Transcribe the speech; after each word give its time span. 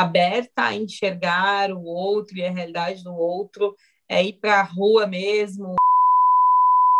aberta 0.00 0.64
a 0.64 0.74
enxergar 0.74 1.72
o 1.72 1.82
outro 1.84 2.36
e 2.36 2.44
a 2.44 2.50
realidade 2.50 3.02
do 3.02 3.14
outro, 3.14 3.74
é 4.08 4.22
ir 4.22 4.34
para 4.34 4.60
a 4.60 4.62
rua 4.62 5.06
mesmo. 5.06 5.74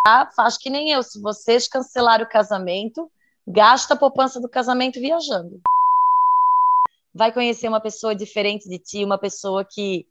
Ah, 0.07 0.31
faz 0.34 0.57
que 0.57 0.71
nem 0.71 0.91
eu. 0.91 1.03
Se 1.03 1.21
vocês 1.21 1.69
cancelarem 1.69 2.25
o 2.25 2.29
casamento, 2.29 3.11
gasta 3.47 3.95
a 3.95 3.97
poupança 3.97 4.41
do 4.41 4.49
casamento 4.49 5.01
viajando. 5.01 5.61
Vai 7.15 7.33
conhecer 7.33 7.69
uma 7.69 7.81
pessoa 7.81 8.14
diferente 8.14 8.69
de 8.69 8.79
ti, 8.79 9.05
uma 9.05 9.19
pessoa 9.19 9.65
que 9.65 10.07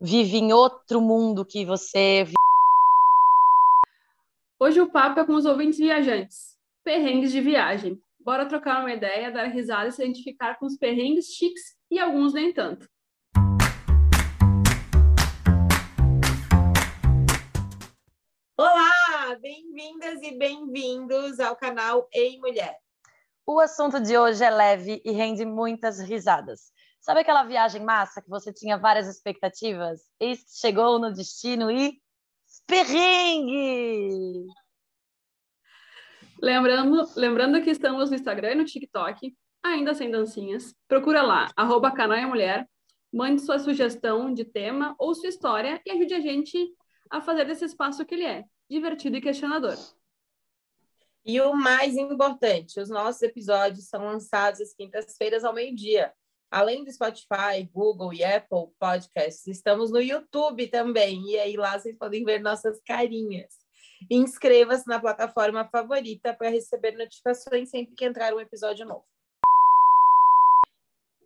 vive 0.00 0.38
em 0.38 0.52
outro 0.52 1.00
mundo 1.00 1.44
que 1.44 1.64
você. 1.64 2.26
Hoje 4.58 4.80
o 4.80 4.90
papo 4.90 5.20
é 5.20 5.26
com 5.26 5.34
os 5.34 5.46
ouvintes 5.46 5.78
viajantes. 5.78 6.56
Perrengues 6.84 7.32
de 7.32 7.40
viagem. 7.40 8.00
Bora 8.20 8.46
trocar 8.46 8.80
uma 8.80 8.92
ideia, 8.92 9.30
dar 9.30 9.46
risada 9.46 9.88
e 9.88 9.92
se 9.92 10.02
identificar 10.02 10.58
com 10.58 10.66
os 10.66 10.76
perrengues 10.76 11.26
chiques 11.26 11.79
e 11.90 11.98
alguns 11.98 12.32
nem 12.32 12.52
tanto. 12.52 12.88
Olá, 18.56 19.36
bem-vindas 19.40 20.22
e 20.22 20.38
bem-vindos 20.38 21.40
ao 21.40 21.56
canal 21.56 22.08
Ei 22.12 22.38
Mulher. 22.38 22.78
O 23.44 23.58
assunto 23.58 24.00
de 24.00 24.16
hoje 24.16 24.44
é 24.44 24.50
leve 24.50 25.02
e 25.04 25.10
rende 25.10 25.44
muitas 25.44 25.98
risadas. 25.98 26.70
Sabe 27.00 27.20
aquela 27.20 27.42
viagem 27.42 27.82
massa 27.82 28.22
que 28.22 28.28
você 28.28 28.52
tinha 28.52 28.78
várias 28.78 29.08
expectativas? 29.08 30.02
Eis 30.20 30.44
que 30.44 30.58
chegou 30.60 30.98
no 30.98 31.12
destino 31.12 31.70
e 31.70 32.00
perrengue! 32.66 34.46
Lembrando, 36.40 37.10
lembrando 37.16 37.62
que 37.62 37.70
estamos 37.70 38.10
no 38.10 38.16
Instagram 38.16 38.52
e 38.52 38.54
no 38.54 38.64
TikTok, 38.64 39.34
ainda 39.62 39.94
sem 39.94 40.10
dancinhas. 40.10 40.74
Procura 40.88 41.22
lá, 41.22 41.50
arroba 41.56 41.92
e 42.18 42.26
mulher, 42.26 42.68
mande 43.12 43.42
sua 43.42 43.58
sugestão 43.58 44.32
de 44.32 44.44
tema 44.44 44.94
ou 44.98 45.14
sua 45.14 45.28
história 45.28 45.80
e 45.84 45.90
ajude 45.90 46.14
a 46.14 46.20
gente 46.20 46.74
a 47.10 47.20
fazer 47.20 47.44
desse 47.44 47.64
espaço 47.64 48.04
que 48.04 48.14
ele 48.14 48.24
é, 48.24 48.44
divertido 48.68 49.16
e 49.16 49.20
questionador. 49.20 49.76
E 51.24 51.40
o 51.40 51.54
mais 51.54 51.96
importante, 51.96 52.80
os 52.80 52.88
nossos 52.88 53.20
episódios 53.22 53.88
são 53.88 54.04
lançados 54.04 54.60
às 54.60 54.72
quintas-feiras 54.72 55.44
ao 55.44 55.52
meio-dia. 55.52 56.12
Além 56.50 56.82
do 56.82 56.90
Spotify, 56.90 57.68
Google 57.72 58.12
e 58.12 58.24
Apple 58.24 58.68
Podcasts, 58.78 59.46
estamos 59.46 59.90
no 59.90 60.00
YouTube 60.00 60.66
também. 60.68 61.22
E 61.30 61.38
aí 61.38 61.56
lá 61.56 61.78
vocês 61.78 61.96
podem 61.96 62.24
ver 62.24 62.40
nossas 62.40 62.80
carinhas. 62.84 63.54
Inscreva-se 64.10 64.88
na 64.88 64.98
plataforma 64.98 65.68
favorita 65.68 66.34
para 66.34 66.48
receber 66.48 66.92
notificações 66.92 67.68
sempre 67.68 67.94
que 67.94 68.04
entrar 68.04 68.32
um 68.34 68.40
episódio 68.40 68.86
novo. 68.86 69.09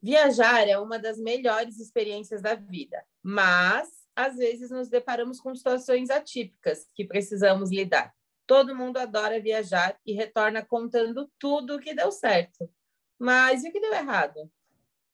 Viajar 0.04 0.68
é 0.68 0.78
uma 0.78 0.98
das 0.98 1.16
melhores 1.16 1.80
experiências 1.80 2.42
da 2.42 2.54
vida, 2.54 3.02
mas 3.22 3.88
às 4.14 4.36
vezes 4.36 4.70
nos 4.70 4.86
deparamos 4.86 5.40
com 5.40 5.54
situações 5.54 6.10
atípicas 6.10 6.86
que 6.94 7.06
precisamos 7.06 7.70
lidar. 7.70 8.14
Todo 8.46 8.76
mundo 8.76 8.98
adora 8.98 9.40
viajar 9.40 9.98
e 10.04 10.12
retorna 10.12 10.62
contando 10.62 11.32
tudo 11.38 11.76
o 11.76 11.80
que 11.80 11.94
deu 11.94 12.12
certo. 12.12 12.70
Mas 13.18 13.64
e 13.64 13.70
o 13.70 13.72
que 13.72 13.80
deu 13.80 13.94
errado? 13.94 14.52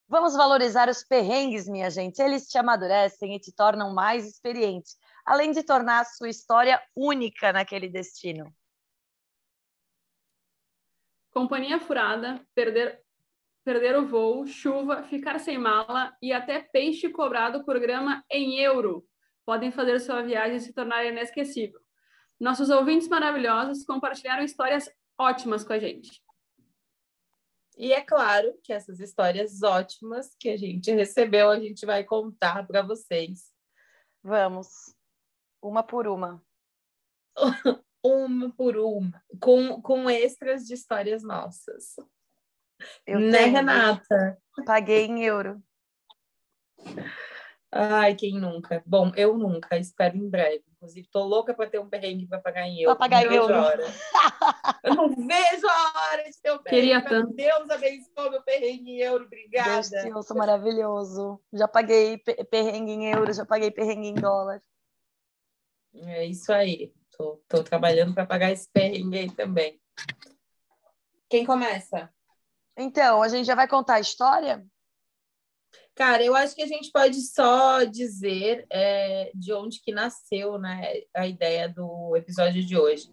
Vamos 0.09 0.35
valorizar 0.35 0.89
os 0.89 1.05
perrengues, 1.05 1.69
minha 1.69 1.89
gente. 1.89 2.21
Eles 2.21 2.49
te 2.49 2.59
amadurecem 2.59 3.37
e 3.37 3.39
te 3.39 3.55
tornam 3.55 3.95
mais 3.95 4.27
experiente, 4.27 4.97
além 5.25 5.53
de 5.53 5.63
tornar 5.63 6.01
a 6.01 6.05
sua 6.05 6.29
história 6.29 6.83
única 6.97 7.53
naquele 7.53 7.89
destino. 7.89 8.53
Companhia 11.31 11.79
furada, 11.79 12.45
perder, 12.53 13.01
perder 13.71 13.97
o 13.97 14.05
voo, 14.05 14.45
chuva, 14.49 15.05
ficar 15.05 15.39
sem 15.39 15.57
mala 15.57 16.13
e 16.21 16.33
até 16.33 16.61
peixe 16.61 17.09
cobrado 17.09 17.65
por 17.65 17.79
grama 17.79 18.25
em 18.29 18.59
euro 18.59 19.07
podem 19.47 19.71
fazer 19.71 20.01
sua 20.01 20.23
viagem 20.23 20.59
se 20.59 20.73
tornar 20.73 21.05
inesquecível. 21.05 21.81
Nossos 22.41 22.69
ouvintes 22.69 23.07
maravilhosos 23.07 23.85
compartilharam 23.85 24.43
histórias 24.43 24.91
ótimas 25.17 25.63
com 25.63 25.73
a 25.73 25.79
gente. 25.79 26.21
E 27.79 27.93
é 27.93 28.01
claro 28.01 28.59
que 28.65 28.73
essas 28.73 28.99
histórias 28.99 29.63
ótimas 29.63 30.35
que 30.37 30.49
a 30.49 30.57
gente 30.57 30.91
recebeu, 30.91 31.49
a 31.49 31.61
gente 31.61 31.87
vai 31.87 32.03
contar 32.03 32.67
para 32.67 32.83
vocês. 32.83 33.53
Vamos, 34.21 34.67
uma 35.63 35.85
por 35.85 36.09
uma. 36.09 36.45
uma 38.05 38.51
por 38.51 38.77
uma, 38.77 39.23
com, 39.41 39.81
com 39.81 40.11
extras 40.11 40.67
de 40.67 40.75
histórias 40.75 41.23
nossas. 41.23 41.95
Eu 43.07 43.21
né, 43.21 43.39
tenho, 43.39 43.53
Renata? 43.55 44.39
Paguei 44.65 45.07
em 45.07 45.25
euro. 45.25 45.63
Ai, 47.73 48.17
quem 48.17 48.39
nunca? 48.39 48.83
Bom, 48.85 49.13
eu 49.15 49.39
nunca, 49.39 49.79
espero 49.79 50.17
em 50.17 50.29
breve. 50.29 50.65
Inclusive, 50.73 51.09
tô 51.09 51.23
louca 51.23 51.55
para 51.55 51.69
ter 51.69 51.79
um 51.79 51.89
perrengue 51.89 52.27
para 52.27 52.41
pagar 52.41 52.67
em 52.67 52.83
euro. 52.83 52.97
Para 52.97 53.09
pagar 53.09 53.27
em 53.31 53.35
euro. 53.37 53.55
eu 54.83 54.95
não 54.95 55.09
vejo 55.11 55.69
a 55.69 56.11
hora 56.11 56.25
de 56.25 56.41
ter 56.41 56.53
um 56.53 56.59
perrengue. 56.59 56.83
Queria 56.83 57.05
tanto. 57.05 57.35
Deus 57.35 57.71
abençoe 57.71 58.31
meu 58.31 58.43
perrengue 58.43 58.91
em 58.91 59.01
euro, 59.01 59.25
obrigada. 59.25 59.73
Deus 59.73 59.89
te 59.89 60.13
ouça, 60.13 60.35
maravilhoso. 60.35 61.41
Já 61.53 61.69
paguei 61.69 62.19
perrengue 62.51 62.93
em 62.93 63.11
euro, 63.13 63.33
já 63.33 63.47
paguei 63.47 63.71
perrengue 63.71 64.09
em 64.09 64.15
dólar. 64.15 64.61
É 65.95 66.25
isso 66.25 66.53
aí. 66.53 66.93
Tô, 67.17 67.43
tô 67.47 67.63
trabalhando 67.63 68.15
para 68.15 68.27
pagar 68.27 68.51
esse 68.51 68.69
perrengue 68.69 69.19
aí 69.19 69.31
também. 69.31 69.81
Quem 71.29 71.45
começa? 71.45 72.11
Então, 72.81 73.23
a 73.23 73.29
gente 73.29 73.45
já 73.45 73.55
vai 73.55 73.69
contar 73.69 73.97
a 73.97 74.01
história? 74.01 74.65
Cara, 75.95 76.25
eu 76.25 76.35
acho 76.35 76.55
que 76.55 76.63
a 76.63 76.67
gente 76.67 76.91
pode 76.91 77.21
só 77.21 77.85
dizer 77.85 78.67
é, 78.71 79.31
de 79.35 79.53
onde 79.53 79.83
que 79.83 79.93
nasceu 79.93 80.59
né, 80.59 81.03
a 81.15 81.27
ideia 81.27 81.69
do 81.69 82.17
episódio 82.17 82.65
de 82.65 82.79
hoje. 82.79 83.11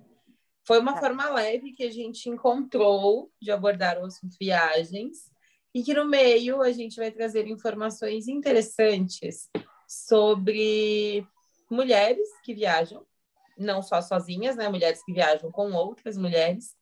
Foi 0.65 0.79
uma 0.79 0.93
Tá. 0.93 1.01
forma 1.01 1.29
leve 1.31 1.73
que 1.73 1.83
a 1.83 1.91
gente 1.91 2.29
encontrou 2.29 3.29
de 3.41 3.51
abordar 3.51 3.97
o 3.99 4.05
assunto 4.05 4.37
viagens 4.39 5.29
e 5.75 5.83
que 5.83 5.93
no 5.93 6.05
meio 6.05 6.61
a 6.61 6.71
gente 6.71 6.95
vai 6.95 7.11
trazer 7.11 7.45
informações 7.47 8.29
interessantes 8.29 9.49
sobre 9.85 11.27
mulheres 11.69 12.27
que 12.41 12.53
viajam, 12.53 13.05
não 13.57 13.81
só 13.81 14.01
sozinhas, 14.01 14.55
né? 14.55 14.69
Mulheres 14.69 15.03
que 15.03 15.11
viajam 15.11 15.51
com 15.51 15.73
outras 15.73 16.17
mulheres 16.17 16.73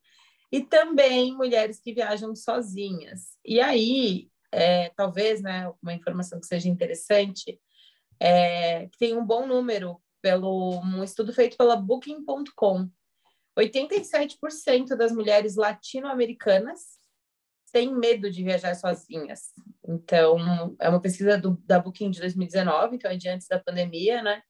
e 0.52 0.62
também 0.62 1.36
mulheres 1.36 1.80
que 1.80 1.94
viajam 1.94 2.36
sozinhas. 2.36 3.38
E 3.44 3.60
aí, 3.60 4.30
é, 4.52 4.90
talvez, 4.90 5.42
né, 5.42 5.72
uma 5.82 5.94
informação 5.94 6.40
que 6.40 6.46
seja 6.46 6.70
interessante, 6.70 7.60
é, 8.20 8.90
tem 8.98 9.18
um 9.18 9.26
bom 9.26 9.46
número 9.46 10.02
pelo 10.22 10.80
um 10.80 11.04
estudo 11.04 11.34
feito 11.34 11.58
pela 11.58 11.76
Booking.com. 11.76 12.90
87% 13.58 14.96
das 14.96 15.12
mulheres 15.12 15.56
latino-americanas 15.56 16.98
têm 17.72 17.94
medo 17.94 18.32
de 18.32 18.44
viajar 18.44 18.74
sozinhas. 18.76 19.52
Então, 19.88 20.76
é 20.80 20.90
uma 20.90 21.02
pesquisa 21.02 21.38
do, 21.38 21.62
da 21.66 21.80
Booking 21.80 22.10
de 22.10 22.20
2019, 22.20 22.96
então 22.96 23.12
é 23.12 23.18
de 23.18 23.28
antes 23.30 23.48
da 23.48 23.60
pandemia, 23.60 24.22
né? 24.22 24.42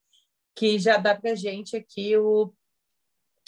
Que 0.56 0.80
já 0.80 0.98
dá 0.98 1.16
para 1.16 1.36
gente 1.36 1.76
aqui 1.76 2.16
o, 2.18 2.54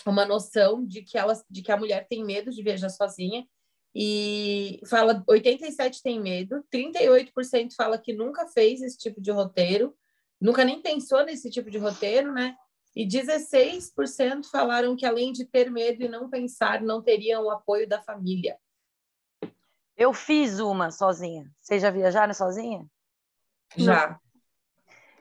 uma 0.06 0.26
noção 0.26 0.86
de 0.86 1.02
que, 1.02 1.18
ela, 1.18 1.34
de 1.50 1.62
que 1.62 1.72
a 1.72 1.78
mulher 1.78 2.08
tem 2.08 2.24
medo 2.24 2.52
de 2.52 2.64
viajar 2.64 2.90
sozinha 2.90 3.48
e 3.96 4.80
fala 4.88 5.24
87 5.28 6.04
tem 6.04 6.22
medo, 6.22 6.64
38% 6.74 7.74
fala 7.76 7.98
que 7.98 8.14
nunca 8.14 8.48
fez 8.48 8.82
esse 8.82 8.98
tipo 8.98 9.20
de 9.20 9.32
roteiro, 9.32 9.96
nunca 10.40 10.64
nem 10.64 10.82
pensou 10.82 11.26
nesse 11.26 11.50
tipo 11.50 11.72
de 11.72 11.78
roteiro, 11.78 12.32
né? 12.32 12.56
E 12.96 13.08
16% 13.08 14.46
falaram 14.52 14.96
que 14.96 15.06
além 15.06 15.32
de 15.32 15.46
ter 15.46 15.70
medo 15.70 16.04
e 16.04 16.08
não 16.08 16.30
pensar, 16.30 16.82
não 16.82 17.02
teriam 17.02 17.44
o 17.46 17.52
apoio 17.52 17.88
da 17.88 18.02
família. 18.02 18.58
Eu 19.96 20.14
fiz 20.14 20.60
uma 20.60 20.92
sozinha. 20.92 21.52
Vocês 21.60 21.82
já 21.82 21.90
viajaram 21.90 22.34
sozinha? 22.34 22.86
Já. 23.76 24.20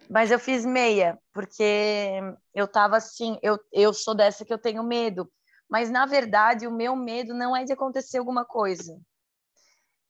Mas 0.09 0.31
eu 0.31 0.39
fiz 0.39 0.65
meia, 0.65 1.19
porque 1.33 2.21
eu 2.55 2.69
tava 2.69 2.97
assim, 2.97 3.39
eu, 3.43 3.59
eu 3.73 3.93
sou 3.93 4.15
dessa 4.15 4.45
que 4.45 4.53
eu 4.53 4.59
tenho 4.59 4.83
medo. 4.83 5.31
Mas, 5.69 5.91
na 5.91 6.07
verdade, 6.07 6.67
o 6.67 6.71
meu 6.71 6.95
medo 6.95 7.35
não 7.35 7.57
é 7.57 7.65
de 7.65 7.73
acontecer 7.73 8.19
alguma 8.19 8.45
coisa. 8.45 8.97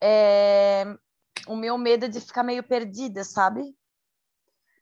É... 0.01 0.85
O 1.49 1.57
meu 1.57 1.79
medo 1.79 2.05
é 2.05 2.09
de 2.09 2.21
ficar 2.21 2.43
meio 2.43 2.63
perdida, 2.63 3.25
sabe? 3.25 3.75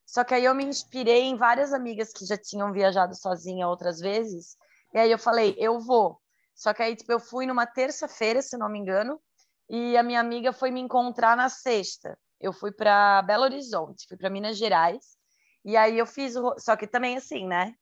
Só 0.07 0.25
que 0.25 0.35
aí 0.35 0.45
eu 0.45 0.55
me 0.55 0.65
inspirei 0.65 1.23
em 1.23 1.37
várias 1.37 1.73
amigas 1.73 2.13
que 2.13 2.27
já 2.27 2.37
tinham 2.37 2.73
viajado 2.73 3.15
sozinha 3.15 3.69
outras 3.69 4.01
vezes. 4.01 4.57
E 4.93 4.99
aí 4.99 5.11
eu 5.11 5.19
falei, 5.19 5.55
eu 5.59 5.81
vou. 5.81 6.21
Só 6.55 6.73
que 6.73 6.83
aí, 6.83 6.95
tipo, 6.95 7.11
eu 7.11 7.21
fui 7.21 7.47
numa 7.47 7.67
terça-feira, 7.67 8.41
se 8.41 8.57
não 8.57 8.69
me 8.69 8.79
engano, 8.79 9.21
e 9.69 9.97
a 9.97 10.03
minha 10.03 10.21
amiga 10.21 10.53
foi 10.53 10.71
me 10.71 10.81
encontrar 10.81 11.37
na 11.37 11.49
sexta. 11.49 12.19
Eu 12.41 12.53
fui 12.53 12.73
para 12.73 13.23
Belo 13.23 13.45
Horizonte, 13.45 14.07
fui 14.09 14.17
para 14.17 14.31
Minas 14.31 14.57
Gerais. 14.59 15.17
E 15.65 15.77
aí 15.77 15.99
eu 15.99 16.07
fiz 16.07 16.37
o... 16.37 16.59
Só 16.59 16.77
que 16.77 16.87
também 16.87 17.17
assim, 17.17 17.47
né? 17.47 17.75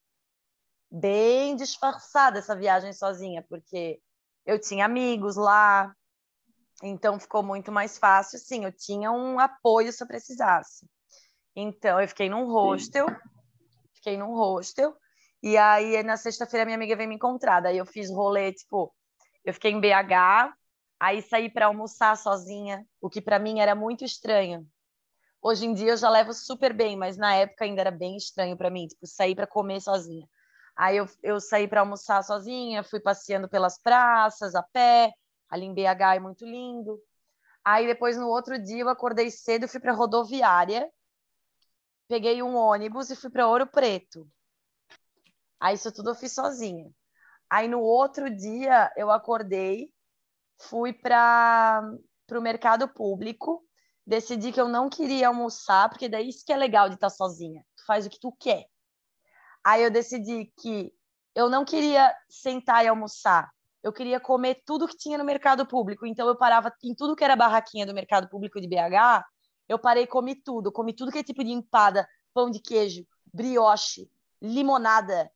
bem 0.93 1.57
disfarçada 1.57 2.39
essa 2.39 2.55
viagem 2.55 2.93
sozinha, 2.93 3.43
porque 3.49 3.99
eu 4.45 4.61
tinha 4.61 4.85
amigos 4.85 5.37
lá, 5.37 5.95
Então 6.83 7.19
ficou 7.21 7.43
muito 7.43 7.73
mais 7.73 7.99
fácil, 7.99 8.39
sim. 8.39 8.65
Eu 8.65 8.73
tinha 8.73 9.13
um 9.13 9.39
apoio 9.39 9.93
se 9.93 10.03
eu 10.03 10.09
precisasse. 10.09 10.87
Então 11.57 12.01
eu 12.01 12.09
fiquei 12.09 12.29
num 12.29 12.47
hostel, 12.47 13.07
fiquei 13.95 14.17
num 14.17 14.35
hostel, 14.35 14.95
e 15.43 15.57
aí 15.57 16.03
na 16.03 16.17
sexta-feira 16.17 16.65
minha 16.65 16.77
amiga 16.77 16.97
veio 16.97 17.09
me 17.09 17.15
encontrar. 17.17 17.61
Daí 17.61 17.79
eu 17.79 17.87
fiz 17.87 18.11
rolê, 18.11 18.53
tipo, 18.53 18.93
eu 19.45 19.55
fiquei 19.55 19.73
em 19.73 19.81
BH, 19.81 20.55
aí 21.03 21.21
saí 21.21 21.51
para 21.51 21.67
almoçar 21.67 22.17
sozinha, 22.17 22.87
o 23.01 23.11
que 23.11 23.21
para 23.21 23.37
mim 23.37 23.59
era 23.59 23.75
muito 23.75 24.05
estranho. 24.05 24.65
Hoje 25.43 25.67
em 25.67 25.75
dia 25.75 25.91
eu 25.91 25.97
já 25.97 26.09
levo 26.09 26.33
super 26.33 26.73
bem, 26.73 26.97
mas 26.97 27.17
na 27.17 27.35
época 27.35 27.65
ainda 27.65 27.81
era 27.81 27.91
bem 27.91 28.17
estranho 28.17 28.57
para 28.57 28.71
mim, 28.71 28.87
tipo, 28.87 29.05
sair 29.05 29.35
para 29.35 29.45
comer 29.45 29.81
sozinha. 29.81 30.25
Aí 30.77 30.97
eu, 30.97 31.07
eu 31.21 31.41
saí 31.41 31.67
para 31.67 31.81
almoçar 31.81 32.23
sozinha, 32.23 32.85
fui 32.85 33.01
passeando 33.01 33.49
pelas 33.49 33.83
praças, 33.83 34.55
a 34.55 34.63
pé, 34.63 35.13
ali 35.51 35.67
em 35.67 35.75
BH 35.75 36.15
é 36.15 36.21
muito 36.21 36.47
lindo. 36.47 37.01
Aí 37.65 37.85
depois 37.89 38.17
no 38.17 38.29
outro 38.29 38.57
dia 38.63 38.83
eu 38.83 38.89
acordei 38.89 39.29
cedo, 39.29 39.67
fui 39.67 39.81
para 39.81 39.93
rodoviária, 39.93 40.89
peguei 42.07 42.45
um 42.45 42.55
ônibus 42.55 43.11
e 43.11 43.17
fui 43.17 43.29
para 43.29 43.49
Ouro 43.49 43.67
Preto. 43.67 44.25
Aí 45.59 45.75
isso 45.75 45.91
tudo 45.91 46.11
eu 46.11 46.15
fiz 46.15 46.33
sozinha. 46.33 46.89
Aí 47.51 47.67
no 47.67 47.81
outro 47.81 48.31
dia 48.31 48.89
eu 48.97 49.11
acordei, 49.11 49.93
fui 50.63 50.93
para 50.93 51.83
o 52.31 52.41
mercado 52.41 52.89
público, 52.89 53.65
decidi 54.07 54.53
que 54.53 54.61
eu 54.61 54.69
não 54.69 54.89
queria 54.89 55.29
almoçar, 55.29 55.89
porque 55.89 56.09
daí 56.09 56.29
isso 56.29 56.45
que 56.45 56.53
é 56.53 56.57
legal 56.57 56.89
de 56.89 56.97
estar 56.97 57.11
sozinha. 57.11 57.65
Tu 57.77 57.85
faz 57.87 58.07
o 58.07 58.11
que 58.11 58.21
tu 58.21 58.33
quer. 58.33 58.67
Aí 59.65 59.83
eu 59.83 59.91
decidi 59.91 60.53
que 60.59 60.93
eu 61.35 61.49
não 61.49 61.65
queria 61.65 62.15
sentar 62.29 62.85
e 62.85 62.89
almoçar 62.89 63.51
eu 63.83 63.93
queria 63.93 64.21
comer 64.21 64.63
tudo 64.65 64.87
que 64.87 64.97
tinha 64.97 65.19
no 65.19 65.25
mercado 65.25 65.67
público. 65.67 66.07
Então 66.07 66.29
eu 66.29 66.37
parava 66.37 66.73
em 66.85 66.95
tudo 66.95 67.17
que 67.17 67.25
era 67.25 67.35
barraquinha 67.35 67.85
do 67.85 67.93
mercado 67.93 68.29
público 68.29 68.61
de 68.61 68.69
BH, 68.69 69.25
eu 69.69 69.79
parei 69.79 70.05
e 70.05 70.07
comi 70.07 70.35
tudo. 70.35 70.71
Comi 70.71 70.93
tudo 70.93 71.11
que 71.11 71.19
é 71.19 71.23
tipo 71.23 71.43
de 71.43 71.51
empada, 71.51 72.09
pão 72.33 72.51
de 72.51 72.61
queijo, 72.61 73.05
brioche, 73.33 74.09
limonada, 74.41 75.31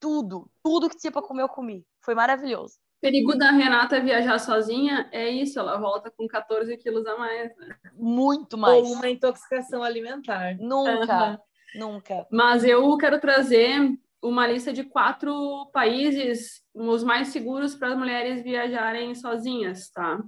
tudo. 0.00 0.50
Tudo 0.62 0.88
que 0.88 0.96
tinha 0.96 1.12
para 1.12 1.22
comer 1.22 1.42
eu 1.42 1.48
comi. 1.48 1.86
Foi 2.00 2.14
maravilhoso. 2.14 2.78
O 3.06 3.08
perigo 3.08 3.38
da 3.38 3.52
Renata 3.52 4.00
viajar 4.00 4.36
sozinha 4.40 5.08
é 5.12 5.28
isso, 5.28 5.60
ela 5.60 5.78
volta 5.78 6.10
com 6.10 6.26
14 6.26 6.76
quilos 6.76 7.06
a 7.06 7.16
mais. 7.16 7.56
Né? 7.56 7.76
Muito 7.94 8.58
mais. 8.58 8.84
Ou 8.84 8.94
uma 8.94 9.08
intoxicação 9.08 9.80
alimentar. 9.80 10.56
Nunca, 10.58 11.30
uhum. 11.30 11.92
nunca. 11.92 12.26
Mas 12.32 12.64
eu 12.64 12.96
quero 12.96 13.20
trazer 13.20 13.96
uma 14.20 14.44
lista 14.48 14.72
de 14.72 14.82
quatro 14.82 15.70
países 15.72 16.64
os 16.74 17.04
mais 17.04 17.28
seguros 17.28 17.76
para 17.76 17.92
as 17.92 17.96
mulheres 17.96 18.42
viajarem 18.42 19.14
sozinhas, 19.14 19.88
tá? 19.88 20.20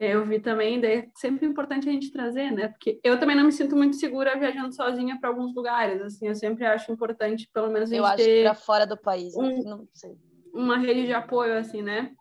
Eu 0.00 0.24
vi 0.24 0.40
também, 0.40 0.84
é 0.84 1.08
sempre 1.14 1.46
importante 1.46 1.88
a 1.88 1.92
gente 1.92 2.10
trazer, 2.10 2.50
né? 2.50 2.68
Porque 2.68 2.98
eu 3.04 3.20
também 3.20 3.36
não 3.36 3.44
me 3.44 3.52
sinto 3.52 3.76
muito 3.76 3.96
segura 3.96 4.38
viajando 4.38 4.74
sozinha 4.74 5.18
para 5.20 5.28
alguns 5.28 5.54
lugares, 5.54 6.02
assim, 6.02 6.26
eu 6.26 6.34
sempre 6.34 6.66
acho 6.66 6.90
importante, 6.90 7.48
pelo 7.52 7.68
menos, 7.68 7.90
a 7.90 7.94
gente 7.94 7.98
eu 7.98 8.06
acho 8.06 8.16
ter 8.16 8.42
para 8.44 8.54
fora 8.54 8.86
do 8.86 8.96
país, 8.96 9.36
um, 9.36 9.62
não 9.62 9.88
sei. 9.92 10.16
Uma 10.58 10.76
rede 10.76 11.06
de 11.06 11.12
apoio, 11.12 11.56
assim, 11.56 11.82
né? 11.82 12.14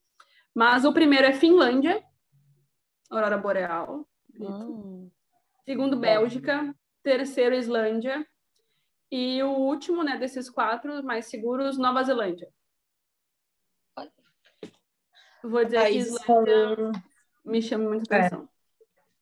Mas 0.53 0.85
o 0.85 0.93
primeiro 0.93 1.25
é 1.25 1.33
Finlândia, 1.33 2.03
Aurora 3.09 3.37
Boreal. 3.37 4.07
Hum. 4.39 5.09
Segundo, 5.65 5.97
Bélgica. 5.97 6.73
Terceiro, 7.01 7.55
Islândia. 7.55 8.25
E 9.11 9.41
o 9.41 9.49
último, 9.49 10.03
né, 10.03 10.17
desses 10.17 10.49
quatro 10.49 11.03
mais 11.03 11.25
seguros, 11.25 11.77
Nova 11.77 12.03
Zelândia. 12.03 12.47
Vou 15.43 15.63
dizer 15.63 15.77
Países 15.77 16.17
que 16.17 16.23
Islândia 16.23 16.75
com... 16.75 16.91
me 17.49 17.61
chama 17.61 17.89
muita 17.89 18.15
é. 18.15 18.19
atenção. 18.19 18.43
É. 18.43 18.56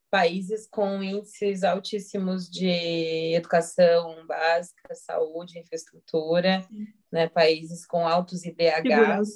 Países 0.10 0.68
com 0.68 1.04
índices 1.04 1.64
altíssimos 1.64 2.50
de 2.50 3.34
educação 3.34 4.26
básica, 4.26 4.94
saúde, 4.94 5.60
infraestrutura, 5.60 6.66
né? 7.12 7.28
países 7.28 7.86
com 7.86 8.08
altos 8.08 8.46
IDHs. 8.46 9.36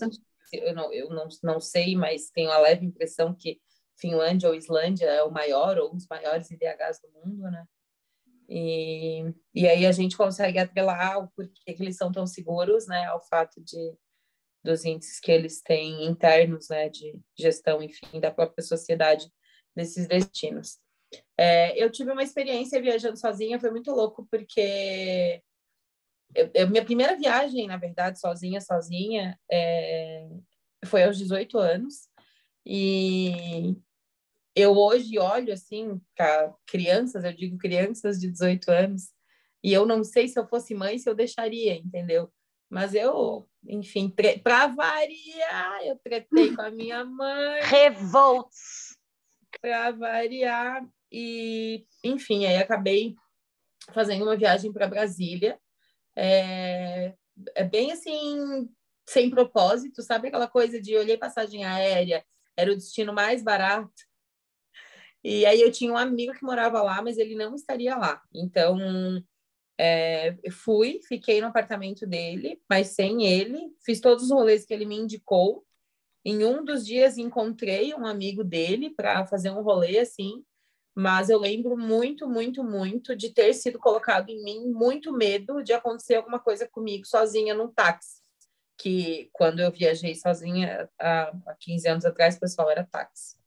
Eu, 0.54 0.74
não, 0.74 0.94
eu 0.94 1.10
não, 1.10 1.27
não 1.44 1.60
sei, 1.60 1.95
mas 1.95 2.30
tenho 2.30 2.51
a 2.51 2.57
leve 2.57 2.86
impressão 2.86 3.36
que 3.36 3.60
Finlândia 3.98 4.50
ou 4.50 4.56
Islândia 4.56 5.06
é 5.06 5.24
o 5.24 5.31
maior 5.31 5.77
ou 5.77 5.92
um 5.92 5.95
dos 5.95 6.07
maiores 6.07 6.50
IDHs 6.50 7.01
do 7.01 7.12
mundo, 7.12 7.51
né? 7.51 7.65
E, 8.48 9.31
e 9.54 9.68
aí 9.68 9.86
a 9.86 9.92
gente 9.92 10.18
consegue 10.18 10.57
atrelar 10.57 11.19
o 11.19 11.27
porquê 11.30 11.74
que 11.74 11.83
eles 11.83 11.98
são 11.98 12.12
tão 12.12 12.25
seguros, 12.25 12.88
né, 12.88 13.06
ao 13.06 13.22
fato 13.22 13.62
de 13.63 13.95
dos 14.62 14.83
índices 14.83 15.19
que 15.22 15.31
eles 15.31 15.62
têm 15.62 16.06
internos, 16.06 16.68
né, 16.68 16.89
de 16.89 17.18
gestão, 17.38 17.81
enfim, 17.81 18.19
da 18.19 18.30
própria 18.30 18.62
sociedade 18.62 19.31
nesses 19.75 20.07
destinos. 20.07 20.77
É, 21.38 21.81
eu 21.81 21.92
tive 21.92 22.12
uma 22.12 22.24
experiência 22.24 22.81
viajando 22.81 23.18
sozinha, 23.18 23.60
foi 23.60 23.71
muito 23.71 23.92
louco, 23.92 24.27
porque 24.30 25.42
eu, 26.36 26.51
eu, 26.54 26.69
minha 26.69 26.86
primeira 26.86 27.18
viagem, 27.18 27.68
na 27.68 27.77
verdade, 27.77 28.19
sozinha, 28.19 28.62
sozinha, 28.62 29.39
é, 29.51 30.27
foi 30.86 31.04
aos 31.04 31.18
18 31.18 31.57
anos, 31.57 32.07
e 32.66 33.75
eu 34.56 34.77
hoje 34.77 35.18
olho 35.18 35.54
assim 35.54 36.00
para 36.15 36.54
crianças, 36.68 37.24
eu 37.24 37.33
digo 37.33 37.57
crianças 37.57 38.19
de 38.19 38.30
18 38.30 38.69
anos, 38.69 39.10
e 39.63 39.74
eu 39.74 39.86
não 39.86 40.04
sei 40.04 40.27
se 40.27 40.39
eu 40.39 40.48
fosse 40.48 40.75
mãe 40.75 40.98
se 40.98 41.10
eu 41.10 41.15
deixaria, 41.15 41.75
entendeu? 41.75 42.31
Mas 42.69 42.94
eu, 42.94 43.50
enfim, 43.68 44.13
para 44.44 44.68
variar, 44.68 45.81
eu 45.83 45.98
tretei 45.98 46.56
com 46.56 46.62
a 46.62 46.69
minha 46.69 47.04
mãe. 47.04 47.62
Revolts! 47.63 48.88
Para 49.62 49.92
variar. 49.92 50.88
E, 51.12 51.86
enfim, 52.04 52.46
aí 52.46 52.57
acabei 52.57 53.16
fazendo 53.94 54.24
uma 54.24 54.38
viagem 54.38 54.72
para 54.72 54.88
Brasília. 54.88 55.60
É, 56.16 57.13
é 57.56 57.63
bem 57.63 57.92
assim, 57.92 58.69
sem 59.07 59.30
propósito, 59.30 60.01
sabe 60.01 60.28
aquela 60.28 60.48
coisa 60.48 60.81
de 60.81 60.96
olhei 60.96 61.18
passagem 61.18 61.63
aérea, 61.63 62.25
era 62.57 62.72
o 62.72 62.75
destino 62.75 63.13
mais 63.13 63.42
barato 63.42 64.10
e 65.24 65.46
aí 65.46 65.62
eu 65.62 65.72
tinha 65.72 65.92
um 65.92 65.98
amigo 65.98 66.34
que 66.34 66.44
morava 66.44 66.81
lá, 66.81 67.01
mas 67.01 67.18
ele 67.18 67.36
não 67.36 67.54
estaria 67.54 67.96
lá. 67.96 68.22
Então, 68.34 68.78
é, 69.78 70.38
fui, 70.51 71.01
fiquei 71.07 71.42
no 71.42 71.48
apartamento 71.48 72.07
dele, 72.07 72.62
mas 72.69 72.90
sem 72.90 73.25
ele. 73.25 73.74
Fiz 73.84 74.00
todos 74.00 74.25
os 74.25 74.31
rolês 74.31 74.66
que 74.66 74.74
ele 74.74 74.86
me 74.86 74.96
indicou. 74.96 75.66
Em 76.24 76.44
um 76.44 76.63
dos 76.63 76.86
dias 76.86 77.18
encontrei 77.18 77.94
um 77.94 78.06
amigo 78.06 78.44
dele 78.44 78.89
para 78.89 79.25
fazer 79.25 79.51
um 79.51 79.62
rolê 79.62 80.00
assim, 80.00 80.44
mas 80.95 81.30
eu 81.30 81.39
lembro 81.39 81.77
muito, 81.77 82.27
muito, 82.27 82.63
muito 82.63 83.15
de 83.15 83.29
ter 83.34 83.53
sido 83.53 83.79
colocado 83.79 84.29
em 84.29 84.44
mim 84.44 84.67
muito 84.67 85.13
medo 85.13 85.63
de 85.63 85.72
acontecer 85.72 86.15
alguma 86.15 86.39
coisa 86.39 86.67
comigo 86.67 87.05
sozinha 87.05 87.53
num 87.53 87.72
táxi. 87.72 88.22
Que 88.77 89.29
quando 89.32 89.60
eu 89.60 89.72
viajei 89.72 90.15
sozinha 90.15 90.89
há, 91.00 91.34
há 91.48 91.55
15 91.60 91.88
anos 91.88 92.05
atrás, 92.05 92.36
o 92.36 92.39
pessoal 92.39 92.70
era 92.70 92.88
táxi. 92.89 93.38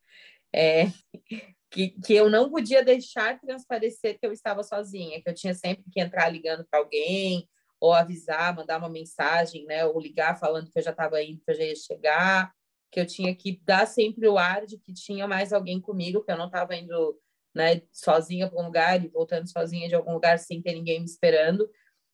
É, 0.55 0.85
que, 1.71 1.91
que 1.91 2.15
eu 2.15 2.31
não 2.31 2.51
podia 2.51 2.85
deixar 2.85 3.41
transparecer 3.41 4.19
que 4.19 4.27
eu 4.27 4.33
estava 4.33 4.63
sozinha, 4.63 5.23
que 5.23 5.29
eu 5.29 5.35
tinha 5.35 5.55
sempre 5.55 5.85
que 5.91 6.01
entrar 6.01 6.29
ligando 6.29 6.67
para 6.71 6.81
alguém, 6.81 7.49
ou 7.81 7.93
avisar, 7.93 8.55
mandar 8.55 8.79
uma 8.79 8.89
mensagem, 8.89 9.65
né, 9.67 9.85
ou 9.85 10.01
ligar 10.01 10.39
falando 10.39 10.71
que 10.71 10.79
eu 10.79 10.83
já 10.83 10.93
estava 10.93 11.23
indo, 11.23 11.43
que 11.45 11.51
eu 11.51 11.55
já 11.55 11.65
ia 11.65 11.75
chegar, 11.75 12.53
que 12.93 13.01
eu 13.01 13.07
tinha 13.07 13.35
que 13.35 13.59
dar 13.65 13.87
sempre 13.87 14.29
o 14.29 14.37
ar 14.37 14.67
de 14.67 14.77
que 14.77 14.93
tinha 14.93 15.27
mais 15.27 15.51
alguém 15.51 15.81
comigo, 15.81 16.23
que 16.23 16.31
eu 16.31 16.37
não 16.37 16.47
estava 16.47 16.77
indo 16.77 17.19
né, 17.55 17.81
sozinha 17.91 18.49
para 18.49 18.61
um 18.61 18.67
lugar 18.67 19.03
e 19.03 19.09
voltando 19.09 19.51
sozinha 19.51 19.89
de 19.89 19.95
algum 19.95 20.13
lugar 20.13 20.39
sem 20.39 20.61
ter 20.61 20.75
ninguém 20.75 21.01
me 21.01 21.07
esperando, 21.07 21.69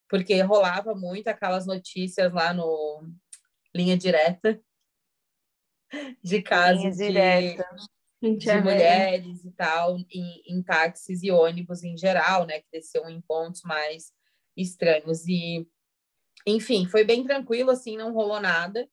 porque 0.08 0.40
rolava 0.40 0.94
muito 0.94 1.26
aquelas 1.26 1.66
notícias 1.66 2.32
lá 2.32 2.54
no 2.54 3.02
Linha 3.74 3.98
Direta 3.98 4.60
de 6.22 6.42
casos 6.42 6.96
direta 6.96 7.68
de 8.20 8.50
é 8.50 8.60
mulheres 8.60 9.44
e 9.44 9.50
tal, 9.52 9.96
em, 10.10 10.42
em, 10.46 10.62
táxis 10.62 11.22
e 11.22 11.30
ônibus 11.30 11.82
em 11.84 11.96
geral, 11.96 12.46
né, 12.46 12.60
que 12.60 12.66
desceu 12.72 13.08
em 13.08 13.20
pontos 13.20 13.62
mais 13.62 14.12
estranhos. 14.56 15.26
E, 15.26 15.68
enfim, 16.46 16.86
foi 16.86 17.04
bem 17.04 17.24
tranquilo, 17.24 17.70
assim, 17.70 17.96
não 17.96 18.12
rolou 18.12 18.40
nada. 18.40 18.88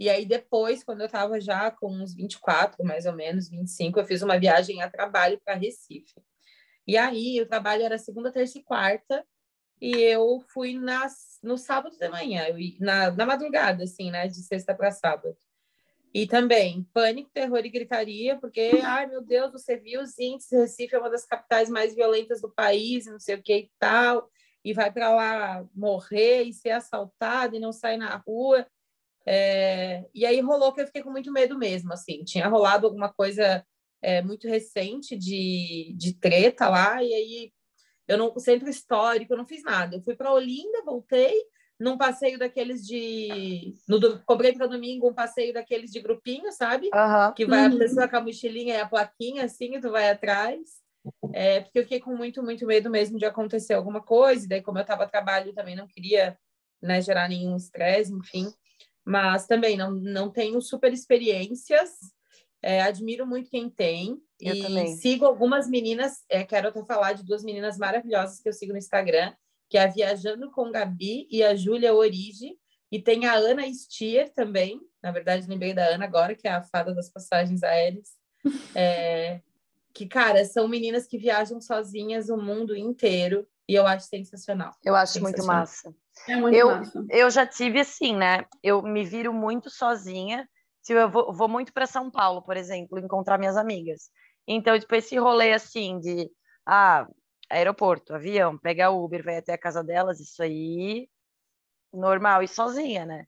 E 0.00 0.08
aí, 0.08 0.24
depois, 0.24 0.82
quando 0.82 1.00
eu 1.00 1.06
estava 1.06 1.38
já 1.38 1.70
com 1.70 1.92
uns 1.92 2.14
24, 2.14 2.82
mais 2.82 3.04
ou 3.04 3.12
menos, 3.12 3.50
25, 3.50 4.00
eu 4.00 4.04
fiz 4.06 4.22
uma 4.22 4.38
viagem 4.38 4.80
a 4.80 4.90
trabalho 4.90 5.38
para 5.44 5.54
Recife. 5.54 6.14
E 6.86 6.96
aí, 6.96 7.38
o 7.38 7.46
trabalho 7.46 7.82
era 7.82 7.98
segunda, 7.98 8.32
terça 8.32 8.56
e 8.56 8.62
quarta, 8.62 9.22
e 9.78 9.94
eu 9.96 10.42
fui 10.54 10.72
nas, 10.72 11.38
no 11.42 11.58
sábado 11.58 11.98
de 11.98 12.08
manhã, 12.08 12.46
eu, 12.48 12.56
na, 12.80 13.10
na 13.10 13.26
madrugada, 13.26 13.84
assim, 13.84 14.10
né, 14.10 14.26
de 14.26 14.42
sexta 14.42 14.74
para 14.74 14.90
sábado. 14.90 15.36
E 16.14 16.26
também 16.26 16.82
pânico, 16.94 17.30
terror 17.30 17.60
e 17.62 17.68
gritaria, 17.68 18.38
porque, 18.38 18.80
ai 18.82 19.06
meu 19.06 19.20
Deus, 19.22 19.52
você 19.52 19.76
viu 19.76 20.00
os 20.00 20.18
índices, 20.18 20.58
Recife 20.58 20.94
é 20.94 20.98
uma 20.98 21.10
das 21.10 21.26
capitais 21.26 21.68
mais 21.68 21.94
violentas 21.94 22.40
do 22.40 22.50
país, 22.50 23.04
não 23.04 23.20
sei 23.20 23.34
o 23.34 23.42
que 23.42 23.54
e 23.54 23.70
tal, 23.78 24.30
e 24.64 24.72
vai 24.72 24.90
para 24.90 25.14
lá 25.14 25.68
morrer 25.74 26.44
e 26.44 26.54
ser 26.54 26.70
assaltado 26.70 27.54
e 27.54 27.60
não 27.60 27.70
sair 27.70 27.98
na 27.98 28.16
rua. 28.16 28.66
É... 29.26 30.04
E 30.14 30.24
aí 30.24 30.40
rolou 30.40 30.72
que 30.72 30.80
eu 30.80 30.86
fiquei 30.86 31.02
com 31.02 31.10
muito 31.10 31.32
medo 31.32 31.58
mesmo, 31.58 31.92
assim, 31.92 32.24
tinha 32.24 32.48
rolado 32.48 32.86
alguma 32.86 33.12
coisa 33.12 33.64
é, 34.02 34.22
muito 34.22 34.48
recente 34.48 35.16
de, 35.16 35.94
de 35.96 36.14
treta 36.14 36.68
lá, 36.68 37.02
e 37.02 37.12
aí 37.12 37.52
eu 38.08 38.18
não, 38.18 38.36
centro 38.38 38.68
histórico, 38.68 39.32
eu 39.32 39.36
não 39.36 39.46
fiz 39.46 39.62
nada. 39.62 39.96
Eu 39.96 40.02
fui 40.02 40.16
para 40.16 40.32
Olinda, 40.32 40.82
voltei, 40.84 41.34
num 41.78 41.96
passeio 41.96 42.38
daqueles 42.38 42.84
de. 42.84 43.72
No, 43.88 44.20
comprei 44.24 44.52
para 44.52 44.66
domingo 44.66 45.08
um 45.08 45.14
passeio 45.14 45.54
daqueles 45.54 45.90
de 45.90 46.00
grupinho, 46.00 46.50
sabe? 46.52 46.90
Uhum. 46.92 47.34
Que 47.34 47.46
vai 47.46 47.66
a 47.66 47.70
pessoa 47.70 48.08
com 48.08 48.16
a 48.16 48.20
mochilinha 48.20 48.74
e 48.74 48.80
a 48.80 48.88
plaquinha, 48.88 49.44
assim, 49.44 49.76
e 49.76 49.80
tu 49.80 49.90
vai 49.90 50.10
atrás. 50.10 50.80
É, 51.32 51.60
porque 51.60 51.78
eu 51.78 51.82
fiquei 51.84 52.00
com 52.00 52.14
muito, 52.14 52.42
muito 52.42 52.66
medo 52.66 52.90
mesmo 52.90 53.16
de 53.16 53.24
acontecer 53.24 53.74
alguma 53.74 54.02
coisa. 54.02 54.44
E 54.44 54.48
daí, 54.48 54.60
como 54.60 54.78
eu 54.78 54.82
estava 54.82 55.04
a 55.04 55.08
trabalho, 55.08 55.54
também 55.54 55.76
não 55.76 55.86
queria 55.86 56.36
né, 56.82 57.00
gerar 57.00 57.28
nenhum 57.28 57.56
estresse, 57.56 58.12
enfim. 58.12 58.52
Mas 59.04 59.46
também 59.46 59.76
não, 59.76 59.90
não 59.90 60.30
tenho 60.30 60.60
super 60.60 60.92
experiências. 60.92 61.90
É, 62.62 62.82
admiro 62.82 63.26
muito 63.26 63.50
quem 63.50 63.70
tem. 63.70 64.20
Eu 64.38 64.54
e 64.54 64.62
também. 64.62 64.96
sigo 64.96 65.24
algumas 65.24 65.68
meninas. 65.68 66.24
É, 66.28 66.44
quero 66.44 66.68
até 66.68 66.84
falar 66.84 67.14
de 67.14 67.24
duas 67.24 67.42
meninas 67.42 67.78
maravilhosas 67.78 68.40
que 68.40 68.48
eu 68.48 68.52
sigo 68.52 68.72
no 68.72 68.78
Instagram, 68.78 69.32
que 69.68 69.78
é 69.78 69.84
a 69.84 69.86
Viajando 69.86 70.50
com 70.50 70.70
Gabi 70.70 71.26
e 71.30 71.42
a 71.42 71.54
Júlia 71.54 71.94
Origi. 71.94 72.58
E 72.92 73.00
tem 73.00 73.26
a 73.26 73.34
Ana 73.34 73.62
Stier 73.72 74.32
também. 74.32 74.80
Na 75.02 75.12
verdade, 75.12 75.48
lembrei 75.48 75.72
da 75.72 75.86
Ana 75.86 76.04
agora, 76.04 76.34
que 76.34 76.46
é 76.46 76.50
a 76.50 76.62
fada 76.62 76.94
das 76.94 77.08
passagens 77.10 77.62
aéreas. 77.62 78.18
É, 78.74 79.42
que, 79.92 80.06
cara, 80.06 80.44
são 80.46 80.66
meninas 80.66 81.06
que 81.06 81.18
viajam 81.18 81.60
sozinhas 81.60 82.30
o 82.30 82.38
mundo 82.38 82.74
inteiro 82.74 83.46
e 83.68 83.74
eu 83.74 83.86
acho 83.86 84.06
sensacional. 84.06 84.72
Eu 84.84 84.96
acho 84.96 85.20
muito 85.20 85.36
Sensacional. 85.36 85.60
massa. 85.60 85.94
É 86.28 86.36
muito 86.36 86.54
Eu, 86.56 86.68
massa. 86.68 87.04
eu 87.08 87.30
já 87.30 87.46
tive 87.46 87.80
assim, 87.80 88.16
né? 88.16 88.44
Eu 88.62 88.82
me 88.82 89.04
viro 89.04 89.32
muito 89.32 89.70
sozinha. 89.70 90.48
Se 90.82 90.92
eu 90.92 91.10
vou, 91.10 91.32
vou 91.32 91.48
muito 91.48 91.72
para 91.72 91.86
São 91.86 92.10
Paulo, 92.10 92.42
por 92.42 92.56
exemplo, 92.56 92.98
encontrar 92.98 93.38
minhas 93.38 93.56
amigas. 93.56 94.10
Então, 94.46 94.78
tipo, 94.78 94.94
esse 94.94 95.16
rolê 95.16 95.52
assim 95.52 95.98
de 96.00 96.30
ah, 96.66 97.06
aeroporto, 97.50 98.14
avião, 98.14 98.56
pegar 98.58 98.90
Uber, 98.90 99.22
vai 99.22 99.38
até 99.38 99.52
a 99.52 99.58
casa 99.58 99.82
delas, 99.82 100.20
isso 100.20 100.42
aí 100.42 101.08
normal 101.92 102.42
e 102.42 102.48
sozinha, 102.48 103.04
né? 103.04 103.26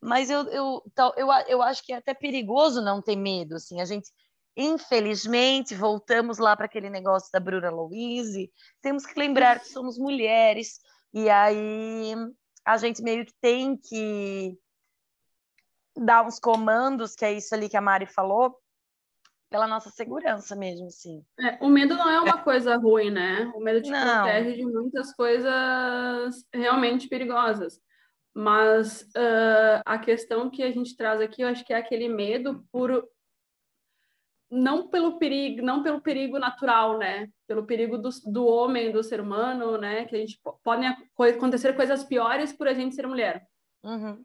Mas 0.00 0.30
eu, 0.30 0.42
eu, 0.48 0.82
eu, 1.16 1.28
eu 1.48 1.62
acho 1.62 1.84
que 1.84 1.92
é 1.92 1.96
até 1.96 2.12
perigoso 2.12 2.82
não 2.82 3.00
ter 3.00 3.16
medo, 3.16 3.56
assim, 3.56 3.80
a 3.80 3.84
gente, 3.84 4.10
infelizmente, 4.56 5.74
voltamos 5.74 6.38
lá 6.38 6.56
para 6.56 6.66
aquele 6.66 6.90
negócio 6.90 7.30
da 7.32 7.40
Bruna 7.40 7.70
Louise, 7.70 8.50
temos 8.82 9.06
que 9.06 9.18
lembrar 9.18 9.60
que 9.60 9.68
somos 9.68 9.98
mulheres, 9.98 10.78
e 11.14 11.30
aí 11.30 12.14
a 12.64 12.76
gente 12.76 13.00
meio 13.00 13.24
que 13.24 13.32
tem 13.40 13.76
que 13.76 14.58
dar 15.96 16.26
uns 16.26 16.40
comandos, 16.40 17.14
que 17.14 17.24
é 17.24 17.32
isso 17.32 17.54
ali 17.54 17.68
que 17.68 17.76
a 17.76 17.80
Mari 17.80 18.06
falou, 18.06 18.58
pela 19.48 19.68
nossa 19.68 19.90
segurança 19.90 20.56
mesmo, 20.56 20.88
assim. 20.88 21.24
É, 21.38 21.64
o 21.64 21.68
medo 21.68 21.94
não 21.94 22.10
é 22.10 22.20
uma 22.20 22.42
coisa 22.42 22.76
ruim, 22.76 23.10
né? 23.10 23.44
O 23.54 23.60
medo 23.60 23.80
te 23.80 23.90
Não. 23.90 24.24
protege 24.24 24.56
de 24.56 24.66
muitas 24.66 25.14
coisas 25.14 26.44
realmente 26.52 27.08
perigosas. 27.08 27.80
Mas 28.34 29.08
ah, 29.16 29.82
a 29.86 29.98
questão 29.98 30.50
que 30.50 30.64
a 30.64 30.72
gente 30.72 30.96
traz 30.96 31.20
aqui, 31.20 31.42
eu 31.42 31.48
acho 31.48 31.64
que 31.64 31.72
é 31.72 31.76
aquele 31.76 32.08
medo 32.08 32.66
por 32.72 33.08
não 34.54 34.88
pelo 34.88 35.18
perigo, 35.18 35.62
não 35.62 35.82
pelo 35.82 36.00
perigo 36.00 36.38
natural, 36.38 36.98
né? 36.98 37.28
Pelo 37.46 37.66
perigo 37.66 37.98
do, 37.98 38.08
do 38.26 38.46
homem, 38.46 38.92
do 38.92 39.02
ser 39.02 39.20
humano, 39.20 39.76
né? 39.76 40.04
Que 40.04 40.16
a 40.16 40.18
gente 40.18 40.38
po- 40.42 40.58
podem 40.62 40.88
ac- 40.88 41.02
acontecer 41.36 41.74
coisas 41.74 42.04
piores 42.04 42.52
por 42.52 42.68
a 42.68 42.74
gente 42.74 42.94
ser 42.94 43.06
mulher. 43.06 43.46
Uhum. 43.82 44.24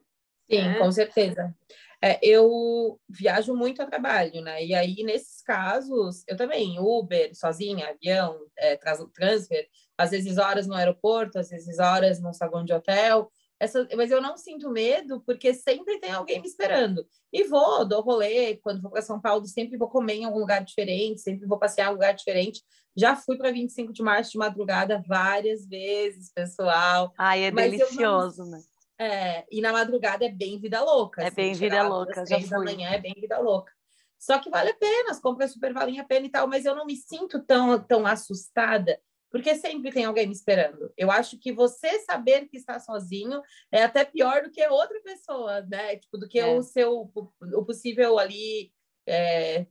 Sim, 0.50 0.58
É. 0.58 0.78
com 0.80 0.92
certeza. 0.92 1.56
É, 2.02 2.18
eu 2.26 2.98
viajo 3.10 3.54
muito 3.56 3.82
a 3.82 3.86
trabalho, 3.86 4.42
né? 4.42 4.64
E 4.66 4.74
aí, 4.74 5.04
nesses 5.04 5.42
casos, 5.42 6.24
eu 6.28 6.38
também, 6.38 6.80
Uber, 6.80 7.36
sozinha, 7.36 7.90
avião, 7.90 8.40
é, 8.58 8.78
transfer, 9.14 9.68
às 9.98 10.12
vezes 10.12 10.38
horas 10.38 10.66
no 10.66 10.76
aeroporto, 10.76 11.38
às 11.38 11.50
vezes 11.50 11.78
horas 11.78 12.22
no 12.22 12.34
saguão 12.34 12.64
de 12.64 12.72
hotel. 12.74 13.30
Essa, 13.60 13.86
mas 13.98 14.10
eu 14.10 14.22
não 14.22 14.38
sinto 14.38 14.70
medo, 14.70 15.22
porque 15.26 15.54
sempre 15.54 16.00
tem 16.00 16.12
alguém 16.12 16.42
me 16.42 16.48
esperando. 16.48 17.06
E 17.32 17.44
vou, 17.44 17.84
dou 17.86 18.02
rolê, 18.02 18.56
quando 18.58 18.82
vou 18.82 18.92
para 18.92 19.02
São 19.02 19.20
Paulo, 19.20 19.46
sempre 19.46 19.78
vou 19.78 19.90
comer 19.90 20.14
em 20.16 20.24
algum 20.26 20.40
lugar 20.40 20.64
diferente, 20.64 21.20
sempre 21.20 21.46
vou 21.46 21.60
passear 21.60 21.88
em 21.88 21.90
um 21.90 21.94
lugar 21.94 22.14
diferente. 22.14 22.64
Já 22.96 23.16
fui 23.18 23.38
para 23.38 23.52
25 23.52 23.92
de 23.92 24.02
março 24.02 24.32
de 24.32 24.38
madrugada 24.38 25.04
várias 25.06 25.68
vezes, 25.68 26.32
pessoal. 26.34 27.14
Ai, 27.18 27.44
é 27.44 27.52
Mas 27.52 27.74
eu 27.74 27.80
não- 27.80 27.86
delicioso, 27.88 28.46
né? 28.46 28.62
É, 28.98 29.46
e 29.52 29.62
na 29.62 29.72
madrugada 29.72 30.26
é 30.26 30.30
bem 30.30 30.60
vida 30.60 30.82
louca. 30.82 31.22
É 31.22 31.28
assim, 31.28 31.36
bem 31.36 31.54
vida 31.54 31.82
louca, 31.84 32.14
já 32.16 32.26
três 32.26 32.50
da 32.50 32.58
fui. 32.58 32.66
manhã 32.66 32.90
é 32.92 32.98
bem 33.00 33.14
vida 33.16 33.40
louca. 33.40 33.72
Só 34.18 34.40
que 34.40 34.50
vale 34.50 34.72
a 34.72 34.76
pena, 34.76 35.12
as 35.12 35.20
compras 35.22 35.52
super 35.54 35.74
valem 35.74 36.00
a 36.00 36.04
pena 36.04 36.26
e 36.26 36.30
tal, 36.30 36.48
mas 36.48 36.66
eu 36.66 36.76
não 36.76 36.86
me 36.86 36.98
sinto 36.98 37.40
tão, 37.46 37.80
tão 37.82 38.06
assustada, 38.06 39.00
porque 39.32 39.56
sempre 39.56 39.92
tem 39.92 40.06
alguém 40.06 40.28
me 40.28 40.34
esperando. 40.34 40.92
Eu 40.98 41.12
acho 41.12 41.38
que 41.40 41.52
você 41.52 42.00
saber 42.00 42.48
que 42.48 42.58
está 42.58 42.80
sozinho 42.80 43.42
é 43.72 43.84
até 43.84 44.04
pior 44.04 44.44
do 44.44 44.52
que 44.52 44.66
outra 44.68 45.00
pessoa, 45.02 45.62
né? 45.62 45.98
Tipo, 45.98 46.18
do 46.18 46.28
que 46.28 46.40
É. 46.40 46.48
o 46.48 46.62
seu, 46.62 47.12
o 47.14 47.66
possível 47.66 48.18
ali 48.18 48.72
é, 49.08 49.66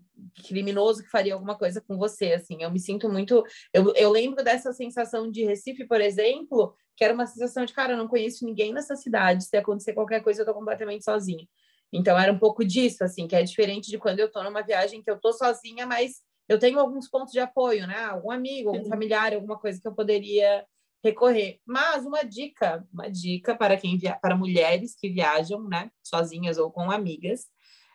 criminoso 0.46 1.02
que 1.02 1.10
faria 1.10 1.34
alguma 1.34 1.56
coisa 1.56 1.80
com 1.80 1.96
você, 1.96 2.32
assim. 2.32 2.62
Eu 2.62 2.70
me 2.70 2.80
sinto 2.80 3.08
muito... 3.08 3.44
Eu, 3.72 3.94
eu 3.94 4.10
lembro 4.10 4.42
dessa 4.42 4.72
sensação 4.72 5.30
de 5.30 5.44
Recife, 5.44 5.86
por 5.86 6.00
exemplo, 6.00 6.74
que 6.96 7.04
era 7.04 7.14
uma 7.14 7.26
sensação 7.26 7.64
de, 7.64 7.72
cara, 7.72 7.92
eu 7.92 7.96
não 7.96 8.08
conheço 8.08 8.44
ninguém 8.44 8.72
nessa 8.72 8.96
cidade, 8.96 9.44
se 9.44 9.56
acontecer 9.56 9.92
qualquer 9.92 10.22
coisa, 10.22 10.42
eu 10.42 10.46
tô 10.46 10.54
completamente 10.54 11.04
sozinha. 11.04 11.46
Então, 11.92 12.18
era 12.18 12.32
um 12.32 12.38
pouco 12.38 12.64
disso, 12.64 13.02
assim, 13.02 13.26
que 13.26 13.36
é 13.36 13.42
diferente 13.42 13.90
de 13.90 13.98
quando 13.98 14.18
eu 14.20 14.30
tô 14.30 14.42
numa 14.42 14.62
viagem 14.62 15.02
que 15.02 15.10
eu 15.10 15.18
tô 15.18 15.32
sozinha, 15.32 15.86
mas 15.86 16.20
eu 16.48 16.58
tenho 16.58 16.78
alguns 16.80 17.08
pontos 17.08 17.32
de 17.32 17.40
apoio, 17.40 17.86
né? 17.86 18.04
Algum 18.04 18.30
amigo, 18.30 18.70
algum 18.70 18.88
familiar, 18.88 19.34
alguma 19.34 19.58
coisa 19.58 19.80
que 19.80 19.86
eu 19.86 19.94
poderia 19.94 20.64
recorrer. 21.04 21.60
Mas 21.66 22.04
uma 22.04 22.22
dica, 22.22 22.86
uma 22.92 23.10
dica 23.10 23.54
para 23.54 23.76
quem 23.76 23.98
via... 23.98 24.18
para 24.20 24.36
mulheres 24.36 24.96
que 24.96 25.10
viajam, 25.10 25.62
né, 25.68 25.90
sozinhas 26.02 26.58
ou 26.58 26.70
com 26.70 26.90
amigas, 26.90 27.46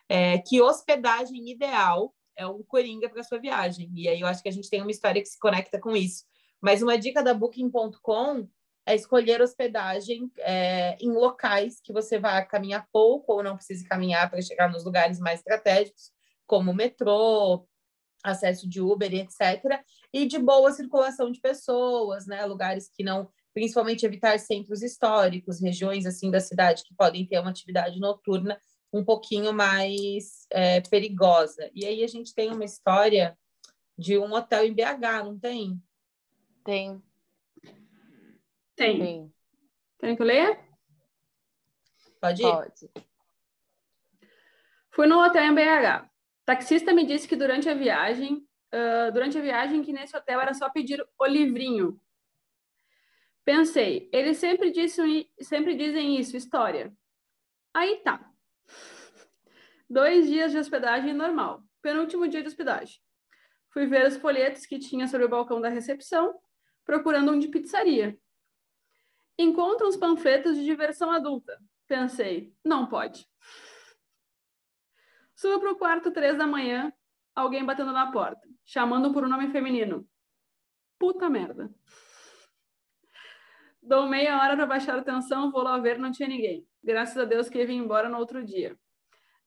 é 0.08 0.38
que 0.38 0.60
hospedagem 0.60 1.50
ideal 1.50 2.14
é 2.36 2.46
um 2.46 2.62
coringa 2.62 3.08
para 3.08 3.22
sua 3.22 3.38
viagem. 3.38 3.90
E 3.94 4.08
aí 4.08 4.20
eu 4.20 4.26
acho 4.26 4.42
que 4.42 4.48
a 4.48 4.52
gente 4.52 4.70
tem 4.70 4.80
uma 4.80 4.90
história 4.90 5.20
que 5.20 5.28
se 5.28 5.38
conecta 5.38 5.78
com 5.80 5.96
isso. 5.96 6.24
Mas 6.60 6.82
uma 6.82 6.98
dica 6.98 7.22
da 7.22 7.34
Booking.com 7.34 8.48
é 8.86 8.94
escolher 8.94 9.40
hospedagem 9.40 10.30
é, 10.38 10.96
em 11.00 11.10
locais 11.10 11.80
que 11.82 11.92
você 11.92 12.18
vai 12.18 12.44
caminhar 12.46 12.86
pouco 12.92 13.32
ou 13.32 13.42
não 13.42 13.56
precise 13.56 13.86
caminhar 13.86 14.30
para 14.30 14.42
chegar 14.42 14.70
nos 14.70 14.84
lugares 14.84 15.18
mais 15.18 15.40
estratégicos, 15.40 16.10
como 16.46 16.74
metrô, 16.74 17.66
acesso 18.24 18.68
de 18.68 18.80
Uber, 18.80 19.12
e 19.12 19.20
etc. 19.20 19.80
E 20.12 20.26
de 20.26 20.38
boa 20.38 20.72
circulação 20.72 21.30
de 21.30 21.40
pessoas, 21.40 22.26
né? 22.26 22.44
Lugares 22.46 22.88
que 22.88 23.04
não, 23.04 23.28
principalmente 23.52 24.06
evitar 24.06 24.38
centros 24.38 24.82
históricos, 24.82 25.60
regiões 25.60 26.06
assim 26.06 26.30
da 26.30 26.40
cidade 26.40 26.82
que 26.84 26.94
podem 26.94 27.26
ter 27.26 27.38
uma 27.38 27.50
atividade 27.50 28.00
noturna 28.00 28.58
um 28.92 29.04
pouquinho 29.04 29.52
mais 29.52 30.46
é, 30.50 30.80
perigosa. 30.80 31.70
E 31.74 31.84
aí 31.84 32.02
a 32.02 32.06
gente 32.06 32.34
tem 32.34 32.50
uma 32.50 32.64
história 32.64 33.36
de 33.98 34.16
um 34.18 34.32
hotel 34.32 34.64
em 34.64 34.72
BH, 34.72 35.24
não 35.24 35.38
tem? 35.38 35.82
Tem, 36.64 37.02
Tem. 38.74 38.98
tem. 38.98 39.34
Querem 39.98 40.16
que 40.16 40.22
eu 40.22 40.26
leia? 40.26 40.58
Pode 42.20 42.42
ir? 42.42 42.50
Pode. 42.50 42.90
Fui 44.90 45.06
no 45.06 45.18
hotel 45.18 45.42
em 45.42 45.54
BH. 45.54 46.13
Taxista 46.44 46.92
me 46.92 47.06
disse 47.06 47.26
que 47.26 47.36
durante 47.36 47.68
a 47.68 47.74
viagem, 47.74 48.46
ah, 48.72 49.10
durante 49.10 49.38
a 49.38 49.40
viagem, 49.40 49.82
que 49.82 49.92
nesse 49.92 50.16
hotel 50.16 50.40
era 50.40 50.52
só 50.52 50.68
pedir 50.68 51.04
o 51.18 51.26
livrinho. 51.26 52.00
Pensei, 53.44 54.08
eles 54.12 54.38
sempre, 54.38 54.72
sempre 55.40 55.76
dizem 55.76 56.18
isso, 56.18 56.36
história. 56.36 56.92
Aí 57.72 58.00
tá. 58.02 58.30
Dois 59.88 60.26
dias 60.26 60.50
de 60.50 60.58
hospedagem 60.58 61.12
normal. 61.12 61.62
Penúltimo 61.82 62.26
dia 62.26 62.40
de 62.40 62.48
hospedagem. 62.48 63.00
Fui 63.70 63.86
ver 63.86 64.06
os 64.06 64.16
folhetos 64.16 64.64
que 64.64 64.78
tinha 64.78 65.06
sobre 65.06 65.26
o 65.26 65.28
balcão 65.28 65.60
da 65.60 65.68
recepção, 65.68 66.34
procurando 66.84 67.32
um 67.32 67.38
de 67.38 67.48
pizzaria. 67.48 68.18
Encontro 69.38 69.86
uns 69.86 69.96
panfletos 69.96 70.56
de 70.56 70.64
diversão 70.64 71.10
adulta. 71.10 71.60
Pensei, 71.86 72.54
não 72.64 72.86
pode. 72.86 73.28
Subo 75.34 75.60
pro 75.60 75.76
quarto 75.76 76.12
três 76.12 76.36
da 76.36 76.46
manhã, 76.46 76.92
alguém 77.34 77.64
batendo 77.64 77.92
na 77.92 78.10
porta, 78.12 78.46
chamando 78.64 79.12
por 79.12 79.24
um 79.24 79.28
nome 79.28 79.50
feminino. 79.50 80.08
Puta 80.98 81.28
merda. 81.28 81.70
Dou 83.82 84.06
meia 84.06 84.40
hora 84.40 84.56
para 84.56 84.66
baixar 84.66 84.98
a 84.98 85.04
tensão, 85.04 85.50
vou 85.50 85.62
lá 85.62 85.78
ver, 85.78 85.98
não 85.98 86.10
tinha 86.10 86.28
ninguém. 86.28 86.66
Graças 86.82 87.16
a 87.18 87.24
Deus 87.24 87.48
que 87.48 87.58
ia 87.58 87.66
vir 87.66 87.74
embora 87.74 88.08
no 88.08 88.18
outro 88.18 88.42
dia. 88.44 88.78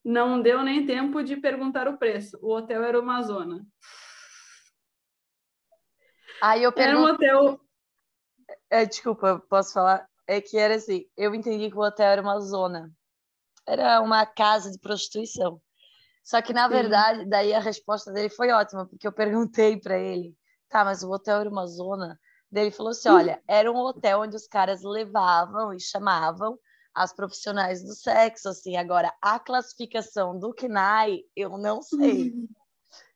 Não 0.04 0.40
deu 0.40 0.62
nem 0.62 0.86
tempo 0.86 1.22
de 1.22 1.36
perguntar 1.36 1.88
o 1.88 1.98
preço. 1.98 2.38
O 2.40 2.54
hotel 2.54 2.84
era 2.84 3.00
uma 3.00 3.20
zona. 3.22 3.66
Aí 6.40 6.62
eu 6.62 6.72
Era 6.76 6.96
um 6.98 7.04
pergunto, 7.04 7.14
hotel. 7.14 7.60
é, 8.70 8.86
desculpa, 8.86 9.42
posso 9.50 9.72
falar? 9.72 10.08
É 10.26 10.40
que 10.40 10.56
era 10.56 10.76
assim, 10.76 11.04
eu 11.16 11.34
entendi 11.34 11.68
que 11.70 11.76
o 11.76 11.80
hotel 11.82 12.06
era 12.06 12.22
uma 12.22 12.38
zona. 12.38 12.92
Era 13.66 14.00
uma 14.00 14.24
casa 14.24 14.70
de 14.70 14.78
prostituição. 14.78 15.60
Só 16.22 16.42
que, 16.42 16.52
na 16.52 16.66
Sim. 16.66 16.74
verdade, 16.74 17.24
daí 17.26 17.54
a 17.54 17.60
resposta 17.60 18.12
dele 18.12 18.28
foi 18.28 18.50
ótima, 18.50 18.86
porque 18.86 19.06
eu 19.06 19.12
perguntei 19.12 19.78
para 19.80 19.98
ele, 19.98 20.36
tá, 20.68 20.84
mas 20.84 21.02
o 21.02 21.10
hotel 21.10 21.40
era 21.40 21.50
uma 21.50 21.66
zona? 21.66 22.18
Daí 22.50 22.64
ele 22.64 22.70
falou 22.70 22.90
assim: 22.90 23.08
olha, 23.08 23.42
era 23.48 23.70
um 23.70 23.76
hotel 23.76 24.20
onde 24.20 24.36
os 24.36 24.46
caras 24.46 24.82
levavam 24.82 25.72
e 25.72 25.80
chamavam 25.80 26.58
as 26.94 27.12
profissionais 27.12 27.82
do 27.82 27.94
sexo, 27.94 28.48
assim. 28.48 28.76
Agora, 28.76 29.12
a 29.22 29.38
classificação 29.38 30.38
do 30.38 30.52
KNAI, 30.52 31.20
eu 31.36 31.56
não 31.56 31.82
sei. 31.82 32.32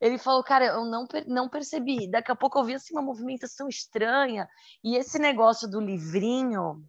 Ele 0.00 0.18
falou, 0.18 0.44
cara, 0.44 0.66
eu 0.66 0.84
não, 0.84 1.06
não 1.26 1.48
percebi. 1.48 2.10
Daqui 2.10 2.30
a 2.30 2.36
pouco 2.36 2.58
eu 2.58 2.64
vi 2.64 2.74
assim, 2.74 2.92
uma 2.92 3.02
movimentação 3.02 3.68
estranha. 3.68 4.48
E 4.84 4.96
esse 4.96 5.18
negócio 5.18 5.68
do 5.68 5.80
livrinho, 5.80 6.84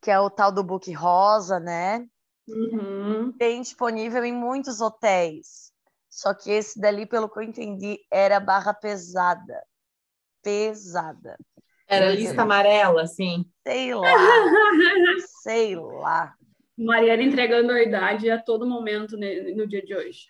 que 0.00 0.10
é 0.10 0.18
o 0.18 0.28
tal 0.28 0.50
do 0.50 0.64
book 0.64 0.90
rosa, 0.92 1.60
né? 1.60 2.06
Uhum. 2.52 3.32
Tem 3.32 3.60
disponível 3.60 4.24
em 4.24 4.32
muitos 4.32 4.80
hotéis. 4.80 5.72
Só 6.08 6.34
que 6.34 6.50
esse 6.50 6.80
dali, 6.80 7.06
pelo 7.06 7.28
que 7.28 7.38
eu 7.38 7.42
entendi, 7.42 7.98
era 8.10 8.40
barra 8.40 8.74
pesada. 8.74 9.62
Pesada. 10.42 11.38
Era 11.86 12.10
lista 12.10 12.42
amarela, 12.42 13.02
assim. 13.02 13.44
Sei 13.66 13.94
lá. 13.94 14.08
sei 15.42 15.76
lá. 15.76 16.34
Mariana 16.76 17.22
entregando 17.22 17.72
a 17.72 17.82
idade 17.82 18.30
a 18.30 18.40
todo 18.40 18.66
momento 18.66 19.16
no 19.16 19.66
dia 19.66 19.84
de 19.84 19.94
hoje. 19.94 20.26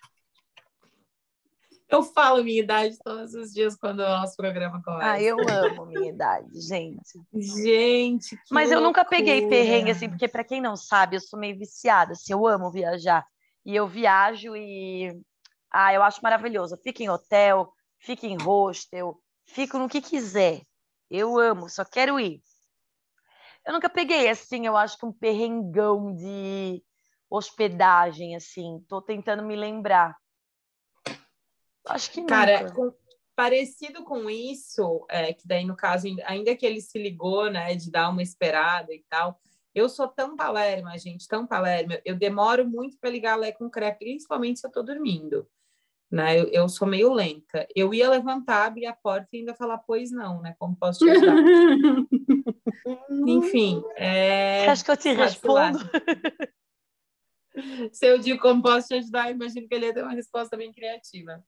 Eu 1.91 2.03
falo 2.03 2.41
minha 2.41 2.61
idade 2.61 2.97
todos 3.03 3.33
os 3.33 3.51
dias 3.51 3.75
quando 3.75 3.99
o 3.99 4.07
nosso 4.07 4.37
programa 4.37 4.81
começa. 4.81 5.11
Ah, 5.11 5.21
eu 5.21 5.37
amo 5.49 5.85
minha 5.85 6.09
idade, 6.09 6.61
gente. 6.61 7.19
Gente, 7.33 8.39
Mas 8.49 8.71
eu 8.71 8.79
nunca 8.79 9.03
peguei 9.03 9.49
perrengue, 9.49 9.91
assim, 9.91 10.07
porque 10.07 10.29
para 10.29 10.45
quem 10.45 10.61
não 10.61 10.77
sabe, 10.77 11.17
eu 11.17 11.19
sou 11.19 11.37
meio 11.37 11.57
viciada, 11.57 12.13
assim, 12.13 12.31
eu 12.31 12.47
amo 12.47 12.71
viajar. 12.71 13.27
E 13.65 13.75
eu 13.75 13.87
viajo 13.87 14.55
e... 14.55 15.21
Ah, 15.69 15.93
eu 15.93 16.01
acho 16.01 16.21
maravilhoso. 16.23 16.77
Fico 16.81 17.03
em 17.03 17.09
hotel, 17.09 17.73
fico 17.99 18.25
em 18.25 18.37
hostel, 18.41 19.19
fico 19.45 19.77
no 19.77 19.89
que 19.89 19.99
quiser. 19.99 20.61
Eu 21.09 21.37
amo, 21.37 21.69
só 21.69 21.83
quero 21.83 22.17
ir. 22.17 22.41
Eu 23.65 23.73
nunca 23.73 23.89
peguei, 23.89 24.29
assim, 24.29 24.65
eu 24.65 24.77
acho 24.77 24.97
que 24.97 25.05
um 25.05 25.11
perrengão 25.11 26.15
de 26.15 26.81
hospedagem, 27.29 28.33
assim. 28.33 28.81
Tô 28.87 29.01
tentando 29.01 29.43
me 29.43 29.57
lembrar. 29.57 30.20
Acho 31.87 32.11
que 32.11 32.23
Cara, 32.23 32.71
com, 32.71 32.93
parecido 33.35 34.03
com 34.03 34.29
isso, 34.29 35.05
é, 35.09 35.33
que 35.33 35.47
daí 35.47 35.65
no 35.65 35.75
caso, 35.75 36.07
ainda 36.25 36.55
que 36.55 36.65
ele 36.65 36.81
se 36.81 37.01
ligou, 37.01 37.49
né, 37.49 37.75
de 37.75 37.89
dar 37.89 38.09
uma 38.09 38.21
esperada 38.21 38.93
e 38.93 39.03
tal, 39.09 39.39
eu 39.73 39.87
sou 39.87 40.07
tão 40.07 40.35
palerma, 40.35 40.97
gente, 40.97 41.27
tão 41.27 41.47
palerma, 41.47 41.99
eu 42.03 42.15
demoro 42.15 42.67
muito 42.67 42.97
para 42.99 43.09
ligar 43.09 43.33
a 43.33 43.37
Lé 43.37 43.51
com 43.51 43.69
CRE, 43.69 43.93
principalmente 43.97 44.59
se 44.59 44.67
eu 44.67 44.71
tô 44.71 44.83
dormindo, 44.83 45.47
né, 46.11 46.39
eu, 46.39 46.47
eu, 46.49 46.67
sou 46.67 46.85
meio 46.87 47.13
lenta. 47.13 47.65
Eu 47.73 47.93
ia 47.93 48.09
levantar, 48.09 48.65
abrir 48.65 48.85
a 48.85 48.93
porta 48.93 49.29
e 49.31 49.39
ainda 49.39 49.55
falar, 49.55 49.77
pois 49.77 50.11
não, 50.11 50.41
né, 50.41 50.53
como 50.59 50.75
posso 50.75 50.99
te 50.99 51.09
ajudar? 51.09 51.35
Enfim, 53.25 53.81
é... 53.95 54.67
Acha 54.67 54.83
que 54.83 54.91
eu 54.91 54.97
te 54.97 55.13
respondo? 55.13 55.79
Se 57.91 58.05
eu 58.05 58.17
digo 58.17 58.39
como 58.39 58.61
posso 58.61 58.87
te 58.87 58.95
ajudar, 58.95 59.31
imagino 59.31 59.67
que 59.67 59.73
ele 59.73 59.87
ia 59.87 59.93
ter 59.93 60.03
uma 60.03 60.13
resposta 60.13 60.57
bem 60.57 60.71
criativa. 60.71 61.43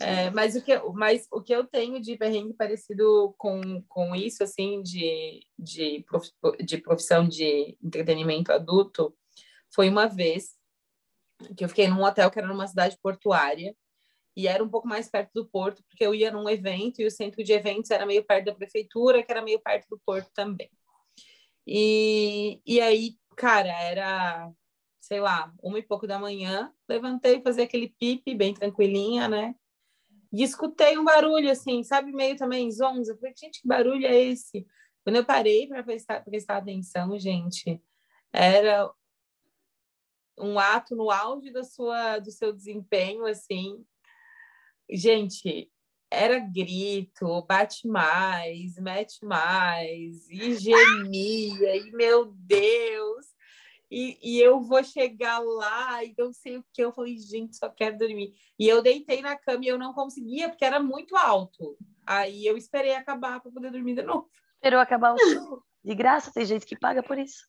É, 0.00 0.30
mas, 0.30 0.56
o 0.56 0.62
que, 0.62 0.78
mas 0.94 1.26
o 1.30 1.42
que 1.42 1.52
eu 1.52 1.64
tenho 1.64 2.00
de 2.00 2.16
perrengue 2.16 2.54
parecido 2.54 3.34
com, 3.36 3.82
com 3.88 4.14
isso, 4.14 4.42
assim, 4.42 4.82
de, 4.82 5.40
de, 5.58 6.04
prof, 6.08 6.30
de 6.64 6.78
profissão 6.78 7.26
de 7.26 7.76
entretenimento 7.82 8.52
adulto, 8.52 9.14
foi 9.74 9.88
uma 9.88 10.06
vez 10.06 10.56
que 11.56 11.64
eu 11.64 11.68
fiquei 11.68 11.88
num 11.88 12.02
hotel 12.02 12.30
que 12.30 12.38
era 12.38 12.48
numa 12.48 12.66
cidade 12.66 12.98
portuária 13.00 13.74
e 14.36 14.46
era 14.46 14.62
um 14.62 14.68
pouco 14.68 14.86
mais 14.86 15.10
perto 15.10 15.32
do 15.34 15.46
porto, 15.46 15.82
porque 15.88 16.04
eu 16.04 16.14
ia 16.14 16.30
num 16.30 16.48
evento 16.48 17.00
e 17.00 17.06
o 17.06 17.10
centro 17.10 17.42
de 17.42 17.52
eventos 17.52 17.90
era 17.90 18.06
meio 18.06 18.24
perto 18.24 18.46
da 18.46 18.54
prefeitura, 18.54 19.22
que 19.22 19.32
era 19.32 19.42
meio 19.42 19.60
perto 19.60 19.88
do 19.90 20.00
porto 20.04 20.30
também. 20.32 20.70
E, 21.66 22.60
e 22.64 22.80
aí, 22.80 23.16
cara, 23.36 23.68
era 23.82 24.50
sei 25.08 25.20
lá, 25.20 25.50
uma 25.62 25.78
e 25.78 25.82
pouco 25.82 26.06
da 26.06 26.18
manhã, 26.18 26.70
levantei, 26.86 27.40
fazer 27.40 27.62
aquele 27.62 27.88
pipe 27.98 28.34
bem 28.34 28.52
tranquilinha, 28.52 29.26
né? 29.26 29.54
E 30.30 30.42
escutei 30.42 30.98
um 30.98 31.04
barulho 31.04 31.50
assim, 31.50 31.82
sabe, 31.82 32.12
meio 32.12 32.36
também 32.36 32.70
zonza. 32.70 33.16
Falei, 33.16 33.32
gente, 33.34 33.62
que 33.62 33.66
barulho 33.66 34.06
é 34.06 34.14
esse? 34.14 34.66
Quando 35.02 35.16
eu 35.16 35.24
parei 35.24 35.66
para 35.66 35.82
prestar, 35.82 36.22
prestar 36.22 36.58
atenção, 36.58 37.18
gente, 37.18 37.82
era 38.30 38.92
um 40.38 40.58
ato 40.58 40.94
no 40.94 41.10
auge 41.10 41.50
da 41.50 41.64
sua, 41.64 42.18
do 42.18 42.30
seu 42.30 42.52
desempenho, 42.52 43.24
assim. 43.24 43.82
Gente, 44.90 45.72
era 46.10 46.38
grito, 46.38 47.42
bate 47.46 47.88
mais, 47.88 48.76
mete 48.76 49.24
mais, 49.24 50.28
e 50.28 50.54
gemia, 50.54 51.76
e 51.76 51.90
meu 51.92 52.26
Deus 52.26 53.37
e, 53.90 54.18
e 54.22 54.40
eu 54.40 54.60
vou 54.60 54.82
chegar 54.84 55.38
lá 55.38 56.04
e 56.04 56.14
não 56.16 56.32
sei 56.32 56.58
o 56.58 56.64
que. 56.72 56.82
Eu 56.82 56.92
falei, 56.92 57.16
gente, 57.16 57.56
só 57.56 57.68
quero 57.68 57.96
dormir. 57.96 58.34
E 58.58 58.68
eu 58.68 58.82
deitei 58.82 59.22
na 59.22 59.36
cama 59.36 59.64
e 59.64 59.68
eu 59.68 59.78
não 59.78 59.94
conseguia, 59.94 60.48
porque 60.48 60.64
era 60.64 60.80
muito 60.80 61.16
alto. 61.16 61.76
Aí 62.06 62.46
eu 62.46 62.56
esperei 62.56 62.94
acabar 62.94 63.40
para 63.40 63.50
poder 63.50 63.70
dormir 63.70 63.94
de 63.94 64.02
novo. 64.02 64.28
Esperou 64.54 64.80
acabar 64.80 65.14
o 65.14 65.18
show. 65.18 65.62
De 65.84 65.94
graça, 65.94 66.32
tem 66.32 66.44
gente 66.44 66.66
que 66.66 66.78
paga 66.78 67.02
por 67.02 67.18
isso. 67.18 67.46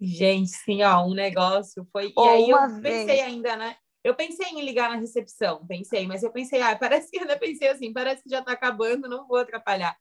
Gente, 0.00 0.50
sim, 0.50 0.82
ó, 0.82 1.06
um 1.06 1.14
negócio 1.14 1.86
foi. 1.92 2.12
Ou 2.16 2.26
e 2.26 2.28
aí 2.28 2.50
eu 2.50 2.80
vez. 2.80 3.06
pensei 3.06 3.20
ainda, 3.20 3.56
né? 3.56 3.76
Eu 4.02 4.16
pensei 4.16 4.48
em 4.48 4.64
ligar 4.64 4.90
na 4.90 4.96
recepção, 4.96 5.64
pensei, 5.64 6.08
mas 6.08 6.24
eu 6.24 6.32
pensei, 6.32 6.60
ah, 6.60 6.74
parece 6.76 7.08
que 7.08 7.20
ainda 7.20 7.38
pensei 7.38 7.68
assim, 7.68 7.92
parece 7.92 8.20
que 8.24 8.30
já 8.30 8.42
tá 8.42 8.50
acabando, 8.50 9.08
não 9.08 9.28
vou 9.28 9.36
atrapalhar. 9.36 9.96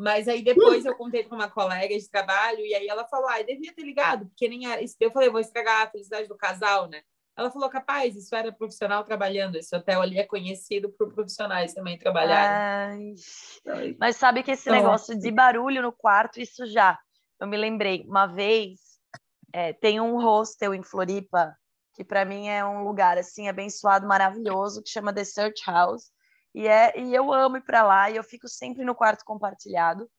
Mas 0.00 0.28
aí 0.28 0.42
depois 0.42 0.84
eu 0.84 0.94
contei 0.96 1.24
para 1.24 1.34
uma 1.34 1.50
colega 1.50 1.96
de 1.96 2.10
trabalho 2.10 2.60
e 2.60 2.74
aí 2.74 2.88
ela 2.88 3.06
falou: 3.06 3.28
ah, 3.28 3.42
devia 3.42 3.72
ter 3.74 3.82
ligado, 3.82 4.26
porque 4.26 4.48
nem 4.48 4.66
era. 4.66 4.80
Eu 4.98 5.10
falei: 5.10 5.30
vou 5.30 5.40
estragar 5.40 5.82
a 5.82 5.90
felicidade 5.90 6.28
do 6.28 6.36
casal, 6.36 6.88
né? 6.88 7.02
Ela 7.36 7.50
falou: 7.50 7.68
capaz, 7.68 8.16
isso 8.16 8.34
era 8.34 8.52
profissional 8.52 9.04
trabalhando. 9.04 9.56
Esse 9.56 9.74
hotel 9.76 10.02
ali 10.02 10.18
é 10.18 10.24
conhecido 10.24 10.90
por 10.90 11.12
profissionais 11.12 11.74
também 11.74 11.98
trabalharem. 11.98 13.14
Mas 13.98 14.16
sabe 14.16 14.42
que 14.42 14.50
esse 14.50 14.68
então, 14.68 14.80
negócio 14.80 15.18
de 15.18 15.30
barulho 15.30 15.82
no 15.82 15.92
quarto, 15.92 16.40
isso 16.40 16.66
já. 16.66 16.98
Eu 17.38 17.46
me 17.46 17.56
lembrei, 17.56 18.04
uma 18.06 18.26
vez 18.26 18.80
é, 19.52 19.72
tem 19.72 20.00
um 20.00 20.20
hostel 20.20 20.74
em 20.74 20.82
Floripa 20.82 21.56
que 21.94 22.04
para 22.04 22.24
mim 22.24 22.48
é 22.48 22.64
um 22.64 22.84
lugar 22.84 23.18
assim 23.18 23.48
abençoado, 23.48 24.06
maravilhoso, 24.06 24.82
que 24.82 24.88
chama 24.88 25.12
The 25.12 25.24
Search 25.24 25.62
House. 25.66 26.10
E, 26.54 26.66
é, 26.66 26.98
e 26.98 27.14
eu 27.14 27.32
amo 27.32 27.58
ir 27.58 27.64
para 27.64 27.82
lá 27.82 28.10
e 28.10 28.16
eu 28.16 28.24
fico 28.24 28.48
sempre 28.48 28.84
no 28.84 28.94
quarto 28.94 29.24
compartilhado, 29.24 30.10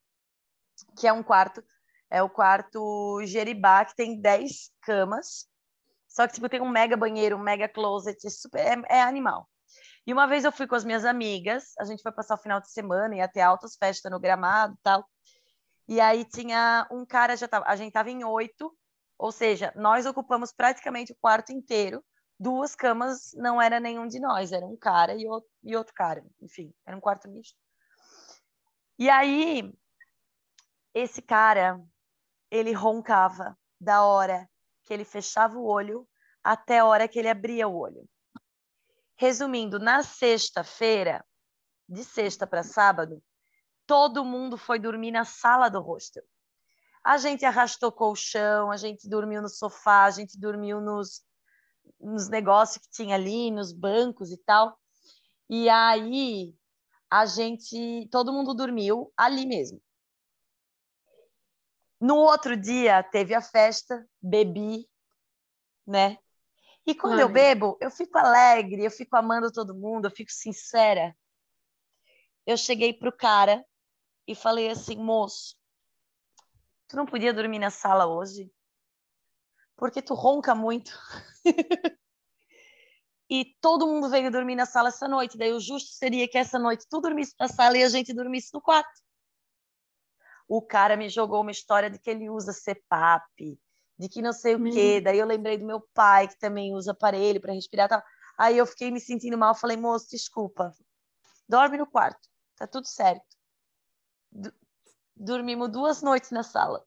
que 0.97 1.07
é 1.07 1.13
um 1.13 1.21
quarto, 1.21 1.63
é 2.09 2.23
o 2.23 2.29
quarto 2.29 3.21
Jeribá, 3.25 3.85
que 3.85 3.95
tem 3.95 4.19
10 4.19 4.71
camas. 4.81 5.47
Só 6.07 6.27
que 6.27 6.33
tipo, 6.33 6.49
tem 6.49 6.61
um 6.61 6.69
mega 6.69 6.97
banheiro, 6.97 7.37
um 7.37 7.41
mega 7.41 7.67
closet, 7.69 8.25
é, 8.25 8.29
super, 8.29 8.59
é, 8.59 8.97
é 8.97 9.01
animal. 9.01 9.47
E 10.05 10.11
uma 10.11 10.25
vez 10.27 10.43
eu 10.43 10.51
fui 10.51 10.67
com 10.67 10.75
as 10.75 10.83
minhas 10.83 11.05
amigas, 11.05 11.73
a 11.79 11.85
gente 11.85 12.01
foi 12.01 12.11
passar 12.11 12.35
o 12.35 12.41
final 12.41 12.59
de 12.59 12.71
semana, 12.71 13.15
ia 13.15 13.27
ter 13.27 13.41
altas 13.41 13.75
festas 13.75 14.11
no 14.11 14.19
gramado 14.19 14.73
e 14.73 14.79
tal. 14.83 15.05
E 15.87 15.99
aí 15.99 16.25
tinha 16.25 16.87
um 16.91 17.05
cara, 17.05 17.35
já 17.35 17.47
tava, 17.47 17.65
a 17.67 17.75
gente 17.75 17.93
tava 17.93 18.09
em 18.09 18.23
oito, 18.23 18.75
ou 19.17 19.31
seja, 19.31 19.71
nós 19.75 20.05
ocupamos 20.05 20.51
praticamente 20.51 21.11
o 21.11 21.17
quarto 21.19 21.51
inteiro 21.51 22.03
duas 22.41 22.75
camas 22.75 23.33
não 23.35 23.61
era 23.61 23.79
nenhum 23.79 24.07
de 24.07 24.19
nós, 24.19 24.51
era 24.51 24.65
um 24.65 24.75
cara 24.75 25.13
e 25.13 25.27
outro, 25.27 25.49
e 25.63 25.75
outro 25.75 25.93
cara, 25.93 26.25
enfim, 26.41 26.73
era 26.83 26.97
um 26.97 26.99
quarto 26.99 27.29
misto. 27.29 27.55
E 28.97 29.11
aí, 29.11 29.71
esse 30.91 31.21
cara, 31.21 31.79
ele 32.49 32.73
roncava 32.73 33.55
da 33.79 34.03
hora 34.03 34.49
que 34.83 34.91
ele 34.91 35.05
fechava 35.05 35.55
o 35.55 35.65
olho 35.65 36.07
até 36.43 36.79
a 36.79 36.85
hora 36.85 37.07
que 37.07 37.19
ele 37.19 37.29
abria 37.29 37.67
o 37.67 37.77
olho. 37.77 38.09
Resumindo, 39.15 39.77
na 39.77 40.01
sexta-feira, 40.01 41.23
de 41.87 42.03
sexta 42.03 42.47
para 42.47 42.63
sábado, 42.63 43.23
todo 43.85 44.25
mundo 44.25 44.57
foi 44.57 44.79
dormir 44.79 45.11
na 45.11 45.25
sala 45.25 45.69
do 45.69 45.79
hostel. 45.79 46.23
A 47.03 47.17
gente 47.17 47.45
arrastou 47.45 47.91
colchão, 47.91 48.71
a 48.71 48.77
gente 48.77 49.07
dormiu 49.07 49.43
no 49.43 49.49
sofá, 49.49 50.05
a 50.05 50.11
gente 50.11 50.39
dormiu 50.39 50.81
nos, 50.81 51.23
nos 51.99 52.29
negócios 52.29 52.85
que 52.85 52.91
tinha 52.91 53.15
ali, 53.15 53.51
nos 53.51 53.71
bancos 53.71 54.31
e 54.31 54.37
tal. 54.37 54.77
E 55.49 55.69
aí 55.69 56.55
a 57.09 57.25
gente, 57.25 58.07
todo 58.09 58.31
mundo 58.31 58.53
dormiu 58.53 59.11
ali 59.17 59.45
mesmo. 59.45 59.81
No 61.99 62.15
outro 62.15 62.55
dia 62.57 63.03
teve 63.03 63.35
a 63.35 63.41
festa, 63.41 64.07
bebi, 64.21 64.89
né? 65.85 66.17
E 66.85 66.95
quando 66.95 67.19
eu 67.19 67.29
bebo, 67.29 67.77
eu 67.79 67.91
fico 67.91 68.17
alegre, 68.17 68.83
eu 68.83 68.89
fico 68.89 69.15
amando 69.15 69.51
todo 69.51 69.75
mundo, 69.75 70.05
eu 70.05 70.11
fico 70.11 70.31
sincera. 70.31 71.15
Eu 72.45 72.57
cheguei 72.57 72.91
pro 72.91 73.15
cara 73.15 73.63
e 74.27 74.33
falei 74.33 74.69
assim, 74.69 74.95
moço, 74.95 75.55
tu 76.87 76.95
não 76.95 77.05
podia 77.05 77.33
dormir 77.33 77.59
na 77.59 77.69
sala 77.69 78.07
hoje? 78.07 78.51
Porque 79.81 79.99
tu 79.99 80.13
ronca 80.13 80.53
muito. 80.53 80.91
e 83.27 83.45
todo 83.59 83.87
mundo 83.87 84.11
veio 84.11 84.29
dormir 84.29 84.53
na 84.53 84.67
sala 84.67 84.89
essa 84.89 85.07
noite. 85.07 85.39
Daí 85.39 85.51
o 85.51 85.59
justo 85.59 85.89
seria 85.89 86.27
que 86.27 86.37
essa 86.37 86.59
noite 86.59 86.85
tu 86.87 87.01
dormisse 87.01 87.33
na 87.39 87.47
sala 87.47 87.75
e 87.79 87.83
a 87.83 87.89
gente 87.89 88.13
dormisse 88.13 88.53
no 88.53 88.61
quarto. 88.61 89.01
O 90.47 90.61
cara 90.61 90.95
me 90.95 91.09
jogou 91.09 91.41
uma 91.41 91.49
história 91.49 91.89
de 91.89 91.97
que 91.97 92.11
ele 92.11 92.29
usa 92.29 92.53
CPAP, 92.53 93.59
de 93.97 94.07
que 94.07 94.21
não 94.21 94.31
sei 94.31 94.53
o 94.53 94.63
quê. 94.71 95.01
Daí 95.01 95.17
eu 95.17 95.25
lembrei 95.25 95.57
do 95.57 95.65
meu 95.65 95.81
pai, 95.95 96.27
que 96.27 96.37
também 96.37 96.75
usa 96.75 96.91
aparelho 96.91 97.41
para 97.41 97.53
respirar. 97.53 97.89
Tal. 97.89 98.03
Aí 98.37 98.59
eu 98.59 98.67
fiquei 98.67 98.91
me 98.91 98.99
sentindo 98.99 99.35
mal. 99.35 99.55
Falei, 99.55 99.77
moço, 99.77 100.11
desculpa. 100.11 100.75
Dorme 101.49 101.79
no 101.79 101.87
quarto. 101.87 102.29
Tá 102.55 102.67
tudo 102.67 102.85
certo. 102.85 103.25
Dormimos 105.15 105.71
duas 105.71 106.03
noites 106.03 106.29
na 106.29 106.43
sala. 106.43 106.85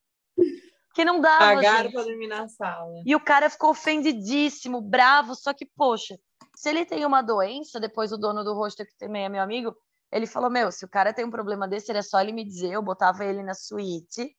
Que 0.94 1.04
não 1.04 1.20
dava. 1.20 1.56
Pagaram 1.56 1.90
para 1.90 2.04
dormir 2.04 2.28
na 2.28 2.46
sala. 2.48 3.02
E 3.04 3.14
o 3.16 3.20
cara 3.20 3.50
ficou 3.50 3.70
ofendidíssimo, 3.70 4.80
bravo. 4.80 5.34
Só 5.34 5.52
que, 5.52 5.66
poxa, 5.66 6.18
se 6.54 6.68
ele 6.68 6.84
tem 6.84 7.04
uma 7.04 7.22
doença, 7.22 7.80
depois 7.80 8.12
o 8.12 8.16
dono 8.16 8.44
do 8.44 8.54
rosto, 8.54 8.84
que 8.84 8.96
também 8.96 9.24
é 9.24 9.28
meu 9.28 9.42
amigo, 9.42 9.76
ele 10.12 10.26
falou: 10.26 10.48
Meu, 10.48 10.70
se 10.70 10.84
o 10.84 10.88
cara 10.88 11.12
tem 11.12 11.24
um 11.24 11.30
problema 11.30 11.66
desse, 11.66 11.90
era 11.90 12.02
só 12.02 12.20
ele 12.20 12.32
me 12.32 12.44
dizer, 12.44 12.70
eu 12.70 12.82
botava 12.82 13.24
ele 13.24 13.42
na 13.42 13.54
suíte 13.54 14.34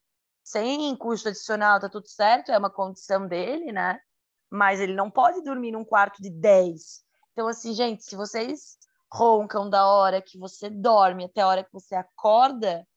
sem 0.45 0.95
custo 0.95 1.29
adicional, 1.29 1.79
tá 1.79 1.89
tudo 1.89 2.07
certo, 2.07 2.51
é 2.51 2.57
uma 2.57 2.69
condição 2.69 3.27
dele, 3.27 3.71
né? 3.71 3.99
Mas 4.47 4.79
ele 4.79 4.93
não 4.93 5.09
pode 5.09 5.41
dormir 5.43 5.71
num 5.71 5.83
quarto 5.83 6.21
de 6.21 6.29
10. 6.29 7.03
Então, 7.33 7.47
assim, 7.47 7.73
gente, 7.73 8.03
se 8.03 8.15
vocês 8.15 8.77
roncam 9.11 9.67
da 9.67 9.87
hora 9.87 10.21
que 10.21 10.37
você 10.37 10.69
dorme 10.69 11.25
até 11.25 11.41
a 11.41 11.47
hora 11.47 11.63
que 11.63 11.73
você 11.73 11.95
acorda, 11.95 12.87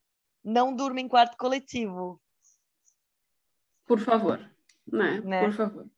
não 0.44 0.76
durma 0.76 1.00
em 1.00 1.08
quarto 1.08 1.38
coletivo. 1.38 2.20
Por 3.88 3.98
favor, 3.98 4.38
né? 4.86 5.20
né? 5.22 5.44
Por 5.44 5.52
favor. 5.52 5.90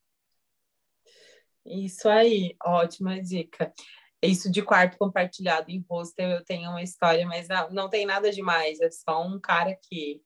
Isso 1.65 2.09
aí, 2.09 2.55
ótima 2.63 3.21
dica. 3.21 3.71
Isso 4.23 4.51
de 4.51 4.63
quarto 4.63 4.97
compartilhado 4.97 5.69
em 5.69 5.85
hostel, 5.89 6.29
eu 6.29 6.43
tenho 6.43 6.69
uma 6.69 6.81
história, 6.81 7.25
mas 7.27 7.47
não, 7.47 7.69
não 7.69 7.89
tem 7.89 8.05
nada 8.05 8.31
demais. 8.31 8.79
É 8.79 8.89
só 8.89 9.23
um 9.23 9.39
cara 9.39 9.75
que 9.75 10.23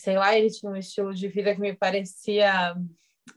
sei 0.00 0.16
lá, 0.16 0.36
ele 0.36 0.50
tinha 0.50 0.72
um 0.72 0.76
estilo 0.76 1.14
de 1.14 1.28
vida 1.28 1.54
que 1.54 1.60
me 1.60 1.76
parecia 1.76 2.74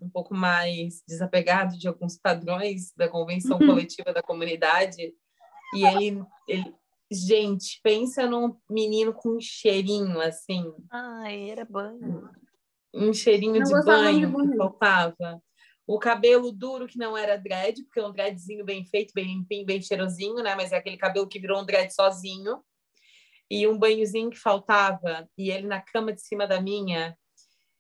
um 0.02 0.10
pouco 0.10 0.34
mais 0.34 1.04
desapegado 1.08 1.78
de 1.78 1.88
alguns 1.88 2.18
padrões 2.18 2.94
da 2.96 3.08
convenção 3.08 3.60
uhum. 3.60 3.68
coletiva 3.68 4.14
da 4.14 4.24
comunidade. 4.24 5.14
E 5.76 5.86
ele, 5.86 6.24
ele, 6.48 6.74
gente, 7.12 7.80
pensa 7.84 8.26
num 8.26 8.56
menino 8.70 9.14
com 9.14 9.38
um 9.38 9.42
cheirinho 9.42 10.20
assim. 10.22 10.74
Ai, 10.90 11.50
era 11.50 11.66
banho. 11.66 12.30
Um 12.94 13.14
cheirinho 13.14 13.60
não 13.60 13.64
de 13.64 13.86
banho, 13.86 14.32
de 14.32 14.52
que 14.52 14.58
faltava. 14.58 15.42
O 15.86 16.00
cabelo 16.00 16.52
duro 16.52 16.88
que 16.88 16.98
não 16.98 17.18
era 17.18 17.38
dread, 17.38 17.84
porque 17.84 18.00
é 18.00 18.06
um 18.06 18.12
dreadzinho 18.12 18.64
bem 18.64 18.86
feito, 18.86 19.14
bem 19.14 19.26
limpinho, 19.26 19.66
bem 19.66 19.82
cheirosinho, 19.82 20.42
né? 20.44 20.56
Mas 20.56 20.72
é 20.72 20.78
aquele 20.78 20.98
cabelo 20.98 21.28
que 21.28 21.40
virou 21.40 21.62
um 21.62 21.66
dread 21.66 21.94
sozinho 21.94 22.64
e 23.50 23.68
um 23.68 23.78
banhozinho 23.78 24.30
que 24.30 24.40
faltava, 24.40 25.28
e 25.38 25.52
ele 25.52 25.68
na 25.68 25.82
cama 25.82 26.14
de 26.14 26.22
cima 26.22 26.48
da 26.48 26.62
minha. 26.62 27.16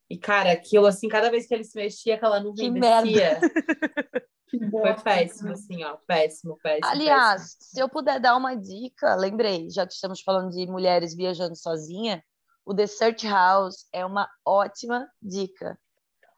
E, 0.10 0.17
cara, 0.17 0.52
aquilo, 0.52 0.86
assim, 0.86 1.08
cada 1.08 1.32
vez 1.32 1.47
que 1.47 1.54
ele 1.54 1.63
se 1.63 1.76
mexia, 1.76 2.15
aquela 2.15 2.39
nuvem 2.39 2.73
que 2.73 2.80
descia. 2.80 3.39
Foi 4.69 4.93
péssimo, 5.02 5.52
assim, 5.52 5.84
ó. 5.84 5.97
Péssimo, 6.06 6.58
péssimo. 6.62 6.86
Aliás, 6.86 7.41
péssimo. 7.41 7.58
se 7.62 7.80
eu 7.80 7.89
puder 7.89 8.19
dar 8.19 8.38
uma 8.38 8.54
dica, 8.56 9.15
lembrei, 9.15 9.67
já 9.71 9.88
que 9.88 9.93
estamos 9.93 10.21
falando 10.21 10.52
de 10.52 10.67
mulheres 10.67 11.15
viajando 11.15 11.56
sozinha, 11.56 12.23
o 12.65 12.73
The 12.73 12.88
Search 12.88 13.28
House 13.28 13.88
é 13.91 14.06
uma 14.06 14.30
ótima 14.45 15.10
dica. 15.21 15.80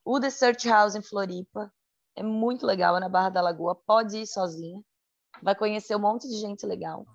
O 0.04 0.20
The 0.20 0.30
Search 0.30 0.68
House 0.68 0.96
em 0.96 1.02
Floripa 1.02 1.72
é 2.16 2.24
muito 2.24 2.66
legal, 2.66 2.98
é 2.98 3.00
na 3.00 3.10
Barra 3.10 3.30
da 3.30 3.42
Lagoa. 3.42 3.76
Pode 3.76 4.18
ir 4.18 4.28
sozinha, 4.28 4.82
vai 5.42 5.56
conhecer 5.56 5.96
um 5.96 6.00
monte 6.00 6.28
de 6.28 6.38
gente 6.38 6.66
legal. 6.66 7.06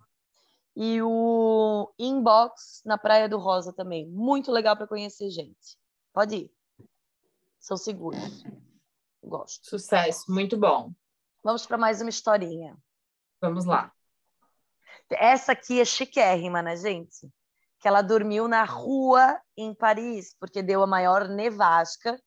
E 0.77 1.03
o 1.03 1.93
Inbox 1.99 2.83
na 2.85 2.97
Praia 2.97 3.29
do 3.29 3.39
Rosa 3.39 3.73
também. 3.73 4.09
Muito 4.09 4.53
legal 4.53 4.77
para 4.77 4.87
conhecer 4.87 5.31
gente. 5.31 5.77
Pode 6.13 6.37
ir. 6.37 6.53
São 7.59 7.77
seguros. 7.77 8.45
Gosto. 9.23 9.69
Sucesso, 9.69 10.33
muito 10.33 10.57
bom. 10.57 10.93
Vamos 11.43 11.67
para 11.67 11.77
mais 11.77 12.01
uma 12.01 12.11
historinha. 12.11 12.77
Vamos 13.41 13.65
lá. 13.65 13.93
Essa 15.11 15.53
aqui 15.53 15.81
é 15.81 15.85
chiquérrima, 15.85 16.63
né, 16.63 16.77
gente? 16.77 17.29
Que 17.81 17.89
ela 17.89 18.03
dormiu 18.03 18.47
na 18.47 18.65
rua 18.65 19.41
em 19.57 19.75
Paris, 19.75 20.37
porque 20.39 20.63
deu 20.63 20.83
a 20.83 20.87
maior 20.87 21.29
nevasca, 21.29 22.21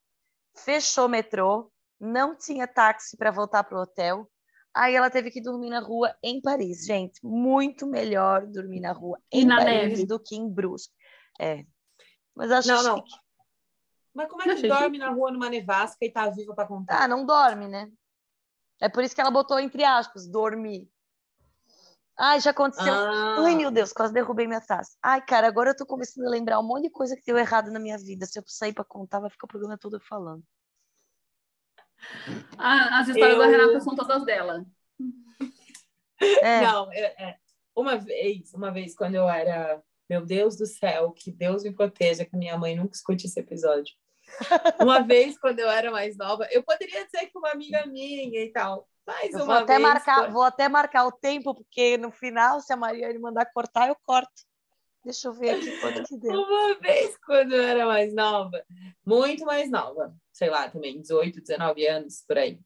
fechou 0.56 1.06
o 1.06 1.10
metrô, 1.10 1.72
não 2.00 2.36
tinha 2.36 2.68
táxi 2.68 3.16
para 3.16 3.32
voltar 3.32 3.64
para 3.64 3.78
o 3.78 3.82
hotel, 3.82 4.28
Aí 4.76 4.96
ela 4.96 5.10
teve 5.10 5.30
que 5.30 5.40
dormir 5.40 5.70
na 5.70 5.80
rua 5.80 6.16
em 6.24 6.42
Paris, 6.42 6.86
gente. 6.86 7.20
Muito 7.24 7.86
melhor 7.86 8.48
dormir 8.48 8.80
na 8.80 8.92
rua 8.92 9.20
em 9.32 9.46
na 9.46 9.58
Paris 9.58 9.90
neve. 9.90 10.06
do 10.08 10.20
que 10.20 10.36
em 10.36 10.50
Brusque. 10.50 10.94
É. 11.40 11.64
Mas 12.34 12.52
acho 12.52 12.68
não, 12.70 12.82
não. 12.84 13.04
Mas 14.16 14.28
como 14.28 14.42
é 14.42 14.56
que 14.56 14.68
dorme 14.68 14.98
na 14.98 15.12
rua 15.12 15.32
numa 15.32 15.50
nevasca 15.50 16.04
e 16.04 16.12
tá 16.12 16.28
viva 16.30 16.56
para 16.56 16.68
contar? 16.68 17.04
Ah, 17.04 17.08
não 17.08 17.24
dorme, 17.24 17.68
né? 17.68 17.92
É 18.82 18.90
por 18.90 19.04
isso 19.04 19.14
que 19.14 19.22
ela 19.22 19.30
botou 19.30 19.60
entre 19.60 19.84
aspas, 19.84 20.28
dormir. 20.28 20.90
Ai, 22.18 22.40
já 22.40 22.52
aconteceu. 22.52 22.94
Ah. 22.94 23.38
Ai, 23.40 23.56
meu 23.56 23.72
Deus, 23.72 23.92
quase 23.92 24.14
derrubei 24.14 24.48
minha 24.48 24.62
taça. 24.62 24.96
Ai, 25.02 25.22
cara, 25.26 25.48
agora 25.48 25.72
eu 25.72 25.76
tô 25.76 25.86
começando 25.86 26.26
a 26.26 26.30
lembrar 26.30 26.60
um 26.60 26.64
monte 26.64 26.84
de 26.84 26.90
coisa 26.92 27.16
que 27.16 27.24
deu 27.26 27.38
errado 27.38 27.72
na 27.72 27.80
minha 27.80 27.98
vida. 27.98 28.26
Se 28.26 28.38
eu 28.38 28.44
sair 28.46 28.74
para 28.74 28.84
contar, 28.84 29.20
vai 29.20 29.30
ficar 29.30 29.46
o 29.46 29.50
programa 29.50 29.78
todo 29.78 30.00
falando. 30.00 30.44
Ah, 32.58 33.00
as 33.00 33.08
histórias 33.08 33.38
eu... 33.38 33.40
da 33.40 33.48
Renata 33.48 33.80
são 33.80 33.96
todas 33.96 34.26
dela. 34.26 34.66
É. 36.42 36.62
Não, 36.68 36.92
é, 36.92 37.30
é, 37.30 37.38
uma 37.76 37.98
vez, 37.98 38.54
uma 38.54 38.72
vez 38.72 38.94
quando 38.94 39.16
eu 39.16 39.28
era, 39.28 39.82
meu 40.10 40.26
Deus 40.26 40.58
do 40.58 40.66
céu, 40.66 41.12
que 41.12 41.32
Deus 41.32 41.64
me 41.64 41.74
proteja, 41.74 42.26
que 42.26 42.36
minha 42.36 42.58
mãe 42.58 42.76
nunca 42.76 42.96
escute 42.96 43.26
esse 43.26 43.40
episódio. 43.40 43.96
Uma 44.82 45.02
vez 45.02 45.38
quando 45.38 45.60
eu 45.60 45.70
era 45.70 45.92
mais 45.92 46.18
nova, 46.18 46.48
eu 46.50 46.64
poderia 46.64 47.06
dizer 47.06 47.28
que 47.28 47.38
uma 47.38 47.52
amiga 47.52 47.86
minha 47.86 48.44
e 48.44 48.52
tal. 48.52 48.88
Mas 49.06 49.34
eu 49.34 49.46
vou 49.46 49.56
até 49.56 49.78
marcar, 49.78 50.32
vou 50.32 50.44
até 50.44 50.70
marcar 50.70 51.06
o 51.06 51.12
tempo, 51.12 51.54
porque 51.54 51.98
no 51.98 52.12
final, 52.12 52.62
se 52.62 52.72
a 52.72 52.78
Maria 52.78 53.10
me 53.10 53.20
mandar 53.20 53.46
cortar, 53.54 53.90
eu 53.90 53.98
corto. 54.04 54.32
Deixa 55.04 55.28
eu 55.28 55.34
ver 55.34 55.50
aqui 55.50 55.78
quanto 55.82 56.04
que 56.04 56.18
deu. 56.18 56.32
Uma 56.32 56.76
vez, 56.76 57.18
quando 57.26 57.54
eu 57.54 57.62
era 57.62 57.86
mais 57.86 58.14
nova, 58.14 58.64
muito 59.06 59.46
mais 59.46 59.70
nova, 59.70 60.16
sei 60.32 60.50
lá, 60.50 60.70
também 60.70 61.02
18, 61.02 61.42
19 61.42 61.86
anos, 61.86 62.24
por 62.26 62.38
aí. 62.38 62.58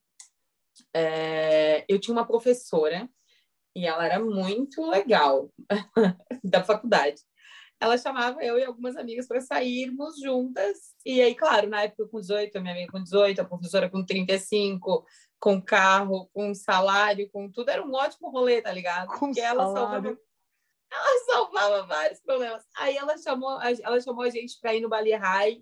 É, 0.94 1.84
eu 1.90 2.00
tinha 2.00 2.14
uma 2.14 2.28
professora 2.28 3.10
e 3.76 3.88
ela 3.88 4.06
era 4.06 4.20
muito 4.20 4.88
legal 4.88 5.52
da 6.44 6.64
faculdade. 6.64 7.22
Ela 7.80 7.98
chamava 7.98 8.44
eu 8.44 8.58
e 8.58 8.64
algumas 8.64 8.96
amigas 8.96 9.28
para 9.28 9.40
sairmos 9.40 10.20
juntas. 10.20 10.96
E 11.06 11.22
aí, 11.22 11.36
claro, 11.36 11.70
na 11.70 11.84
época 11.84 12.08
com 12.08 12.20
18, 12.20 12.58
a 12.58 12.62
minha 12.62 12.74
amiga 12.74 12.92
com 12.92 13.02
18, 13.02 13.40
a 13.40 13.46
professora 13.46 13.90
com 13.90 14.04
35, 14.04 15.06
com 15.40 15.62
carro, 15.62 16.28
com 16.34 16.54
salário, 16.56 17.30
com 17.32 17.52
tudo. 17.52 17.70
Era 17.70 17.86
um 17.86 17.94
ótimo 17.94 18.30
rolê, 18.32 18.62
tá 18.62 18.72
ligado? 18.72 19.08
Com 19.10 19.28
Porque 19.28 19.42
ela 19.42 19.72
salvava 19.72 20.18
ela 20.92 21.20
salvava 21.26 21.84
vários 21.86 22.20
problemas. 22.22 22.64
Aí 22.76 22.96
ela 22.96 23.18
chamou, 23.18 23.62
ela 23.62 24.02
chamou 24.02 24.24
a 24.24 24.30
gente 24.30 24.60
para 24.60 24.74
ir 24.74 24.82
no 24.82 24.90
Bali 24.90 25.14
High 25.14 25.62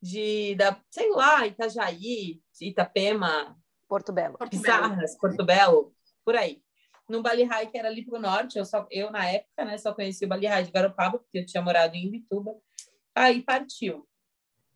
de, 0.00 0.54
da, 0.54 0.80
sei 0.90 1.10
lá, 1.10 1.46
Itajaí, 1.46 2.40
Itapema, 2.60 3.56
Porto 3.88 4.12
Belo. 4.12 4.36
Pizarras, 4.50 5.16
Porto 5.16 5.44
Belo, 5.44 5.94
por 6.24 6.36
aí. 6.36 6.62
No 7.08 7.22
Bali 7.22 7.44
High, 7.44 7.70
que 7.70 7.78
era 7.78 7.88
ali 7.88 8.04
pro 8.04 8.18
norte, 8.18 8.58
eu, 8.58 8.64
só, 8.64 8.86
eu 8.90 9.10
na 9.10 9.26
época, 9.28 9.64
né, 9.64 9.78
só 9.78 9.94
conheci 9.94 10.24
o 10.24 10.28
Bali 10.28 10.46
High 10.46 10.64
de 10.64 10.72
Garopaba, 10.72 11.18
porque 11.18 11.38
eu 11.38 11.46
tinha 11.46 11.62
morado 11.62 11.94
em 11.94 12.10
Bituba. 12.10 12.56
Aí 13.14 13.42
partiu. 13.42 14.06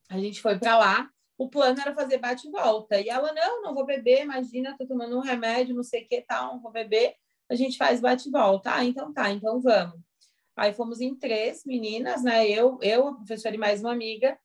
A 0.08 0.18
gente 0.18 0.40
foi 0.40 0.58
para 0.58 0.78
lá. 0.78 1.10
O 1.36 1.48
plano 1.48 1.80
era 1.80 1.94
fazer 1.94 2.18
bate 2.18 2.46
e 2.46 2.50
volta. 2.50 3.00
E 3.00 3.08
ela, 3.08 3.32
não, 3.32 3.62
não 3.62 3.74
vou 3.74 3.86
beber, 3.86 4.22
imagina, 4.22 4.76
tô 4.76 4.86
tomando 4.86 5.16
um 5.16 5.20
remédio, 5.20 5.74
não 5.74 5.82
sei 5.82 6.04
o 6.04 6.08
que 6.08 6.20
tal, 6.22 6.54
não 6.54 6.60
vou 6.60 6.70
beber 6.70 7.16
a 7.50 7.56
gente 7.56 7.76
faz 7.76 8.00
bate 8.00 8.28
e 8.28 8.30
volta. 8.30 8.72
Ah, 8.72 8.84
então 8.84 9.12
tá, 9.12 9.28
então 9.30 9.60
vamos. 9.60 10.00
Aí 10.56 10.72
fomos 10.72 11.00
em 11.00 11.16
três 11.16 11.64
meninas, 11.64 12.22
né? 12.22 12.48
Eu, 12.48 12.78
eu, 12.80 13.08
a 13.08 13.14
professora 13.14 13.56
e 13.56 13.58
mais 13.58 13.80
uma 13.80 13.92
amiga. 13.92 14.38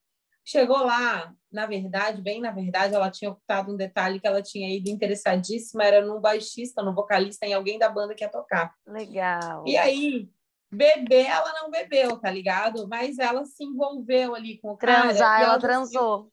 Chegou 0.46 0.78
lá, 0.78 1.34
na 1.52 1.66
verdade, 1.66 2.22
bem 2.22 2.40
na 2.40 2.52
verdade, 2.52 2.94
ela 2.94 3.10
tinha 3.10 3.32
ocultado 3.32 3.74
um 3.74 3.76
detalhe 3.76 4.20
que 4.20 4.28
ela 4.28 4.42
tinha 4.42 4.74
ido 4.76 4.90
interessadíssima, 4.90 5.84
era 5.84 6.06
no 6.06 6.20
baixista, 6.20 6.84
no 6.84 6.94
vocalista, 6.94 7.46
em 7.46 7.54
alguém 7.54 7.80
da 7.80 7.90
banda 7.90 8.14
que 8.14 8.24
ia 8.24 8.30
tocar. 8.30 8.74
Legal. 8.86 9.64
E 9.66 9.76
aí, 9.76 10.30
beber, 10.72 11.26
ela 11.26 11.52
não 11.62 11.72
bebeu, 11.72 12.20
tá 12.20 12.30
ligado? 12.30 12.88
Mas 12.88 13.18
ela 13.18 13.44
se 13.46 13.64
envolveu 13.64 14.36
ali 14.36 14.60
com 14.60 14.72
o 14.72 14.78
cara. 14.78 15.10
Transar, 15.10 15.42
ela, 15.42 15.50
ela 15.54 15.60
transou 15.60 16.32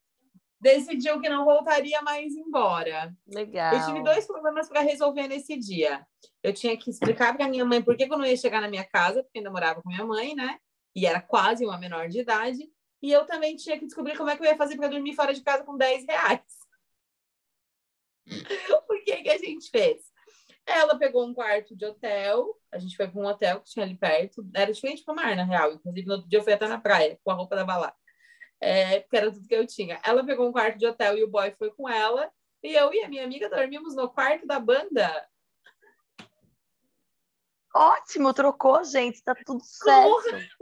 decidiu 0.62 1.20
que 1.20 1.28
não 1.28 1.44
voltaria 1.44 2.00
mais 2.02 2.32
embora. 2.36 3.12
Legal. 3.26 3.74
Eu 3.74 3.84
tive 3.84 4.02
dois 4.04 4.24
problemas 4.24 4.68
para 4.68 4.80
resolver 4.80 5.26
nesse 5.26 5.58
dia. 5.58 6.06
Eu 6.40 6.54
tinha 6.54 6.76
que 6.76 6.88
explicar 6.88 7.36
para 7.36 7.48
minha 7.48 7.64
mãe 7.64 7.82
por 7.82 7.96
que 7.96 8.04
eu 8.04 8.16
não 8.16 8.24
ia 8.24 8.36
chegar 8.36 8.60
na 8.60 8.68
minha 8.68 8.84
casa, 8.84 9.24
porque 9.24 9.38
ainda 9.38 9.50
morava 9.50 9.82
com 9.82 9.88
minha 9.88 10.06
mãe, 10.06 10.36
né? 10.36 10.58
E 10.94 11.04
era 11.04 11.20
quase 11.20 11.66
uma 11.66 11.76
menor 11.78 12.08
de 12.08 12.20
idade. 12.20 12.68
E 13.02 13.10
eu 13.10 13.26
também 13.26 13.56
tinha 13.56 13.76
que 13.76 13.84
descobrir 13.84 14.16
como 14.16 14.30
é 14.30 14.36
que 14.36 14.42
eu 14.42 14.46
ia 14.46 14.56
fazer 14.56 14.76
para 14.76 14.88
dormir 14.88 15.14
fora 15.14 15.34
de 15.34 15.42
casa 15.42 15.64
com 15.64 15.76
10 15.76 16.06
reais. 16.06 16.40
o 18.88 19.04
que, 19.04 19.22
que 19.22 19.30
a 19.30 19.38
gente 19.38 19.68
fez? 19.70 20.12
Ela 20.64 20.96
pegou 20.96 21.26
um 21.26 21.34
quarto 21.34 21.74
de 21.74 21.84
hotel, 21.84 22.56
a 22.70 22.78
gente 22.78 22.96
foi 22.96 23.08
para 23.08 23.20
um 23.20 23.26
hotel 23.26 23.60
que 23.60 23.70
tinha 23.70 23.84
ali 23.84 23.96
perto, 23.96 24.48
era 24.54 24.72
diferente 24.72 25.02
para 25.02 25.14
mar, 25.14 25.34
na 25.34 25.42
real. 25.42 25.72
Inclusive, 25.72 26.06
no 26.06 26.14
outro 26.14 26.28
dia 26.28 26.38
eu 26.38 26.44
fui 26.44 26.52
até 26.52 26.68
na 26.68 26.80
praia 26.80 27.18
com 27.24 27.32
a 27.32 27.34
roupa 27.34 27.56
da 27.56 27.64
balada, 27.64 27.96
é, 28.60 29.00
porque 29.00 29.16
era 29.16 29.32
tudo 29.32 29.48
que 29.48 29.54
eu 29.54 29.66
tinha. 29.66 30.00
Ela 30.04 30.24
pegou 30.24 30.48
um 30.48 30.52
quarto 30.52 30.78
de 30.78 30.86
hotel 30.86 31.18
e 31.18 31.24
o 31.24 31.28
boy 31.28 31.50
foi 31.58 31.72
com 31.72 31.88
ela, 31.88 32.30
e 32.62 32.72
eu 32.74 32.94
e 32.94 33.02
a 33.02 33.08
minha 33.08 33.24
amiga 33.24 33.50
dormimos 33.50 33.96
no 33.96 34.08
quarto 34.08 34.46
da 34.46 34.60
banda. 34.60 35.28
Ótimo, 37.74 38.32
trocou, 38.32 38.84
gente, 38.84 39.20
tá 39.24 39.34
tudo 39.34 39.64
certo. 39.64 40.61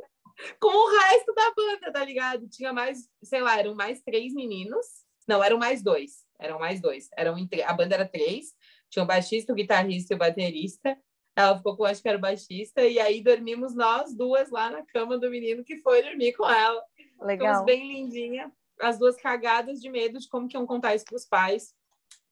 Com, 0.60 0.68
o 0.68 0.90
resto 1.00 1.34
da 1.34 1.52
banda, 1.54 1.92
tá 1.92 2.04
ligado? 2.04 2.48
Tinha 2.48 2.72
mais, 2.72 3.08
sei 3.22 3.40
lá, 3.40 3.58
eram 3.58 3.74
mais 3.74 4.00
três 4.02 4.32
meninos. 4.32 4.86
Não, 5.28 5.42
eram 5.42 5.58
mais 5.58 5.82
dois. 5.82 6.24
Eram 6.38 6.58
mais 6.58 6.80
dois. 6.80 7.08
Eram, 7.16 7.36
a 7.66 7.72
banda 7.72 7.94
era 7.94 8.06
três. 8.06 8.54
Tinha 8.88 9.02
o 9.02 9.06
baixista, 9.06 9.52
o 9.52 9.56
guitarrista 9.56 10.14
e 10.14 10.16
o 10.16 10.18
baterista. 10.18 10.96
Ela 11.36 11.56
ficou 11.56 11.76
com, 11.76 11.84
acho 11.84 12.02
que 12.02 12.08
era 12.08 12.18
o 12.18 12.20
baixista. 12.20 12.82
E 12.82 12.98
aí 12.98 13.22
dormimos 13.22 13.74
nós 13.74 14.14
duas 14.14 14.50
lá 14.50 14.70
na 14.70 14.84
cama 14.86 15.18
do 15.18 15.30
menino 15.30 15.64
que 15.64 15.76
foi 15.78 16.02
dormir 16.02 16.32
com 16.32 16.48
ela. 16.48 16.82
Legal. 17.20 17.48
Ficamos 17.48 17.64
bem 17.64 17.86
lindinha. 17.86 18.52
As 18.80 18.98
duas 18.98 19.16
cagadas 19.16 19.80
de 19.80 19.90
medo 19.90 20.18
de 20.18 20.28
como 20.28 20.48
que 20.48 20.56
iam 20.56 20.66
contar 20.66 20.94
isso 20.94 21.04
pros 21.04 21.26
pais. 21.26 21.74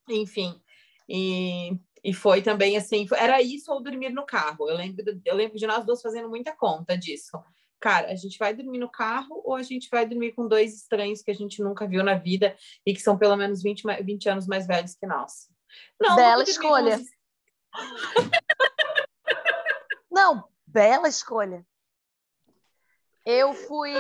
Enfim. 0.09 0.61
E 1.09 1.79
e 2.03 2.13
foi 2.13 2.43
também 2.43 2.77
assim, 2.77 3.07
era 3.17 3.43
isso 3.43 3.73
ou 3.73 3.83
dormir 3.83 4.11
no 4.11 4.25
carro. 4.25 4.69
Eu 4.69 4.77
lembro, 4.77 5.05
eu 5.25 5.35
lembro 5.35 5.59
de 5.59 5.67
nós 5.67 5.85
duas 5.85 6.01
fazendo 6.01 6.29
muita 6.29 6.55
conta 6.55 6.97
disso. 6.97 7.39
Cara, 7.81 8.11
a 8.11 8.15
gente 8.15 8.39
vai 8.39 8.53
dormir 8.55 8.79
no 8.79 8.91
carro 8.91 9.41
ou 9.45 9.55
a 9.55 9.63
gente 9.63 9.89
vai 9.91 10.05
dormir 10.05 10.33
com 10.33 10.49
dois 10.49 10.75
estranhos 10.75 11.23
que 11.23 11.31
a 11.31 11.35
gente 11.35 11.63
nunca 11.63 11.87
viu 11.87 12.03
na 12.03 12.15
vida 12.15 12.57
e 12.85 12.93
que 12.93 13.01
são 13.01 13.17
pelo 13.17 13.37
menos 13.37 13.63
20, 13.63 13.85
20 14.03 14.29
anos 14.29 14.47
mais 14.47 14.67
velhos 14.67 14.97
que 14.97 15.07
nós? 15.07 15.49
Não, 16.01 16.17
bela 16.17 16.43
escolha. 16.43 17.01
Não, 20.11 20.49
bela 20.67 21.09
escolha. 21.09 21.65
Eu 23.25 23.53
fui, 23.53 23.93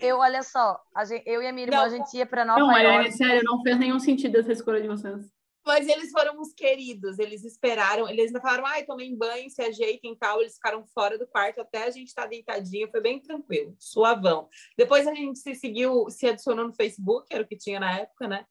eu 0.00 0.18
olha 0.18 0.42
só, 0.42 0.82
gente, 1.06 1.22
eu 1.26 1.40
e 1.40 1.46
a 1.46 1.52
minha 1.52 1.64
irmã 1.64 1.76
não, 1.76 1.84
a 1.84 1.88
gente 1.88 2.16
ia 2.16 2.26
para 2.26 2.44
Nova 2.44 2.58
não, 2.58 2.76
York. 2.76 3.08
Não, 3.08 3.16
sério, 3.16 3.42
não 3.44 3.62
fez 3.62 3.78
nenhum 3.78 4.00
sentido 4.00 4.36
essa 4.36 4.50
escolha 4.50 4.82
de 4.82 4.88
vocês. 4.88 5.32
Mas 5.64 5.88
eles 5.88 6.10
foram 6.10 6.38
uns 6.38 6.52
queridos, 6.52 7.18
eles 7.18 7.42
esperaram, 7.42 8.08
eles 8.08 8.26
ainda 8.26 8.40
falaram, 8.40 8.66
ai, 8.66 8.84
tomem 8.84 9.16
banho, 9.16 9.48
se 9.48 9.62
ajeitem 9.62 10.12
e 10.12 10.16
tal. 10.16 10.40
Eles 10.40 10.54
ficaram 10.54 10.84
fora 10.86 11.18
do 11.18 11.26
quarto 11.26 11.60
até 11.60 11.84
a 11.84 11.90
gente 11.90 12.08
estar 12.08 12.28
tá 12.28 12.90
foi 12.90 13.00
bem 13.00 13.18
tranquilo, 13.20 13.74
suavão. 13.78 14.48
Depois 14.76 15.06
a 15.06 15.14
gente 15.14 15.38
se 15.38 15.54
seguiu, 15.54 16.10
se 16.10 16.26
adicionou 16.26 16.66
no 16.66 16.74
Facebook, 16.74 17.26
era 17.30 17.42
o 17.42 17.46
que 17.46 17.56
tinha 17.56 17.80
na 17.80 17.98
época, 17.98 18.28
né? 18.28 18.44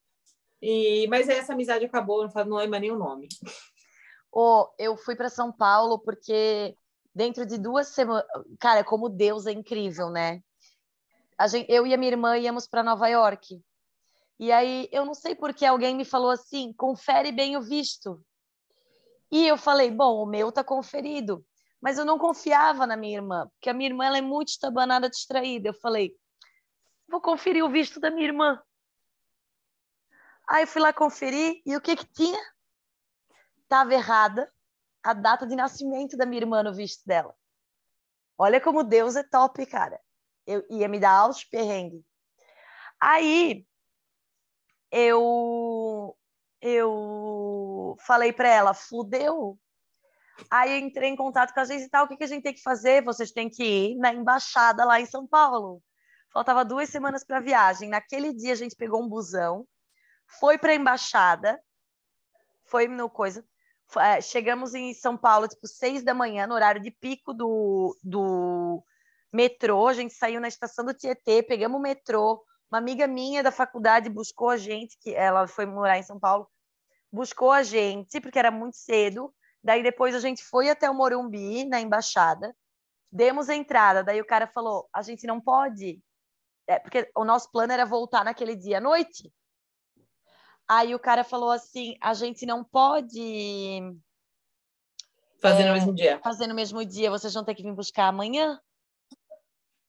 E, 0.62 1.08
mas 1.08 1.30
aí 1.30 1.38
essa 1.38 1.54
amizade 1.54 1.86
acabou, 1.86 2.28
não, 2.28 2.46
não 2.46 2.58
lembro 2.58 2.80
nem 2.80 2.92
o 2.92 2.98
nome. 2.98 3.28
Oh, 4.32 4.68
eu 4.80 4.98
fui 4.98 5.16
para 5.16 5.30
São 5.30 5.52
Paulo 5.52 6.00
porque 6.00 6.76
dentro 7.14 7.46
de 7.46 7.58
duas 7.58 7.90
semanas, 7.90 8.26
cara, 8.60 8.84
como 8.84 9.08
Deus 9.08 9.46
é 9.46 9.52
incrível, 9.52 10.10
né? 10.10 10.42
Gente, 11.48 11.72
eu 11.72 11.86
e 11.86 11.94
a 11.94 11.98
minha 11.98 12.12
irmã 12.12 12.38
íamos 12.38 12.68
para 12.68 12.82
Nova 12.82 13.08
York. 13.08 13.62
E 14.40 14.52
aí 14.52 14.90
eu 14.92 15.06
não 15.06 15.14
sei 15.14 15.36
porque 15.36 15.66
alguém 15.66 15.96
me 15.96 16.06
falou 16.06 16.32
assim: 16.32 16.74
confere 16.74 17.32
bem 17.32 17.56
o 17.58 17.62
visto. 17.62 18.24
E 19.32 19.48
eu 19.48 19.58
falei: 19.58 19.92
bom, 19.92 20.24
o 20.24 20.26
meu 20.26 20.52
tá 20.52 20.64
conferido. 20.64 21.46
Mas 21.82 21.98
eu 21.98 22.06
não 22.06 22.18
confiava 22.18 22.88
na 22.88 22.96
minha 22.96 23.18
irmã, 23.18 23.50
porque 23.54 23.70
a 23.70 23.74
minha 23.74 23.90
irmã 23.90 24.06
ela 24.06 24.18
é 24.18 24.22
muito 24.22 24.50
estabanada, 24.50 25.10
distraída. 25.10 25.70
Eu 25.70 25.74
falei: 25.74 26.16
vou 27.08 27.22
conferir 27.22 27.64
o 27.64 27.70
visto 27.70 28.00
da 28.00 28.10
minha 28.10 28.28
irmã. 28.28 28.62
Aí 30.48 30.64
eu 30.64 30.68
fui 30.68 30.82
lá 30.82 30.92
conferir 30.92 31.62
e 31.66 31.76
o 31.76 31.82
que 31.82 31.96
que 31.96 32.06
tinha? 32.06 32.40
Tava 33.68 33.94
errada 33.94 34.52
a 35.02 35.14
data 35.14 35.46
de 35.46 35.56
nascimento 35.56 36.16
da 36.16 36.26
minha 36.26 36.42
irmã 36.42 36.64
no 36.64 36.74
visto 36.74 37.06
dela. 37.06 37.36
Olha 38.38 38.60
como 38.60 38.84
Deus 38.84 39.16
é 39.16 39.24
top, 39.24 39.66
cara. 39.66 40.00
Eu 40.46 40.66
ia 40.70 40.88
me 40.88 41.00
dar 41.00 41.12
altos 41.12 41.44
perrengue. 41.44 42.06
Aí 43.00 43.66
eu 44.94 46.16
eu 46.62 47.98
falei 48.06 48.32
para 48.32 48.48
ela, 48.48 48.74
fudeu. 48.74 49.60
Aí 50.50 50.80
entrei 50.80 51.10
em 51.10 51.16
contato 51.16 51.54
com 51.54 51.60
a 51.60 51.64
agência 51.64 51.86
e 51.86 51.90
tal, 51.90 52.06
o 52.06 52.08
que, 52.08 52.16
que 52.16 52.24
a 52.24 52.28
gente 52.28 52.44
tem 52.44 52.54
que 52.54 52.62
fazer? 52.62 53.04
Vocês 53.04 53.32
têm 53.32 53.50
que 53.50 53.64
ir 53.64 53.98
na 53.98 54.14
embaixada 54.14 54.86
lá 54.86 55.02
em 55.02 55.06
São 55.06 55.28
Paulo. 55.28 55.82
Faltava 56.32 56.64
duas 56.64 56.90
semanas 56.90 57.24
para 57.26 57.38
a 57.38 57.42
viagem. 57.42 57.90
Naquele 57.90 58.34
dia 58.34 58.54
a 58.54 58.56
gente 58.56 58.76
pegou 58.76 59.04
um 59.04 59.10
busão, 59.10 59.68
foi 60.40 60.58
para 60.58 60.72
a 60.72 60.76
embaixada, 60.76 61.60
foi 62.66 62.88
no 62.88 63.10
coisa. 63.10 63.46
É, 63.98 64.22
chegamos 64.22 64.74
em 64.74 64.94
São 64.94 65.18
Paulo, 65.18 65.48
tipo, 65.48 65.68
seis 65.68 66.04
da 66.04 66.14
manhã, 66.14 66.48
no 66.48 66.56
horário 66.56 66.82
de 66.82 66.92
pico 66.92 67.34
do, 67.34 67.98
do 68.04 68.84
metrô. 69.32 69.88
A 69.88 69.94
gente 69.94 70.14
saiu 70.14 70.40
na 70.40 70.48
estação 70.48 70.86
do 70.86 70.94
Tietê, 70.94 71.44
pegamos 71.44 71.78
o 71.80 71.82
metrô, 71.84 72.44
uma 72.74 72.80
amiga 72.80 73.06
minha 73.06 73.44
da 73.44 73.52
faculdade 73.52 74.10
buscou 74.10 74.50
a 74.50 74.58
gente, 74.58 74.98
que 75.00 75.14
ela 75.14 75.46
foi 75.48 75.64
morar 75.64 76.00
em 76.00 76.04
São 76.04 76.20
Paulo, 76.20 76.50
buscou 77.12 77.52
a 77.52 77.62
gente, 77.62 78.20
porque 78.20 78.40
era 78.40 78.50
muito 78.50 78.76
cedo. 78.78 79.32
Daí 79.64 79.84
depois 79.84 80.16
a 80.16 80.20
gente 80.20 80.44
foi 80.44 80.72
até 80.72 80.90
o 80.90 80.94
Morumbi, 80.96 81.66
na 81.66 81.80
embaixada, 81.80 82.52
demos 83.12 83.48
a 83.48 83.56
entrada. 83.56 84.04
Daí 84.04 84.20
o 84.20 84.26
cara 84.26 84.48
falou: 84.48 84.90
a 84.92 85.04
gente 85.04 85.28
não 85.28 85.40
pode, 85.40 86.02
é, 86.68 86.80
porque 86.80 87.12
o 87.16 87.24
nosso 87.24 87.52
plano 87.52 87.72
era 87.72 87.86
voltar 87.86 88.26
naquele 88.26 88.56
dia 88.56 88.80
à 88.80 88.82
noite. 88.82 89.32
Aí 90.68 90.96
o 90.96 91.00
cara 91.00 91.24
falou 91.24 91.52
assim: 91.52 91.96
a 92.02 92.16
gente 92.16 92.44
não 92.44 92.64
pode. 92.64 93.80
Fazer 95.40 95.62
é, 95.62 95.68
no 95.68 95.74
mesmo 95.74 95.94
dia. 95.94 96.20
Fazer 96.24 96.48
no 96.48 96.56
mesmo 96.56 96.84
dia, 96.84 97.12
vocês 97.12 97.36
vão 97.36 97.46
ter 97.46 97.54
que 97.54 97.62
vir 97.62 97.76
buscar 97.76 98.08
amanhã. 98.08 98.60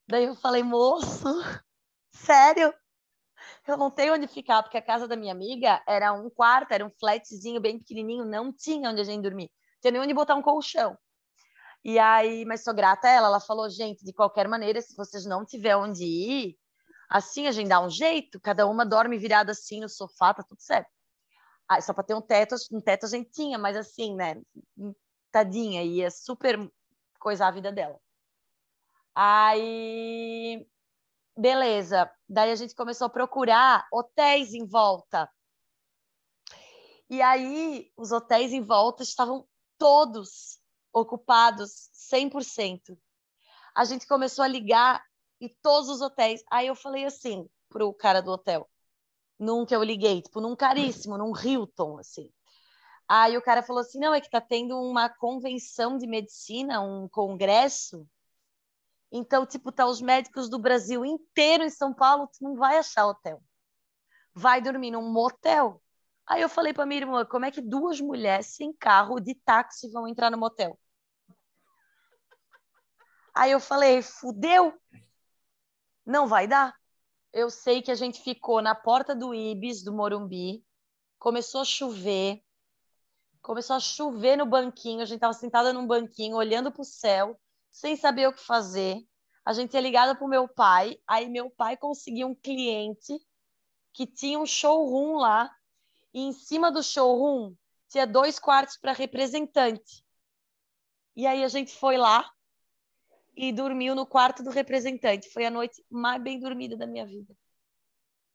Daí 0.06 0.26
eu 0.26 0.34
falei, 0.34 0.62
moço, 0.62 1.24
Sério? 2.14 2.72
Eu 3.66 3.76
não 3.76 3.90
tenho 3.90 4.14
onde 4.14 4.26
ficar, 4.28 4.62
porque 4.62 4.78
a 4.78 4.82
casa 4.82 5.08
da 5.08 5.16
minha 5.16 5.32
amiga 5.32 5.82
era 5.86 6.12
um 6.12 6.30
quarto, 6.30 6.72
era 6.72 6.84
um 6.86 6.90
flatzinho 6.90 7.60
bem 7.60 7.78
pequenininho, 7.78 8.24
não 8.24 8.52
tinha 8.52 8.90
onde 8.90 9.00
a 9.00 9.04
gente 9.04 9.22
dormir. 9.22 9.50
Não 9.74 9.80
tinha 9.80 9.92
nem 9.92 10.00
onde 10.00 10.14
botar 10.14 10.34
um 10.34 10.42
colchão. 10.42 10.96
E 11.84 11.98
aí, 11.98 12.44
mas 12.46 12.62
sou 12.62 12.74
grata 12.74 13.08
a 13.08 13.10
ela, 13.10 13.26
ela 13.28 13.40
falou, 13.40 13.68
gente, 13.68 14.04
de 14.04 14.12
qualquer 14.12 14.48
maneira, 14.48 14.80
se 14.80 14.96
vocês 14.96 15.26
não 15.26 15.44
tiver 15.44 15.76
onde 15.76 16.04
ir, 16.04 16.56
assim 17.10 17.46
a 17.46 17.52
gente 17.52 17.68
dá 17.68 17.80
um 17.80 17.90
jeito, 17.90 18.40
cada 18.40 18.66
uma 18.66 18.86
dorme 18.86 19.18
virada 19.18 19.52
assim 19.52 19.80
no 19.80 19.88
sofá, 19.88 20.32
tá 20.32 20.42
tudo 20.42 20.62
certo. 20.62 20.88
Ah, 21.68 21.80
só 21.80 21.92
para 21.92 22.04
ter 22.04 22.14
um 22.14 22.22
teto, 22.22 22.54
um 22.72 22.80
teto 22.80 23.06
a 23.06 23.08
gente 23.08 23.30
tinha, 23.30 23.58
mas 23.58 23.76
assim, 23.76 24.14
né, 24.14 24.40
tadinha, 25.32 25.82
ia 25.82 26.10
super 26.10 26.58
coisar 27.18 27.48
a 27.48 27.50
vida 27.50 27.72
dela. 27.72 27.98
Aí 29.14 30.66
Beleza. 31.36 32.10
Daí 32.28 32.52
a 32.52 32.56
gente 32.56 32.74
começou 32.74 33.06
a 33.06 33.10
procurar 33.10 33.86
hotéis 33.92 34.54
em 34.54 34.64
volta. 34.64 35.28
E 37.10 37.20
aí 37.20 37.90
os 37.96 38.12
hotéis 38.12 38.52
em 38.52 38.62
volta 38.62 39.02
estavam 39.02 39.46
todos 39.76 40.60
ocupados 40.92 41.90
100%. 41.92 42.96
A 43.74 43.84
gente 43.84 44.06
começou 44.06 44.44
a 44.44 44.48
ligar 44.48 45.04
e 45.40 45.48
todos 45.48 45.88
os 45.88 46.00
hotéis. 46.00 46.42
Aí 46.50 46.68
eu 46.68 46.76
falei 46.76 47.04
assim 47.04 47.48
pro 47.68 47.92
cara 47.92 48.22
do 48.22 48.30
hotel, 48.30 48.70
num 49.38 49.66
que 49.66 49.74
eu 49.74 49.82
liguei, 49.82 50.22
tipo, 50.22 50.40
num 50.40 50.54
caríssimo, 50.54 51.18
num 51.18 51.36
Hilton, 51.36 51.98
assim. 51.98 52.30
Aí 53.08 53.36
o 53.36 53.42
cara 53.42 53.62
falou 53.62 53.82
assim: 53.82 53.98
não, 53.98 54.14
é 54.14 54.20
que 54.20 54.30
tá 54.30 54.40
tendo 54.40 54.80
uma 54.80 55.08
convenção 55.08 55.98
de 55.98 56.06
medicina, 56.06 56.80
um 56.80 57.08
congresso 57.08 58.08
então, 59.16 59.46
tipo, 59.46 59.70
tá 59.70 59.86
os 59.86 60.00
médicos 60.00 60.48
do 60.48 60.58
Brasil 60.58 61.04
inteiro 61.04 61.62
em 61.62 61.70
São 61.70 61.94
Paulo, 61.94 62.26
tu 62.26 62.42
não 62.42 62.56
vai 62.56 62.78
achar 62.78 63.06
hotel. 63.06 63.40
Vai 64.34 64.60
dormir 64.60 64.90
num 64.90 65.08
motel. 65.08 65.80
Aí 66.26 66.42
eu 66.42 66.48
falei 66.48 66.74
para 66.74 66.84
minha 66.84 67.02
irmã, 67.02 67.24
como 67.24 67.44
é 67.44 67.50
que 67.52 67.60
duas 67.60 68.00
mulheres 68.00 68.56
sem 68.56 68.72
carro 68.72 69.20
de 69.20 69.36
táxi 69.36 69.88
vão 69.92 70.08
entrar 70.08 70.32
no 70.32 70.38
motel? 70.38 70.76
Aí 73.32 73.52
eu 73.52 73.60
falei, 73.60 74.02
fudeu. 74.02 74.74
Não 76.04 76.26
vai 76.26 76.48
dar. 76.48 76.74
Eu 77.32 77.50
sei 77.50 77.82
que 77.82 77.92
a 77.92 77.94
gente 77.94 78.20
ficou 78.20 78.60
na 78.60 78.74
porta 78.74 79.14
do 79.14 79.32
Ibis, 79.32 79.84
do 79.84 79.92
Morumbi. 79.92 80.64
Começou 81.20 81.60
a 81.60 81.64
chover. 81.64 82.42
Começou 83.40 83.76
a 83.76 83.80
chover 83.80 84.36
no 84.36 84.44
banquinho. 84.44 85.02
A 85.02 85.04
gente 85.04 85.18
estava 85.18 85.34
sentada 85.34 85.72
num 85.72 85.86
banquinho, 85.86 86.34
olhando 86.34 86.72
para 86.72 86.82
o 86.82 86.84
céu 86.84 87.38
sem 87.74 87.96
saber 87.96 88.28
o 88.28 88.32
que 88.32 88.40
fazer. 88.40 89.04
A 89.44 89.52
gente 89.52 89.76
é 89.76 89.80
ligada 89.80 90.14
para 90.14 90.24
o 90.24 90.30
meu 90.30 90.48
pai, 90.48 90.96
aí 91.06 91.28
meu 91.28 91.50
pai 91.50 91.76
conseguiu 91.76 92.28
um 92.28 92.34
cliente 92.34 93.12
que 93.92 94.06
tinha 94.06 94.38
um 94.38 94.46
showroom 94.46 95.16
lá, 95.16 95.50
e 96.14 96.20
em 96.20 96.32
cima 96.32 96.70
do 96.70 96.82
showroom 96.82 97.54
tinha 97.88 98.06
dois 98.06 98.38
quartos 98.38 98.76
para 98.76 98.92
representante. 98.92 100.04
E 101.16 101.26
aí 101.26 101.42
a 101.42 101.48
gente 101.48 101.76
foi 101.76 101.96
lá 101.96 102.30
e 103.36 103.52
dormiu 103.52 103.94
no 103.96 104.06
quarto 104.06 104.42
do 104.42 104.50
representante. 104.50 105.28
Foi 105.30 105.44
a 105.44 105.50
noite 105.50 105.84
mais 105.90 106.22
bem 106.22 106.38
dormida 106.38 106.76
da 106.76 106.86
minha 106.86 107.04
vida. 107.04 107.36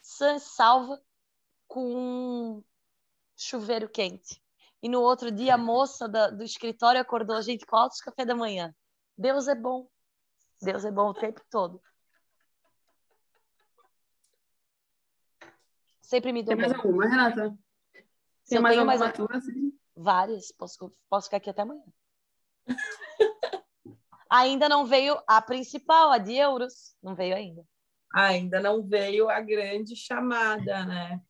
Sã, 0.02 0.38
salva, 0.38 1.02
com 1.66 2.62
chuveiro 3.38 3.90
quente. 3.90 4.44
E 4.82 4.90
no 4.90 5.02
outro 5.02 5.32
dia, 5.32 5.56
a 5.56 5.58
moça 5.58 6.08
da, 6.10 6.30
do 6.30 6.44
escritório 6.44 7.00
acordou 7.00 7.38
a 7.38 7.42
gente 7.42 7.66
com 7.66 7.76
altos 7.76 8.02
café 8.02 8.26
da 8.26 8.36
manhã. 8.36 8.74
Deus 9.20 9.50
é 9.50 9.56
bom. 9.56 9.86
Deus 10.62 10.86
é 10.86 10.92
bom 10.92 11.10
o 11.10 11.14
tempo 11.14 11.42
todo. 11.52 11.82
Sempre 16.02 16.32
me 16.32 16.42
dou 16.42 16.56
Tem 16.56 16.62
mais 16.62 16.72
bem. 16.72 16.82
alguma, 16.82 17.06
Renata? 17.06 17.60
Se 18.46 18.52
Tem 18.56 18.60
mais 18.62 18.78
alguma 18.78 18.98
mais- 18.98 19.14
tua, 19.14 19.28
assim? 19.36 19.78
Várias. 19.94 20.54
Posso, 20.54 20.96
posso 21.10 21.28
ficar 21.28 21.38
aqui 21.38 21.50
até 21.50 21.64
amanhã. 21.64 21.84
ainda 24.30 24.70
não 24.70 24.86
veio 24.86 25.22
a 25.28 25.42
principal, 25.42 26.12
a 26.12 26.18
de 26.18 26.36
euros. 26.36 26.96
Não 27.04 27.14
veio 27.14 27.36
ainda. 27.36 27.66
Ainda 28.16 28.62
não 28.62 28.82
veio 28.82 29.30
a 29.30 29.42
grande 29.42 29.98
chamada, 29.98 30.86
né? 30.86 31.22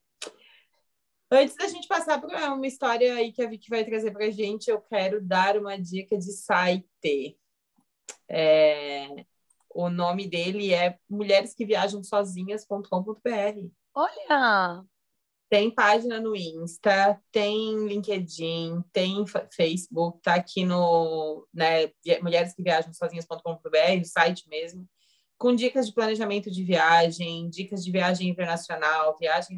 Antes 1.28 1.56
da 1.56 1.66
gente 1.66 1.88
passar 1.88 2.20
para 2.20 2.54
uma 2.54 2.66
história 2.66 3.14
aí 3.14 3.32
que 3.32 3.42
a 3.42 3.48
Vicky 3.48 3.68
vai 3.68 3.84
trazer 3.84 4.12
para 4.12 4.26
a 4.26 4.30
gente, 4.30 4.68
eu 4.70 4.80
quero 4.80 5.20
dar 5.20 5.56
uma 5.56 5.76
dica 5.76 6.16
de 6.16 6.32
site. 6.32 7.38
É, 8.28 9.24
O 9.72 9.88
nome 9.88 10.26
dele 10.28 10.72
é 10.74 10.98
mulheres 11.08 11.54
que 11.54 11.64
viajam 11.64 12.02
sozinhas.com.br. 12.02 13.68
Olha! 13.94 14.84
Tem 15.48 15.68
página 15.68 16.20
no 16.20 16.36
Insta, 16.36 17.20
tem 17.32 17.86
LinkedIn, 17.88 18.82
tem 18.92 19.26
fa- 19.26 19.48
Facebook, 19.52 20.20
tá 20.22 20.34
aqui 20.34 20.64
no 20.64 21.44
né, 21.52 21.90
mulheres 22.22 22.54
que 22.54 22.62
viajam 22.62 22.92
sozinhas.com.br, 22.92 24.00
o 24.00 24.04
site 24.04 24.48
mesmo, 24.48 24.88
com 25.36 25.52
dicas 25.52 25.88
de 25.88 25.94
planejamento 25.94 26.50
de 26.52 26.62
viagem, 26.62 27.48
dicas 27.50 27.84
de 27.84 27.90
viagem 27.90 28.28
internacional, 28.28 29.16
viagem 29.18 29.56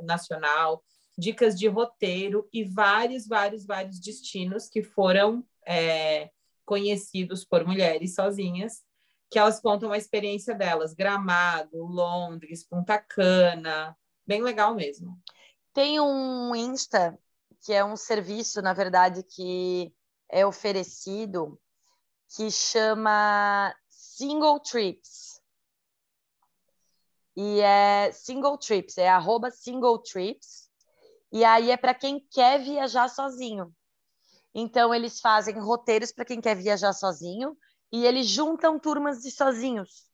nacional, 0.00 0.82
dicas 1.18 1.58
de 1.58 1.68
roteiro 1.68 2.48
e 2.50 2.64
vários, 2.64 3.26
vários, 3.26 3.66
vários 3.66 4.00
destinos 4.00 4.68
que 4.68 4.82
foram 4.82 5.44
é, 5.66 6.30
conhecidos 6.64 7.44
por 7.44 7.64
mulheres 7.66 8.14
sozinhas, 8.14 8.82
que 9.30 9.38
elas 9.38 9.60
contam 9.60 9.92
a 9.92 9.98
experiência 9.98 10.54
delas, 10.54 10.94
Gramado, 10.94 11.84
Londres, 11.84 12.64
Punta 12.64 12.98
Cana, 12.98 13.96
bem 14.26 14.42
legal 14.42 14.74
mesmo. 14.74 15.20
Tem 15.72 15.98
um 16.00 16.54
Insta, 16.54 17.18
que 17.64 17.72
é 17.72 17.84
um 17.84 17.96
serviço, 17.96 18.62
na 18.62 18.72
verdade, 18.72 19.22
que 19.22 19.92
é 20.30 20.46
oferecido, 20.46 21.60
que 22.36 22.50
chama 22.50 23.74
Single 23.88 24.60
Trips. 24.60 25.40
E 27.36 27.60
é 27.60 28.12
Single 28.12 28.56
Trips, 28.58 28.98
é 28.98 29.08
arroba 29.08 29.50
Single 29.50 29.98
Trips. 29.98 30.70
E 31.32 31.44
aí 31.44 31.72
é 31.72 31.76
para 31.76 31.94
quem 31.94 32.20
quer 32.30 32.62
viajar 32.62 33.08
sozinho. 33.08 33.74
Então, 34.54 34.94
eles 34.94 35.20
fazem 35.20 35.58
roteiros 35.58 36.12
para 36.12 36.24
quem 36.24 36.40
quer 36.40 36.54
viajar 36.54 36.92
sozinho 36.92 37.56
e 37.92 38.06
eles 38.06 38.28
juntam 38.28 38.78
turmas 38.78 39.22
de 39.22 39.30
sozinhos. 39.30 40.04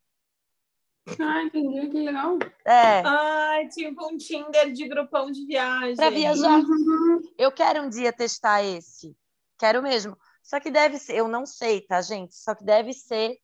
Ah, 1.20 1.42
entendi, 1.42 1.88
que 1.88 1.98
legal. 1.98 2.38
É, 2.66 3.02
Ai, 3.04 3.68
tipo 3.68 4.06
um 4.06 4.16
Tinder 4.16 4.72
de 4.72 4.88
grupão 4.88 5.30
de 5.30 5.44
viagem. 5.44 5.96
para 5.96 6.10
viajar. 6.10 6.60
Uhum. 6.60 7.20
Eu 7.36 7.50
quero 7.50 7.82
um 7.82 7.88
dia 7.88 8.12
testar 8.12 8.62
esse. 8.62 9.16
Quero 9.58 9.82
mesmo. 9.82 10.16
Só 10.42 10.58
que 10.60 10.70
deve 10.70 10.98
ser, 10.98 11.16
eu 11.16 11.28
não 11.28 11.44
sei, 11.44 11.80
tá, 11.82 12.00
gente? 12.00 12.34
Só 12.34 12.54
que 12.54 12.64
deve 12.64 12.92
ser 12.92 13.36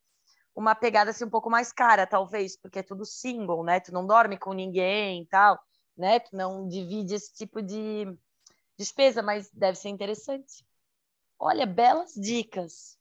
uma 0.54 0.74
pegada 0.74 1.11
assim 1.11 1.24
um 1.24 1.30
pouco 1.30 1.50
mais 1.50 1.72
cara, 1.72 2.06
talvez, 2.06 2.59
porque 2.59 2.78
é 2.78 2.82
tudo 2.82 3.04
single, 3.04 3.62
né? 3.62 3.80
Tu 3.80 3.92
não 3.92 4.06
dorme 4.06 4.38
com 4.38 4.52
ninguém 4.52 5.22
e 5.22 5.26
tal, 5.26 5.59
né? 5.96 6.18
Tu 6.20 6.35
não 6.35 6.66
divide 6.66 7.14
esse 7.14 7.32
tipo 7.35 7.62
de 7.62 8.06
despesa, 8.78 9.22
mas 9.22 9.50
deve 9.52 9.76
ser 9.76 9.88
interessante. 9.88 10.64
Olha, 11.38 11.66
belas 11.66 12.14
dicas. 12.14 12.99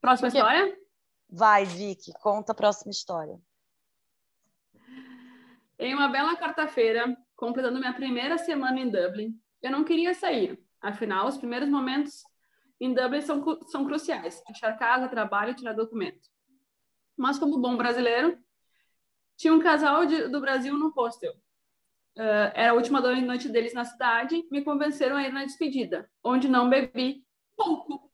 Próxima 0.00 0.28
Porque- 0.30 0.38
história? 0.38 0.80
Vai, 1.28 1.64
Vicky, 1.64 2.12
conta 2.14 2.50
a 2.52 2.54
próxima 2.54 2.90
história. 2.90 3.40
Em 5.78 5.94
uma 5.94 6.08
bela 6.08 6.36
quarta-feira, 6.36 7.16
completando 7.36 7.78
minha 7.78 7.94
primeira 7.94 8.36
semana 8.36 8.80
em 8.80 8.90
Dublin, 8.90 9.40
eu 9.62 9.70
não 9.70 9.84
queria 9.84 10.12
sair. 10.12 10.60
Afinal, 10.80 11.28
os 11.28 11.36
primeiros 11.38 11.68
momentos 11.68 12.22
em 12.80 12.92
Dublin 12.92 13.20
são, 13.20 13.44
são 13.68 13.84
cruciais. 13.84 14.42
Achar 14.48 14.76
casa, 14.76 15.08
trabalho, 15.08 15.54
tirar 15.54 15.72
documento. 15.74 16.28
Mas 17.16 17.38
como 17.38 17.60
bom 17.60 17.76
brasileiro, 17.76 18.36
tinha 19.36 19.54
um 19.54 19.60
casal 19.60 20.04
de- 20.06 20.28
do 20.28 20.40
Brasil 20.40 20.76
no 20.76 20.90
hostel. 20.90 21.34
Ah, 22.18 22.52
era 22.54 22.72
a 22.72 22.74
última 22.74 23.00
noite 23.00 23.48
deles 23.48 23.74
na 23.74 23.84
cidade. 23.84 24.46
Me 24.50 24.62
convenceram 24.62 25.16
a 25.16 25.22
ir 25.22 25.32
na 25.32 25.44
despedida, 25.44 26.10
onde 26.22 26.48
não 26.48 26.68
bebi 26.68 27.24
pouco. 27.56 28.10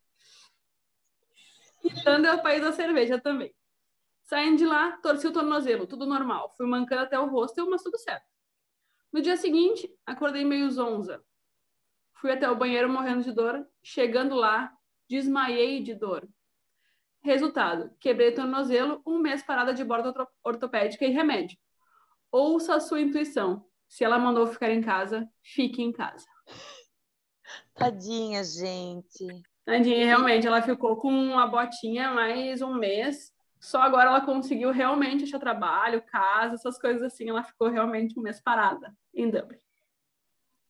Irlanda 1.84 2.28
é 2.28 2.32
o 2.32 2.42
país 2.42 2.62
da 2.62 2.72
cerveja 2.72 3.20
também. 3.20 3.54
Saindo 4.24 4.56
de 4.58 4.66
lá, 4.66 4.92
torci 4.98 5.26
o 5.26 5.32
tornozelo, 5.32 5.86
tudo 5.86 6.04
normal. 6.04 6.52
Fui 6.56 6.66
mancando 6.66 7.02
até 7.02 7.18
o 7.18 7.26
hostel, 7.28 7.70
mas 7.70 7.82
tudo 7.82 7.96
certo. 7.96 8.26
No 9.12 9.22
dia 9.22 9.36
seguinte, 9.36 9.88
acordei 10.04 10.44
meio 10.44 10.68
zonza. 10.70 11.24
Fui 12.14 12.32
até 12.32 12.50
o 12.50 12.56
banheiro 12.56 12.88
morrendo 12.88 13.22
de 13.22 13.32
dor. 13.32 13.64
Chegando 13.82 14.34
lá, 14.34 14.72
desmaiei 15.08 15.80
de 15.80 15.94
dor. 15.94 16.28
Resultado: 17.22 17.94
quebrei 18.00 18.30
o 18.30 18.34
tornozelo, 18.34 19.00
um 19.06 19.18
mês 19.18 19.42
parada 19.44 19.72
de 19.72 19.84
borda 19.84 20.08
orto- 20.08 20.28
ortopédica 20.42 21.04
e 21.04 21.10
remédio. 21.10 21.56
Ouça 22.32 22.74
a 22.74 22.80
sua 22.80 23.00
intuição. 23.00 23.64
Se 23.88 24.04
ela 24.04 24.18
mandou 24.18 24.46
ficar 24.46 24.70
em 24.70 24.80
casa, 24.82 25.28
fique 25.42 25.82
em 25.82 25.92
casa. 25.92 26.26
Tadinha, 27.74 28.42
gente. 28.44 29.26
Tadinha, 29.64 30.04
realmente, 30.06 30.46
ela 30.46 30.62
ficou 30.62 30.96
com 30.96 31.38
a 31.38 31.46
botinha 31.46 32.10
mais 32.12 32.62
um 32.62 32.74
mês. 32.74 33.32
Só 33.60 33.80
agora 33.82 34.10
ela 34.10 34.20
conseguiu 34.20 34.70
realmente 34.70 35.24
achar 35.24 35.38
trabalho, 35.38 36.02
casa, 36.02 36.54
essas 36.54 36.78
coisas 36.78 37.02
assim. 37.02 37.28
Ela 37.28 37.42
ficou 37.42 37.68
realmente 37.68 38.18
um 38.18 38.22
mês 38.22 38.40
parada 38.40 38.94
em 39.14 39.30
Dublin. 39.30 39.58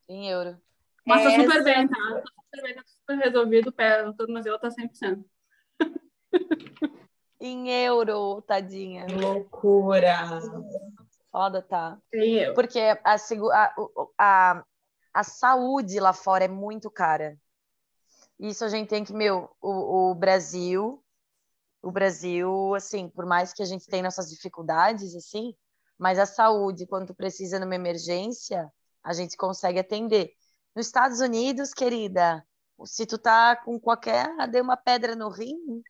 Em 0.09 0.29
euro. 0.31 0.57
Mas 1.05 1.22
tá 1.24 1.31
super 1.31 1.50
Essa- 1.57 1.62
bem, 1.64 1.88
tá? 1.88 1.94
Tá 1.96 2.22
super 2.42 2.62
bem, 2.62 2.74
tá 2.74 2.83
super 2.87 3.18
resolvido. 3.18 3.68
O 3.68 3.72
pé, 3.72 4.07
o 4.07 4.12
tornozelo 4.14 4.59
tá 4.59 4.70
100%. 4.70 5.24
Em 7.40 7.70
euro, 7.85 8.40
tadinha. 8.42 9.07
Que 9.07 9.14
loucura. 9.14 10.40
Foda, 11.37 11.61
tá? 11.61 11.99
Eu. 12.11 12.55
Porque 12.55 12.81
a, 12.81 13.16
a, 14.18 14.64
a, 15.12 15.22
saúde 15.22 16.01
lá 16.01 16.14
fora 16.14 16.46
é 16.46 16.49
muito 16.49 16.90
cara. 16.90 17.38
Isso 18.40 18.64
a 18.64 18.70
gente 18.70 18.88
tem 18.88 19.05
que, 19.05 19.12
meu, 19.12 19.55
o, 19.61 20.12
o 20.12 20.14
Brasil, 20.14 21.05
o 21.83 21.90
Brasil, 21.90 22.75
assim, 22.75 23.11
por 23.11 23.27
mais 23.27 23.53
que 23.53 23.62
a 23.62 23.66
gente 23.66 23.87
tenha 23.87 24.05
nossas 24.05 24.31
dificuldades, 24.31 25.14
assim, 25.14 25.55
mas 25.99 26.18
a 26.18 26.25
saúde, 26.25 26.87
quando 26.87 27.09
tu 27.09 27.14
precisa 27.14 27.59
numa 27.59 27.75
emergência, 27.75 28.72
a 29.05 29.12
gente 29.12 29.37
consegue 29.37 29.79
atender. 29.79 30.33
Nos 30.75 30.87
Estados 30.87 31.20
Unidos, 31.20 31.75
querida, 31.75 32.42
se 32.87 33.05
tu 33.05 33.18
tá 33.18 33.57
com 33.57 33.79
qualquer, 33.79 34.27
deu 34.49 34.64
uma 34.64 34.77
pedra 34.79 35.14
no 35.14 35.29
rim, 35.29 35.83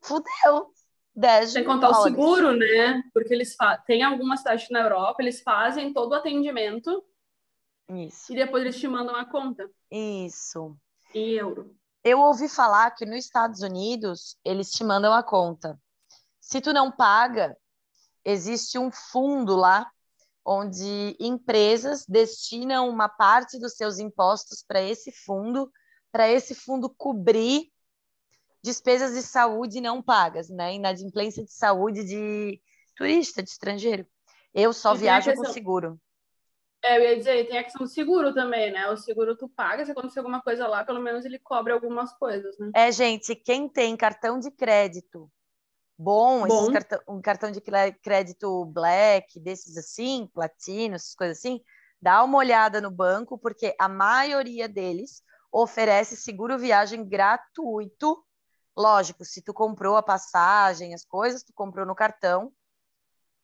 fudeu. 0.00 0.72
10 1.14 1.50
Sem 1.52 1.64
contar 1.64 1.90
o 1.90 1.92
dólares. 1.92 2.14
seguro, 2.14 2.56
né? 2.56 3.02
Porque 3.12 3.32
eles 3.34 3.56
tem 3.86 4.02
algumas 4.02 4.40
cidades 4.40 4.68
na 4.70 4.80
Europa, 4.80 5.22
eles 5.22 5.42
fazem 5.42 5.92
todo 5.92 6.12
o 6.12 6.14
atendimento 6.14 7.04
Isso, 7.90 8.32
e 8.32 8.36
depois 8.36 8.62
eles 8.62 8.78
te 8.78 8.88
mandam 8.88 9.14
a 9.14 9.24
conta 9.24 9.68
isso. 9.90 10.76
em 11.14 11.30
euro. 11.32 11.76
Eu 12.04 12.20
ouvi 12.20 12.48
falar 12.48 12.90
que 12.92 13.06
nos 13.06 13.24
Estados 13.24 13.60
Unidos 13.60 14.36
eles 14.44 14.70
te 14.70 14.82
mandam 14.82 15.12
a 15.12 15.22
conta. 15.22 15.78
Se 16.40 16.60
tu 16.60 16.72
não 16.72 16.90
paga, 16.90 17.56
existe 18.24 18.78
um 18.78 18.90
fundo 18.90 19.54
lá 19.54 19.88
onde 20.44 21.16
empresas 21.20 22.04
destinam 22.08 22.88
uma 22.88 23.08
parte 23.08 23.58
dos 23.58 23.74
seus 23.74 23.98
impostos 24.00 24.64
para 24.66 24.82
esse 24.82 25.12
fundo, 25.12 25.70
para 26.10 26.28
esse 26.28 26.54
fundo 26.54 26.90
cobrir 26.90 27.71
despesas 28.62 29.14
de 29.14 29.22
saúde 29.22 29.80
não 29.80 30.02
pagas, 30.02 30.48
né? 30.48 30.74
Inadimplência 30.74 31.44
de 31.44 31.52
saúde 31.52 32.04
de 32.04 32.60
turista, 32.96 33.42
de 33.42 33.50
estrangeiro. 33.50 34.06
Eu 34.54 34.72
só 34.72 34.94
E 34.94 34.98
viajo 34.98 35.30
com 35.30 35.36
questão- 35.36 35.52
seguro. 35.52 36.00
É, 36.84 36.98
eu 36.98 37.02
ia 37.02 37.16
dizer, 37.16 37.46
tem 37.48 37.58
a 37.58 37.64
questão 37.64 37.86
do 37.86 37.88
seguro 37.88 38.34
também, 38.34 38.72
né? 38.72 38.88
O 38.90 38.96
seguro 38.96 39.36
tu 39.36 39.48
paga, 39.48 39.84
se 39.84 39.92
acontecer 39.92 40.18
alguma 40.18 40.42
coisa 40.42 40.66
lá, 40.66 40.84
pelo 40.84 41.00
menos 41.00 41.24
ele 41.24 41.38
cobre 41.38 41.72
algumas 41.72 42.12
coisas, 42.18 42.58
né? 42.58 42.70
É, 42.74 42.90
gente, 42.90 43.36
quem 43.36 43.68
tem 43.68 43.96
cartão 43.96 44.38
de 44.38 44.50
crédito 44.50 45.30
bom, 45.96 46.44
esses 46.46 46.58
Bom. 46.66 46.72
cartão, 46.72 47.00
um 47.08 47.20
cartão 47.20 47.50
de 47.52 47.60
crédito 47.60 48.64
black, 48.66 49.38
desses 49.38 49.76
assim, 49.76 50.28
platino, 50.34 50.96
essas 50.96 51.14
coisas 51.14 51.38
assim, 51.38 51.60
dá 52.00 52.24
uma 52.24 52.38
olhada 52.38 52.80
no 52.80 52.90
banco, 52.90 53.38
porque 53.38 53.72
a 53.78 53.88
maioria 53.88 54.68
deles 54.68 55.22
oferece 55.52 56.16
seguro 56.16 56.58
viagem 56.58 57.04
gratuito. 57.08 58.24
Lógico, 58.76 59.24
se 59.24 59.42
tu 59.42 59.52
comprou 59.52 59.96
a 59.96 60.02
passagem, 60.02 60.94
as 60.94 61.04
coisas, 61.04 61.42
tu 61.42 61.52
comprou 61.52 61.84
no 61.84 61.94
cartão, 61.94 62.52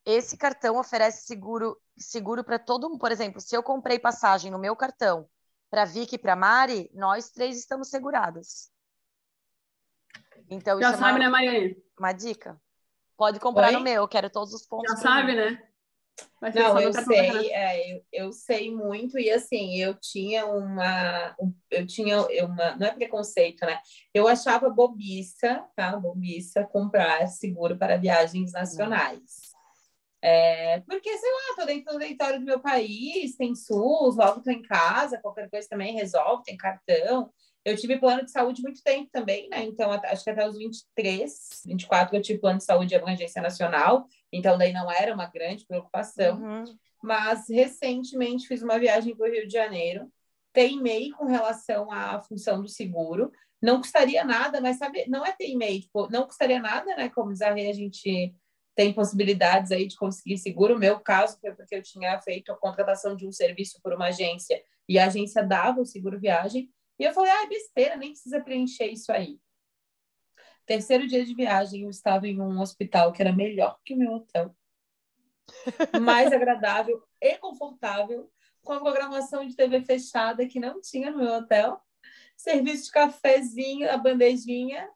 esse 0.05 0.37
cartão 0.37 0.77
oferece 0.77 1.25
seguro 1.25 1.79
seguro 1.97 2.43
para 2.43 2.57
todo 2.57 2.89
mundo. 2.89 2.99
Por 2.99 3.11
exemplo, 3.11 3.39
se 3.41 3.55
eu 3.55 3.61
comprei 3.61 3.99
passagem 3.99 4.49
no 4.49 4.57
meu 4.57 4.75
cartão 4.75 5.29
para 5.69 5.85
Vicky 5.85 6.15
e 6.15 6.19
para 6.19 6.35
Mari, 6.35 6.89
nós 6.93 7.29
três 7.29 7.57
estamos 7.59 7.89
seguradas. 7.89 8.71
Então, 10.49 10.79
Já 10.79 10.87
isso 10.87 10.95
é 10.95 10.99
sabe, 10.99 11.11
uma, 11.11 11.19
né, 11.19 11.29
Mariane? 11.29 11.83
uma 11.97 12.11
dica. 12.11 12.59
Pode 13.15 13.39
comprar 13.39 13.67
Oi? 13.67 13.73
no 13.73 13.81
meu, 13.81 14.01
eu 14.01 14.07
quero 14.07 14.29
todos 14.29 14.53
os 14.53 14.65
pontos. 14.65 14.89
Já 14.91 14.97
sabe, 14.97 15.33
mim. 15.33 15.35
né? 15.35 15.68
Ser 16.51 16.53
Não, 16.59 16.79
eu 16.79 16.93
sei, 16.93 17.51
é, 17.51 17.93
eu, 17.93 18.03
eu 18.11 18.31
sei 18.31 18.73
muito, 18.73 19.19
e 19.19 19.29
assim, 19.29 19.75
eu 19.81 19.93
tinha 19.99 20.45
uma, 20.45 21.35
um- 21.39 21.53
eu 21.69 21.85
tinha 21.85 22.21
uma, 22.45 22.75
não 22.77 22.87
é 22.87 22.91
preconceito, 22.91 23.65
né? 23.65 23.79
Eu 24.13 24.27
achava 24.27 24.69
bobiça, 24.69 25.63
tá? 25.75 25.95
Bobiça 25.97 26.63
comprar 26.65 27.27
seguro 27.27 27.77
para 27.77 27.97
viagens 27.97 28.51
nacionais. 28.53 29.49
É, 30.21 30.81
porque, 30.81 31.17
sei 31.17 31.29
lá, 31.31 31.55
tô 31.57 31.65
dentro 31.65 31.93
do 31.93 31.99
território 31.99 32.39
do 32.39 32.45
meu 32.45 32.59
país, 32.59 33.35
tem 33.37 33.55
SUS, 33.55 34.15
logo 34.17 34.41
tô 34.41 34.51
em 34.51 34.61
casa, 34.61 35.19
qualquer 35.21 35.49
coisa 35.49 35.67
também 35.69 35.93
resolve, 35.95 36.43
tem 36.43 36.57
cartão. 36.57 37.31
Eu 37.63 37.75
tive 37.75 37.97
plano 37.99 38.23
de 38.23 38.31
saúde 38.31 38.61
muito 38.61 38.81
tempo 38.83 39.09
também, 39.11 39.47
né? 39.49 39.63
Então, 39.63 39.91
acho 39.91 40.23
que 40.23 40.29
até 40.29 40.47
os 40.47 40.57
23, 40.57 41.61
24 41.65 42.15
eu 42.15 42.21
tive 42.21 42.39
plano 42.39 42.57
de 42.57 42.63
saúde 42.65 42.87
de 42.89 42.95
abrangência 42.95 43.41
nacional, 43.41 44.07
então 44.31 44.57
daí 44.57 44.71
não 44.71 44.91
era 44.91 45.13
uma 45.13 45.25
grande 45.25 45.65
preocupação 45.65 46.41
Uhum. 46.41 46.63
mas 47.01 47.47
recentemente 47.49 48.47
fiz 48.47 48.61
uma 48.61 48.77
viagem 48.77 49.15
para 49.15 49.27
o 49.27 49.31
Rio 49.31 49.47
de 49.47 49.53
Janeiro, 49.53 50.11
teimei 50.53 51.11
com 51.11 51.25
relação 51.25 51.91
à 51.91 52.21
função 52.23 52.61
do 52.61 52.67
seguro, 52.67 53.31
não 53.61 53.79
custaria 53.79 54.23
nada, 54.23 54.61
mas 54.61 54.77
sabe, 54.77 55.05
não 55.07 55.25
é 55.25 55.31
teimei, 55.31 55.81
tipo, 55.81 56.09
não 56.09 56.25
custaria 56.25 56.59
nada, 56.61 56.95
né? 56.95 57.09
Como 57.09 57.31
diz 57.31 57.41
a 57.41 57.53
gente 57.55 58.33
tem 58.75 58.93
possibilidades 58.93 59.71
aí 59.71 59.85
de 59.85 59.97
conseguir 59.97 60.37
seguro. 60.37 60.75
O 60.75 60.79
meu 60.79 60.99
caso 61.01 61.37
foi 61.41 61.53
porque 61.53 61.75
eu 61.75 61.83
tinha 61.83 62.19
feito 62.21 62.51
a 62.51 62.57
contratação 62.57 63.15
de 63.15 63.27
um 63.27 63.31
serviço 63.31 63.79
por 63.83 63.93
uma 63.93 64.07
agência 64.07 64.61
e 64.87 64.97
a 64.97 65.07
agência 65.07 65.43
dava 65.43 65.81
o 65.81 65.85
seguro 65.85 66.19
viagem, 66.19 66.69
e 66.97 67.03
eu 67.03 67.13
falei, 67.13 67.31
ah, 67.31 67.47
besteira, 67.47 67.95
nem 67.95 68.11
precisa 68.11 68.41
preencher 68.41 68.87
isso 68.87 69.11
aí. 69.11 69.37
Terceiro 70.69 71.07
dia 71.07 71.25
de 71.25 71.33
viagem, 71.33 71.81
eu 71.81 71.89
estava 71.89 72.27
em 72.27 72.39
um 72.39 72.59
hospital 72.59 73.11
que 73.11 73.23
era 73.23 73.33
melhor 73.33 73.79
que 73.83 73.95
o 73.95 73.97
meu 73.97 74.13
hotel 74.13 74.55
mais 75.99 76.31
agradável 76.31 77.03
e 77.19 77.35
confortável, 77.39 78.31
com 78.61 78.73
a 78.73 78.79
programação 78.79 79.47
de 79.47 79.55
TV 79.55 79.81
fechada 79.81 80.45
que 80.45 80.59
não 80.59 80.79
tinha 80.79 81.09
no 81.09 81.17
meu 81.17 81.33
hotel, 81.33 81.81
serviço 82.37 82.85
de 82.85 82.91
cafezinho, 82.91 83.89
a 83.89 83.97
bandejinha, 83.97 84.87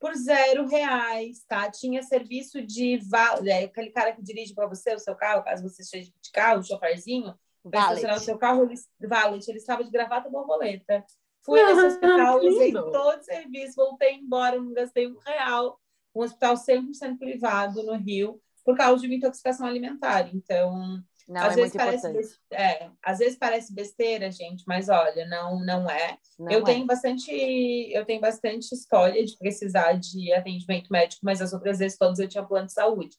por 0.00 0.12
zero 0.16 0.66
reais, 0.66 1.44
tá? 1.46 1.70
Tinha 1.70 2.02
serviço 2.02 2.60
de 2.60 2.98
vale, 3.08 3.48
é, 3.48 3.62
aquele 3.62 3.90
cara 3.90 4.12
que 4.12 4.20
dirige 4.20 4.56
para 4.56 4.66
você 4.66 4.92
o 4.92 4.98
seu 4.98 5.14
carro, 5.14 5.44
caso 5.44 5.62
você 5.62 5.82
esteja 5.82 6.10
de 6.20 6.32
carro, 6.32 6.58
o 6.58 6.64
choferzinho, 6.64 7.32
para 7.62 7.78
estacionar 7.92 8.16
o 8.16 8.20
seu 8.20 8.36
carro, 8.36 8.64
ele, 8.64 8.74
valet, 9.08 9.46
ele 9.46 9.58
estava 9.58 9.84
de 9.84 9.90
gravata 9.92 10.28
borboleta. 10.28 11.06
Fui 11.46 11.62
nesse 11.62 11.86
hospital, 11.86 12.38
usei 12.40 12.72
todo 12.72 13.18
o 13.20 13.22
serviço, 13.22 13.76
voltei 13.76 14.14
embora, 14.14 14.60
não 14.60 14.72
gastei 14.72 15.06
um 15.06 15.16
real. 15.24 15.80
Um 16.14 16.22
hospital 16.22 16.56
100% 16.56 17.18
privado 17.18 17.82
no 17.82 17.94
Rio, 17.94 18.40
por 18.64 18.76
causa 18.76 19.00
de 19.00 19.06
uma 19.06 19.14
intoxicação 19.16 19.66
alimentar. 19.66 20.28
Então, 20.34 20.98
Não, 21.28 21.42
às 21.42 21.52
é 21.52 21.56
vezes 21.56 21.76
parece 21.76 22.08
importante. 22.08 22.16
bes- 22.16 22.40
é, 22.52 22.90
às 23.02 23.18
vezes 23.18 23.38
parece 23.38 23.74
besteira, 23.74 24.30
gente, 24.30 24.64
mas 24.66 24.88
olha, 24.88 25.26
não 25.26 25.60
não 25.64 25.88
é. 25.88 26.18
Não 26.38 26.50
eu 26.50 26.60
é. 26.60 26.64
tenho 26.64 26.86
bastante 26.86 27.30
eu 27.30 28.04
tenho 28.04 28.20
bastante 28.20 28.74
história 28.74 29.24
de 29.24 29.36
precisar 29.38 29.92
de 29.94 30.32
atendimento 30.32 30.90
médico, 30.90 31.20
mas 31.24 31.40
as 31.40 31.52
outras 31.52 31.78
vezes 31.78 31.96
todas 31.98 32.18
eu 32.18 32.28
tinha 32.28 32.44
plano 32.44 32.66
de 32.66 32.72
saúde. 32.72 33.16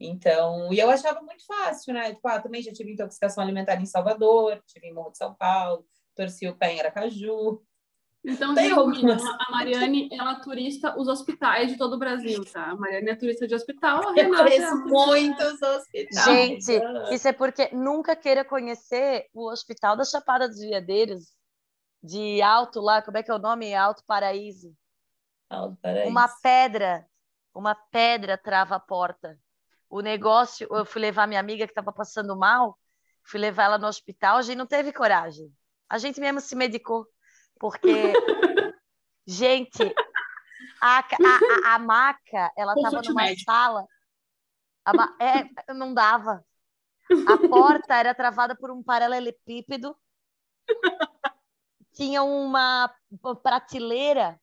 Então, 0.00 0.72
e 0.72 0.78
eu 0.80 0.90
achava 0.90 1.22
muito 1.22 1.46
fácil, 1.46 1.94
né? 1.94 2.12
Tipo, 2.12 2.26
ah, 2.28 2.40
também 2.40 2.60
já 2.60 2.72
tive 2.72 2.92
intoxicação 2.92 3.42
alimentar 3.42 3.80
em 3.80 3.86
Salvador, 3.86 4.60
tive 4.66 4.88
em 4.88 4.92
Morro 4.94 5.12
de 5.12 5.18
São 5.18 5.32
Paulo, 5.34 5.86
torci 6.14 6.46
o 6.48 6.56
pé 6.56 6.72
em 6.74 6.80
Aracaju. 6.80 7.62
Então, 8.24 8.54
Tem 8.54 8.68
resumindo, 8.68 9.10
algumas. 9.12 9.24
a 9.24 9.50
Mariane, 9.50 10.08
ela 10.12 10.36
turista 10.36 10.96
os 10.96 11.08
hospitais 11.08 11.72
de 11.72 11.76
todo 11.76 11.94
o 11.94 11.98
Brasil, 11.98 12.44
tá? 12.52 12.66
A 12.70 12.76
Mariane 12.76 13.10
é 13.10 13.16
turista 13.16 13.48
de 13.48 13.54
hospital, 13.54 13.98
a 14.00 14.10
Eu 14.10 14.14
Renata 14.14 14.42
é 14.42 14.44
conheço 14.60 14.76
muitos 14.86 15.60
hospitais. 15.60 16.24
Gente, 16.24 16.72
Ah. 16.76 17.12
isso 17.12 17.26
é 17.26 17.32
porque 17.32 17.70
nunca 17.74 18.14
queira 18.14 18.44
conhecer 18.44 19.26
o 19.34 19.50
Hospital 19.50 19.96
da 19.96 20.04
Chapada 20.04 20.48
dos 20.48 20.60
Veadeiros, 20.60 21.32
de 22.00 22.40
Alto 22.42 22.80
lá, 22.80 23.02
como 23.02 23.16
é 23.18 23.24
que 23.24 23.30
é 23.30 23.34
o 23.34 23.38
nome? 23.40 23.74
Alto 23.74 24.04
Paraíso. 24.06 24.72
Alto 25.50 25.76
Paraíso. 25.82 26.08
Uma 26.08 26.28
pedra, 26.40 27.04
uma 27.52 27.74
pedra 27.74 28.38
trava 28.38 28.76
a 28.76 28.80
porta. 28.80 29.36
O 29.90 30.00
negócio, 30.00 30.68
eu 30.70 30.86
fui 30.86 31.00
levar 31.00 31.26
minha 31.26 31.40
amiga 31.40 31.66
que 31.66 31.72
estava 31.72 31.92
passando 31.92 32.36
mal, 32.36 32.78
fui 33.24 33.40
levar 33.40 33.64
ela 33.64 33.78
no 33.78 33.88
hospital, 33.88 34.36
a 34.38 34.42
gente 34.42 34.56
não 34.58 34.66
teve 34.66 34.92
coragem. 34.92 35.52
A 35.92 35.98
gente 35.98 36.18
mesmo 36.20 36.40
se 36.40 36.56
medicou, 36.56 37.06
porque, 37.60 37.82
gente, 39.26 39.94
a, 40.80 40.98
a, 41.00 41.74
a, 41.74 41.78
maca, 41.78 42.50
ela 42.56 42.74
estava 42.74 43.02
numa 43.02 43.22
médico. 43.22 43.50
sala, 43.50 43.86
a 44.84 44.94
ma- 44.94 45.16
é, 45.20 45.72
não 45.74 45.92
dava. 45.92 46.44
A 47.26 47.36
porta 47.36 47.94
era 47.94 48.14
travada 48.14 48.56
por 48.56 48.70
um 48.70 48.82
paralelepípedo, 48.82 49.94
tinha 51.92 52.22
uma 52.22 52.90
prateleira 53.42 54.40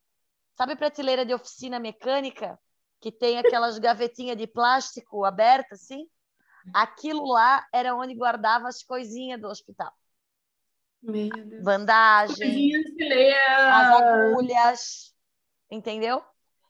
Sabe 0.59 0.75
prateleira 0.75 1.25
de 1.25 1.33
oficina 1.33 1.79
mecânica? 1.79 2.59
Que 2.99 3.13
tem 3.13 3.37
aquelas 3.37 3.79
gavetinhas 3.79 4.35
de 4.35 4.45
plástico 4.45 5.23
abertas, 5.23 5.83
assim? 5.83 6.05
Aquilo 6.73 7.25
lá 7.25 7.65
era 7.73 7.95
onde 7.95 8.13
guardava 8.13 8.67
as 8.67 8.83
coisinhas 8.83 9.39
do 9.39 9.47
hospital. 9.47 9.93
Bandagem, 11.63 12.71
as 13.69 14.01
agulhas, 14.01 15.15
entendeu? 15.71 16.23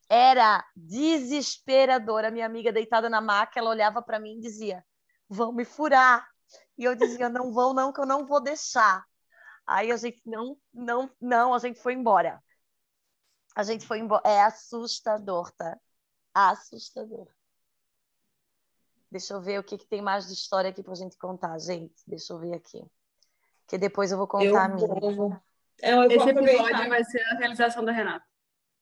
Era 0.07 0.63
desesperadora. 0.75 2.31
Minha 2.31 2.45
amiga 2.45 2.71
deitada 2.71 3.09
na 3.09 3.21
maca, 3.21 3.59
ela 3.59 3.69
olhava 3.69 4.01
para 4.01 4.19
mim 4.19 4.37
e 4.37 4.41
dizia: 4.41 4.83
vão 5.27 5.51
me 5.51 5.65
furar. 5.65 6.27
E 6.77 6.83
eu 6.83 6.95
dizia: 6.95 7.29
não 7.29 7.51
vão, 7.51 7.73
não, 7.73 7.91
que 7.91 7.99
eu 7.99 8.05
não 8.05 8.25
vou 8.25 8.41
deixar. 8.41 9.03
Aí 9.65 9.91
a 9.91 9.97
gente 9.97 10.21
não, 10.25 10.57
não, 10.73 11.09
não, 11.21 11.53
a 11.53 11.59
gente 11.59 11.79
foi 11.79 11.93
embora. 11.93 12.41
A 13.55 13.63
gente 13.63 13.85
foi 13.85 13.99
embora. 13.99 14.23
É 14.25 14.41
assustador, 14.41 15.51
tá? 15.51 15.77
Assustador. 16.33 17.27
Deixa 19.11 19.33
eu 19.33 19.41
ver 19.41 19.59
o 19.59 19.63
que, 19.63 19.77
que 19.77 19.87
tem 19.87 20.01
mais 20.01 20.27
de 20.27 20.33
história 20.33 20.69
aqui 20.69 20.83
pra 20.83 20.93
gente 20.95 21.17
contar, 21.17 21.57
gente. 21.59 21.95
Deixa 22.07 22.33
eu 22.33 22.39
ver 22.39 22.55
aqui. 22.55 22.83
Que 23.69 23.77
depois 23.77 24.11
eu 24.11 24.17
vou 24.17 24.27
contar 24.27 24.45
Eu 24.45 24.57
a 24.57 24.67
minha. 24.67 24.87
vou, 24.87 25.37
É, 25.81 25.91
eu 25.93 25.95
vou 25.97 26.05
Esse 26.11 26.29
aproveitar. 26.29 26.63
episódio 26.65 26.89
vai 26.89 27.03
ser 27.03 27.21
a 27.21 27.35
realização 27.37 27.85
da 27.85 27.91
Renata. 27.91 28.25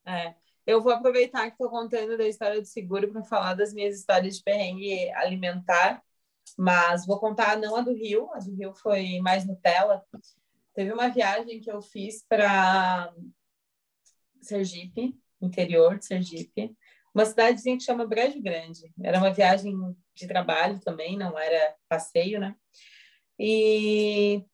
É, 0.06 0.34
eu 0.66 0.82
vou 0.82 0.92
aproveitar 0.92 1.42
que 1.46 1.52
estou 1.52 1.68
contando 1.70 2.16
da 2.16 2.26
história 2.26 2.60
do 2.60 2.66
seguro 2.66 3.10
para 3.12 3.22
falar 3.22 3.54
das 3.54 3.72
minhas 3.74 3.94
histórias 3.98 4.36
de 4.38 4.42
perrengue 4.42 5.10
alimentar, 5.12 6.02
mas 6.56 7.06
vou 7.06 7.20
contar 7.20 7.56
não 7.58 7.76
a 7.76 7.82
do 7.82 7.92
Rio, 7.92 8.30
a 8.32 8.38
do 8.38 8.54
Rio 8.54 8.74
foi 8.74 9.20
mais 9.20 9.46
Nutella. 9.46 10.02
Teve 10.74 10.92
uma 10.92 11.08
viagem 11.08 11.60
que 11.60 11.70
eu 11.70 11.82
fiz 11.82 12.24
para 12.26 13.12
Sergipe, 14.40 15.14
interior 15.40 15.98
de 15.98 16.06
Sergipe, 16.06 16.74
uma 17.14 17.24
cidadezinha 17.26 17.76
que 17.76 17.82
chama 17.84 18.06
Brejo 18.06 18.40
Grande. 18.40 18.92
Era 19.02 19.18
uma 19.18 19.32
viagem 19.32 19.74
de 20.14 20.26
trabalho 20.26 20.78
também, 20.80 21.16
não 21.18 21.38
era 21.38 21.74
passeio, 21.88 22.40
né? 22.40 22.54
E 23.38 24.44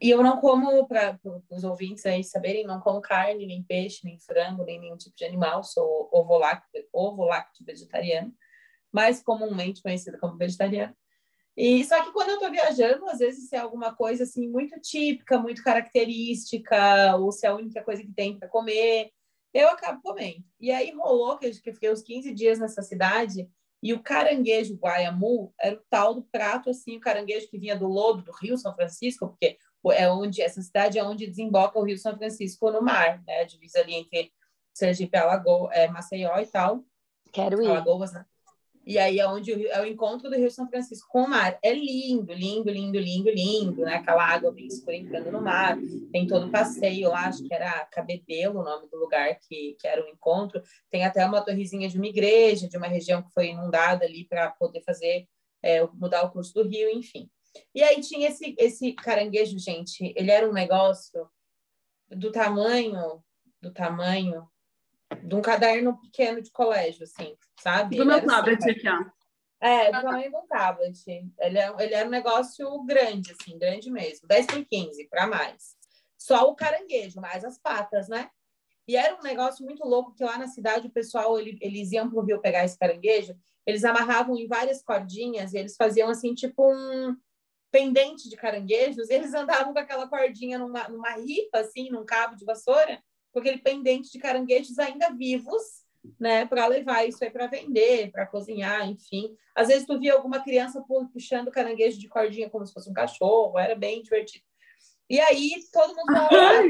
e 0.00 0.10
eu 0.10 0.22
não 0.22 0.40
como, 0.40 0.86
para 0.86 1.18
os 1.50 1.64
ouvintes 1.64 2.04
aí 2.04 2.22
saberem, 2.22 2.66
não 2.66 2.80
como 2.80 3.00
carne, 3.00 3.46
nem 3.46 3.62
peixe, 3.62 4.00
nem 4.04 4.18
frango, 4.18 4.64
nem 4.64 4.80
nenhum 4.80 4.96
tipo 4.96 5.16
de 5.16 5.24
animal. 5.24 5.62
Sou 5.62 6.08
ovo-lacto 6.12 6.68
ovo 6.92 7.26
-lacto 7.26 7.64
vegetariano, 7.64 8.32
mais 8.92 9.22
comumente 9.22 9.82
conhecida 9.82 10.18
como 10.18 10.36
vegetariano. 10.36 10.94
E 11.56 11.84
só 11.84 12.02
que 12.04 12.12
quando 12.12 12.30
eu 12.30 12.34
estou 12.36 12.50
viajando, 12.50 13.06
às 13.08 13.18
vezes 13.18 13.48
se 13.48 13.56
é 13.56 13.58
alguma 13.58 13.94
coisa 13.94 14.24
assim 14.24 14.48
muito 14.48 14.80
típica, 14.80 15.38
muito 15.38 15.62
característica, 15.62 17.16
ou 17.16 17.32
se 17.32 17.46
é 17.46 17.50
a 17.50 17.54
única 17.54 17.82
coisa 17.82 18.02
que 18.02 18.12
tem 18.12 18.38
para 18.38 18.48
comer, 18.48 19.10
eu 19.52 19.68
acabo 19.68 20.00
comendo. 20.02 20.44
E 20.60 20.70
aí 20.70 20.92
rolou 20.92 21.38
que 21.38 21.46
eu 21.46 21.54
fiquei 21.74 21.90
uns 21.90 22.02
15 22.02 22.32
dias 22.32 22.58
nessa 22.58 22.82
cidade 22.82 23.48
e 23.82 23.94
o 23.94 24.02
caranguejo 24.02 24.76
guaiamu 24.76 25.52
era 25.60 25.76
o 25.76 25.82
tal 25.88 26.14
do 26.14 26.22
prato, 26.22 26.70
assim, 26.70 26.96
o 26.96 27.00
caranguejo 27.00 27.48
que 27.48 27.58
vinha 27.58 27.76
do 27.76 27.86
lodo 27.86 28.22
do 28.22 28.32
Rio 28.32 28.56
São 28.58 28.74
Francisco, 28.74 29.28
porque 29.28 29.56
é 29.92 30.10
onde 30.10 30.42
essa 30.42 30.60
cidade 30.60 30.98
é 30.98 31.04
onde 31.04 31.26
desemboca 31.26 31.78
o 31.78 31.82
Rio 31.82 31.96
São 31.98 32.16
Francisco 32.16 32.70
no 32.70 32.82
mar, 32.82 33.22
né? 33.26 33.40
A 33.40 33.44
divisa 33.44 33.80
ali 33.80 33.94
entre 33.94 34.32
Sergipe, 34.74 35.16
Alagoas, 35.16 35.70
é, 35.72 35.88
Maceió 35.88 36.38
e 36.38 36.46
tal. 36.46 36.84
Quero 37.32 37.62
ir. 37.62 37.68
Alagoas, 37.68 38.12
né? 38.12 38.24
E 38.86 38.98
aí 38.98 39.20
é 39.20 39.26
onde 39.28 39.52
o 39.52 39.56
Rio, 39.56 39.68
é 39.68 39.80
o 39.80 39.86
encontro 39.86 40.30
do 40.30 40.36
Rio 40.36 40.50
São 40.50 40.68
Francisco 40.68 41.08
com 41.10 41.22
o 41.22 41.28
mar. 41.28 41.58
É 41.62 41.72
lindo, 41.72 42.32
lindo, 42.32 42.70
lindo, 42.70 42.98
lindo, 42.98 43.30
lindo, 43.30 43.84
né? 43.84 43.96
Aquela 43.96 44.26
água 44.26 44.50
bem 44.50 44.66
escura 44.66 44.96
entrando 44.96 45.30
no 45.30 45.40
mar. 45.40 45.78
Tem 46.10 46.26
todo 46.26 46.46
o 46.46 46.50
passeio 46.50 47.10
lá, 47.10 47.26
acho 47.26 47.44
que 47.44 47.54
era 47.54 47.84
Cabedelo 47.86 48.60
o 48.60 48.64
nome 48.64 48.88
do 48.88 48.98
lugar 48.98 49.38
que, 49.38 49.76
que 49.78 49.86
era 49.86 50.04
o 50.04 50.08
encontro. 50.08 50.62
Tem 50.90 51.04
até 51.04 51.24
uma 51.24 51.42
torrezinha 51.42 51.88
de 51.88 51.96
uma 51.96 52.06
igreja, 52.06 52.68
de 52.68 52.76
uma 52.76 52.86
região 52.86 53.22
que 53.22 53.32
foi 53.32 53.50
inundada 53.50 54.04
ali 54.04 54.24
para 54.24 54.50
poder 54.50 54.82
fazer, 54.82 55.28
é, 55.62 55.86
mudar 55.94 56.24
o 56.24 56.30
curso 56.30 56.54
do 56.54 56.68
rio, 56.68 56.88
enfim. 56.90 57.30
E 57.74 57.82
aí 57.82 58.00
tinha 58.00 58.28
esse, 58.28 58.54
esse 58.58 58.92
caranguejo, 58.92 59.58
gente, 59.58 60.12
ele 60.16 60.30
era 60.30 60.48
um 60.48 60.52
negócio 60.52 61.28
do 62.08 62.30
tamanho, 62.30 63.22
do 63.60 63.72
tamanho 63.72 64.48
de 65.22 65.34
um 65.34 65.42
caderno 65.42 66.00
pequeno 66.00 66.40
de 66.40 66.50
colégio, 66.50 67.04
assim, 67.04 67.36
sabe? 67.60 67.96
Do 67.96 68.06
meu 68.06 68.16
Era 68.16 68.26
tablet 68.26 68.58
assim, 68.58 68.70
aqui, 68.70 68.88
ó. 68.88 69.04
É, 69.60 69.86
do 69.86 70.00
tamanho 70.00 70.30
de 70.30 70.36
um 70.36 70.46
tablet. 70.46 71.04
Ele, 71.38 71.58
é, 71.58 71.74
ele 71.80 71.94
era 71.94 72.08
um 72.08 72.10
negócio 72.10 72.82
grande, 72.84 73.32
assim, 73.32 73.58
grande 73.58 73.90
mesmo. 73.90 74.26
10 74.26 74.46
por 74.46 74.64
15, 74.64 75.08
para 75.08 75.26
mais. 75.26 75.76
Só 76.16 76.48
o 76.48 76.54
caranguejo, 76.54 77.20
mais 77.20 77.44
as 77.44 77.58
patas, 77.58 78.08
né? 78.08 78.30
E 78.86 78.96
era 78.96 79.16
um 79.16 79.22
negócio 79.22 79.64
muito 79.64 79.84
louco 79.86 80.14
que 80.14 80.24
lá 80.24 80.38
na 80.38 80.48
cidade 80.48 80.86
o 80.86 80.92
pessoal, 80.92 81.38
ele, 81.38 81.58
eles 81.60 81.92
iam 81.92 82.08
pro 82.08 82.22
rio 82.22 82.40
pegar 82.40 82.64
esse 82.64 82.78
caranguejo, 82.78 83.36
eles 83.66 83.84
amarravam 83.84 84.36
em 84.36 84.48
várias 84.48 84.82
cordinhas 84.82 85.52
e 85.52 85.58
eles 85.58 85.76
faziam 85.76 86.08
assim, 86.08 86.34
tipo 86.34 86.72
um 86.72 87.16
pendente 87.70 88.28
de 88.28 88.36
caranguejos, 88.36 89.08
e 89.08 89.14
eles 89.14 89.32
andavam 89.34 89.72
com 89.72 89.78
aquela 89.78 90.08
cordinha 90.08 90.58
numa, 90.58 90.88
numa 90.88 91.10
ripa, 91.12 91.58
assim, 91.58 91.90
num 91.90 92.04
cabo 92.04 92.36
de 92.36 92.44
vassoura, 92.44 93.02
com 93.32 93.38
aquele 93.38 93.58
pendente 93.58 94.10
de 94.10 94.18
caranguejos 94.18 94.78
ainda 94.78 95.10
vivos, 95.10 95.62
né, 96.18 96.46
para 96.46 96.66
levar 96.66 97.06
isso 97.06 97.22
aí 97.22 97.30
para 97.30 97.46
vender, 97.46 98.10
para 98.10 98.26
cozinhar, 98.26 98.88
enfim. 98.88 99.36
Às 99.54 99.68
vezes 99.68 99.86
tu 99.86 99.98
via 99.98 100.14
alguma 100.14 100.42
criança 100.42 100.82
puxando 101.12 101.50
caranguejo 101.50 101.98
de 101.98 102.08
cordinha 102.08 102.48
como 102.48 102.66
se 102.66 102.72
fosse 102.72 102.90
um 102.90 102.94
cachorro, 102.94 103.58
era 103.58 103.74
bem 103.74 104.02
divertido. 104.02 104.44
E 105.08 105.20
aí 105.20 105.52
todo 105.72 105.94
mundo 105.94 106.06
falava, 106.06 106.62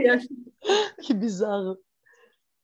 que 1.03 1.15
bizarro. 1.15 1.79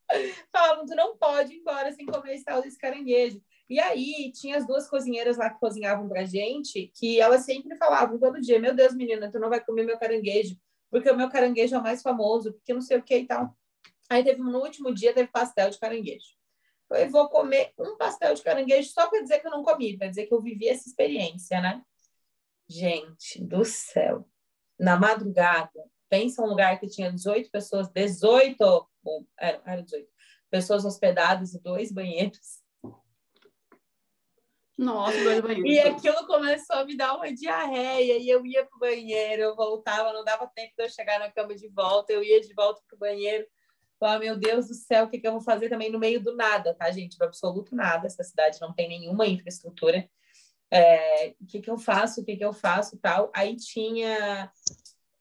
Falavam, 0.53 0.87
tu 0.87 0.95
não 0.95 1.17
pode 1.17 1.55
ir 1.55 1.59
embora 1.59 1.93
sem 1.93 2.07
comer 2.07 2.35
esse 2.35 2.45
tal 2.45 2.63
desse 2.63 2.79
caranguejo. 2.79 3.41
E 3.69 3.81
aí 3.81 4.31
tinha 4.33 4.57
as 4.57 4.67
duas 4.67 4.89
cozinheiras 4.89 5.37
lá 5.37 5.51
que 5.51 5.59
cozinhavam 5.59 6.09
pra 6.09 6.25
gente, 6.25 6.93
que 6.95 7.21
elas 7.21 7.45
sempre 7.45 7.77
falavam 7.77 8.19
todo 8.19 8.41
dia, 8.41 8.61
meu 8.61 8.75
Deus, 8.75 8.95
menina, 8.95 9.31
tu 9.31 9.41
não 9.41 9.49
vai 9.49 9.61
comer 9.61 9.85
meu 9.85 9.99
caranguejo, 9.99 10.57
porque 10.91 11.11
o 11.11 11.17
meu 11.17 11.29
caranguejo 11.29 11.75
é 11.75 11.79
o 11.79 11.83
mais 11.83 12.01
famoso, 12.01 12.53
porque 12.53 12.73
não 12.73 12.81
sei 12.81 12.99
o 12.99 13.03
que 13.03 13.19
e 13.19 13.27
tal. 13.27 13.57
Aí 14.09 14.23
teve 14.23 14.41
no 14.41 14.59
último 14.61 14.95
dia 14.95 15.13
teve 15.13 15.29
pastel 15.31 15.69
de 15.71 15.79
caranguejo. 15.79 16.37
Eu 16.91 17.11
vou 17.11 17.29
comer 17.29 17.73
um 17.77 17.97
pastel 17.97 18.35
de 18.35 18.43
caranguejo 18.43 18.89
só 18.91 19.09
para 19.09 19.21
dizer 19.21 19.41
que 19.41 19.49
eu 19.49 19.51
não 19.51 19.65
comi, 19.65 19.99
para 19.99 20.07
dizer 20.07 20.27
que 20.27 20.35
eu 20.35 20.41
vivi 20.41 20.69
essa 20.69 20.89
experiência, 20.89 21.61
né? 21.61 21.83
Gente 22.69 23.43
do 23.43 23.65
céu. 23.65 24.29
Na 24.79 24.97
madrugada, 24.97 25.73
pensa 26.09 26.43
um 26.43 26.47
lugar 26.47 26.79
que 26.79 26.87
tinha 26.87 27.13
18 27.13 27.51
pessoas, 27.51 27.89
18, 27.89 28.89
bom, 29.03 29.25
era, 29.37 29.61
era 29.65 29.83
18 29.83 30.09
pessoas 30.49 30.85
hospedadas 30.85 31.55
e 31.55 31.61
dois 31.61 31.91
banheiros. 31.91 32.65
Nossa, 34.77 35.17
dois 35.23 35.41
banheiros. 35.41 35.71
E 35.71 35.79
aquilo 35.81 36.27
começou 36.27 36.77
a 36.77 36.85
me 36.85 36.97
dar 36.97 37.17
uma 37.17 37.33
diarreia, 37.33 38.19
e 38.19 38.29
eu 38.29 38.45
ia 38.45 38.65
pro 38.67 38.79
banheiro, 38.79 39.43
eu 39.43 39.57
voltava, 39.57 40.13
não 40.13 40.25
dava 40.25 40.51
tempo 40.55 40.73
de 40.77 40.85
eu 40.85 40.91
chegar 40.91 41.19
na 41.19 41.31
cama 41.31 41.55
de 41.55 41.69
volta, 41.69 42.13
eu 42.13 42.23
ia 42.23 42.41
de 42.41 42.53
volta 42.53 42.83
pro 42.87 42.99
banheiro. 42.99 43.47
Ah, 44.01 44.19
meu 44.19 44.37
Deus 44.37 44.69
do 44.69 44.75
céu, 44.75 45.05
o 45.07 45.09
que, 45.09 45.19
que 45.19 45.27
eu 45.27 45.33
vou 45.33 45.41
fazer 45.41 45.71
também 45.71 45.91
no 45.91 45.99
meio 45.99 46.23
do 46.23 46.37
nada, 46.37 46.75
tá, 46.75 46.91
gente? 46.91 47.17
Do 47.17 47.25
absoluto 47.25 47.75
nada. 47.75 48.07
Essa 48.07 48.23
cidade 48.23 48.61
não 48.61 48.75
tem 48.75 48.89
nenhuma 48.89 49.27
infraestrutura. 49.27 50.07
É, 50.71 51.35
o 51.41 51.47
que, 51.47 51.61
que 51.61 51.71
eu 51.71 51.79
faço? 51.79 52.21
O 52.21 52.25
que, 52.25 52.37
que 52.37 52.45
eu 52.45 52.53
faço? 52.53 52.99
Tal. 52.99 53.31
Aí 53.35 53.57
tinha 53.57 54.53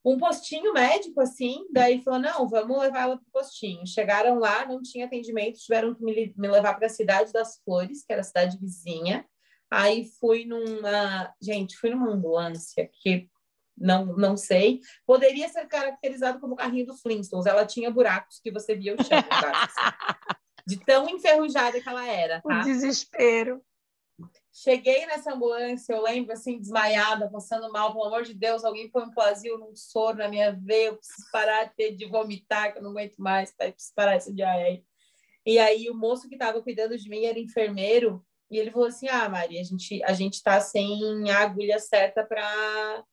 um 0.04 0.18
postinho 0.18 0.74
médico, 0.74 1.22
assim, 1.22 1.66
daí 1.72 2.04
falou, 2.04 2.20
não, 2.20 2.48
vamos 2.48 2.78
levar 2.80 3.04
ela 3.04 3.18
pro 3.18 3.32
postinho. 3.32 3.88
Chegaram 3.88 4.38
lá, 4.38 4.66
não 4.66 4.82
tinha 4.82 5.06
atendimento, 5.06 5.58
tiveram 5.58 5.96
que 5.96 6.04
me, 6.04 6.34
me 6.38 6.48
levar 6.48 6.74
para 6.76 6.88
a 6.88 6.90
cidade 6.90 7.32
das 7.32 7.60
Flores, 7.64 8.04
que 8.06 8.12
era 8.12 8.22
a 8.22 8.26
cidade 8.26 8.58
vizinha. 8.60 9.26
Aí 9.72 10.10
fui 10.20 10.46
numa, 10.46 11.34
gente, 11.42 11.78
fui 11.78 11.90
numa 11.90 12.12
ambulância 12.12 12.90
que 13.02 13.30
não, 13.78 14.06
não 14.06 14.38
sei. 14.38 14.80
Poderia 15.06 15.50
ser 15.50 15.68
caracterizado 15.68 16.40
como 16.40 16.56
carrinho 16.56 16.86
do 16.86 16.98
Flintstones. 16.98 17.46
Ela 17.46 17.66
tinha 17.66 17.92
buracos 17.92 18.40
que 18.40 18.52
você 18.52 18.76
via 18.76 18.96
o 18.96 19.04
chão. 19.04 19.22
Tá? 19.30 20.36
de 20.68 20.78
tão 20.84 21.08
enferrujada 21.08 21.80
que 21.80 21.88
ela 21.88 22.08
era. 22.08 22.42
Tá? 22.42 22.62
O 22.62 22.64
desespero. 22.64 23.62
Cheguei 24.52 25.06
nessa 25.06 25.34
ambulância, 25.34 25.94
eu 25.94 26.02
lembro, 26.02 26.32
assim, 26.32 26.58
desmaiada, 26.58 27.30
passando 27.30 27.72
mal. 27.72 27.92
Pelo 27.92 28.06
amor 28.06 28.24
de 28.24 28.34
Deus, 28.34 28.64
alguém 28.64 28.90
põe 28.90 29.04
um 29.04 29.12
plasio 29.12 29.58
num 29.58 29.76
soro 29.76 30.18
na 30.18 30.30
minha 30.30 30.54
veia. 30.54 30.88
Eu 30.88 30.96
preciso 30.96 31.30
parar 31.32 31.72
de, 31.78 31.92
de 31.92 32.06
vomitar, 32.06 32.72
que 32.72 32.80
eu 32.80 32.84
não 32.84 32.92
aguento 32.92 33.18
mais. 33.18 33.52
Tá? 33.52 33.70
Preciso 33.72 33.94
parar 33.94 34.16
essa 34.16 34.34
diarreia. 34.34 34.82
E 35.46 35.60
aí, 35.60 35.90
o 35.90 35.94
moço 35.94 36.28
que 36.30 36.36
estava 36.36 36.62
cuidando 36.62 36.98
de 36.98 37.10
mim 37.10 37.26
era 37.26 37.38
enfermeiro. 37.38 38.26
E 38.50 38.58
ele 38.58 38.72
falou 38.72 38.88
assim: 38.88 39.08
Ah, 39.08 39.28
Maria, 39.30 39.62
a 39.62 39.64
gente, 39.64 40.04
a 40.04 40.14
gente 40.14 40.42
tá 40.42 40.60
sem 40.62 41.30
a 41.30 41.40
agulha 41.40 41.80
certa 41.80 42.24
para 42.24 43.04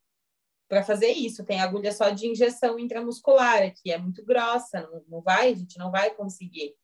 para 0.68 0.82
fazer 0.82 1.08
isso. 1.08 1.44
Tem 1.44 1.60
agulha 1.60 1.92
só 1.92 2.08
de 2.08 2.26
injeção 2.26 2.78
intramuscular, 2.78 3.74
que 3.74 3.92
é 3.92 3.98
muito 3.98 4.24
grossa, 4.24 4.80
não, 4.80 5.04
não 5.06 5.20
vai, 5.20 5.52
a 5.52 5.54
gente 5.54 5.78
não 5.78 5.90
vai 5.90 6.14
conseguir. 6.14 6.74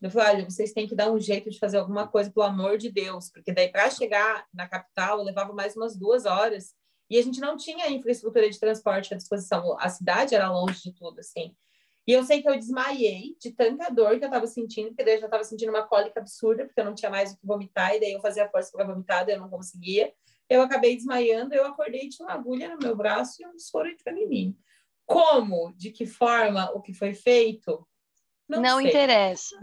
Eu 0.00 0.08
falei, 0.08 0.36
olha, 0.36 0.44
vocês 0.50 0.72
têm 0.72 0.86
que 0.86 0.94
dar 0.94 1.10
um 1.10 1.18
jeito 1.18 1.50
de 1.50 1.58
fazer 1.58 1.78
alguma 1.78 2.06
coisa, 2.06 2.30
pelo 2.30 2.46
amor 2.46 2.78
de 2.78 2.92
Deus, 2.92 3.30
porque 3.30 3.52
daí 3.52 3.68
para 3.68 3.90
chegar 3.90 4.46
na 4.54 4.68
capital 4.68 5.20
levava 5.20 5.52
mais 5.52 5.74
umas 5.74 5.96
duas 5.96 6.26
horas 6.26 6.74
e 7.10 7.18
a 7.18 7.22
gente 7.22 7.40
não 7.40 7.56
tinha 7.56 7.90
infraestrutura 7.90 8.48
de 8.48 8.58
transporte 8.58 9.12
à 9.12 9.16
disposição. 9.16 9.76
A 9.80 9.88
cidade 9.88 10.34
era 10.34 10.50
longe 10.52 10.82
de 10.82 10.92
tudo, 10.92 11.18
assim. 11.18 11.56
E 12.06 12.12
eu 12.12 12.22
sei 12.22 12.42
que 12.42 12.48
eu 12.48 12.54
desmaiei 12.54 13.34
de 13.40 13.50
tanta 13.50 13.90
dor 13.90 14.18
que 14.18 14.24
eu 14.24 14.28
estava 14.28 14.46
sentindo, 14.46 14.88
porque 14.88 15.04
daí 15.04 15.14
eu 15.14 15.20
já 15.20 15.26
estava 15.26 15.44
sentindo 15.44 15.70
uma 15.70 15.86
cólica 15.86 16.20
absurda, 16.20 16.64
porque 16.66 16.80
eu 16.80 16.84
não 16.84 16.94
tinha 16.94 17.10
mais 17.10 17.32
o 17.32 17.38
que 17.38 17.46
vomitar, 17.46 17.94
e 17.94 18.00
daí 18.00 18.12
eu 18.12 18.20
fazia 18.20 18.48
força 18.48 18.70
para 18.72 18.84
vomitar, 18.84 19.24
daí 19.24 19.34
eu 19.34 19.40
não 19.40 19.48
conseguia. 19.48 20.12
Eu 20.48 20.60
acabei 20.60 20.94
desmaiando, 20.94 21.54
eu 21.54 21.64
acordei, 21.64 22.08
tinha 22.08 22.26
uma 22.26 22.34
agulha 22.34 22.68
no 22.68 22.78
meu 22.78 22.94
braço 22.94 23.42
e 23.42 23.46
um 23.46 23.58
soro 23.58 23.94
de 23.94 24.02
feminino. 24.02 24.54
Como, 25.06 25.72
de 25.76 25.90
que 25.90 26.04
forma, 26.04 26.70
o 26.72 26.82
que 26.82 26.92
foi 26.92 27.14
feito? 27.14 27.86
Não, 28.48 28.60
não 28.60 28.80
interessa. 28.80 29.56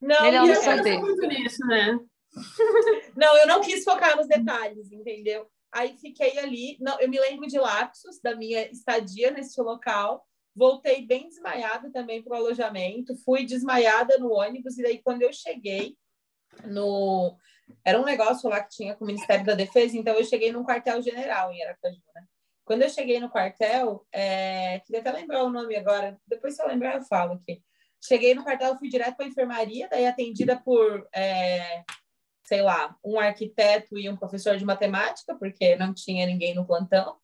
Não, 0.00 0.22
Melhor 0.22 0.46
não 0.46 0.54
saber. 0.54 0.98
muito 0.98 1.26
nisso, 1.26 1.66
né? 1.66 1.98
não, 3.16 3.36
eu 3.38 3.46
não 3.46 3.60
quis 3.60 3.82
focar 3.82 4.16
nos 4.16 4.28
detalhes, 4.28 4.92
entendeu? 4.92 5.48
Aí 5.72 5.96
fiquei 5.98 6.38
ali, 6.38 6.78
não, 6.80 7.00
eu 7.00 7.08
me 7.08 7.18
lembro 7.18 7.46
de 7.46 7.58
lapsos 7.58 8.20
da 8.22 8.34
minha 8.34 8.70
estadia 8.70 9.30
nesse 9.30 9.60
local. 9.60 10.24
Voltei 10.58 11.06
bem 11.06 11.28
desmaiada 11.28 11.90
também 11.92 12.20
para 12.22 12.32
o 12.32 12.36
alojamento, 12.36 13.16
fui 13.24 13.46
desmaiada 13.46 14.18
no 14.18 14.32
ônibus, 14.32 14.76
e 14.76 14.82
daí 14.82 14.98
quando 14.98 15.22
eu 15.22 15.32
cheguei 15.32 15.96
no, 16.64 17.36
era 17.84 18.00
um 18.00 18.04
negócio 18.04 18.48
lá 18.48 18.62
que 18.62 18.70
tinha 18.70 18.94
com 18.94 19.04
o 19.04 19.06
Ministério 19.06 19.44
da 19.44 19.54
Defesa, 19.54 19.96
então 19.96 20.14
eu 20.14 20.24
cheguei 20.24 20.50
num 20.52 20.64
quartel-general 20.64 21.52
em 21.52 21.62
Aracaju, 21.62 22.02
né? 22.14 22.24
Quando 22.64 22.82
eu 22.82 22.90
cheguei 22.90 23.18
no 23.18 23.30
quartel, 23.30 24.06
é... 24.12 24.80
queria 24.80 25.00
até 25.00 25.10
lembrar 25.12 25.42
o 25.44 25.50
nome 25.50 25.74
agora, 25.76 26.18
depois 26.26 26.54
se 26.54 26.62
eu 26.62 26.68
lembrar 26.68 26.96
eu 26.96 27.02
falo 27.02 27.34
aqui. 27.34 27.62
Cheguei 28.02 28.34
no 28.34 28.44
quartel, 28.44 28.78
fui 28.78 28.88
direto 28.88 29.16
para 29.16 29.24
a 29.24 29.28
enfermaria, 29.28 29.88
daí 29.88 30.06
atendida 30.06 30.60
por, 30.60 31.08
é... 31.14 31.82
sei 32.44 32.60
lá, 32.60 32.94
um 33.04 33.18
arquiteto 33.18 33.98
e 33.98 34.08
um 34.08 34.16
professor 34.16 34.56
de 34.56 34.64
matemática, 34.64 35.34
porque 35.36 35.76
não 35.76 35.94
tinha 35.94 36.26
ninguém 36.26 36.54
no 36.54 36.66
plantão. 36.66 37.16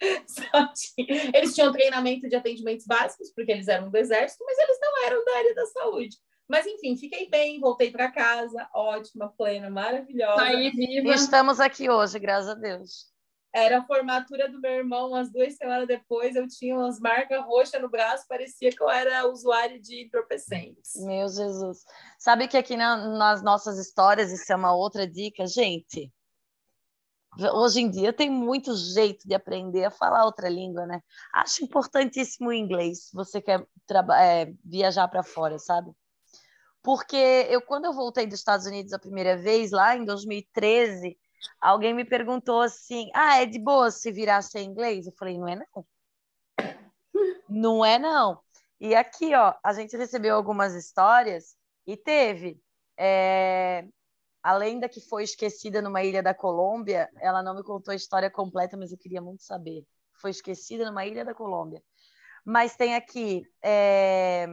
Tinha... 0.74 1.30
Eles 1.34 1.54
tinham 1.54 1.72
treinamento 1.72 2.28
de 2.28 2.36
atendimentos 2.36 2.86
básicos, 2.86 3.32
porque 3.34 3.52
eles 3.52 3.68
eram 3.68 3.90
do 3.90 3.96
exército, 3.96 4.44
mas 4.44 4.58
eles 4.58 4.78
não 4.80 5.06
eram 5.06 5.24
da 5.24 5.36
área 5.38 5.54
da 5.54 5.66
saúde. 5.66 6.16
Mas 6.48 6.66
enfim, 6.66 6.96
fiquei 6.96 7.28
bem, 7.28 7.58
voltei 7.58 7.90
para 7.90 8.10
casa, 8.10 8.68
ótima, 8.74 9.32
plena, 9.36 9.70
maravilhosa. 9.70 10.42
Aí, 10.42 10.70
viva. 10.70 11.14
Estamos 11.14 11.58
aqui 11.58 11.88
hoje, 11.88 12.18
graças 12.18 12.50
a 12.50 12.54
Deus. 12.54 13.14
Era 13.54 13.78
a 13.78 13.86
formatura 13.86 14.50
do 14.50 14.60
meu 14.60 14.72
irmão, 14.72 15.10
umas 15.10 15.30
duas 15.30 15.54
semanas 15.54 15.86
depois, 15.86 16.34
eu 16.34 16.46
tinha 16.48 16.76
umas 16.76 16.98
marcas 16.98 17.40
roxas 17.44 17.80
no 17.80 17.88
braço, 17.88 18.26
parecia 18.28 18.70
que 18.70 18.82
eu 18.82 18.90
era 18.90 19.28
usuário 19.28 19.80
de 19.80 20.04
entorpecentes. 20.04 20.96
Meu 20.96 21.28
Jesus. 21.28 21.84
Sabe 22.18 22.48
que 22.48 22.56
aqui 22.56 22.76
na, 22.76 22.96
nas 23.16 23.44
nossas 23.44 23.78
histórias, 23.78 24.32
isso 24.32 24.52
é 24.52 24.56
uma 24.56 24.74
outra 24.74 25.06
dica, 25.06 25.46
gente. 25.46 26.12
Hoje 27.54 27.80
em 27.80 27.90
dia 27.90 28.12
tem 28.12 28.30
muito 28.30 28.76
jeito 28.76 29.26
de 29.26 29.34
aprender 29.34 29.84
a 29.84 29.90
falar 29.90 30.24
outra 30.24 30.48
língua, 30.48 30.86
né? 30.86 31.00
Acho 31.32 31.64
importantíssimo 31.64 32.50
o 32.50 32.52
inglês, 32.52 33.10
você 33.12 33.40
quer 33.40 33.66
é, 34.20 34.52
viajar 34.64 35.08
para 35.08 35.22
fora, 35.22 35.58
sabe? 35.58 35.92
porque 36.84 37.16
eu 37.48 37.62
quando 37.62 37.86
eu 37.86 37.94
voltei 37.94 38.26
dos 38.26 38.38
Estados 38.38 38.66
Unidos 38.66 38.92
a 38.92 38.98
primeira 38.98 39.38
vez 39.38 39.72
lá 39.72 39.96
em 39.96 40.04
2013, 40.04 41.18
alguém 41.58 41.94
me 41.94 42.04
perguntou 42.04 42.60
assim: 42.60 43.10
"Ah, 43.14 43.40
é 43.40 43.46
de 43.46 43.58
boa 43.58 43.90
se 43.90 44.12
virar 44.12 44.42
sem 44.42 44.68
inglês?" 44.68 45.06
Eu 45.06 45.12
falei: 45.18 45.38
"Não 45.38 45.48
é 45.48 45.56
não". 45.56 45.86
Não 47.48 47.84
é 47.84 47.98
não. 47.98 48.40
E 48.78 48.94
aqui, 48.94 49.34
ó, 49.34 49.54
a 49.62 49.72
gente 49.72 49.96
recebeu 49.96 50.36
algumas 50.36 50.74
histórias 50.74 51.56
e 51.86 51.96
teve 51.96 52.60
é... 52.98 53.86
a 54.44 54.52
lenda 54.52 54.88
que 54.88 55.00
foi 55.00 55.24
esquecida 55.24 55.82
numa 55.82 56.04
ilha 56.04 56.22
da 56.22 56.34
Colômbia. 56.34 57.10
Ela 57.16 57.42
não 57.42 57.56
me 57.56 57.64
contou 57.64 57.90
a 57.90 57.96
história 57.96 58.30
completa, 58.30 58.76
mas 58.76 58.92
eu 58.92 58.98
queria 58.98 59.20
muito 59.20 59.42
saber. 59.42 59.84
Foi 60.12 60.30
esquecida 60.30 60.84
numa 60.84 61.04
ilha 61.04 61.24
da 61.24 61.34
Colômbia. 61.34 61.82
Mas 62.44 62.76
tem 62.76 62.94
aqui 62.94 63.42
é 63.62 64.46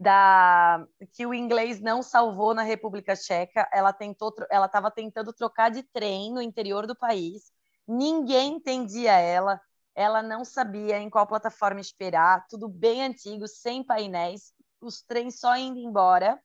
da 0.00 0.86
que 1.12 1.26
o 1.26 1.34
inglês 1.34 1.80
não 1.80 2.02
salvou 2.02 2.54
na 2.54 2.62
República 2.62 3.16
Tcheca. 3.16 3.68
Ela 3.72 3.92
tentou, 3.92 4.32
ela 4.48 4.66
estava 4.66 4.92
tentando 4.92 5.32
trocar 5.32 5.70
de 5.70 5.82
trem 5.82 6.32
no 6.32 6.40
interior 6.40 6.86
do 6.86 6.96
país 6.96 7.52
ninguém 7.88 8.56
entendia 8.56 9.12
ela, 9.12 9.58
ela 9.94 10.22
não 10.22 10.44
sabia 10.44 10.98
em 10.98 11.08
qual 11.08 11.26
plataforma 11.26 11.80
esperar, 11.80 12.46
tudo 12.48 12.68
bem 12.68 13.02
antigo, 13.02 13.48
sem 13.48 13.82
painéis, 13.82 14.52
os 14.80 15.02
trens 15.02 15.40
só 15.40 15.56
indo 15.56 15.78
embora. 15.80 16.38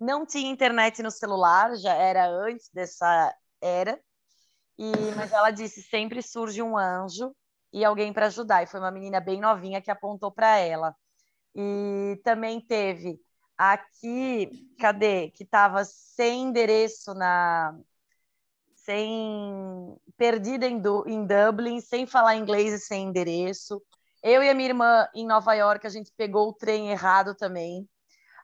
Não 0.00 0.26
tinha 0.26 0.50
internet 0.50 1.02
no 1.02 1.10
celular, 1.10 1.76
já 1.76 1.94
era 1.94 2.26
antes 2.28 2.68
dessa 2.72 3.34
era. 3.60 4.00
E, 4.78 4.90
mas 5.16 5.32
ela 5.32 5.50
disse: 5.50 5.82
sempre 5.82 6.22
surge 6.22 6.62
um 6.62 6.76
anjo 6.76 7.34
e 7.72 7.84
alguém 7.84 8.12
para 8.12 8.26
ajudar. 8.26 8.62
E 8.62 8.66
foi 8.66 8.80
uma 8.80 8.90
menina 8.90 9.20
bem 9.20 9.40
novinha 9.40 9.82
que 9.82 9.90
apontou 9.90 10.32
para 10.32 10.58
ela. 10.58 10.94
E 11.54 12.20
também 12.24 12.60
teve 12.60 13.20
aqui, 13.56 14.50
cadê? 14.78 15.30
Que 15.30 15.44
estava 15.44 15.84
sem 15.84 16.44
endereço 16.44 17.14
na. 17.14 17.78
Sem. 18.74 19.96
Perdida 20.16 20.66
em, 20.66 20.78
du... 20.80 21.04
em 21.08 21.26
Dublin, 21.26 21.80
sem 21.80 22.06
falar 22.06 22.36
inglês 22.36 22.72
e 22.72 22.78
sem 22.78 23.06
endereço. 23.08 23.82
Eu 24.22 24.42
e 24.42 24.48
a 24.48 24.54
minha 24.54 24.68
irmã 24.70 25.08
em 25.14 25.26
Nova 25.26 25.54
York, 25.54 25.86
a 25.86 25.90
gente 25.90 26.12
pegou 26.16 26.48
o 26.48 26.52
trem 26.54 26.90
errado 26.90 27.34
também. 27.34 27.88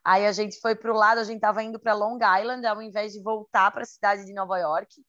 Aí 0.04 0.26
a 0.26 0.32
gente 0.32 0.58
foi 0.60 0.74
para 0.74 0.92
o 0.92 0.96
lado, 0.96 1.18
a 1.18 1.24
gente 1.24 1.36
estava 1.36 1.62
indo 1.62 1.78
para 1.78 1.94
Long 1.94 2.16
Island, 2.16 2.66
ao 2.66 2.80
invés 2.80 3.12
de 3.12 3.22
voltar 3.22 3.70
para 3.70 3.82
a 3.82 3.86
cidade 3.86 4.24
de 4.24 4.32
Nova 4.32 4.58
York. 4.58 5.04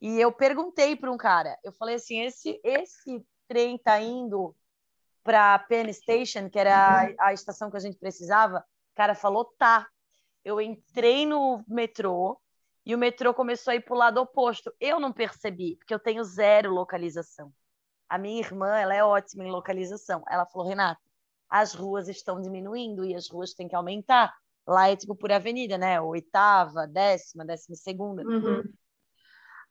E 0.00 0.20
eu 0.20 0.32
perguntei 0.32 0.96
para 0.96 1.12
um 1.12 1.16
cara, 1.16 1.56
eu 1.62 1.72
falei 1.72 1.94
assim, 1.94 2.20
esse 2.20 2.60
esse 2.64 3.24
trem 3.46 3.78
tá 3.78 4.00
indo 4.00 4.54
para 5.22 5.58
Penn 5.60 5.92
Station, 5.92 6.50
que 6.50 6.58
era 6.58 7.02
a, 7.18 7.28
a 7.28 7.32
estação 7.32 7.70
que 7.70 7.76
a 7.76 7.80
gente 7.80 7.98
precisava? 7.98 8.58
O 8.58 8.96
cara 8.96 9.14
falou, 9.14 9.44
tá. 9.58 9.86
Eu 10.44 10.60
entrei 10.60 11.24
no 11.24 11.62
metrô 11.68 12.40
e 12.84 12.94
o 12.94 12.98
metrô 12.98 13.32
começou 13.32 13.70
a 13.70 13.76
ir 13.76 13.80
para 13.80 13.94
o 13.94 13.98
lado 13.98 14.20
oposto. 14.20 14.74
Eu 14.80 14.98
não 14.98 15.12
percebi, 15.12 15.76
porque 15.76 15.94
eu 15.94 16.00
tenho 16.00 16.24
zero 16.24 16.72
localização. 16.72 17.52
A 18.08 18.18
minha 18.18 18.40
irmã, 18.40 18.76
ela 18.76 18.94
é 18.94 19.04
ótima 19.04 19.44
em 19.44 19.50
localização. 19.50 20.24
Ela 20.28 20.44
falou, 20.46 20.66
Renata, 20.68 21.00
as 21.52 21.74
ruas 21.74 22.08
estão 22.08 22.40
diminuindo 22.40 23.04
e 23.04 23.14
as 23.14 23.28
ruas 23.28 23.52
têm 23.52 23.68
que 23.68 23.76
aumentar. 23.76 24.34
Lá 24.66 24.88
é 24.88 24.96
tipo 24.96 25.14
por 25.14 25.30
avenida, 25.30 25.76
né? 25.76 26.00
Oitava, 26.00 26.86
décima, 26.86 27.44
décima 27.44 27.76
segunda. 27.76 28.22
Uhum. 28.22 28.62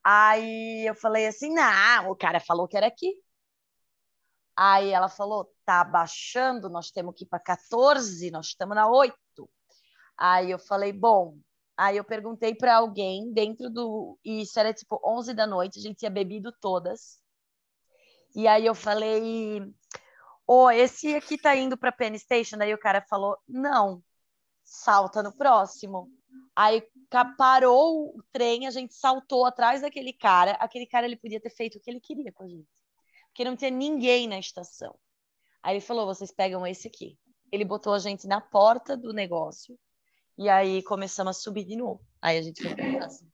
Aí 0.04 0.88
eu 0.88 0.94
falei 0.94 1.26
assim, 1.26 1.52
não, 1.52 2.12
o 2.12 2.16
cara 2.16 2.40
falou 2.40 2.68
que 2.68 2.78
era 2.78 2.86
aqui. 2.86 3.16
Aí 4.56 4.90
ela 4.90 5.10
falou, 5.10 5.52
tá 5.66 5.84
baixando, 5.84 6.70
nós 6.70 6.92
temos 6.92 7.16
que 7.16 7.24
ir 7.24 7.28
para 7.28 7.40
14, 7.40 8.30
nós 8.30 8.48
estamos 8.48 8.76
na 8.76 8.88
8. 8.88 9.18
Aí 10.16 10.52
eu 10.52 10.60
falei, 10.60 10.94
bom, 10.94 11.40
aí 11.76 11.98
eu 11.98 12.04
perguntei 12.04 12.54
para 12.54 12.76
alguém 12.76 13.34
dentro 13.34 13.72
do, 13.72 14.20
e 14.24 14.42
isso 14.42 14.60
era 14.60 14.72
tipo 14.72 15.02
11 15.04 15.34
da 15.34 15.48
noite, 15.48 15.80
a 15.80 15.82
gente 15.82 15.98
tinha 15.98 16.12
bebido 16.12 16.54
todas. 16.62 17.20
E 18.36 18.48
aí 18.48 18.68
eu 18.68 18.76
falei, 18.76 19.64
ô, 20.48 20.66
oh, 20.66 20.72
esse 20.72 21.16
aqui 21.16 21.38
tá 21.38 21.56
indo 21.56 21.78
para 21.78 21.92
Penn 21.92 22.18
Station? 22.18 22.58
Daí 22.58 22.74
o 22.74 22.80
cara 22.80 23.02
falou, 23.02 23.38
não, 23.48 24.04
salta 24.64 25.22
no 25.22 25.36
próximo. 25.36 26.10
Aí 26.56 26.84
parou 27.38 28.16
o 28.18 28.24
trem, 28.32 28.68
a 28.68 28.72
gente 28.72 28.94
saltou 28.94 29.46
atrás 29.46 29.82
daquele 29.82 30.14
cara. 30.14 30.52
Aquele 30.54 30.86
cara 30.86 31.06
ele 31.06 31.16
podia 31.16 31.40
ter 31.40 31.50
feito 31.50 31.78
o 31.78 31.82
que 31.82 31.90
ele 31.90 32.00
queria 32.00 32.32
com 32.32 32.44
a 32.44 32.48
gente, 32.48 32.68
porque 33.28 33.46
não 33.46 33.56
tinha 33.56 33.72
ninguém 33.72 34.28
na 34.28 34.40
estação. 34.40 34.96
Aí 35.62 35.74
ele 35.74 35.82
falou: 35.82 36.06
vocês 36.06 36.32
pegam 36.32 36.66
esse 36.66 36.88
aqui. 36.88 37.18
Ele 37.52 37.66
botou 37.66 37.94
a 37.94 38.00
gente 38.00 38.28
na 38.28 38.40
porta 38.40 38.96
do 38.96 39.12
negócio 39.14 39.78
e 40.38 40.50
aí 40.50 40.82
começamos 40.84 41.38
a 41.38 41.40
subir 41.40 41.66
de 41.66 41.76
novo. 41.76 42.02
Aí 42.22 42.38
a 42.38 42.42
gente 42.42 42.62
foi 42.62 42.74
para 42.74 43.00
casa. 43.00 43.26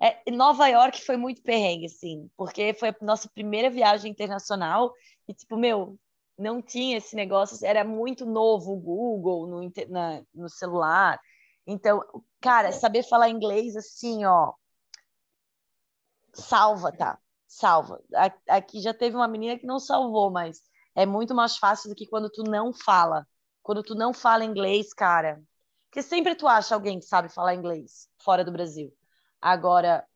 É, 0.00 0.30
Nova 0.30 0.68
York 0.68 1.02
foi 1.02 1.16
muito 1.16 1.42
perrengue, 1.42 1.86
assim, 1.86 2.30
porque 2.36 2.74
foi 2.74 2.90
a 2.90 2.96
nossa 3.00 3.28
primeira 3.30 3.70
viagem 3.70 4.10
internacional 4.10 4.92
e, 5.28 5.34
tipo, 5.34 5.56
meu, 5.56 5.98
não 6.38 6.60
tinha 6.62 6.98
esse 6.98 7.16
negócio, 7.16 7.64
era 7.66 7.84
muito 7.84 8.26
novo 8.26 8.72
o 8.72 8.80
Google 8.80 9.46
no, 9.46 9.72
na, 9.88 10.22
no 10.34 10.48
celular. 10.48 11.18
Então, 11.66 12.02
cara, 12.40 12.72
saber 12.72 13.02
falar 13.02 13.30
inglês 13.30 13.76
assim, 13.76 14.24
ó, 14.24 14.52
salva, 16.32 16.92
tá? 16.92 17.18
Salva. 17.46 18.00
Aqui 18.48 18.80
já 18.80 18.92
teve 18.92 19.16
uma 19.16 19.28
menina 19.28 19.58
que 19.58 19.66
não 19.66 19.78
salvou, 19.78 20.30
mas 20.30 20.60
é 20.94 21.06
muito 21.06 21.34
mais 21.34 21.56
fácil 21.56 21.90
do 21.90 21.96
que 21.96 22.06
quando 22.06 22.30
tu 22.30 22.42
não 22.44 22.72
fala. 22.72 23.26
Quando 23.62 23.82
tu 23.82 23.94
não 23.94 24.12
fala 24.12 24.44
inglês, 24.44 24.92
cara. 24.92 25.42
Porque 25.88 26.02
sempre 26.02 26.34
tu 26.34 26.46
acha 26.46 26.74
alguém 26.74 26.98
que 26.98 27.06
sabe 27.06 27.28
falar 27.28 27.54
inglês 27.54 28.08
fora 28.22 28.44
do 28.44 28.52
Brasil. 28.52 28.92
Agora, 29.40 30.06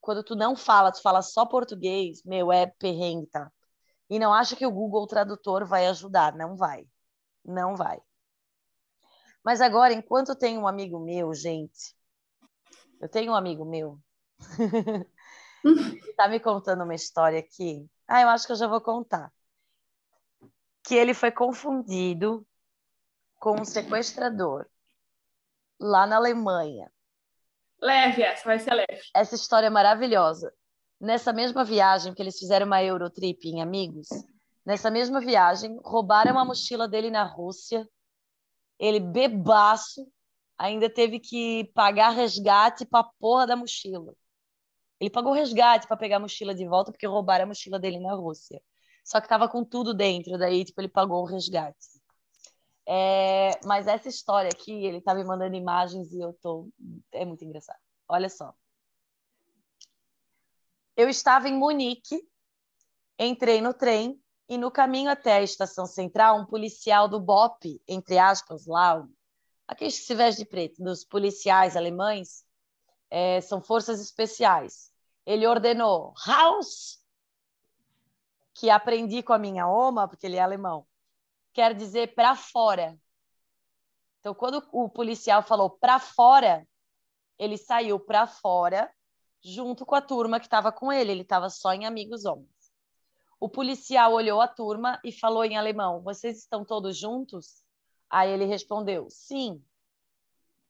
quando 0.00 0.22
tu 0.22 0.34
não 0.36 0.54
fala, 0.56 0.92
tu 0.92 1.00
fala 1.02 1.22
só 1.22 1.46
português, 1.46 2.22
meu, 2.24 2.52
é 2.52 2.66
perrengue, 2.66 3.26
tá? 3.26 3.50
E 4.10 4.18
não 4.18 4.34
acha 4.34 4.56
que 4.56 4.66
o 4.66 4.72
Google 4.72 5.06
Tradutor 5.06 5.64
vai 5.64 5.86
ajudar. 5.86 6.34
Não 6.34 6.56
vai. 6.56 6.84
Não 7.44 7.76
vai. 7.76 7.98
Mas 9.44 9.60
agora, 9.60 9.94
enquanto 9.94 10.36
tenho 10.36 10.60
um 10.60 10.66
amigo 10.66 10.98
meu, 10.98 11.32
gente, 11.32 11.96
eu 13.00 13.08
tenho 13.08 13.32
um 13.32 13.34
amigo 13.34 13.64
meu, 13.64 13.98
que 16.02 16.12
tá 16.14 16.28
me 16.28 16.38
contando 16.38 16.84
uma 16.84 16.94
história 16.94 17.38
aqui. 17.38 17.88
Ah, 18.06 18.20
eu 18.20 18.28
acho 18.28 18.46
que 18.46 18.52
eu 18.52 18.56
já 18.56 18.66
vou 18.66 18.80
contar. 18.80 19.32
Que 20.84 20.94
ele 20.94 21.14
foi 21.14 21.30
confundido 21.30 22.46
com 23.36 23.60
um 23.60 23.64
sequestrador 23.64 24.66
lá 25.78 26.06
na 26.06 26.16
Alemanha. 26.16 26.92
Leve 27.80 28.22
essa, 28.22 28.44
vai 28.44 28.58
ser 28.58 28.74
leve. 28.74 29.00
Essa 29.14 29.34
história 29.34 29.68
é 29.68 29.70
maravilhosa. 29.70 30.52
Nessa 31.00 31.32
mesma 31.32 31.64
viagem 31.64 32.14
que 32.14 32.22
eles 32.22 32.38
fizeram 32.38 32.66
uma 32.66 32.82
Eurotrip 32.82 33.48
em 33.48 33.62
amigos, 33.62 34.08
nessa 34.64 34.90
mesma 34.90 35.20
viagem, 35.20 35.78
roubaram 35.82 36.38
a 36.38 36.44
mochila 36.44 36.86
dele 36.86 37.10
na 37.10 37.24
Rússia 37.24 37.88
ele 38.80 38.98
bebaço 38.98 40.10
ainda 40.56 40.88
teve 40.88 41.20
que 41.20 41.70
pagar 41.74 42.10
resgate 42.10 42.86
para 42.86 43.00
a 43.00 43.10
porra 43.20 43.46
da 43.46 43.54
mochila. 43.54 44.14
Ele 44.98 45.10
pagou 45.10 45.32
resgate 45.32 45.86
para 45.86 45.96
pegar 45.96 46.16
a 46.16 46.20
mochila 46.20 46.54
de 46.54 46.66
volta 46.66 46.90
porque 46.90 47.06
roubaram 47.06 47.44
a 47.44 47.48
mochila 47.48 47.78
dele 47.78 48.00
na 48.00 48.14
Rússia. 48.14 48.60
Só 49.04 49.20
que 49.20 49.28
tava 49.28 49.48
com 49.48 49.64
tudo 49.64 49.92
dentro, 49.92 50.38
daí 50.38 50.64
tipo 50.64 50.80
ele 50.80 50.88
pagou 50.88 51.22
o 51.22 51.26
resgate. 51.26 52.00
É, 52.86 53.50
mas 53.64 53.86
essa 53.86 54.08
história 54.08 54.50
aqui, 54.52 54.72
ele 54.72 55.00
tá 55.00 55.14
me 55.14 55.24
mandando 55.24 55.54
imagens 55.54 56.12
e 56.12 56.20
eu 56.20 56.32
tô 56.34 56.68
é 57.12 57.24
muito 57.24 57.44
engraçado. 57.44 57.78
Olha 58.08 58.28
só. 58.28 58.54
Eu 61.00 61.08
estava 61.08 61.48
em 61.48 61.56
Munique, 61.56 62.22
entrei 63.18 63.62
no 63.62 63.72
trem 63.72 64.22
e 64.46 64.58
no 64.58 64.70
caminho 64.70 65.10
até 65.10 65.32
a 65.32 65.42
estação 65.42 65.86
central, 65.86 66.38
um 66.38 66.44
policial 66.44 67.08
do 67.08 67.18
BOP, 67.18 67.80
entre 67.88 68.18
aspas, 68.18 68.66
lá, 68.66 69.02
aqueles 69.66 69.98
que 69.98 70.04
se 70.04 70.14
vestem 70.14 70.44
de 70.44 70.50
preto, 70.50 70.84
dos 70.84 71.02
policiais 71.02 71.74
alemães, 71.74 72.44
é, 73.08 73.40
são 73.40 73.62
forças 73.62 73.98
especiais. 73.98 74.92
Ele 75.24 75.46
ordenou 75.46 76.12
Haus, 76.26 77.02
que 78.52 78.68
aprendi 78.68 79.22
com 79.22 79.32
a 79.32 79.38
minha 79.38 79.66
oma, 79.66 80.06
porque 80.06 80.26
ele 80.26 80.36
é 80.36 80.42
alemão, 80.42 80.86
quer 81.54 81.74
dizer 81.74 82.14
para 82.14 82.36
fora. 82.36 82.94
Então, 84.18 84.34
quando 84.34 84.62
o 84.70 84.86
policial 84.86 85.42
falou 85.42 85.70
para 85.70 85.98
fora, 85.98 86.68
ele 87.38 87.56
saiu 87.56 87.98
para 87.98 88.26
fora 88.26 88.92
junto 89.42 89.86
com 89.86 89.94
a 89.94 90.00
turma 90.00 90.38
que 90.38 90.46
estava 90.46 90.70
com 90.70 90.92
ele. 90.92 91.12
Ele 91.12 91.22
estava 91.22 91.48
só 91.48 91.72
em 91.72 91.86
amigos 91.86 92.24
homens. 92.24 92.48
O 93.38 93.48
policial 93.48 94.12
olhou 94.12 94.40
a 94.40 94.48
turma 94.48 95.00
e 95.02 95.10
falou 95.10 95.44
em 95.44 95.56
alemão: 95.56 96.02
Vocês 96.02 96.38
estão 96.38 96.64
todos 96.64 96.96
juntos? 96.96 97.64
Aí 98.08 98.30
ele 98.30 98.44
respondeu: 98.44 99.08
Sim. 99.08 99.62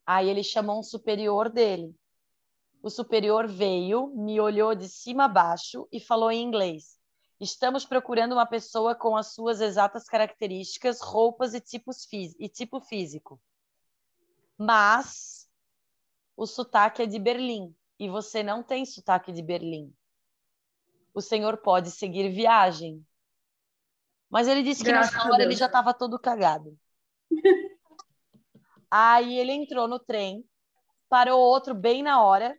Aí 0.06 0.28
ele 0.28 0.42
chamou 0.42 0.78
um 0.78 0.82
superior 0.82 1.48
dele. 1.48 1.94
O 2.82 2.88
superior 2.88 3.46
veio, 3.46 4.08
me 4.16 4.40
olhou 4.40 4.74
de 4.74 4.88
cima 4.88 5.24
a 5.24 5.28
baixo 5.28 5.88
e 5.90 5.98
falou 5.98 6.30
em 6.30 6.42
inglês: 6.42 6.98
Estamos 7.40 7.84
procurando 7.84 8.32
uma 8.32 8.46
pessoa 8.46 8.94
com 8.94 9.16
as 9.16 9.34
suas 9.34 9.60
exatas 9.60 10.04
características, 10.04 11.00
roupas 11.00 11.54
e, 11.54 11.60
tipos 11.60 12.06
e 12.12 12.48
tipo 12.48 12.80
físico. 12.80 13.40
Mas 14.56 15.50
o 16.36 16.46
sotaque 16.46 17.02
é 17.02 17.06
de 17.06 17.18
Berlim 17.18 17.74
e 18.00 18.08
você 18.08 18.42
não 18.42 18.64
tem 18.64 18.84
sotaque 18.84 19.30
de 19.30 19.42
Berlim 19.42 19.94
o 21.14 21.20
senhor 21.20 21.58
pode 21.58 21.90
seguir 21.90 22.30
viagem. 22.30 23.04
Mas 24.28 24.46
ele 24.46 24.62
disse 24.62 24.82
que 24.82 24.90
Graças 24.90 25.12
nessa 25.12 25.28
hora 25.28 25.42
ele 25.42 25.56
já 25.56 25.66
estava 25.66 25.92
todo 25.92 26.18
cagado. 26.18 26.78
Aí 28.90 29.38
ele 29.38 29.52
entrou 29.52 29.86
no 29.86 29.98
trem, 29.98 30.44
parou 31.08 31.40
outro 31.40 31.74
bem 31.74 32.02
na 32.02 32.22
hora 32.22 32.56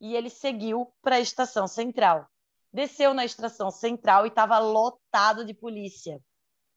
e 0.00 0.14
ele 0.14 0.30
seguiu 0.30 0.92
para 1.02 1.16
a 1.16 1.20
estação 1.20 1.66
central. 1.66 2.28
Desceu 2.72 3.14
na 3.14 3.24
estação 3.24 3.70
central 3.70 4.24
e 4.24 4.28
estava 4.28 4.58
lotado 4.58 5.44
de 5.44 5.54
polícia. 5.54 6.20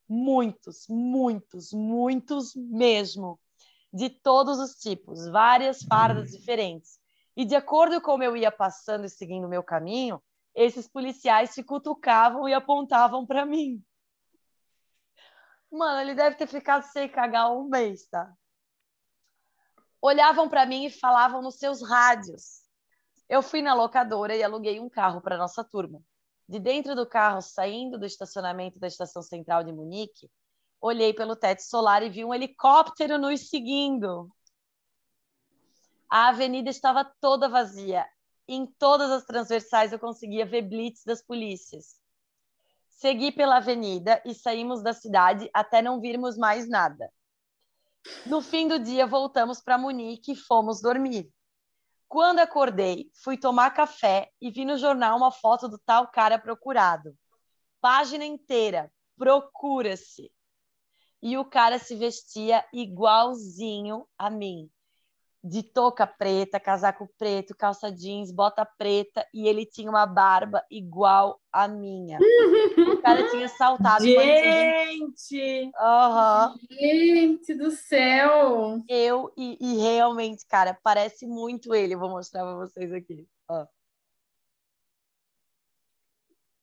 Muitos, 0.07 0.85
muitos, 0.87 1.71
muitos 1.73 2.55
mesmo. 2.55 3.39
De 3.91 4.09
todos 4.09 4.59
os 4.59 4.75
tipos, 4.75 5.27
várias 5.27 5.81
fardas 5.83 6.31
diferentes. 6.31 6.96
E 7.37 7.45
de 7.45 7.55
acordo 7.55 8.01
com 8.01 8.13
como 8.13 8.23
eu 8.23 8.35
ia 8.35 8.51
passando 8.51 9.05
e 9.05 9.09
seguindo 9.09 9.45
o 9.45 9.49
meu 9.49 9.63
caminho, 9.63 10.19
esses 10.55 10.87
policiais 10.87 11.51
se 11.51 11.63
cutucavam 11.63 12.49
e 12.49 12.53
apontavam 12.53 13.27
para 13.27 13.45
mim. 13.45 13.79
Mano, 15.71 16.01
ele 16.01 16.15
deve 16.15 16.35
ter 16.35 16.47
ficado 16.47 16.81
sem 16.81 17.07
cagar 17.07 17.51
um 17.55 17.69
mês, 17.69 18.07
tá? 18.07 18.33
Olhavam 20.01 20.49
para 20.49 20.65
mim 20.65 20.85
e 20.85 20.89
falavam 20.89 21.43
nos 21.43 21.59
seus 21.59 21.87
rádios. 21.87 22.63
Eu 23.29 23.43
fui 23.43 23.61
na 23.61 23.75
locadora 23.75 24.35
e 24.35 24.41
aluguei 24.41 24.79
um 24.79 24.89
carro 24.89 25.21
para 25.21 25.37
nossa 25.37 25.63
turma. 25.63 26.01
De 26.49 26.57
dentro 26.59 26.95
do 26.95 27.07
carro, 27.07 27.39
saindo 27.39 27.99
do 27.99 28.05
estacionamento 28.07 28.79
da 28.79 28.87
estação 28.87 29.21
central 29.21 29.63
de 29.63 29.71
Munique, 29.71 30.27
olhei 30.81 31.13
pelo 31.13 31.35
teto 31.35 31.61
solar 31.61 32.01
e 32.01 32.09
vi 32.09 32.25
um 32.25 32.33
helicóptero 32.33 33.19
nos 33.19 33.47
seguindo. 33.47 34.27
A 36.09 36.29
avenida 36.29 36.69
estava 36.69 37.03
toda 37.19 37.49
vazia. 37.49 38.07
Em 38.47 38.65
todas 38.65 39.11
as 39.11 39.25
transversais 39.25 39.91
eu 39.91 39.99
conseguia 39.99 40.45
ver 40.45 40.61
blitz 40.61 41.03
das 41.03 41.21
polícias. 41.21 41.99
Segui 42.87 43.29
pela 43.29 43.57
avenida 43.57 44.21
e 44.25 44.33
saímos 44.33 44.81
da 44.81 44.93
cidade 44.93 45.49
até 45.53 45.81
não 45.81 45.99
virmos 45.99 46.37
mais 46.37 46.67
nada. 46.67 47.11
No 48.25 48.41
fim 48.41 48.69
do 48.69 48.79
dia, 48.79 49.05
voltamos 49.05 49.61
para 49.61 49.77
Munique 49.77 50.31
e 50.31 50.35
fomos 50.35 50.81
dormir. 50.81 51.29
Quando 52.07 52.39
acordei, 52.39 53.11
fui 53.21 53.37
tomar 53.37 53.71
café 53.71 54.31
e 54.39 54.49
vi 54.49 54.63
no 54.63 54.77
jornal 54.77 55.17
uma 55.17 55.29
foto 55.29 55.67
do 55.67 55.77
tal 55.77 56.07
cara 56.07 56.39
procurado. 56.39 57.13
Página 57.81 58.23
inteira, 58.23 58.89
procura-se. 59.17 60.31
E 61.21 61.37
o 61.37 61.43
cara 61.43 61.77
se 61.79 61.97
vestia 61.97 62.63
igualzinho 62.71 64.07
a 64.17 64.29
mim 64.29 64.71
de 65.43 65.63
touca 65.63 66.05
preta, 66.05 66.59
casaco 66.59 67.09
preto, 67.17 67.55
calça 67.55 67.91
jeans, 67.91 68.31
bota 68.31 68.65
preta 68.65 69.25
e 69.33 69.47
ele 69.47 69.65
tinha 69.65 69.89
uma 69.89 70.05
barba 70.05 70.63
igual 70.69 71.39
a 71.51 71.67
minha. 71.67 72.19
o 72.19 73.01
cara 73.01 73.29
tinha 73.29 73.47
saltado. 73.57 74.03
Gente! 74.03 75.71
Uhum. 75.75 76.55
Gente 76.69 77.53
do 77.53 77.71
céu! 77.71 78.81
Eu 78.89 79.31
e, 79.37 79.57
e, 79.59 79.77
realmente, 79.77 80.45
cara, 80.45 80.77
parece 80.83 81.25
muito 81.25 81.73
ele. 81.73 81.93
Eu 81.93 81.99
vou 81.99 82.09
mostrar 82.09 82.43
para 82.43 82.55
vocês 82.55 82.91
aqui. 82.91 83.27
Ó. 83.49 83.65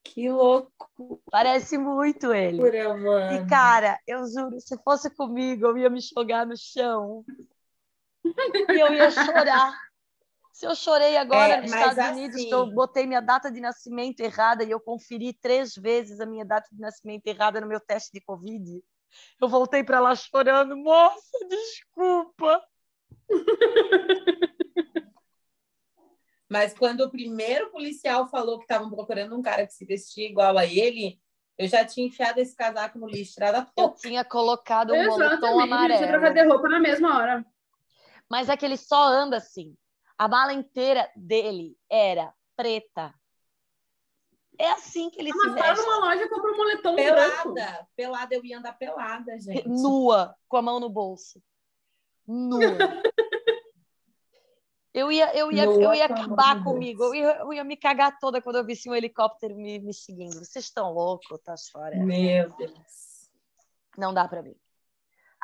Que 0.03 0.31
louco! 0.31 1.21
Parece 1.31 1.79
muito 1.79 2.33
ele. 2.33 2.59
Pura, 2.59 2.97
mano. 2.97 3.37
E, 3.37 3.47
cara, 3.49 3.99
eu 4.07 4.25
juro, 4.27 4.61
se 4.61 4.77
fosse 4.85 5.11
comigo, 5.11 5.67
eu 5.67 5.79
ia 5.79 5.91
me 5.91 6.01
jogar 6.01 6.47
no 6.47 6.57
chão. 6.57 7.25
E 8.25 8.81
eu 8.81 8.93
ia 8.93 9.11
chorar. 9.11 9.75
Se 10.53 10.67
eu 10.67 10.75
chorei 10.77 11.17
agora 11.17 11.55
é, 11.55 11.61
nos 11.61 11.73
Estados 11.73 11.99
assim... 11.99 12.13
Unidos, 12.13 12.45
eu 12.45 12.73
botei 12.73 13.07
minha 13.07 13.21
data 13.21 13.51
de 13.51 13.61
nascimento 13.61 14.21
errada 14.21 14.63
e 14.63 14.71
eu 14.71 14.79
conferi 14.79 15.33
três 15.33 15.75
vezes 15.75 16.21
a 16.21 16.27
minha 16.27 16.45
data 16.45 16.69
de 16.71 16.81
nascimento 16.81 17.27
errada 17.27 17.61
no 17.61 17.67
meu 17.67 17.81
teste 17.81 18.13
de 18.13 18.21
Covid, 18.21 18.81
eu 19.41 19.49
voltei 19.49 19.83
para 19.83 19.99
lá 19.99 20.15
chorando. 20.15 20.77
Moça, 20.77 21.39
desculpa. 21.49 22.65
Mas 26.49 26.73
quando 26.73 27.01
o 27.01 27.11
primeiro 27.11 27.71
policial 27.73 28.29
falou 28.29 28.59
que 28.59 28.65
estavam 28.65 28.89
procurando 28.89 29.37
um 29.37 29.43
cara 29.43 29.67
que 29.67 29.73
se 29.73 29.85
vestia 29.85 30.29
igual 30.29 30.57
a 30.57 30.65
ele, 30.65 31.21
eu 31.59 31.67
já 31.67 31.85
tinha 31.85 32.07
enfiado 32.07 32.39
esse 32.39 32.55
casaco 32.55 32.97
no 32.97 33.09
lixo, 33.09 33.35
tirado 33.35 33.57
a 33.57 33.67
Eu 33.77 33.91
tinha 33.95 34.25
colocado 34.25 34.93
um 34.93 35.05
moletom 35.05 35.59
amarelo. 35.59 35.95
Eu 35.95 35.99
tinha 35.99 36.11
trocado 36.11 36.35
de 36.35 36.45
roupa 36.45 36.69
na 36.69 36.79
mesma 36.79 37.19
hora 37.19 37.45
mas 38.31 38.49
é 38.49 38.57
que 38.57 38.65
ele 38.65 38.77
só 38.77 39.07
anda 39.07 39.37
assim. 39.37 39.77
A 40.17 40.29
mala 40.29 40.53
inteira 40.53 41.11
dele 41.17 41.77
era 41.91 42.33
preta. 42.57 43.15
É 44.59 44.71
assim 44.71 45.11
que 45.11 45.21
ele 45.21 45.31
ah, 45.31 45.33
se 45.33 45.51
veste. 45.51 45.69
Mas 45.69 45.79
numa 45.85 45.99
loja 45.99 46.29
compra 46.29 46.53
um 46.53 46.57
moletom 46.57 46.95
pelada, 46.95 47.53
branco. 47.53 47.89
Pelada, 47.97 48.35
eu 48.35 48.45
ia 48.45 48.59
andar 48.59 48.73
pelada, 48.75 49.39
gente. 49.41 49.69
Nua, 49.69 50.35
com 50.49 50.57
a 50.57 50.63
mão 50.63 50.79
no 50.79 50.89
bolso. 50.89 51.43
Nua. 52.27 52.61
eu 54.95 55.11
ia, 55.11 55.37
eu 55.37 55.51
ia, 55.51 55.67
Nua 55.67 55.83
eu 55.83 55.95
ia 55.95 56.05
acabar 56.07 56.63
comigo. 56.63 57.03
Eu 57.03 57.15
ia, 57.15 57.37
eu 57.39 57.53
ia 57.53 57.65
me 57.65 57.77
cagar 57.77 58.17
toda 58.21 58.41
quando 58.41 58.57
eu 58.57 58.65
visse 58.65 58.89
um 58.89 58.95
helicóptero 58.95 59.57
me, 59.57 59.81
me 59.81 59.93
seguindo. 59.93 60.35
Vocês 60.35 60.67
estão 60.67 60.93
loucos, 60.93 61.41
tá 61.43 61.57
fora. 61.73 61.97
Meu 61.97 62.51
Deus. 62.57 63.29
Não 63.99 64.15
dá 64.15 64.29
para 64.29 64.43
mim. 64.43 64.55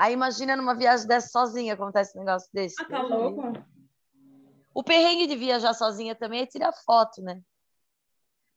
Aí 0.00 0.14
imagina 0.14 0.56
numa 0.56 0.74
viagem 0.74 1.06
dessa 1.06 1.28
sozinha 1.28 1.74
acontece 1.74 2.16
um 2.16 2.24
negócio 2.24 2.48
desse. 2.54 2.74
Ah, 2.80 2.86
tá 2.86 3.02
louco? 3.02 3.42
O 4.72 4.82
perrengue 4.82 5.26
de 5.26 5.36
viajar 5.36 5.74
sozinha 5.74 6.14
também 6.14 6.40
é 6.40 6.46
tirar 6.46 6.72
foto, 6.72 7.20
né? 7.20 7.38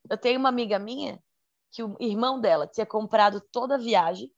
Eu 0.09 0.17
tenho 0.17 0.39
uma 0.39 0.47
amiga 0.47 0.79
minha 0.79 1.21
que 1.69 1.83
o 1.83 1.97
irmão 1.99 2.39
dela 2.39 2.65
tinha 2.65 2.85
comprado 2.85 3.41
toda 3.51 3.75
a 3.75 3.77
viagem 3.77 4.31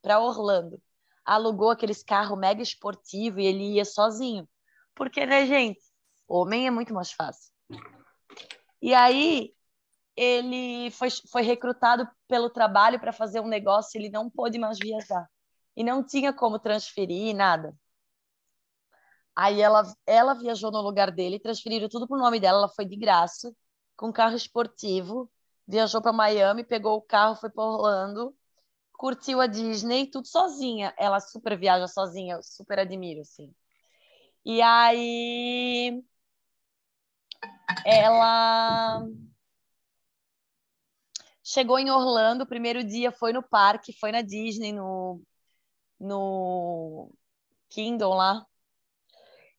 para 0.00 0.20
Orlando. 0.20 0.80
Alugou 1.24 1.68
aqueles 1.68 2.00
carros 2.00 2.38
mega 2.38 2.62
esportivo 2.62 3.40
e 3.40 3.46
ele 3.46 3.74
ia 3.74 3.84
sozinho. 3.84 4.48
Porque, 4.94 5.26
né, 5.26 5.44
gente? 5.46 5.82
Homem 6.28 6.68
é 6.68 6.70
muito 6.70 6.94
mais 6.94 7.10
fácil. 7.10 7.52
E 8.80 8.94
aí 8.94 9.52
ele 10.14 10.92
foi, 10.92 11.08
foi 11.28 11.42
recrutado 11.42 12.08
pelo 12.28 12.48
trabalho 12.48 13.00
para 13.00 13.12
fazer 13.12 13.40
um 13.40 13.48
negócio, 13.48 13.98
ele 13.98 14.10
não 14.10 14.30
pôde 14.30 14.60
mais 14.60 14.78
viajar 14.78 15.28
e 15.76 15.84
não 15.84 16.04
tinha 16.04 16.32
como 16.32 16.58
transferir 16.58 17.34
nada. 17.34 17.74
Aí 19.34 19.60
ela, 19.60 19.82
ela 20.06 20.34
viajou 20.34 20.70
no 20.70 20.80
lugar 20.82 21.10
dele, 21.10 21.40
transferiram 21.40 21.88
tudo 21.88 22.06
pro 22.06 22.18
nome 22.18 22.38
dela, 22.38 22.58
ela 22.58 22.68
foi 22.68 22.84
de 22.84 22.96
graça, 22.96 23.54
com 23.96 24.12
carro 24.12 24.36
esportivo, 24.36 25.30
viajou 25.66 26.02
para 26.02 26.12
Miami, 26.12 26.64
pegou 26.64 26.96
o 26.98 27.02
carro, 27.02 27.36
foi 27.36 27.50
para 27.50 27.64
Orlando, 27.64 28.36
curtiu 28.92 29.40
a 29.40 29.46
Disney, 29.46 30.06
tudo 30.10 30.26
sozinha. 30.28 30.94
Ela 30.98 31.20
super 31.20 31.58
viaja 31.58 31.88
sozinha, 31.88 32.36
eu 32.36 32.42
super 32.42 32.78
admiro, 32.78 33.22
assim. 33.22 33.54
E 34.44 34.60
aí 34.62 36.02
ela 37.84 39.06
chegou 41.42 41.78
em 41.78 41.90
Orlando, 41.90 42.44
o 42.44 42.46
primeiro 42.46 42.84
dia 42.84 43.12
foi 43.12 43.32
no 43.32 43.42
parque, 43.42 43.92
foi 43.98 44.12
na 44.12 44.22
Disney, 44.22 44.72
no 44.72 45.22
no 46.02 47.10
Kindle 47.68 48.14
lá. 48.14 48.44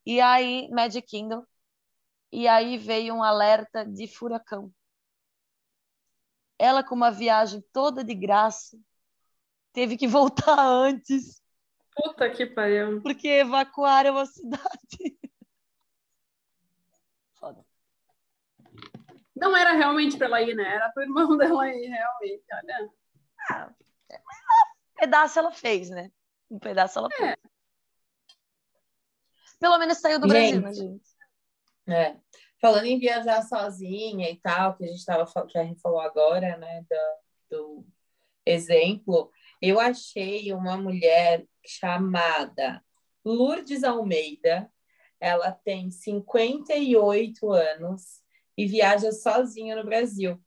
E 0.06 0.20
aí, 0.20 0.70
Magic 0.70 1.08
Kindle. 1.08 1.48
E 2.32 2.48
aí 2.48 2.78
veio 2.78 3.16
um 3.16 3.24
alerta 3.24 3.86
de 3.86 4.08
furacão. 4.08 4.72
Ela, 6.60 6.84
com 6.84 6.94
uma 6.96 7.12
viagem 7.12 7.64
toda 7.72 8.04
de 8.04 8.14
graça, 8.14 8.78
teve 9.72 9.96
que 9.96 10.08
voltar 10.08 10.60
antes. 10.60 11.42
Puta 11.96 12.30
que 12.30 12.46
pariu. 12.46 13.02
Porque 13.02 13.28
evacuaram 13.28 14.18
a 14.18 14.26
cidade. 14.26 14.64
Foda. 17.36 17.66
Não 19.36 19.56
era 19.56 19.74
realmente 19.74 20.18
para 20.18 20.28
ela 20.28 20.42
ir, 20.42 20.56
né? 20.56 20.76
Era 20.76 20.90
pro 20.92 21.04
irmão 21.04 21.38
dela 21.38 21.70
ir, 21.70 21.88
realmente. 21.88 22.44
Olha. 22.52 22.90
Ah, 23.50 23.74
um 24.12 24.96
pedaço 24.96 25.40
ela 25.40 25.52
fez, 25.52 25.90
né? 25.90 26.12
Um 26.54 26.60
pedaço 26.60 27.00
ela 27.00 27.10
foi. 27.10 27.30
É. 27.30 27.38
Pelo 29.60 29.80
menos 29.80 29.98
saiu 29.98 30.20
do 30.20 30.30
gente, 30.30 30.60
Brasil, 30.60 30.62
né, 30.62 30.92
gente? 30.92 31.10
É. 31.88 32.18
Falando 32.62 32.86
em 32.86 33.00
viajar 33.00 33.42
sozinha 33.42 34.30
e 34.30 34.40
tal, 34.40 34.78
que 34.78 34.84
a 34.84 34.88
gente 34.88 35.04
tava 35.04 35.26
que 35.48 35.58
a 35.58 35.64
gente 35.64 35.82
falou 35.82 36.00
agora, 36.00 36.56
né, 36.58 36.86
do, 37.50 37.58
do 37.58 37.88
exemplo, 38.46 39.32
eu 39.60 39.80
achei 39.80 40.54
uma 40.54 40.78
mulher 40.78 41.44
chamada 41.66 42.84
Lourdes 43.26 43.84
Almeida. 43.84 44.72
Ela 45.20 45.52
tem 45.52 45.90
58 45.90 47.52
anos 47.52 48.22
e 48.56 48.68
viaja 48.68 49.12
sozinha 49.12 49.76
no 49.76 49.86
Brasil. 49.86 50.40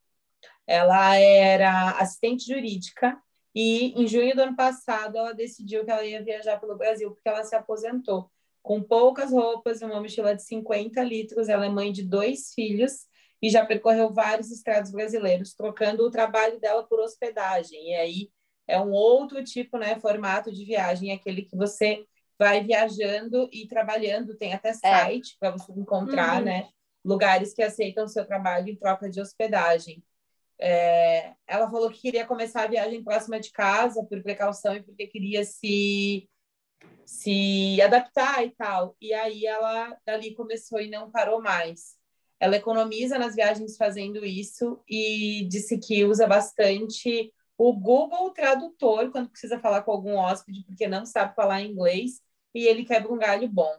Ela 0.67 1.17
era 1.17 1.99
assistente 1.99 2.47
jurídica 2.47 3.21
e 3.59 3.99
em 3.99 4.07
junho 4.07 4.37
do 4.37 4.43
ano 4.43 4.55
passado, 4.55 5.17
ela 5.17 5.33
decidiu 5.33 5.83
que 5.83 5.91
ela 5.91 6.05
ia 6.05 6.23
viajar 6.23 6.61
pelo 6.61 6.77
Brasil, 6.77 7.11
porque 7.11 7.27
ela 7.27 7.43
se 7.43 7.57
aposentou. 7.57 8.31
Com 8.63 8.83
poucas 8.83 9.31
roupas 9.31 9.81
e 9.81 9.85
uma 9.87 9.99
mochila 9.99 10.37
de 10.37 10.43
50 10.43 11.03
litros, 11.03 11.49
ela 11.49 11.65
é 11.65 11.69
mãe 11.71 11.91
de 11.91 12.03
dois 12.03 12.53
filhos 12.53 13.07
e 13.41 13.49
já 13.49 13.65
percorreu 13.65 14.13
vários 14.13 14.51
estados 14.51 14.91
brasileiros, 14.91 15.55
trocando 15.55 16.05
o 16.05 16.11
trabalho 16.11 16.61
dela 16.61 16.87
por 16.87 17.01
hospedagem. 17.01 17.93
E 17.93 17.95
aí 17.95 18.31
é 18.69 18.79
um 18.79 18.91
outro 18.91 19.43
tipo, 19.43 19.79
né, 19.79 19.99
formato 20.01 20.53
de 20.53 20.63
viagem, 20.63 21.11
aquele 21.11 21.41
que 21.41 21.57
você 21.57 22.05
vai 22.39 22.63
viajando 22.63 23.49
e 23.51 23.67
trabalhando, 23.67 24.37
tem 24.37 24.53
até 24.53 24.69
é. 24.69 24.75
site 24.75 25.33
é. 25.33 25.37
para 25.41 25.53
você 25.53 25.73
encontrar, 25.73 26.41
uhum. 26.41 26.45
né, 26.45 26.69
lugares 27.03 27.55
que 27.55 27.63
aceitam 27.63 28.05
o 28.05 28.09
seu 28.09 28.27
trabalho 28.27 28.69
em 28.69 28.77
troca 28.77 29.09
de 29.09 29.19
hospedagem. 29.19 30.05
É, 30.59 31.35
ela 31.47 31.71
falou 31.71 31.91
que 31.91 32.01
queria 32.01 32.27
começar 32.27 32.63
a 32.63 32.69
viagem 32.69 33.05
próxima 33.05 33.39
de 33.39 33.51
casa 33.53 34.05
por 34.05 34.23
precaução 34.23 34.75
e 34.75 34.83
porque 34.83 35.07
queria 35.07 35.45
se 35.45 36.29
se 37.05 37.81
adaptar 37.81 38.45
e 38.45 38.51
tal. 38.51 38.97
E 39.01 39.15
aí 39.15 39.47
ela 39.47 39.97
dali 40.05 40.35
começou 40.35 40.81
e 40.81 40.91
não 40.91 41.11
parou 41.11 41.41
mais. 41.41 41.97
Ela 42.39 42.57
economiza 42.57 43.19
nas 43.19 43.35
viagens 43.35 43.77
fazendo 43.77 44.25
isso 44.25 44.83
e 44.89 45.47
disse 45.49 45.79
que 45.79 46.05
usa 46.05 46.27
bastante 46.27 47.33
o 47.57 47.73
Google 47.73 48.31
Tradutor 48.31 49.11
quando 49.11 49.31
precisa 49.31 49.59
falar 49.59 49.83
com 49.83 49.93
algum 49.93 50.17
hóspede 50.17 50.65
porque 50.65 50.87
não 50.87 51.07
sabe 51.07 51.35
falar 51.35 51.63
inglês 51.63 52.21
e 52.55 52.67
ele 52.67 52.85
quebra 52.85 53.13
um 53.13 53.19
galho 53.19 53.49
bom. 53.49 53.73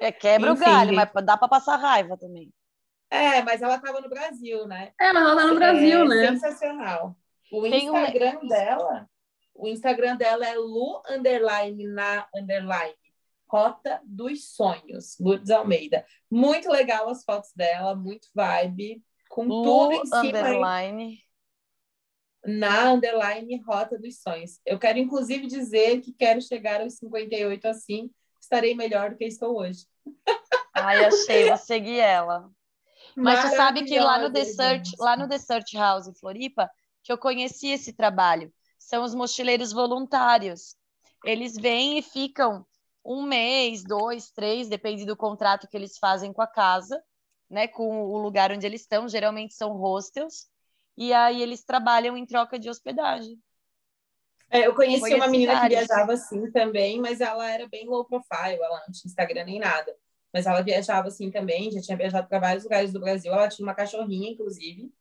É, 0.00 0.10
quebra 0.10 0.50
Enfim, 0.50 0.62
o 0.62 0.64
galho, 0.64 0.94
mas 0.94 1.24
dá 1.24 1.36
para 1.36 1.48
passar 1.48 1.76
raiva 1.76 2.16
também. 2.16 2.52
É, 3.12 3.42
mas 3.42 3.60
ela 3.60 3.76
estava 3.76 4.00
no 4.00 4.08
Brasil, 4.08 4.66
né? 4.66 4.90
É, 4.98 5.12
mas 5.12 5.22
ela 5.22 5.36
tá 5.36 5.46
no 5.46 5.54
Brasil, 5.54 6.00
é, 6.00 6.08
né? 6.08 6.28
Sensacional. 6.28 7.14
O 7.52 7.60
Tem 7.60 7.84
Instagram 7.84 8.38
um... 8.42 8.48
dela, 8.48 9.10
o 9.54 9.68
Instagram 9.68 10.16
dela 10.16 10.48
é 10.48 10.54
Lu 10.54 11.02
underline 11.06 11.86
na 11.88 12.26
underline 12.34 12.94
Rota 13.46 14.00
dos 14.02 14.54
Sonhos, 14.54 15.18
Lourdes 15.20 15.50
Almeida. 15.50 16.06
Muito 16.30 16.70
legal 16.70 17.06
as 17.10 17.22
fotos 17.22 17.52
dela, 17.54 17.94
muito 17.94 18.28
vibe, 18.34 19.04
com 19.28 19.44
Lu 19.44 19.62
tudo 19.62 19.92
em 19.92 20.06
cima. 20.06 20.38
Underline. 20.38 21.18
Na 22.46 22.92
underline 22.92 23.60
Rota 23.60 23.98
dos 23.98 24.22
Sonhos. 24.22 24.58
Eu 24.64 24.78
quero, 24.78 24.98
inclusive, 24.98 25.46
dizer 25.46 26.00
que 26.00 26.14
quero 26.14 26.40
chegar 26.40 26.80
aos 26.80 26.94
58 26.94 27.68
assim, 27.68 28.10
estarei 28.40 28.74
melhor 28.74 29.10
do 29.10 29.18
que 29.18 29.26
estou 29.26 29.58
hoje. 29.58 29.86
Ai, 30.72 31.04
achei, 31.04 31.50
vou 31.50 31.58
seguir 31.58 31.98
ela. 31.98 32.50
Mas 33.16 33.40
você 33.40 33.56
sabe 33.56 33.84
que 33.84 33.98
lá 33.98 34.18
no 34.18 34.32
The 34.32 34.44
Search, 34.44 34.92
lá 34.98 35.16
no 35.16 35.28
The 35.28 35.38
Search 35.38 35.76
House 35.76 36.06
em 36.06 36.14
Floripa, 36.14 36.70
que 37.02 37.12
eu 37.12 37.18
conheci 37.18 37.68
esse 37.68 37.92
trabalho, 37.92 38.52
são 38.78 39.04
os 39.04 39.14
mochileiros 39.14 39.72
voluntários. 39.72 40.76
Eles 41.24 41.54
vêm 41.54 41.98
e 41.98 42.02
ficam 42.02 42.66
um 43.04 43.22
mês, 43.22 43.82
dois, 43.82 44.30
três, 44.30 44.68
depende 44.68 45.04
do 45.04 45.16
contrato 45.16 45.68
que 45.68 45.76
eles 45.76 45.98
fazem 45.98 46.32
com 46.32 46.42
a 46.42 46.46
casa, 46.46 47.02
né, 47.50 47.66
com 47.66 48.04
o 48.04 48.18
lugar 48.18 48.52
onde 48.52 48.66
eles 48.66 48.82
estão. 48.82 49.08
Geralmente 49.08 49.54
são 49.54 49.72
hostels 49.76 50.48
e 50.96 51.12
aí 51.12 51.42
eles 51.42 51.64
trabalham 51.64 52.16
em 52.16 52.26
troca 52.26 52.58
de 52.58 52.68
hospedagem. 52.68 53.38
É, 54.50 54.66
eu 54.66 54.74
conheci, 54.74 55.00
conheci 55.00 55.18
uma 55.18 55.28
menina 55.28 55.54
vários. 55.54 55.80
que 55.80 55.86
viajava 55.86 56.12
assim 56.12 56.50
também, 56.50 57.00
mas 57.00 57.20
ela 57.20 57.50
era 57.50 57.66
bem 57.68 57.86
low 57.86 58.04
profile, 58.04 58.62
ela 58.62 58.82
não 58.86 58.92
tinha 58.92 59.08
Instagram 59.08 59.44
nem 59.44 59.58
nada. 59.58 59.96
Mas 60.32 60.46
ela 60.46 60.62
viajava 60.62 61.08
assim 61.08 61.30
também, 61.30 61.70
já 61.70 61.80
tinha 61.80 61.96
viajado 61.96 62.26
para 62.26 62.38
vários 62.38 62.64
lugares 62.64 62.92
do 62.92 63.00
Brasil. 63.00 63.32
Ela 63.32 63.48
tinha 63.48 63.66
uma 63.66 63.74
cachorrinha, 63.74 64.30
inclusive, 64.30 64.92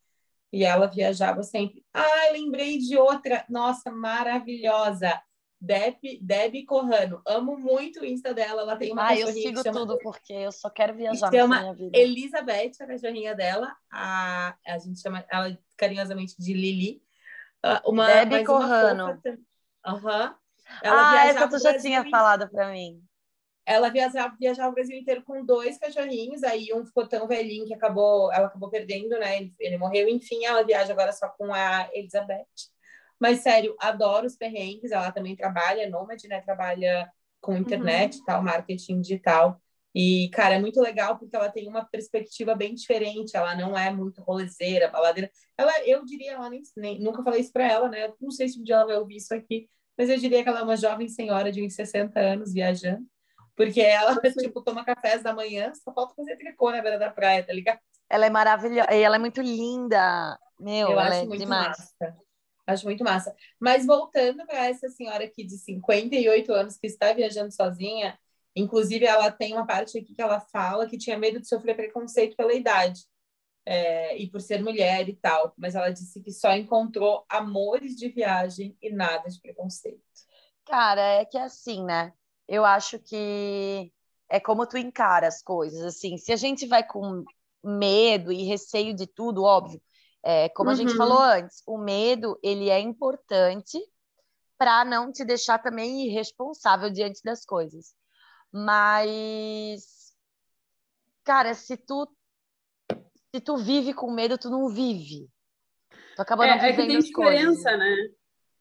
e 0.52 0.64
ela 0.64 0.88
viajava 0.88 1.42
sempre. 1.44 1.86
Ah, 1.94 2.30
lembrei 2.34 2.78
de 2.78 2.98
outra, 2.98 3.46
nossa, 3.50 3.90
maravilhosa. 3.90 5.22
Deb, 5.62 6.20
Deb 6.20 6.66
Corrano. 6.66 7.22
Amo 7.26 7.56
muito 7.56 8.02
o 8.02 8.06
Insta 8.06 8.34
dela. 8.34 8.64
Ela 8.64 8.76
tem 8.76 8.92
uma 8.92 9.10
ah, 9.10 9.16
eu 9.16 9.28
sigo 9.28 9.62
chama... 9.62 9.80
tudo 9.80 10.00
porque 10.00 10.34
eu 10.34 10.52
só 10.52 10.72
quero 10.72 10.96
viajar 10.96 11.32
na 11.32 11.48
minha 11.48 11.74
vida. 11.74 11.98
Elizabeth, 11.98 12.72
a 12.82 12.88
cachorrinha 12.88 13.36
dela. 13.36 13.72
A, 13.92 14.56
a 14.66 14.78
gente 14.80 15.00
chama 15.00 15.24
ela 15.30 15.56
carinhosamente 15.78 16.36
de 16.38 16.54
Lili. 16.54 17.04
Ah, 17.62 17.80
uma, 17.86 18.08
Deb 18.26 18.44
Corrano. 18.44 19.22
Aham. 19.86 20.30
Uhum. 20.30 20.36
ah, 20.84 21.28
essa 21.28 21.48
tu 21.48 21.60
já 21.60 21.78
tinha 21.78 22.10
falado 22.10 22.50
para 22.50 22.72
mim. 22.72 23.04
Ela 23.66 23.90
viajava, 23.90 24.36
viajava 24.40 24.70
o 24.70 24.74
Brasil 24.74 24.98
inteiro 24.98 25.24
com 25.24 25.46
dois 25.46 25.78
cachorrinhos, 25.78 26.44
aí 26.44 26.74
um 26.74 26.86
ficou 26.86 27.08
tão 27.08 27.28
velhinho 27.28 27.66
que 27.66 27.74
acabou, 27.74 28.32
ela 28.34 28.48
acabou 28.48 28.70
perdendo, 28.70 29.18
né? 29.20 29.38
Ele, 29.38 29.54
ele 29.60 29.78
morreu, 29.78 30.08
enfim, 30.10 30.46
ela 30.46 30.64
viaja 30.64 30.92
agora 30.94 31.12
só 31.12 31.30
com 31.30 31.54
a 31.54 31.90
Elizabeth. 31.94 32.46
Mas, 33.22 33.42
sério, 33.42 33.76
adoro 33.80 34.26
os 34.26 34.36
perrengues. 34.36 34.92
Ela 34.92 35.12
também 35.12 35.36
trabalha, 35.36 35.88
nômade, 35.88 36.28
né? 36.28 36.42
Trabalha 36.42 37.08
com 37.40 37.56
internet 37.56 38.18
uhum. 38.18 38.26
tal, 38.26 38.42
marketing 38.42 39.00
digital. 39.00 39.62
E, 39.94 40.30
cara, 40.34 40.56
é 40.56 40.60
muito 40.60 40.82
legal 40.82 41.20
porque 41.20 41.36
ela 41.36 41.52
tem 41.52 41.68
uma 41.68 41.86
perspectiva 41.86 42.56
bem 42.56 42.74
diferente. 42.74 43.38
Ela 43.38 43.56
não 43.56 43.78
é 43.78 43.92
muito 43.92 44.22
rolezeira, 44.24 44.88
baladeira. 44.88 45.30
Ela, 45.56 45.72
eu 45.86 46.04
diria, 46.04 46.34
ela 46.34 46.50
nem, 46.50 46.64
nem 46.76 47.00
nunca 47.00 47.22
falei 47.22 47.42
isso 47.42 47.54
para 47.54 47.70
ela, 47.72 47.90
né? 47.90 48.06
Eu 48.06 48.16
não 48.20 48.32
sei 48.32 48.48
se 48.50 48.60
um 48.60 48.64
dia 48.64 48.76
ela 48.76 48.88
vai 48.88 48.98
ouvir 48.98 49.18
isso 49.18 49.36
aqui, 49.36 49.70
mas 49.96 50.10
eu 50.10 50.18
diria 50.18 50.42
que 50.42 50.50
ela 50.50 50.62
é 50.62 50.64
uma 50.64 50.78
jovem 50.78 51.08
senhora 51.08 51.52
de 51.52 51.64
uns 51.64 51.76
60 51.76 52.20
anos 52.20 52.54
viajando. 52.54 53.06
Porque 53.56 53.82
ela, 53.82 54.16
tipo, 54.22 54.62
toma 54.62 54.86
cafés 54.86 55.22
da 55.24 55.34
manhã, 55.34 55.74
só 55.76 55.94
falta 55.94 56.16
fazer 56.16 56.38
tricô 56.38 56.72
na 56.72 56.82
beira 56.82 56.98
da 56.98 57.10
praia, 57.10 57.46
tá 57.46 57.54
ligado? 57.54 57.80
Ela 58.10 58.26
é 58.26 58.30
maravilhosa. 58.30 58.94
E 58.94 59.02
ela 59.02 59.16
é 59.16 59.20
muito 59.20 59.42
linda. 59.42 60.38
Meu, 60.60 60.92
eu 60.92 61.00
ela 61.00 61.16
é 61.16 61.26
demais. 61.26 61.78
Massa. 61.78 62.18
Acho 62.68 62.86
muito 62.86 63.04
massa. 63.04 63.36
Mas 63.60 63.86
voltando 63.86 64.46
para 64.46 64.68
essa 64.68 64.90
senhora 64.90 65.24
aqui 65.24 65.44
de 65.44 65.58
58 65.58 66.54
anos 66.54 66.78
que 66.78 66.88
está 66.88 67.12
viajando 67.14 67.52
sozinha, 67.52 68.18
inclusive 68.56 69.06
ela 69.06 69.32
tem 69.32 69.54
uma 69.54 69.66
parte 69.66 69.98
aqui 69.98 70.14
que 70.14 70.22
ela 70.22 70.40
fala 70.40 70.88
que 70.88 70.98
tinha 70.98 71.18
medo 71.18 71.40
de 71.40 71.48
sofrer 71.48 71.76
preconceito 71.76 72.36
pela 72.36 72.54
idade 72.54 73.02
é, 73.66 74.18
e 74.18 74.30
por 74.30 74.42
ser 74.42 74.62
mulher 74.62 75.08
e 75.10 75.16
tal. 75.16 75.54
Mas 75.58 75.76
ela 75.76 75.90
disse 75.90 76.22
que 76.22 76.32
só 76.32 76.54
encontrou 76.54 77.26
amores 77.30 77.96
de 77.96 78.10
viagem 78.10 78.78
e 78.82 78.92
nada 78.92 79.30
de 79.30 79.40
preconceito. 79.42 80.02
Cara, 80.66 81.02
é 81.02 81.26
que 81.26 81.38
é 81.38 81.44
assim, 81.44 81.84
né? 81.84 82.14
Eu 82.48 82.66
acho 82.66 83.00
que 83.00 83.92
é 84.30 84.40
como 84.40 84.66
tu 84.66 84.78
encara 84.78 85.28
as 85.28 85.42
coisas. 85.42 85.82
Assim, 85.82 86.18
se 86.18 86.32
a 86.32 86.36
gente 86.36 86.66
vai 86.66 86.86
com 86.86 87.24
medo 87.64 88.32
e 88.32 88.44
receio 88.44 88.94
de 88.94 89.06
tudo, 89.08 89.44
óbvio, 89.44 89.82
é, 90.24 90.50
como 90.50 90.70
uhum. 90.70 90.76
a 90.76 90.78
gente 90.78 90.96
falou 90.96 91.18
uhum. 91.18 91.24
antes, 91.24 91.64
o 91.66 91.78
medo 91.78 92.40
ele 92.44 92.70
é 92.70 92.80
importante 92.80 93.80
para 94.58 94.86
não 94.86 95.12
te 95.12 95.26
deixar 95.26 95.58
também 95.60 96.08
irresponsável 96.08 96.90
diante 96.90 97.22
das 97.24 97.44
coisas. 97.44 97.94
Mas, 98.52 100.14
cara, 101.24 101.54
se 101.54 101.78
tu 101.78 102.08
se 103.34 103.40
tu 103.40 103.58
vive 103.58 103.94
com 103.94 104.12
medo, 104.12 104.38
tu 104.38 104.50
não 104.50 104.68
vive. 104.68 105.30
Tu 106.16 106.22
acaba 106.22 106.46
não 106.46 106.54
é, 106.54 106.58
vivendo 106.60 106.72
é 106.72 106.74
que 106.74 106.88
tem 106.88 107.00
diferença, 107.00 107.70
coisas. 107.72 107.80
né? 107.80 107.96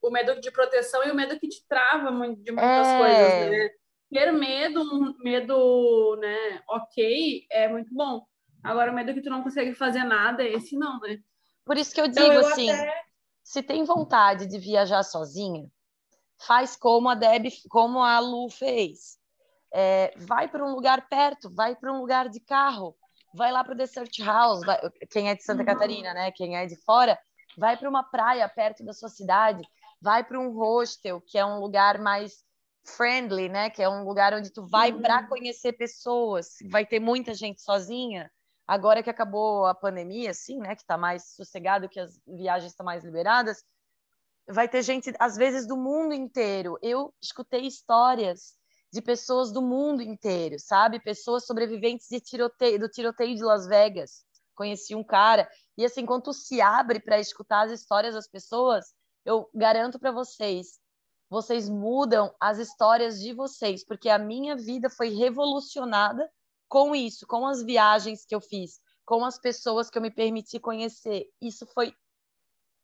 O 0.02 0.10
medo 0.10 0.40
de 0.40 0.50
proteção 0.50 1.04
e 1.04 1.10
o 1.10 1.14
medo 1.14 1.38
que 1.38 1.48
te 1.48 1.66
trava 1.68 2.10
de 2.10 2.52
muitas 2.52 2.86
é... 2.86 2.98
coisas, 2.98 3.50
né? 3.50 3.70
Ter 4.12 4.32
medo, 4.32 4.82
um 4.82 5.14
medo, 5.18 6.16
né, 6.16 6.60
ok, 6.68 7.46
é 7.50 7.68
muito 7.68 7.94
bom. 7.94 8.24
Agora, 8.62 8.90
o 8.90 8.94
medo 8.94 9.14
que 9.14 9.22
tu 9.22 9.30
não 9.30 9.42
consegue 9.42 9.72
fazer 9.72 10.02
nada, 10.02 10.42
esse 10.42 10.76
não, 10.76 10.98
né? 11.00 11.18
Por 11.64 11.78
isso 11.78 11.94
que 11.94 12.00
eu 12.00 12.08
digo 12.08 12.32
eu 12.32 12.40
assim, 12.40 12.68
até... 12.70 13.04
se 13.44 13.62
tem 13.62 13.84
vontade 13.84 14.46
de 14.46 14.58
viajar 14.58 15.04
sozinha, 15.04 15.70
faz 16.46 16.76
como 16.76 17.08
a 17.08 17.14
Deb, 17.14 17.46
como 17.68 18.02
a 18.02 18.18
Lu 18.18 18.48
fez. 18.50 19.18
É, 19.72 20.12
vai 20.16 20.48
para 20.48 20.64
um 20.64 20.74
lugar 20.74 21.08
perto, 21.08 21.48
vai 21.54 21.76
para 21.76 21.92
um 21.92 22.00
lugar 22.00 22.28
de 22.28 22.40
carro, 22.40 22.96
vai 23.32 23.52
lá 23.52 23.62
para 23.62 23.74
o 23.74 23.76
Desert 23.76 24.18
House, 24.18 24.60
vai, 24.66 24.80
quem 25.10 25.28
é 25.30 25.36
de 25.36 25.44
Santa 25.44 25.60
uhum. 25.60 25.66
Catarina, 25.66 26.12
né? 26.12 26.32
Quem 26.32 26.56
é 26.56 26.66
de 26.66 26.76
fora, 26.82 27.18
vai 27.56 27.76
para 27.76 27.88
uma 27.88 28.02
praia 28.02 28.48
perto 28.48 28.84
da 28.84 28.92
sua 28.92 29.08
cidade, 29.08 29.62
vai 30.00 30.24
para 30.24 30.38
um 30.38 30.52
hostel, 30.52 31.20
que 31.20 31.38
é 31.38 31.44
um 31.44 31.60
lugar 31.60 31.98
mais 32.00 32.44
friendly, 32.84 33.48
né? 33.48 33.70
Que 33.70 33.82
é 33.82 33.88
um 33.88 34.04
lugar 34.04 34.34
onde 34.34 34.50
tu 34.50 34.66
vai 34.66 34.92
uhum. 34.92 35.00
para 35.00 35.26
conhecer 35.26 35.72
pessoas, 35.74 36.56
vai 36.70 36.86
ter 36.86 37.00
muita 37.00 37.34
gente 37.34 37.62
sozinha. 37.62 38.30
Agora 38.66 39.02
que 39.02 39.10
acabou 39.10 39.66
a 39.66 39.74
pandemia, 39.74 40.30
assim, 40.30 40.58
né, 40.58 40.76
que 40.76 40.82
está 40.82 40.96
mais 40.96 41.34
sossegado, 41.34 41.88
que 41.88 41.98
as 41.98 42.20
viagens 42.24 42.70
estão 42.70 42.86
mais 42.86 43.02
liberadas, 43.02 43.64
vai 44.48 44.68
ter 44.68 44.82
gente, 44.82 45.12
às 45.18 45.36
vezes, 45.36 45.66
do 45.66 45.76
mundo 45.76 46.14
inteiro. 46.14 46.78
Eu 46.80 47.12
escutei 47.20 47.66
histórias 47.66 48.54
de 48.92 49.02
pessoas 49.02 49.52
do 49.52 49.62
mundo 49.62 50.02
inteiro, 50.02 50.56
sabe? 50.58 51.00
Pessoas 51.00 51.46
sobreviventes 51.46 52.06
de 52.08 52.20
tiroteio, 52.20 52.78
do 52.78 52.88
tiroteio 52.88 53.34
de 53.34 53.42
Las 53.42 53.66
Vegas. 53.66 54.24
Conheci 54.54 54.94
um 54.94 55.04
cara. 55.04 55.48
E 55.76 55.84
assim, 55.84 56.04
quando 56.04 56.24
tu 56.24 56.32
se 56.32 56.60
abre 56.60 57.00
para 57.00 57.18
escutar 57.18 57.66
as 57.66 57.72
histórias 57.72 58.14
das 58.14 58.28
pessoas, 58.28 58.92
eu 59.30 59.48
garanto 59.54 59.98
para 59.98 60.10
vocês, 60.10 60.80
vocês 61.28 61.68
mudam 61.68 62.34
as 62.40 62.58
histórias 62.58 63.20
de 63.20 63.32
vocês, 63.32 63.84
porque 63.84 64.08
a 64.08 64.18
minha 64.18 64.56
vida 64.56 64.90
foi 64.90 65.10
revolucionada 65.10 66.28
com 66.68 66.94
isso, 66.94 67.26
com 67.26 67.46
as 67.46 67.62
viagens 67.62 68.24
que 68.24 68.34
eu 68.34 68.40
fiz, 68.40 68.80
com 69.04 69.24
as 69.24 69.38
pessoas 69.38 69.88
que 69.88 69.96
eu 69.96 70.02
me 70.02 70.10
permiti 70.10 70.58
conhecer. 70.58 71.28
Isso 71.40 71.64
foi 71.66 71.94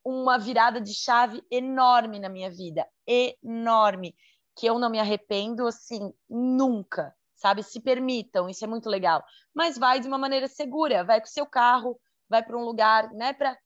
uma 0.04 0.38
virada 0.38 0.80
de 0.80 0.94
chave 0.94 1.44
enorme 1.50 2.20
na 2.20 2.28
minha 2.28 2.48
vida, 2.48 2.88
enorme, 3.04 4.14
que 4.54 4.66
eu 4.66 4.78
não 4.78 4.88
me 4.88 5.00
arrependo 5.00 5.66
assim 5.66 6.14
nunca, 6.30 7.12
sabe? 7.34 7.64
Se 7.64 7.80
permitam, 7.80 8.48
isso 8.48 8.64
é 8.64 8.68
muito 8.68 8.88
legal. 8.88 9.24
Mas 9.52 9.76
vai 9.76 9.98
de 9.98 10.06
uma 10.06 10.16
maneira 10.16 10.46
segura, 10.46 11.02
vai 11.02 11.20
com 11.20 11.26
o 11.26 11.30
seu 11.30 11.44
carro, 11.44 12.00
vai 12.28 12.40
para 12.40 12.56
um 12.56 12.64
lugar, 12.64 13.12
né, 13.12 13.32
para 13.32 13.58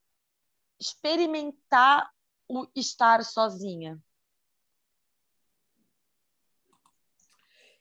experimentar 0.80 2.10
o 2.50 2.66
estar 2.74 3.24
sozinha. 3.24 4.02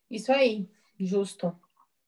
Isso 0.10 0.32
aí, 0.32 0.70
justo. 1.00 1.60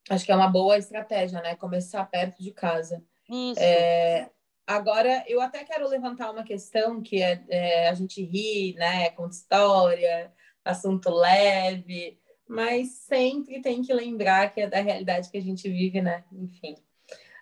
Acho 0.10 0.26
que 0.26 0.32
é 0.32 0.36
uma 0.36 0.50
boa 0.50 0.78
estratégia, 0.78 1.42
né? 1.42 1.56
Começar 1.56 2.06
perto 2.06 2.42
de 2.42 2.52
casa. 2.52 3.04
Isso. 3.28 3.60
É, 3.60 4.30
agora, 4.66 5.24
eu 5.28 5.42
até 5.42 5.64
quero 5.64 5.88
levantar 5.88 6.32
uma 6.32 6.44
questão 6.44 7.02
que 7.02 7.22
é, 7.22 7.44
é 7.50 7.90
a 7.90 7.94
gente 7.96 8.24
ri, 8.24 8.76
né? 8.76 9.10
Conta 9.12 9.36
história, 9.36 10.32
assunto 10.64 11.10
leve, 11.10 12.20
mas 12.48 12.90
sempre 12.90 13.62
tem 13.62 13.82
que 13.82 13.94
lembrar 13.94 14.54
que 14.54 14.62
é 14.62 14.68
da 14.68 14.82
realidade 14.82 15.32
que 15.32 15.38
a 15.38 15.42
gente 15.42 15.68
vive, 15.68 16.02
né? 16.02 16.24
Enfim. 16.32 16.76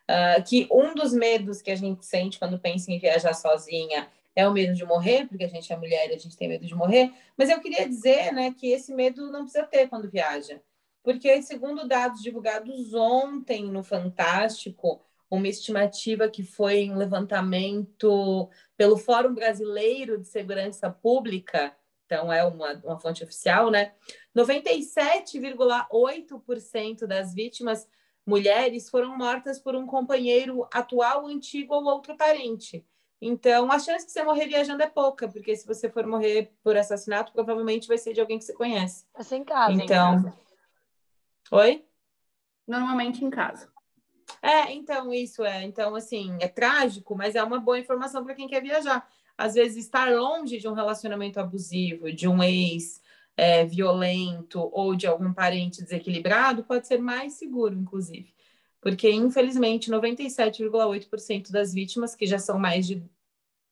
uh, 0.10 0.44
que 0.48 0.68
um 0.72 0.94
dos 0.94 1.14
medos 1.14 1.62
que 1.62 1.72
a 1.72 1.76
gente 1.76 2.06
sente 2.06 2.40
quando 2.40 2.60
pensa 2.60 2.92
em 2.92 3.00
viajar 3.00 3.34
sozinha 3.34 4.08
é 4.40 4.48
o 4.48 4.54
medo 4.54 4.74
de 4.74 4.86
morrer, 4.86 5.28
porque 5.28 5.44
a 5.44 5.50
gente 5.50 5.72
é 5.72 5.76
mulher 5.76 6.10
e 6.10 6.16
a 6.16 6.18
gente 6.18 6.38
tem 6.38 6.48
medo 6.48 6.66
de 6.66 6.76
morrer, 6.76 7.12
mas 7.38 7.50
eu 7.50 7.60
queria 7.60 7.88
dizer 7.88 8.32
né, 8.32 8.52
que 8.52 8.72
esse 8.72 8.94
medo 8.94 9.32
não 9.32 9.44
precisa 9.44 9.66
ter 9.66 9.88
quando 9.88 10.10
viaja, 10.10 10.62
porque, 11.04 11.42
segundo 11.42 11.88
dados 11.88 12.22
divulgados 12.22 12.94
ontem 12.94 13.66
no 13.66 13.84
Fantástico, 13.84 15.02
uma 15.30 15.48
estimativa 15.48 16.28
que 16.28 16.44
foi 16.44 16.90
um 16.90 16.98
levantamento 16.98 18.50
pelo 18.76 18.98
Fórum 18.98 19.34
Brasileiro 19.34 20.18
de 20.18 20.28
Segurança 20.28 20.90
Pública, 20.90 21.74
então 22.06 22.34
é 22.34 22.44
uma, 22.44 22.74
uma 22.84 23.00
fonte 23.00 23.24
oficial, 23.24 23.70
né? 23.70 23.94
97,8% 24.36 27.06
das 27.06 27.34
vítimas 27.34 27.88
mulheres 28.26 28.90
foram 28.90 29.16
mortas 29.16 29.60
por 29.60 29.76
um 29.76 29.86
companheiro 29.86 30.68
atual, 30.74 31.28
antigo 31.28 31.76
ou 31.76 31.86
outro 31.86 32.18
parente. 32.18 32.84
Então, 33.22 33.70
a 33.70 33.78
chance 33.80 34.06
de 34.06 34.12
você 34.12 34.24
morrer 34.24 34.48
viajando 34.48 34.82
é 34.82 34.88
pouca, 34.88 35.28
porque 35.28 35.56
se 35.56 35.68
você 35.68 35.90
for 35.90 36.06
morrer 36.08 36.54
por 36.64 36.78
assassinato, 36.78 37.34
provavelmente 37.34 37.88
vai 37.88 37.98
ser 37.98 38.14
de 38.14 38.22
alguém 38.22 38.40
que 38.40 38.46
você 38.46 38.54
conhece. 38.54 39.06
Vai 39.14 39.24
ser 39.24 39.36
em 39.36 39.44
casa. 39.44 39.74
Então. 39.74 40.14
Em 40.14 40.24
casa. 40.24 40.40
Oi? 41.52 41.86
Normalmente 42.66 43.26
em 43.26 43.30
casa. 43.30 43.70
É, 44.42 44.72
então, 44.72 45.14
isso 45.14 45.44
é. 45.44 45.64
Então, 45.64 45.96
assim, 45.96 46.38
é 46.40 46.48
trágico, 46.48 47.16
mas 47.16 47.36
é 47.36 47.44
uma 47.44 47.60
boa 47.60 47.80
informação 47.80 48.24
para 48.24 48.36
quem 48.36 48.48
quer 48.48 48.62
viajar. 48.62 49.06
Às 49.38 49.56
vezes, 49.56 49.86
estar 49.86 50.12
longe 50.14 50.58
de 50.58 50.68
um 50.68 50.74
relacionamento 50.74 51.40
abusivo, 51.40 52.12
de 52.14 52.28
um 52.28 52.42
ex 52.42 53.02
é, 53.36 53.66
violento 53.66 54.70
ou 54.74 54.96
de 54.96 55.08
algum 55.08 55.34
parente 55.34 55.82
desequilibrado 55.82 56.64
pode 56.64 56.88
ser 56.88 57.00
mais 57.00 57.34
seguro, 57.34 57.74
inclusive. 57.74 58.34
Porque, 58.82 59.10
infelizmente, 59.12 59.92
97,8% 59.92 61.52
das 61.52 61.74
vítimas, 61.74 62.16
que 62.16 62.26
já 62.26 62.40
são 62.40 62.58
mais 62.58 62.88
de, 62.88 63.04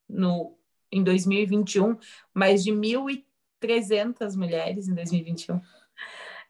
no, 0.07 0.57
em 0.91 1.03
2021, 1.03 1.97
mais 2.33 2.63
de 2.63 2.71
1.300 2.71 4.35
mulheres 4.35 4.87
em 4.87 4.93
2021, 4.93 5.61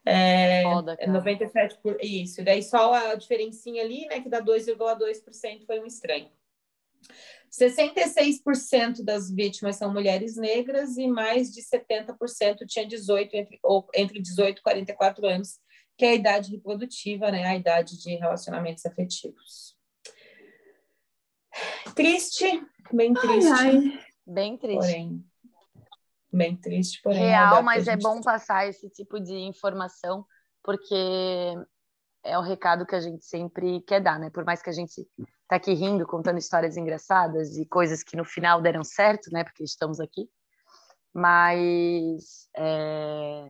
é, 0.08 0.64
Foda, 0.64 0.96
cara. 0.96 1.12
97 1.12 1.80
por 1.84 1.98
isso. 2.02 2.40
E 2.40 2.44
daí 2.44 2.64
só 2.64 2.94
a 2.94 3.16
diferencinha 3.16 3.84
ali, 3.84 4.08
né, 4.08 4.22
que 4.22 4.30
dá 4.30 4.42
2,2% 4.42 5.66
foi 5.66 5.80
um 5.82 5.86
estranho. 5.86 6.32
66% 7.52 9.04
das 9.04 9.30
vítimas 9.30 9.76
são 9.76 9.92
mulheres 9.92 10.38
negras 10.38 10.98
e 10.98 11.08
mais 11.08 11.52
de 11.52 11.62
70% 11.62 12.66
tinha 12.68 12.86
18 12.86 13.36
entre, 13.36 13.60
ou 13.64 13.88
entre 13.94 14.22
18 14.22 14.60
e 14.60 14.62
44 14.62 15.26
anos, 15.26 15.60
que 15.98 16.06
é 16.06 16.10
a 16.10 16.16
idade 16.16 16.52
reprodutiva, 16.52 17.32
né, 17.32 17.46
a 17.46 17.56
idade 17.56 17.98
de 17.98 18.16
relacionamentos 18.16 18.86
afetivos. 18.86 19.76
Triste, 21.96 22.46
bem 22.94 23.14
triste. 23.14 23.50
Ai, 23.50 23.78
ai. 23.78 24.08
Bem 24.26 24.58
triste. 24.58 24.80
Porém, 24.80 25.26
bem 26.32 26.56
triste, 26.56 27.02
porém. 27.02 27.20
Real, 27.20 27.64
mas 27.64 27.88
é 27.88 27.98
bom 27.98 28.22
passar 28.22 28.68
esse 28.68 28.90
tipo 28.90 29.20
de 29.20 29.34
informação, 29.34 30.26
porque 30.64 31.56
é 32.24 32.38
o 32.38 32.42
recado 32.42 32.86
que 32.86 32.94
a 32.96 33.00
gente 33.00 33.26
sempre 33.26 33.82
quer 33.82 34.02
dar, 34.02 34.20
né? 34.20 34.30
Por 34.30 34.46
mais 34.46 34.62
que 34.62 34.70
a 34.70 34.74
gente 34.74 35.08
tá 35.48 35.56
aqui 35.56 35.74
rindo, 35.74 36.06
contando 36.06 36.38
histórias 36.38 36.78
engraçadas 36.78 37.58
e 37.58 37.66
coisas 37.66 38.04
que 38.04 38.18
no 38.18 38.26
final 38.26 38.62
deram 38.62 38.84
certo, 38.84 39.32
né? 39.32 39.44
Porque 39.44 39.64
estamos 39.64 40.00
aqui. 40.00 40.30
Mas 41.14 42.50
é... 42.56 43.50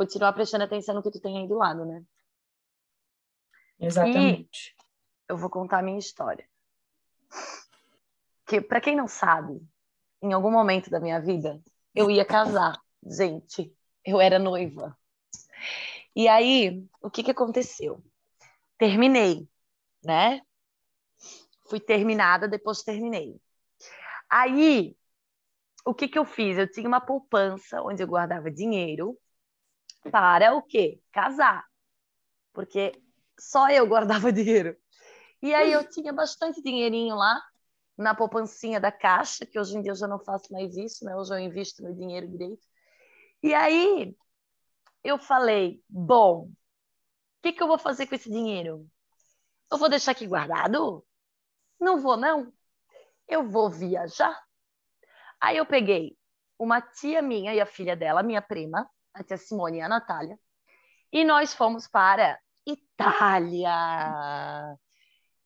continuar 0.00 0.32
prestando 0.32 0.64
atenção 0.64 0.94
no 0.94 1.02
que 1.02 1.10
tu 1.10 1.20
tem 1.20 1.36
aí 1.36 1.46
do 1.46 1.56
lado, 1.56 1.84
né? 1.84 2.02
Exatamente. 3.78 4.74
E 4.74 5.32
eu 5.32 5.36
vou 5.36 5.50
contar 5.50 5.80
a 5.80 5.82
minha 5.82 5.98
história. 5.98 6.48
Que 8.46 8.62
para 8.62 8.80
quem 8.80 8.96
não 8.96 9.06
sabe, 9.06 9.60
em 10.22 10.32
algum 10.32 10.50
momento 10.50 10.88
da 10.88 10.98
minha 10.98 11.20
vida, 11.20 11.62
eu 11.94 12.10
ia 12.10 12.24
casar. 12.24 12.80
Gente, 13.04 13.76
eu 14.02 14.18
era 14.18 14.38
noiva. 14.38 14.98
E 16.16 16.26
aí, 16.28 16.82
o 17.02 17.10
que, 17.10 17.22
que 17.22 17.32
aconteceu? 17.32 18.02
Terminei, 18.78 19.46
né? 20.02 20.40
Fui 21.68 21.78
terminada, 21.78 22.48
depois 22.48 22.82
terminei. 22.82 23.38
Aí, 24.30 24.96
o 25.84 25.92
que, 25.92 26.08
que 26.08 26.18
eu 26.18 26.24
fiz? 26.24 26.56
Eu 26.56 26.70
tinha 26.70 26.88
uma 26.88 27.02
poupança 27.02 27.82
onde 27.82 28.02
eu 28.02 28.08
guardava 28.08 28.50
dinheiro 28.50 29.14
para 30.10 30.54
o 30.54 30.62
quê? 30.62 31.00
Casar. 31.12 31.64
Porque 32.52 32.92
só 33.38 33.68
eu 33.70 33.86
guardava 33.86 34.32
dinheiro. 34.32 34.76
E 35.42 35.54
aí 35.54 35.72
eu 35.72 35.88
tinha 35.88 36.12
bastante 36.12 36.62
dinheirinho 36.62 37.16
lá 37.16 37.42
na 37.96 38.14
poupancinha 38.14 38.80
da 38.80 38.92
Caixa, 38.92 39.46
que 39.46 39.58
hoje 39.58 39.76
em 39.76 39.82
dia 39.82 39.92
eu 39.92 39.96
já 39.96 40.06
não 40.06 40.18
faço 40.18 40.52
mais 40.52 40.76
isso, 40.76 41.04
né? 41.04 41.14
Hoje 41.16 41.32
eu 41.34 41.38
invisto 41.38 41.82
meu 41.82 41.94
dinheiro 41.94 42.28
direito. 42.28 42.66
E 43.42 43.54
aí 43.54 44.16
eu 45.02 45.18
falei, 45.18 45.82
bom, 45.88 46.44
o 46.44 46.52
que, 47.42 47.52
que 47.52 47.62
eu 47.62 47.66
vou 47.66 47.78
fazer 47.78 48.06
com 48.06 48.14
esse 48.14 48.30
dinheiro? 48.30 48.86
Eu 49.70 49.78
vou 49.78 49.88
deixar 49.88 50.12
aqui 50.12 50.26
guardado? 50.26 51.04
Não 51.78 52.00
vou, 52.00 52.16
não. 52.16 52.52
Eu 53.26 53.48
vou 53.48 53.70
viajar. 53.70 54.38
Aí 55.40 55.56
eu 55.56 55.64
peguei 55.64 56.18
uma 56.58 56.80
tia 56.82 57.22
minha 57.22 57.54
e 57.54 57.60
a 57.60 57.66
filha 57.66 57.96
dela, 57.96 58.22
minha 58.22 58.42
prima, 58.42 58.88
a 59.14 59.24
tia 59.24 59.36
Simone 59.36 59.78
e 59.78 59.80
a 59.80 59.88
Natália, 59.88 60.38
e 61.12 61.24
nós 61.24 61.54
fomos 61.54 61.88
para 61.88 62.38
Itália 62.66 63.70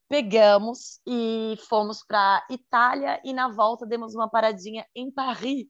pegamos 0.09 1.01
e 1.07 1.57
fomos 1.69 2.05
para 2.05 2.47
Itália 2.51 3.21
e 3.25 3.33
na 3.33 3.49
volta 3.49 3.85
demos 3.87 4.15
uma 4.15 4.29
paradinha 4.31 4.87
em 4.95 5.11
Paris. 5.11 5.67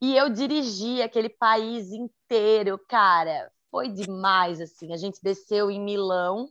E 0.00 0.14
eu 0.14 0.28
dirigi 0.28 1.00
aquele 1.00 1.30
país 1.30 1.90
inteiro, 1.90 2.78
cara. 2.86 3.50
Foi 3.70 3.88
demais 3.88 4.60
assim. 4.60 4.92
A 4.92 4.96
gente 4.96 5.20
desceu 5.22 5.70
em 5.70 5.80
Milão, 5.82 6.50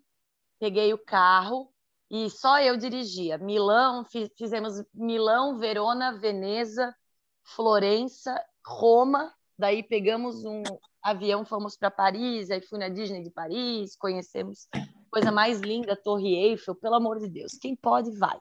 peguei 0.59 0.93
o 0.93 0.97
carro 0.97 1.71
e 2.09 2.29
só 2.29 2.59
eu 2.59 2.75
dirigia. 2.75 3.37
Milão, 3.37 4.03
fizemos 4.35 4.83
Milão, 4.93 5.59
Verona, 5.59 6.17
Veneza, 6.17 6.95
Florença, 7.43 8.43
Roma. 8.65 9.31
Daí 9.57 9.83
pegamos 9.83 10.43
um 10.43 10.63
avião, 11.01 11.45
fomos 11.45 11.77
para 11.77 11.89
Paris, 11.89 12.51
aí 12.51 12.61
fui 12.61 12.77
na 12.77 12.89
Disney 12.89 13.23
de 13.23 13.31
Paris, 13.31 13.95
conhecemos 13.95 14.67
coisa 15.09 15.31
mais 15.31 15.61
linda, 15.61 15.95
Torre 15.95 16.35
Eiffel, 16.35 16.75
pelo 16.75 16.95
amor 16.95 17.19
de 17.19 17.29
Deus. 17.29 17.53
Quem 17.53 17.75
pode, 17.75 18.11
vai. 18.17 18.37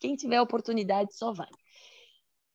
Quem 0.00 0.16
tiver 0.16 0.40
oportunidade, 0.40 1.14
só 1.14 1.32
vai. 1.32 1.48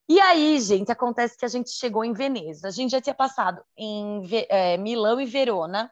E 0.08 0.20
aí, 0.20 0.60
gente, 0.60 0.92
acontece 0.92 1.38
que 1.38 1.46
a 1.46 1.48
gente 1.48 1.72
chegou 1.72 2.04
em 2.04 2.14
Veneza. 2.14 2.68
A 2.68 2.72
gente 2.72 2.92
já 2.92 3.02
tinha 3.02 3.16
passado 3.16 3.64
em 3.78 4.22
é, 4.50 4.78
Milão 4.78 5.20
e 5.22 5.26
Verona. 5.26 5.92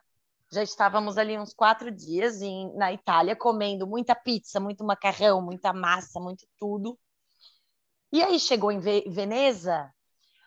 Já 0.52 0.62
estávamos 0.62 1.18
ali 1.18 1.38
uns 1.38 1.52
quatro 1.52 1.90
dias 1.90 2.40
em, 2.42 2.72
na 2.76 2.92
Itália, 2.92 3.34
comendo 3.34 3.86
muita 3.86 4.14
pizza, 4.14 4.60
muito 4.60 4.84
macarrão, 4.84 5.42
muita 5.42 5.72
massa, 5.72 6.20
muito 6.20 6.46
tudo. 6.58 6.98
E 8.12 8.22
aí 8.22 8.38
chegou 8.38 8.70
em 8.70 8.78
Veneza, 8.78 9.92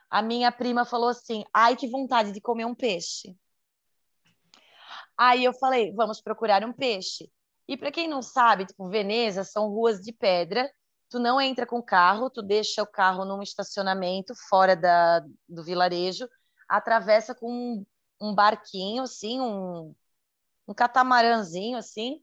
a 0.09 0.21
minha 0.21 0.51
prima 0.51 0.85
falou 0.85 1.09
assim: 1.09 1.43
ai, 1.53 1.75
que 1.75 1.87
vontade 1.87 2.31
de 2.31 2.41
comer 2.41 2.65
um 2.65 2.75
peixe. 2.75 3.35
Aí 5.17 5.43
eu 5.43 5.53
falei, 5.53 5.91
vamos 5.93 6.21
procurar 6.21 6.63
um 6.63 6.71
peixe. 6.71 7.31
E 7.67 7.75
para 7.75 7.91
quem 7.91 8.07
não 8.07 8.21
sabe, 8.21 8.65
tipo, 8.65 8.87
Veneza 8.87 9.43
são 9.43 9.67
ruas 9.69 9.99
de 9.99 10.13
pedra. 10.13 10.71
Tu 11.09 11.19
não 11.19 11.39
entra 11.41 11.65
com 11.65 11.81
carro, 11.81 12.29
tu 12.29 12.41
deixa 12.41 12.83
o 12.83 12.87
carro 12.87 13.25
num 13.25 13.41
estacionamento 13.41 14.33
fora 14.49 14.75
da, 14.75 15.21
do 15.47 15.63
vilarejo, 15.63 16.27
atravessa 16.67 17.33
com 17.33 17.49
um, 17.49 17.85
um 18.21 18.35
barquinho, 18.35 19.03
assim, 19.03 19.39
um, 19.39 19.95
um 20.67 20.73
catamarãzinho, 20.73 21.77
assim, 21.77 22.21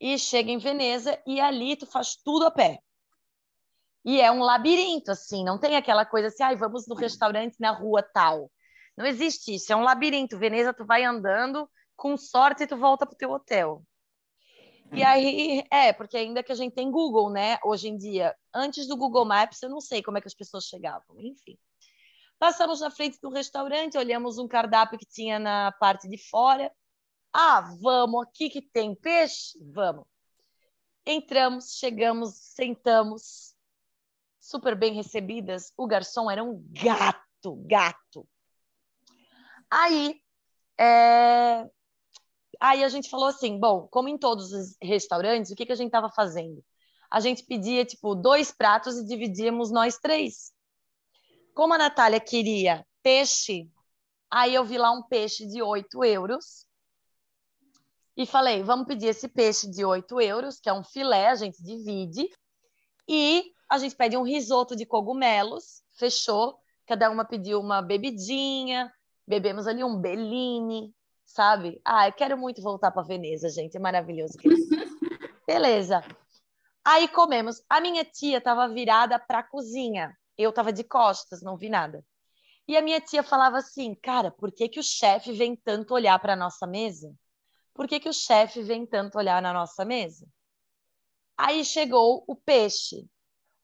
e 0.00 0.18
chega 0.18 0.50
em 0.50 0.58
Veneza 0.58 1.20
e 1.26 1.40
ali 1.40 1.76
tu 1.76 1.86
faz 1.86 2.16
tudo 2.16 2.46
a 2.46 2.50
pé. 2.50 2.80
E 4.06 4.20
é 4.20 4.30
um 4.30 4.38
labirinto, 4.38 5.10
assim, 5.10 5.44
não 5.44 5.58
tem 5.58 5.74
aquela 5.74 6.06
coisa 6.06 6.28
assim, 6.28 6.44
ai, 6.44 6.54
ah, 6.54 6.56
vamos 6.56 6.86
no 6.86 6.94
restaurante 6.94 7.56
na 7.58 7.72
rua 7.72 8.04
tal. 8.04 8.48
Não 8.96 9.04
existe 9.04 9.56
isso, 9.56 9.72
é 9.72 9.76
um 9.76 9.82
labirinto. 9.82 10.38
Veneza, 10.38 10.72
tu 10.72 10.86
vai 10.86 11.02
andando, 11.02 11.68
com 11.96 12.16
sorte 12.16 12.68
tu 12.68 12.76
volta 12.76 13.04
pro 13.04 13.16
teu 13.16 13.32
hotel. 13.32 13.82
E 14.92 15.02
aí, 15.02 15.64
é, 15.72 15.92
porque 15.92 16.16
ainda 16.16 16.40
que 16.40 16.52
a 16.52 16.54
gente 16.54 16.72
tem 16.72 16.88
Google, 16.88 17.30
né, 17.30 17.58
hoje 17.64 17.88
em 17.88 17.96
dia, 17.96 18.32
antes 18.54 18.86
do 18.86 18.96
Google 18.96 19.24
Maps, 19.24 19.60
eu 19.60 19.68
não 19.68 19.80
sei 19.80 20.00
como 20.04 20.18
é 20.18 20.20
que 20.20 20.28
as 20.28 20.34
pessoas 20.34 20.66
chegavam, 20.66 21.16
enfim. 21.18 21.58
Passamos 22.38 22.80
na 22.80 22.92
frente 22.92 23.18
do 23.20 23.28
restaurante, 23.28 23.98
olhamos 23.98 24.38
um 24.38 24.46
cardápio 24.46 25.00
que 25.00 25.06
tinha 25.06 25.40
na 25.40 25.72
parte 25.72 26.08
de 26.08 26.16
fora. 26.30 26.70
Ah, 27.32 27.74
vamos, 27.80 28.22
aqui 28.22 28.48
que 28.48 28.62
tem 28.62 28.94
peixe? 28.94 29.58
Vamos. 29.72 30.06
Entramos, 31.04 31.76
chegamos, 31.76 32.36
sentamos, 32.36 33.55
super 34.48 34.76
bem 34.76 34.94
recebidas. 34.94 35.72
O 35.76 35.86
garçom 35.86 36.30
era 36.30 36.42
um 36.42 36.64
gato, 36.70 37.56
gato. 37.66 38.28
Aí, 39.70 40.20
é, 40.78 41.68
Aí 42.60 42.82
a 42.82 42.88
gente 42.88 43.10
falou 43.10 43.26
assim: 43.26 43.58
bom, 43.58 43.86
como 43.88 44.08
em 44.08 44.18
todos 44.18 44.52
os 44.52 44.76
restaurantes, 44.82 45.50
o 45.50 45.56
que, 45.56 45.66
que 45.66 45.72
a 45.72 45.76
gente 45.76 45.88
estava 45.88 46.10
fazendo? 46.10 46.64
A 47.10 47.20
gente 47.20 47.44
pedia, 47.44 47.84
tipo, 47.84 48.14
dois 48.14 48.50
pratos 48.50 48.96
e 48.96 49.06
dividíamos 49.06 49.70
nós 49.70 49.98
três. 49.98 50.52
Como 51.54 51.74
a 51.74 51.78
Natália 51.78 52.20
queria 52.20 52.84
peixe, 53.02 53.70
aí 54.30 54.54
eu 54.54 54.64
vi 54.64 54.76
lá 54.76 54.90
um 54.90 55.02
peixe 55.02 55.46
de 55.46 55.62
8 55.62 56.04
euros. 56.04 56.66
E 58.16 58.26
falei: 58.26 58.62
vamos 58.62 58.86
pedir 58.86 59.08
esse 59.08 59.28
peixe 59.28 59.70
de 59.70 59.84
8 59.84 60.20
euros, 60.20 60.58
que 60.58 60.68
é 60.68 60.72
um 60.72 60.84
filé, 60.84 61.28
a 61.28 61.34
gente 61.34 61.62
divide. 61.62 62.28
E 63.08 63.52
a 63.68 63.78
gente 63.78 63.96
pede 63.96 64.16
um 64.16 64.22
risoto 64.22 64.76
de 64.76 64.86
cogumelos, 64.86 65.82
fechou. 65.98 66.58
Cada 66.86 67.10
uma 67.10 67.24
pediu 67.24 67.60
uma 67.60 67.82
bebidinha, 67.82 68.92
bebemos 69.26 69.66
ali 69.66 69.82
um 69.82 70.00
Bellini, 70.00 70.94
sabe? 71.24 71.80
Ah, 71.84 72.06
eu 72.06 72.12
quero 72.12 72.38
muito 72.38 72.62
voltar 72.62 72.92
para 72.92 73.02
Veneza, 73.02 73.48
gente, 73.48 73.76
é 73.76 73.80
maravilhoso. 73.80 74.34
Beleza. 75.46 76.02
Aí 76.84 77.08
comemos. 77.08 77.60
A 77.68 77.80
minha 77.80 78.04
tia 78.04 78.38
estava 78.38 78.68
virada 78.68 79.18
para 79.18 79.40
a 79.40 79.42
cozinha. 79.42 80.16
Eu 80.38 80.50
estava 80.50 80.72
de 80.72 80.84
costas, 80.84 81.42
não 81.42 81.56
vi 81.56 81.68
nada. 81.68 82.04
E 82.68 82.76
a 82.76 82.82
minha 82.82 83.00
tia 83.00 83.22
falava 83.22 83.58
assim, 83.58 83.94
cara, 83.94 84.30
por 84.30 84.52
que, 84.52 84.68
que 84.68 84.80
o 84.80 84.82
chefe 84.82 85.32
vem 85.32 85.56
tanto 85.56 85.94
olhar 85.94 86.18
para 86.18 86.34
a 86.34 86.36
nossa 86.36 86.66
mesa? 86.66 87.14
Por 87.74 87.86
que, 87.86 88.00
que 88.00 88.08
o 88.08 88.12
chefe 88.12 88.62
vem 88.62 88.86
tanto 88.86 89.18
olhar 89.18 89.40
na 89.40 89.52
nossa 89.52 89.84
mesa? 89.84 90.26
Aí 91.36 91.64
chegou 91.64 92.24
o 92.26 92.34
peixe. 92.34 93.06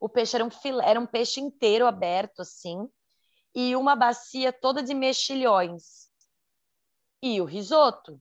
O 0.02 0.08
peixe 0.08 0.34
era 0.34 0.44
um 0.44 0.50
filé, 0.50 0.84
era 0.84 0.98
um 0.98 1.06
peixe 1.06 1.40
inteiro 1.40 1.86
aberto 1.86 2.42
assim, 2.42 2.90
e 3.54 3.76
uma 3.76 3.94
bacia 3.94 4.52
toda 4.52 4.82
de 4.82 4.92
mexilhões. 4.94 6.10
E 7.22 7.40
o 7.40 7.44
risoto. 7.44 8.20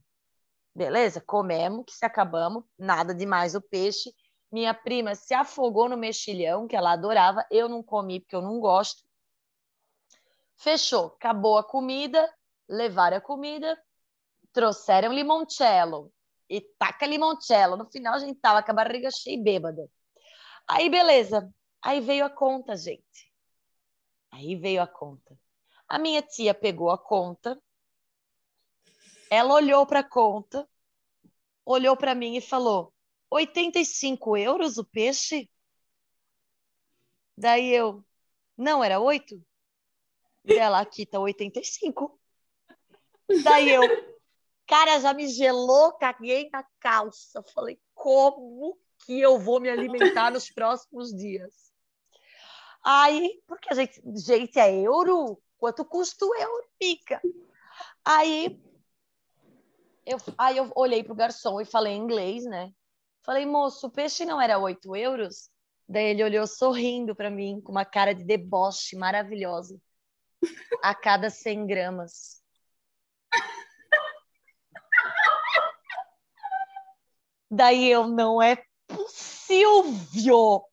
Beleza, 0.75 1.19
comemos, 1.19 1.85
que 1.85 1.93
se 1.93 2.05
acabamos, 2.05 2.63
nada 2.77 3.15
demais 3.15 3.55
o 3.55 3.61
peixe. 3.61 4.13
Minha 4.51 4.75
prima 4.75 5.15
se 5.15 5.33
afogou 5.33 5.89
no 5.89 5.97
mexilhão, 5.97 6.67
que 6.67 6.75
ela 6.75 6.91
adorava. 6.91 7.43
Eu 7.49 7.67
não 7.67 7.81
comi 7.81 8.19
porque 8.19 8.35
eu 8.35 8.43
não 8.43 8.59
gosto. 8.59 9.01
Fechou, 10.57 11.07
acabou 11.07 11.57
a 11.57 11.63
comida, 11.63 12.31
levaram 12.69 13.17
a 13.17 13.21
comida, 13.21 13.75
trouxeram 14.53 15.11
limoncello 15.11 16.13
e 16.47 16.61
taca 16.77 17.07
limoncello. 17.07 17.75
No 17.75 17.89
final 17.89 18.13
a 18.13 18.19
gente 18.19 18.39
tava 18.39 18.61
com 18.61 18.69
a 18.69 18.75
barriga 18.75 19.09
cheia 19.09 19.33
e 19.33 19.43
bêbada. 19.43 19.89
Aí 20.67 20.87
beleza, 20.87 21.51
aí 21.81 21.99
veio 21.99 22.25
a 22.25 22.29
conta, 22.29 22.75
gente. 22.75 23.31
Aí 24.31 24.55
veio 24.55 24.81
a 24.81 24.87
conta. 24.87 25.37
A 25.87 25.99
minha 25.99 26.21
tia 26.21 26.53
pegou 26.53 26.89
a 26.89 26.97
conta, 26.97 27.61
ela 29.29 29.53
olhou 29.53 29.85
para 29.85 29.99
a 29.99 30.07
conta, 30.07 30.67
olhou 31.65 31.97
para 31.97 32.15
mim 32.15 32.35
e 32.35 32.41
falou: 32.41 32.93
85 33.29 34.37
euros 34.37 34.77
o 34.77 34.85
peixe? 34.85 35.49
Daí 37.37 37.73
eu, 37.73 38.03
não, 38.57 38.83
era 38.83 38.99
8? 38.99 39.41
Dela, 40.43 40.79
aqui 40.81 41.05
tá 41.05 41.19
85. 41.19 42.19
Daí 43.43 43.69
eu, 43.69 43.81
cara, 44.67 44.99
já 44.99 45.13
me 45.13 45.27
gelou, 45.27 45.93
caguei 45.93 46.49
na 46.51 46.63
calça. 46.79 47.41
Falei, 47.53 47.79
como 47.93 48.77
que 49.05 49.19
eu 49.19 49.39
vou 49.39 49.59
me 49.59 49.69
alimentar 49.69 50.31
nos 50.31 50.49
próximos 50.49 51.11
dias? 51.15 51.70
Aí, 52.83 53.41
porque 53.47 53.71
a 53.71 53.75
gente, 53.75 54.01
gente, 54.15 54.59
é 54.59 54.73
euro? 54.73 55.41
Quanto 55.57 55.85
custa 55.85 56.25
o 56.25 56.35
euro, 56.35 56.67
pica? 56.79 57.21
Aí 58.03 58.59
eu, 60.05 60.17
aí 60.37 60.57
eu 60.57 60.71
olhei 60.75 61.03
pro 61.03 61.15
garçom 61.15 61.61
e 61.61 61.65
falei 61.65 61.93
em 61.93 61.99
inglês, 61.99 62.43
né? 62.43 62.71
Falei, 63.23 63.45
moço, 63.45 63.87
o 63.87 63.91
peixe 63.91 64.25
não 64.25 64.41
era 64.41 64.57
8 64.57 64.95
euros? 64.95 65.49
Daí 65.87 66.05
ele 66.05 66.23
olhou 66.23 66.47
sorrindo 66.47 67.15
para 67.15 67.29
mim, 67.29 67.61
com 67.61 67.71
uma 67.71 67.85
cara 67.85 68.15
de 68.15 68.23
deboche 68.23 68.95
maravilhosa. 68.95 69.79
A 70.81 70.95
cada 70.95 71.29
100 71.29 71.67
gramas. 71.67 72.41
Daí 77.49 77.91
eu, 77.91 78.07
não 78.07 78.41
é 78.41 78.63
possível! 78.87 80.63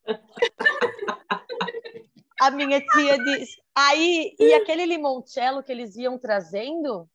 A 2.40 2.50
minha 2.50 2.80
tia 2.80 3.18
disse. 3.18 3.60
Aí, 3.74 4.34
e 4.38 4.54
aquele 4.54 4.86
limoncello 4.86 5.62
que 5.62 5.72
eles 5.72 5.96
iam 5.96 6.18
trazendo, 6.18 7.08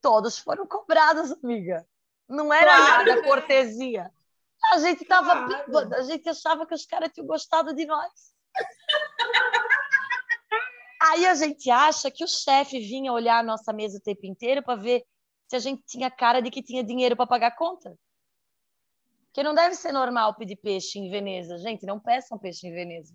todos 0.00 0.38
foram 0.38 0.66
cobrados, 0.66 1.32
amiga. 1.32 1.86
Não 2.28 2.52
era 2.52 2.76
claro. 2.76 3.06
nada 3.06 3.22
cortesia. 3.22 4.10
A 4.72 4.78
gente 4.78 5.04
tava 5.04 5.48
claro. 5.64 5.94
a 5.94 6.02
gente 6.02 6.28
achava 6.28 6.66
que 6.66 6.74
os 6.74 6.86
caras 6.86 7.10
tinham 7.12 7.26
gostado 7.26 7.74
de 7.74 7.86
nós. 7.86 8.34
Aí 11.02 11.26
a 11.26 11.34
gente 11.34 11.70
acha 11.70 12.10
que 12.10 12.22
o 12.22 12.28
chefe 12.28 12.78
vinha 12.78 13.12
olhar 13.12 13.38
a 13.38 13.42
nossa 13.42 13.72
mesa 13.72 13.96
o 13.96 14.02
tempo 14.02 14.26
inteiro 14.26 14.62
para 14.62 14.80
ver 14.80 15.02
se 15.48 15.56
a 15.56 15.58
gente 15.58 15.82
tinha 15.86 16.10
cara 16.10 16.40
de 16.40 16.50
que 16.50 16.62
tinha 16.62 16.84
dinheiro 16.84 17.16
para 17.16 17.26
pagar 17.26 17.48
a 17.48 17.56
conta. 17.56 17.98
Porque 19.26 19.42
não 19.42 19.54
deve 19.54 19.74
ser 19.74 19.92
normal 19.92 20.34
pedir 20.34 20.56
peixe 20.56 20.98
em 20.98 21.10
Veneza. 21.10 21.56
Gente, 21.58 21.86
não 21.86 21.98
peçam 21.98 22.38
peixe 22.38 22.66
em 22.66 22.72
Veneza. 22.72 23.14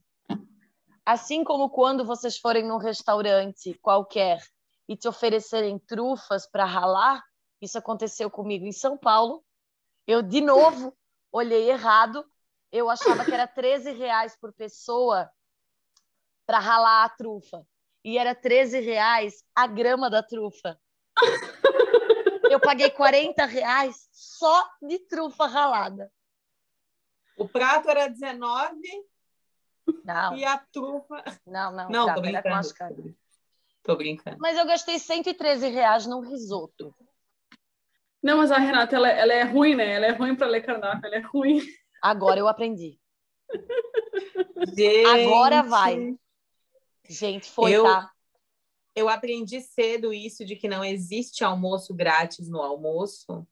Assim 1.05 1.43
como 1.43 1.69
quando 1.69 2.03
vocês 2.03 2.37
forem 2.37 2.63
num 2.63 2.77
restaurante 2.77 3.75
qualquer 3.75 4.43
e 4.89 4.97
te 4.97 5.07
oferecerem 5.07 5.77
trufas 5.77 6.47
para 6.47 6.65
ralar, 6.65 7.23
isso 7.61 7.77
aconteceu 7.77 8.29
comigo 8.29 8.65
em 8.65 8.71
São 8.71 8.97
Paulo. 8.97 9.45
Eu, 10.07 10.23
de 10.23 10.41
novo, 10.41 10.97
olhei 11.31 11.69
errado. 11.69 12.25
Eu 12.71 12.89
achava 12.89 13.23
que 13.23 13.31
era 13.31 13.47
13 13.47 13.91
reais 13.91 14.35
por 14.35 14.51
pessoa 14.51 15.29
para 16.45 16.57
ralar 16.57 17.05
a 17.05 17.09
trufa. 17.09 17.65
E 18.03 18.17
era 18.17 18.33
13 18.33 18.79
reais 18.79 19.43
a 19.53 19.67
grama 19.67 20.09
da 20.09 20.23
trufa. 20.23 20.79
Eu 22.49 22.59
paguei 22.59 22.89
40 22.89 23.45
reais 23.45 24.07
só 24.11 24.67
de 24.81 24.99
trufa 24.99 25.45
ralada. 25.45 26.11
O 27.37 27.47
prato 27.47 27.89
era 27.89 28.07
19 28.07 28.79
não. 30.03 30.35
e 30.35 30.43
a 30.43 30.57
trufa. 30.57 31.23
Não, 31.45 31.71
não, 31.71 31.89
não 31.89 32.13
tô 32.13 32.21
brincando. 32.21 33.15
Tô 33.83 33.95
brincando. 33.95 34.37
Mas 34.39 34.57
eu 34.57 34.65
gastei 34.65 34.97
113 34.97 35.67
reais 35.69 36.05
num 36.05 36.21
risoto. 36.21 36.95
Não, 38.21 38.37
mas 38.37 38.51
a 38.51 38.57
Renata, 38.57 38.95
ela, 38.95 39.09
ela 39.09 39.33
é 39.33 39.43
ruim, 39.43 39.75
né? 39.75 39.93
Ela 39.93 40.07
é 40.07 40.11
ruim 40.11 40.35
para 40.35 40.47
ler 40.47 40.65
cardápio, 40.65 41.05
ela 41.05 41.15
é 41.17 41.19
ruim. 41.19 41.61
Agora 42.01 42.39
eu 42.39 42.47
aprendi. 42.47 42.99
Gente, 44.75 45.07
Agora 45.07 45.61
vai. 45.61 46.15
Gente, 47.07 47.49
foi, 47.51 47.71
eu, 47.71 47.83
tá? 47.83 48.11
Eu 48.95 49.09
aprendi 49.09 49.61
cedo 49.61 50.11
isso 50.11 50.43
de 50.43 50.55
que 50.55 50.67
não 50.67 50.83
existe 50.83 51.43
almoço 51.43 51.93
grátis 51.93 52.49
no 52.49 52.61
almoço 52.61 53.47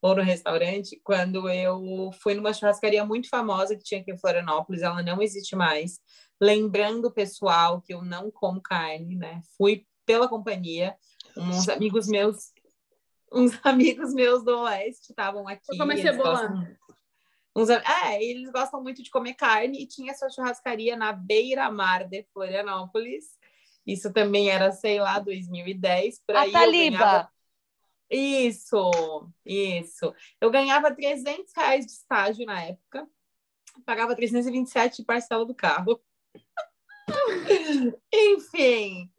ou 0.00 0.14
no 0.14 0.22
restaurante 0.22 1.00
quando 1.02 1.48
eu 1.48 2.10
fui 2.20 2.34
numa 2.34 2.52
churrascaria 2.52 3.04
muito 3.04 3.28
famosa 3.28 3.76
que 3.76 3.82
tinha 3.82 4.00
aqui 4.00 4.12
em 4.12 4.18
Florianópolis, 4.18 4.82
ela 4.82 5.02
não 5.02 5.20
existe 5.20 5.56
mais 5.56 6.00
lembrando 6.40 7.06
o 7.06 7.12
pessoal 7.12 7.80
que 7.80 7.92
eu 7.92 8.02
não 8.02 8.30
como 8.30 8.60
carne, 8.60 9.16
né? 9.16 9.40
Fui 9.56 9.84
pela 10.06 10.28
companhia, 10.28 10.96
uns 11.36 11.68
amigos 11.68 12.06
meus, 12.06 12.52
uns 13.32 13.52
amigos 13.64 14.14
meus 14.14 14.44
do 14.44 14.56
Oeste 14.60 15.10
estavam 15.10 15.46
aqui. 15.48 15.72
Eu 15.72 15.78
comecei 15.78 16.12
Gostam, 16.12 16.66
uns, 17.54 17.68
é, 17.68 18.22
eles 18.22 18.50
gostam 18.50 18.82
muito 18.82 19.02
de 19.02 19.10
comer 19.10 19.34
carne 19.34 19.82
e 19.82 19.86
tinha 19.86 20.12
essa 20.12 20.30
churrascaria 20.30 20.96
na 20.96 21.12
beira-mar 21.12 22.08
de 22.08 22.24
Florianópolis. 22.32 23.24
Isso 23.86 24.12
também 24.12 24.50
era, 24.50 24.70
sei 24.70 25.00
lá, 25.00 25.18
2010. 25.18 26.22
Por 26.24 26.36
aí 26.36 26.50
A 26.54 26.60
Taliba. 26.60 27.28
Isso, 28.10 28.90
isso. 29.44 30.14
Eu 30.40 30.50
ganhava 30.50 30.94
300 30.94 31.52
reais 31.54 31.86
de 31.86 31.92
estágio 31.92 32.46
na 32.46 32.62
época, 32.62 33.06
pagava 33.84 34.16
327 34.16 34.98
de 34.98 35.04
parcela 35.04 35.44
do 35.44 35.54
carro. 35.54 36.00
Enfim. 38.12 39.10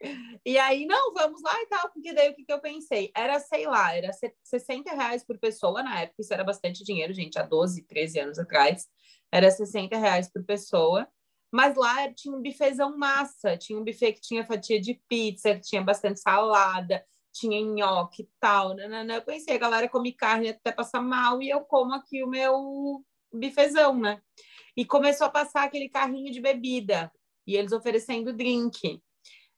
E 0.46 0.58
aí, 0.58 0.86
não, 0.86 1.14
vamos 1.14 1.42
lá 1.42 1.54
e 1.62 1.68
tal, 1.68 1.90
porque 1.92 2.14
daí 2.14 2.30
o 2.30 2.36
que, 2.36 2.46
que 2.46 2.54
eu 2.54 2.60
pensei? 2.60 3.12
Era, 3.16 3.40
sei 3.40 3.68
lá, 3.68 3.96
era 3.96 4.12
60 4.44 4.92
reais 4.94 5.24
por 5.24 5.38
pessoa 5.38 5.84
na 5.84 6.02
época, 6.02 6.22
isso 6.22 6.34
era 6.34 6.44
bastante 6.44 6.84
dinheiro, 6.84 7.14
gente, 7.14 7.38
há 7.38 7.44
12, 7.44 7.84
13 7.84 8.20
anos 8.20 8.40
atrás. 8.40 8.88
Era 9.32 9.52
60 9.52 9.98
reais 9.98 10.32
por 10.32 10.44
pessoa. 10.44 11.08
Mas 11.52 11.76
lá 11.76 12.12
tinha 12.14 12.36
um 12.36 12.42
bifezão 12.42 12.96
massa, 12.98 13.58
tinha 13.58 13.80
um 13.80 13.84
buffet 13.84 14.14
que 14.14 14.22
tinha 14.22 14.46
fatia 14.46 14.80
de 14.80 15.02
pizza, 15.08 15.56
que 15.56 15.62
tinha 15.62 15.82
bastante 15.82 16.20
salada, 16.20 17.04
tinha 17.32 17.62
nhoque 17.62 18.24
e 18.24 18.30
tal. 18.40 18.76
Nanana. 18.76 19.16
Eu 19.16 19.22
pensei, 19.22 19.56
a 19.56 19.60
galera 19.60 19.90
come 19.90 20.14
carne 20.14 20.50
até 20.50 20.72
passar 20.72 21.02
mal 21.02 21.42
e 21.42 21.50
eu 21.50 21.62
como 21.62 21.94
aqui 21.94 22.24
o 22.24 22.28
meu 22.28 23.04
bifezão, 23.34 23.98
né? 23.98 24.22
E 24.76 24.86
começou 24.86 25.28
a 25.28 25.32
passar 25.32 25.64
aquele 25.64 25.90
carrinho 25.90 26.32
de 26.32 26.42
bebida 26.42 27.12
e 27.46 27.56
eles 27.56 27.72
oferecendo 27.72 28.34
drink. 28.34 29.02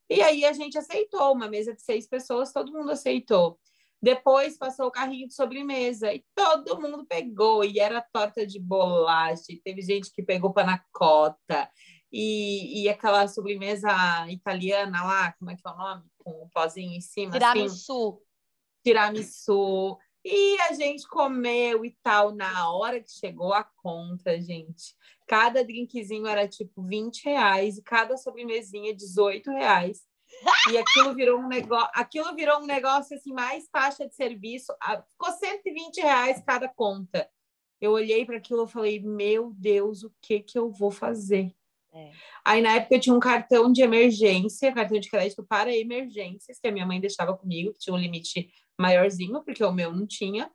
E 0.10 0.22
aí 0.22 0.43
a 0.43 0.52
gente 0.52 0.77
aceitou, 0.77 1.34
uma 1.34 1.48
mesa 1.48 1.73
de 1.73 1.81
seis 1.81 2.07
pessoas, 2.07 2.52
todo 2.52 2.72
mundo 2.73 2.91
aceitou. 2.91 3.57
Depois 4.02 4.57
passou 4.57 4.88
o 4.88 4.91
carrinho 4.91 5.27
de 5.27 5.34
sobremesa 5.34 6.11
e 6.11 6.26
todo 6.35 6.81
mundo 6.81 7.06
pegou. 7.06 7.64
E 7.64 7.80
era 7.80 8.02
torta 8.02 8.45
de 8.45 8.60
bolacha, 8.60 9.53
teve 9.64 9.81
gente 9.81 10.11
que 10.11 10.23
pegou 10.23 10.52
panacota. 10.52 11.69
E, 12.12 12.84
e 12.84 12.90
aquela 12.90 13.28
sobremesa 13.28 13.90
italiana 14.30 15.04
lá, 15.04 15.32
como 15.34 15.52
é 15.52 15.56
que 15.56 15.62
é 15.66 15.70
o 15.70 15.78
nome? 15.78 16.04
Com 16.18 16.32
o 16.44 16.50
pozinho 16.50 16.94
em 16.94 17.02
cima. 17.02 17.32
Tiramisu. 17.32 18.10
Assim. 18.10 18.20
Tiramisu. 18.84 19.98
E 20.24 20.60
a 20.62 20.74
gente 20.74 21.08
comeu 21.08 21.86
e 21.86 21.98
tal. 22.04 22.36
Na 22.36 22.72
hora 22.72 23.02
que 23.02 23.12
chegou 23.12 23.54
a 23.54 23.64
conta, 23.64 24.40
gente, 24.40 24.96
cada 25.28 25.64
drinkzinho 25.64 26.28
era 26.28 26.48
tipo 26.48 26.84
20 26.84 27.24
reais 27.26 27.78
e 27.78 27.82
cada 27.82 28.18
sobremesinha 28.18 28.94
18 28.94 29.50
reais. 29.52 30.06
E 30.72 30.78
aquilo 30.78 31.14
virou 31.14 31.40
um 31.40 31.48
negócio, 31.48 31.90
aquilo 31.94 32.36
virou 32.36 32.60
um 32.60 32.66
negócio 32.66 33.16
assim, 33.16 33.34
mais 33.34 33.68
taxa 33.68 34.08
de 34.08 34.16
serviço. 34.16 34.74
Ficou 35.10 35.32
120 35.32 36.02
reais 36.02 36.44
cada 36.46 36.68
conta. 36.70 37.30
Eu 37.80 37.92
olhei 37.92 38.26
para 38.26 38.38
aquilo 38.38 38.66
e 38.66 38.70
falei, 38.70 39.00
meu 39.00 39.52
Deus, 39.56 40.04
o 40.04 40.14
que 40.22 40.40
que 40.40 40.58
eu 40.58 40.72
vou 40.72 40.92
fazer? 40.92 41.54
É. 41.93 42.11
Aí 42.45 42.61
na 42.61 42.76
época 42.76 42.95
eu 42.95 42.99
tinha 42.99 43.15
um 43.15 43.19
cartão 43.19 43.72
de 43.72 43.81
emergência, 43.81 44.73
cartão 44.73 44.99
de 44.99 45.09
crédito 45.09 45.43
para 45.43 45.76
emergências, 45.76 46.59
que 46.59 46.68
a 46.68 46.72
minha 46.72 46.85
mãe 46.85 46.99
deixava 46.99 47.35
comigo, 47.35 47.73
que 47.73 47.80
tinha 47.80 47.93
um 47.93 47.99
limite 47.99 48.49
maiorzinho, 48.80 49.43
porque 49.43 49.63
o 49.63 49.72
meu 49.72 49.93
não 49.93 50.07
tinha. 50.07 50.49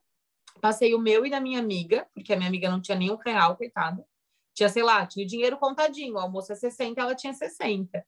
Passei 0.61 0.95
o 0.95 0.99
meu 0.99 1.27
e 1.27 1.31
da 1.31 1.41
minha 1.41 1.59
amiga, 1.59 2.07
porque 2.15 2.33
a 2.33 2.37
minha 2.37 2.49
amiga 2.49 2.71
não 2.71 2.81
tinha 2.81 2.97
nenhum 2.97 3.17
real, 3.17 3.57
coitada. 3.57 4.05
Tinha, 4.55 4.69
sei 4.71 4.83
lá, 4.83 5.07
tinha 5.07 5.25
o 5.25 5.29
dinheiro 5.29 5.59
contadinho, 5.59 6.15
o 6.15 6.19
almoço 6.19 6.51
é 6.53 6.55
60, 6.55 6.99
ela 6.99 7.15
tinha 7.15 7.35
60. 7.35 8.03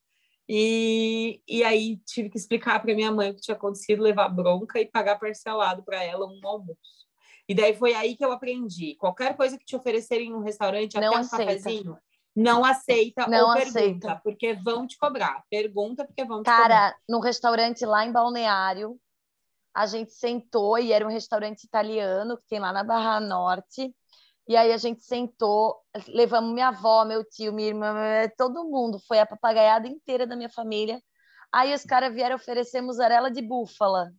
E, 0.48 1.42
e 1.46 1.62
aí 1.62 1.98
tive 2.06 2.30
que 2.30 2.38
explicar 2.38 2.80
para 2.80 2.94
minha 2.94 3.12
mãe 3.12 3.30
o 3.30 3.34
que 3.34 3.42
tinha 3.42 3.54
acontecido, 3.54 4.02
levar 4.02 4.30
bronca 4.30 4.80
e 4.80 4.86
pagar 4.86 5.18
parcelado 5.18 5.82
para 5.82 6.02
ela 6.02 6.26
um 6.26 6.40
almoço. 6.42 7.06
E 7.46 7.54
daí 7.54 7.74
foi 7.74 7.92
aí 7.92 8.16
que 8.16 8.24
eu 8.24 8.32
aprendi. 8.32 8.94
Qualquer 8.96 9.36
coisa 9.36 9.58
que 9.58 9.64
te 9.64 9.76
oferecerem 9.76 10.30
no 10.30 10.40
restaurante, 10.40 10.94
não 10.94 11.14
até 11.14 11.20
um 11.20 11.28
cafezinho, 11.28 11.98
não 12.38 12.64
aceita 12.64 13.26
não 13.26 13.46
ou 13.46 13.50
aceita. 13.50 13.72
pergunta, 13.72 14.20
porque 14.22 14.54
vão 14.54 14.86
te 14.86 14.96
cobrar. 14.96 15.42
Pergunta 15.50 16.04
porque 16.04 16.24
vão 16.24 16.42
te 16.42 16.46
Cara, 16.46 16.62
cobrar. 16.62 16.80
Cara, 16.90 16.96
no 17.08 17.20
restaurante 17.20 17.84
lá 17.84 18.06
em 18.06 18.12
Balneário, 18.12 18.98
a 19.74 19.86
gente 19.86 20.12
sentou 20.12 20.78
e 20.78 20.92
era 20.92 21.04
um 21.04 21.10
restaurante 21.10 21.64
italiano 21.64 22.36
que 22.38 22.46
tem 22.48 22.60
lá 22.60 22.72
na 22.72 22.84
Barra 22.84 23.20
Norte. 23.20 23.94
E 24.46 24.56
aí 24.56 24.72
a 24.72 24.78
gente 24.78 25.02
sentou, 25.02 25.76
levamos 26.08 26.54
minha 26.54 26.68
avó, 26.68 27.04
meu 27.04 27.22
tio, 27.22 27.52
minha 27.52 27.68
irmã, 27.68 27.94
todo 28.36 28.64
mundo, 28.64 28.98
foi 29.06 29.18
a 29.18 29.26
papagaiada 29.26 29.86
inteira 29.86 30.26
da 30.26 30.36
minha 30.36 30.48
família. 30.48 31.02
Aí 31.52 31.74
os 31.74 31.82
caras 31.82 32.14
vieram 32.14 32.36
oferecer 32.36 32.80
mussarela 32.80 33.30
de 33.30 33.42
búfala. 33.42 34.10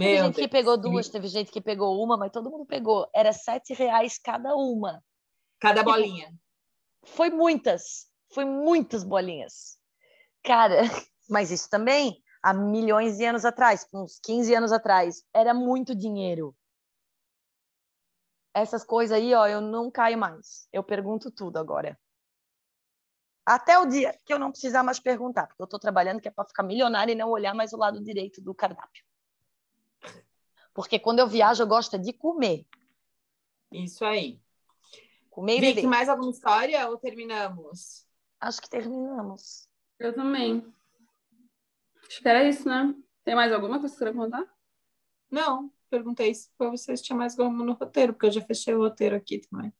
Meu 0.00 0.08
teve 0.08 0.24
gente 0.24 0.34
Deus. 0.36 0.46
que 0.46 0.52
pegou 0.52 0.76
duas, 0.76 1.08
teve 1.08 1.28
gente 1.28 1.52
que 1.52 1.60
pegou 1.60 2.02
uma, 2.02 2.16
mas 2.16 2.32
todo 2.32 2.50
mundo 2.50 2.66
pegou. 2.66 3.08
Era 3.14 3.32
sete 3.32 3.72
reais 3.74 4.18
cada 4.18 4.54
uma. 4.54 5.02
Cada 5.60 5.82
bolinha. 5.82 6.32
Foi 7.04 7.30
muitas, 7.30 8.08
foi 8.32 8.44
muitas 8.44 9.04
bolinhas. 9.04 9.78
Cara, 10.42 10.80
mas 11.28 11.50
isso 11.50 11.68
também 11.70 12.22
há 12.42 12.52
milhões 12.52 13.18
de 13.18 13.24
anos 13.24 13.44
atrás, 13.44 13.86
uns 13.92 14.18
15 14.24 14.54
anos 14.54 14.72
atrás, 14.72 15.22
era 15.34 15.52
muito 15.54 15.94
dinheiro 15.94 16.56
essas 18.54 18.84
coisas 18.84 19.16
aí, 19.16 19.34
ó, 19.34 19.46
eu 19.46 19.60
não 19.60 19.90
caio 19.90 20.18
mais. 20.18 20.68
Eu 20.72 20.82
pergunto 20.82 21.30
tudo 21.30 21.58
agora. 21.58 21.98
Até 23.46 23.78
o 23.78 23.86
dia 23.86 24.16
que 24.24 24.32
eu 24.32 24.38
não 24.38 24.50
precisar 24.50 24.82
mais 24.82 25.00
perguntar, 25.00 25.46
porque 25.46 25.62
eu 25.62 25.64
estou 25.64 25.80
trabalhando 25.80 26.20
que 26.20 26.28
é 26.28 26.30
para 26.30 26.46
ficar 26.46 26.62
milionária 26.62 27.12
e 27.12 27.16
não 27.16 27.30
olhar 27.30 27.54
mais 27.54 27.72
o 27.72 27.76
lado 27.76 28.02
direito 28.02 28.40
do 28.40 28.54
cardápio. 28.54 29.04
Porque 30.82 30.98
quando 30.98 31.18
eu 31.18 31.26
viajo, 31.26 31.62
eu 31.62 31.66
gosto 31.66 31.98
de 31.98 32.12
comer. 32.12 32.66
Isso 33.72 34.04
aí. 34.04 34.40
Comer 35.28 35.62
e 35.62 35.86
mais 35.86 36.08
alguma 36.08 36.30
história 36.30 36.88
ou 36.88 36.96
terminamos? 36.96 38.06
Acho 38.40 38.60
que 38.60 38.68
terminamos. 38.68 39.68
Eu 39.98 40.14
também. 40.14 40.64
Acho 42.08 42.20
que 42.20 42.28
era 42.28 42.48
isso, 42.48 42.68
né? 42.68 42.94
Tem 43.24 43.34
mais 43.34 43.52
alguma 43.52 43.78
coisa 43.78 43.94
que 43.94 43.98
você 43.98 44.04
quer 44.06 44.16
contar? 44.16 44.44
Não 45.30 45.70
perguntei 45.90 46.32
se 46.32 46.48
para 46.56 46.70
vocês 46.70 47.02
tinha 47.02 47.16
mais 47.16 47.38
alguma 47.38 47.64
no 47.64 47.72
roteiro, 47.72 48.12
porque 48.12 48.26
eu 48.26 48.30
já 48.30 48.40
fechei 48.40 48.72
o 48.72 48.78
roteiro 48.78 49.16
aqui 49.16 49.40
também. 49.40 49.72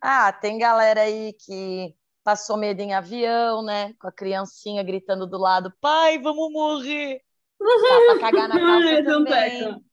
Ah, 0.00 0.32
tem 0.32 0.58
galera 0.58 1.00
aí 1.02 1.32
que 1.32 1.96
passou 2.22 2.56
medo 2.56 2.80
em 2.80 2.92
avião, 2.92 3.62
né? 3.62 3.94
Com 3.94 4.06
a 4.06 4.12
criancinha 4.12 4.82
gritando 4.82 5.26
do 5.26 5.38
lado, 5.38 5.72
pai, 5.80 6.18
vamos 6.18 6.52
morrer! 6.52 7.22
Dá 7.58 8.14
pra 8.14 8.20
cagar 8.20 8.48
na 8.48 8.54
calça 8.60 9.04
também. 9.04 9.84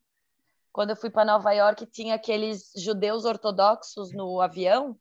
Quando 0.72 0.90
eu 0.90 0.96
fui 0.96 1.10
para 1.10 1.24
Nova 1.24 1.52
York, 1.52 1.86
tinha 1.86 2.14
aqueles 2.14 2.70
judeus 2.76 3.24
ortodoxos 3.24 4.12
no 4.12 4.40
avião, 4.40 4.98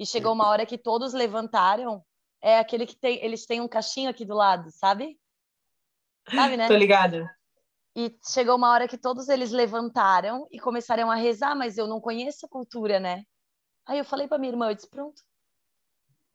e 0.00 0.06
chegou 0.06 0.32
uma 0.32 0.48
hora 0.48 0.64
que 0.64 0.78
todos 0.78 1.12
levantaram. 1.12 2.02
É 2.40 2.58
aquele 2.58 2.86
que 2.86 2.96
tem, 2.96 3.22
eles 3.22 3.44
têm 3.44 3.60
um 3.60 3.68
caixinho 3.68 4.08
aqui 4.08 4.24
do 4.24 4.34
lado, 4.34 4.70
sabe? 4.70 5.20
Sabe, 6.34 6.56
né? 6.56 6.66
Tô 6.66 6.74
ligada. 6.74 7.28
E 7.94 8.16
chegou 8.32 8.56
uma 8.56 8.70
hora 8.70 8.88
que 8.88 8.96
todos 8.96 9.28
eles 9.28 9.50
levantaram 9.50 10.48
e 10.50 10.58
começaram 10.58 11.10
a 11.10 11.16
rezar, 11.16 11.54
mas 11.54 11.76
eu 11.76 11.86
não 11.86 12.00
conheço 12.00 12.46
a 12.46 12.48
cultura, 12.48 12.98
né? 12.98 13.24
Aí 13.84 13.98
eu 13.98 14.04
falei 14.04 14.26
para 14.26 14.38
minha 14.38 14.52
irmã, 14.52 14.70
eu 14.70 14.74
disse, 14.74 14.88
pronto, 14.88 15.20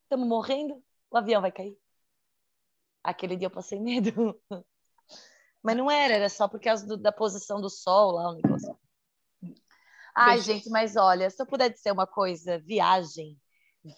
estamos 0.02 0.28
morrendo, 0.28 0.80
o 1.10 1.16
avião 1.16 1.40
vai 1.40 1.50
cair. 1.50 1.76
Aquele 3.02 3.36
dia 3.36 3.46
eu 3.46 3.50
passei 3.50 3.80
medo. 3.80 4.40
Mas 5.66 5.76
não 5.76 5.90
era, 5.90 6.14
era 6.14 6.28
só 6.28 6.46
por 6.46 6.60
causa 6.60 6.86
do, 6.86 6.96
da 6.96 7.10
posição 7.10 7.60
do 7.60 7.68
sol 7.68 8.12
lá, 8.12 8.30
o 8.30 8.34
negócio. 8.34 8.78
Ai, 10.14 10.38
gente, 10.40 10.70
mas 10.70 10.94
olha, 10.94 11.28
se 11.28 11.42
eu 11.42 11.46
puder 11.46 11.68
dizer 11.70 11.90
uma 11.90 12.06
coisa, 12.06 12.60
viagem. 12.60 13.36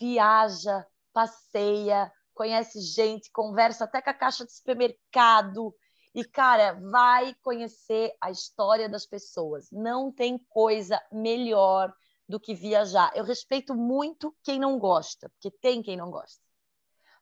Viaja, 0.00 0.86
passeia, 1.12 2.10
conhece 2.32 2.80
gente, 2.80 3.30
conversa 3.30 3.84
até 3.84 4.00
com 4.00 4.08
a 4.08 4.14
caixa 4.14 4.46
de 4.46 4.52
supermercado, 4.54 5.74
e, 6.14 6.24
cara, 6.24 6.72
vai 6.90 7.34
conhecer 7.42 8.14
a 8.18 8.30
história 8.30 8.88
das 8.88 9.04
pessoas. 9.04 9.70
Não 9.70 10.10
tem 10.10 10.38
coisa 10.48 10.98
melhor 11.12 11.94
do 12.26 12.40
que 12.40 12.54
viajar. 12.54 13.12
Eu 13.14 13.24
respeito 13.24 13.74
muito 13.74 14.34
quem 14.42 14.58
não 14.58 14.78
gosta, 14.78 15.28
porque 15.28 15.50
tem 15.50 15.82
quem 15.82 15.98
não 15.98 16.10
gosta. 16.10 16.42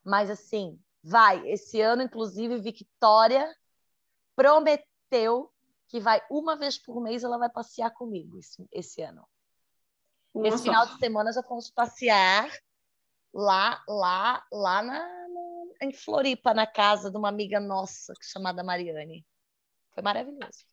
Mas, 0.05 0.31
assim, 0.31 0.79
vai. 1.03 1.45
Esse 1.49 1.81
ano, 1.81 2.03
inclusive, 2.03 2.61
Victoria 2.61 3.53
prometeu 4.37 5.51
que 5.89 5.99
vai 5.99 6.21
uma 6.31 6.57
vez 6.57 6.79
por 6.79 7.01
mês 7.01 7.25
ela 7.25 7.39
vai 7.39 7.49
passear 7.49 7.91
comigo 7.91 8.39
esse, 8.39 8.65
esse 8.71 9.03
ano. 9.03 9.27
Nossa. 10.35 10.49
Esse 10.49 10.65
final 10.65 10.87
de 10.87 10.99
semana 10.99 11.33
já 11.33 11.43
fomos 11.43 11.71
passear 11.71 12.51
lá, 13.33 13.83
lá, 13.89 14.45
lá 14.53 14.83
na, 14.83 15.27
em 15.83 15.93
Floripa, 15.93 16.53
na 16.53 16.67
casa 16.67 17.11
de 17.11 17.17
uma 17.17 17.29
amiga 17.29 17.59
nossa 17.59 18.13
chamada 18.23 18.63
Mariane. 18.63 19.25
Foi 19.95 20.03
maravilhoso. 20.03 20.65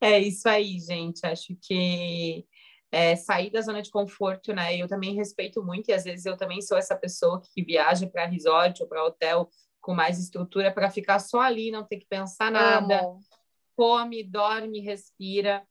É 0.00 0.18
isso 0.18 0.48
aí, 0.48 0.78
gente. 0.78 1.26
Acho 1.26 1.56
que 1.60 2.46
é, 2.90 3.16
sair 3.16 3.50
da 3.50 3.60
zona 3.60 3.82
de 3.82 3.90
conforto, 3.90 4.52
né? 4.52 4.76
Eu 4.76 4.86
também 4.88 5.14
respeito 5.14 5.62
muito, 5.62 5.88
e 5.88 5.92
às 5.92 6.04
vezes 6.04 6.24
eu 6.24 6.36
também 6.36 6.62
sou 6.62 6.78
essa 6.78 6.96
pessoa 6.96 7.42
que 7.52 7.62
viaja 7.62 8.06
para 8.06 8.26
resort 8.26 8.82
ou 8.82 8.88
para 8.88 9.04
hotel 9.04 9.50
com 9.88 9.94
mais 9.94 10.18
estrutura 10.18 10.70
para 10.70 10.90
ficar 10.90 11.18
só 11.18 11.40
ali, 11.40 11.70
não 11.70 11.82
ter 11.82 11.96
que 11.96 12.04
pensar 12.06 12.52
nada. 12.52 13.00
Amo. 13.00 13.20
Come, 13.74 14.22
dorme, 14.22 14.80
respira. 14.80 15.66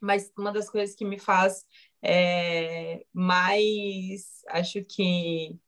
Mas 0.00 0.30
uma 0.38 0.52
das 0.52 0.70
coisas 0.70 0.94
que 0.94 1.04
me 1.04 1.18
faz 1.18 1.64
é, 2.00 3.04
mais, 3.12 4.44
acho 4.46 4.84
que 4.84 5.58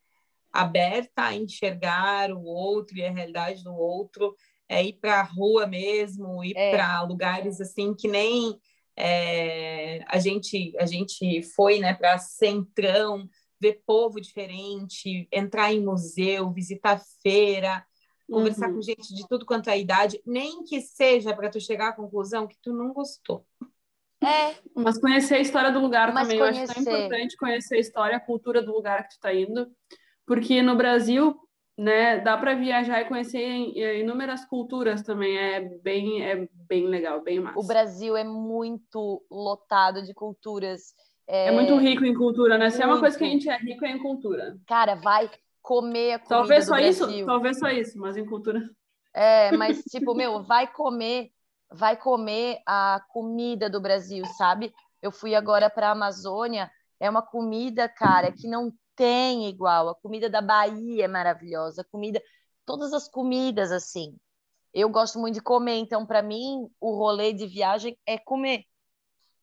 aberta 0.53 1.25
a 1.25 1.35
enxergar 1.35 2.31
o 2.31 2.45
outro 2.45 2.97
e 2.97 3.05
a 3.05 3.11
realidade 3.11 3.65
do 3.65 3.75
outro, 3.75 4.37
é 4.69 4.85
ir 4.85 4.93
para 4.93 5.19
a 5.19 5.25
rua 5.25 5.67
mesmo, 5.67 6.45
ir 6.45 6.57
é. 6.57 6.71
para 6.71 7.03
lugares 7.03 7.61
assim 7.61 7.93
que 7.93 8.07
nem 8.07 8.57
é, 8.97 10.05
a 10.07 10.21
gente 10.21 10.77
a 10.79 10.87
gente 10.87 11.43
foi, 11.43 11.81
né, 11.81 11.93
para 11.93 12.19
Centrão, 12.19 13.29
ver 13.61 13.83
povo 13.85 14.21
diferente, 14.21 15.29
entrar 15.31 15.73
em 15.73 15.85
museu, 15.85 16.51
visitar 16.51 17.01
feira, 17.23 17.85
conversar 18.31 18.69
uhum. 18.69 18.77
com 18.77 18.83
gente 18.83 19.15
de 19.15 19.27
tudo 19.29 19.45
quanto 19.45 19.69
é 19.69 19.79
idade, 19.79 20.21
nem 20.25 20.63
que 20.65 20.81
seja 20.81 21.35
para 21.35 21.51
tu 21.51 21.61
chegar 21.61 21.89
à 21.89 21.93
conclusão 21.93 22.47
que 22.47 22.57
tu 22.63 22.73
não 22.73 22.93
gostou. 22.93 23.45
É. 24.23 24.55
Mas 24.75 24.99
conhecer 24.99 25.37
a 25.37 25.41
história 25.41 25.73
do 25.73 25.81
lugar 25.81 26.13
Mas 26.13 26.29
também. 26.29 26.39
Conhecer... 26.39 26.61
Eu 26.61 26.71
acho 26.71 26.85
tão 26.85 26.95
importante 26.95 27.37
conhecer 27.37 27.77
a 27.77 27.81
história, 27.81 28.17
a 28.17 28.21
cultura 28.21 28.63
do 28.63 28.73
lugar 28.73 29.03
que 29.05 29.11
tu 29.11 29.13
está 29.13 29.35
indo 29.35 29.71
porque 30.31 30.63
no 30.63 30.77
Brasil, 30.77 31.37
né, 31.77 32.21
dá 32.21 32.39
para 32.39 32.55
viajar 32.55 33.01
e 33.01 33.07
conhecer 33.07 33.45
inúmeras 33.99 34.45
culturas 34.45 35.03
também, 35.03 35.37
é 35.37 35.61
bem, 35.61 36.23
é 36.23 36.49
bem 36.53 36.87
legal, 36.87 37.21
bem 37.21 37.41
massa. 37.41 37.59
O 37.59 37.67
Brasil 37.67 38.17
é 38.17 38.23
muito 38.23 39.25
lotado 39.29 40.05
de 40.05 40.15
culturas. 40.15 40.95
É, 41.33 41.47
é 41.47 41.51
muito 41.53 41.77
rico 41.77 42.05
em 42.05 42.13
cultura, 42.13 42.59
né? 42.59 42.65
Muito. 42.65 42.77
Se 42.77 42.83
é 42.83 42.87
uma 42.87 42.99
coisa 42.99 43.17
que 43.17 43.23
a 43.23 43.29
gente 43.29 43.49
é 43.49 43.57
rico 43.57 43.85
é 43.85 43.91
em 43.91 43.99
cultura. 43.99 44.59
Cara, 44.67 44.97
vai 44.97 45.31
comer 45.63 46.15
a 46.15 46.19
comida 46.19 46.29
Talvez 46.29 46.67
só 46.67 46.77
isso, 46.79 47.25
talvez 47.25 47.59
só 47.61 47.69
isso, 47.69 47.97
mas 48.01 48.17
em 48.17 48.27
cultura. 48.27 48.69
É, 49.15 49.57
mas 49.57 49.81
tipo, 49.85 50.13
meu, 50.13 50.43
vai 50.43 50.67
comer, 50.67 51.31
vai 51.71 51.97
comer 51.97 52.59
a 52.67 53.01
comida 53.11 53.71
do 53.71 53.81
Brasil, 53.81 54.25
sabe? 54.37 54.75
Eu 55.01 55.13
fui 55.13 55.37
agora 55.37 55.71
para 55.71 55.91
a 55.91 55.93
Amazônia, 55.93 56.69
é 56.99 57.09
uma 57.09 57.23
comida, 57.23 57.89
cara, 57.89 58.33
que 58.33 58.49
não 58.49 58.73
tem 58.97 59.49
igual. 59.49 59.89
A 59.89 59.95
comida 59.95 60.29
da 60.29 60.43
Bahia 60.43 61.05
é 61.05 61.09
maravilhosa, 61.09 61.83
a 61.83 61.85
comida, 61.85 62.21
todas 62.67 62.93
as 62.93 63.09
comidas 63.09 63.71
assim. 63.71 64.17
Eu 64.75 64.89
gosto 64.89 65.17
muito 65.21 65.35
de 65.35 65.41
comer, 65.41 65.77
então 65.77 66.05
para 66.05 66.23
mim 66.23 66.69
o 66.81 66.91
rolê 66.97 67.33
de 67.33 67.47
viagem 67.47 67.97
é 68.05 68.19
comer. 68.19 68.65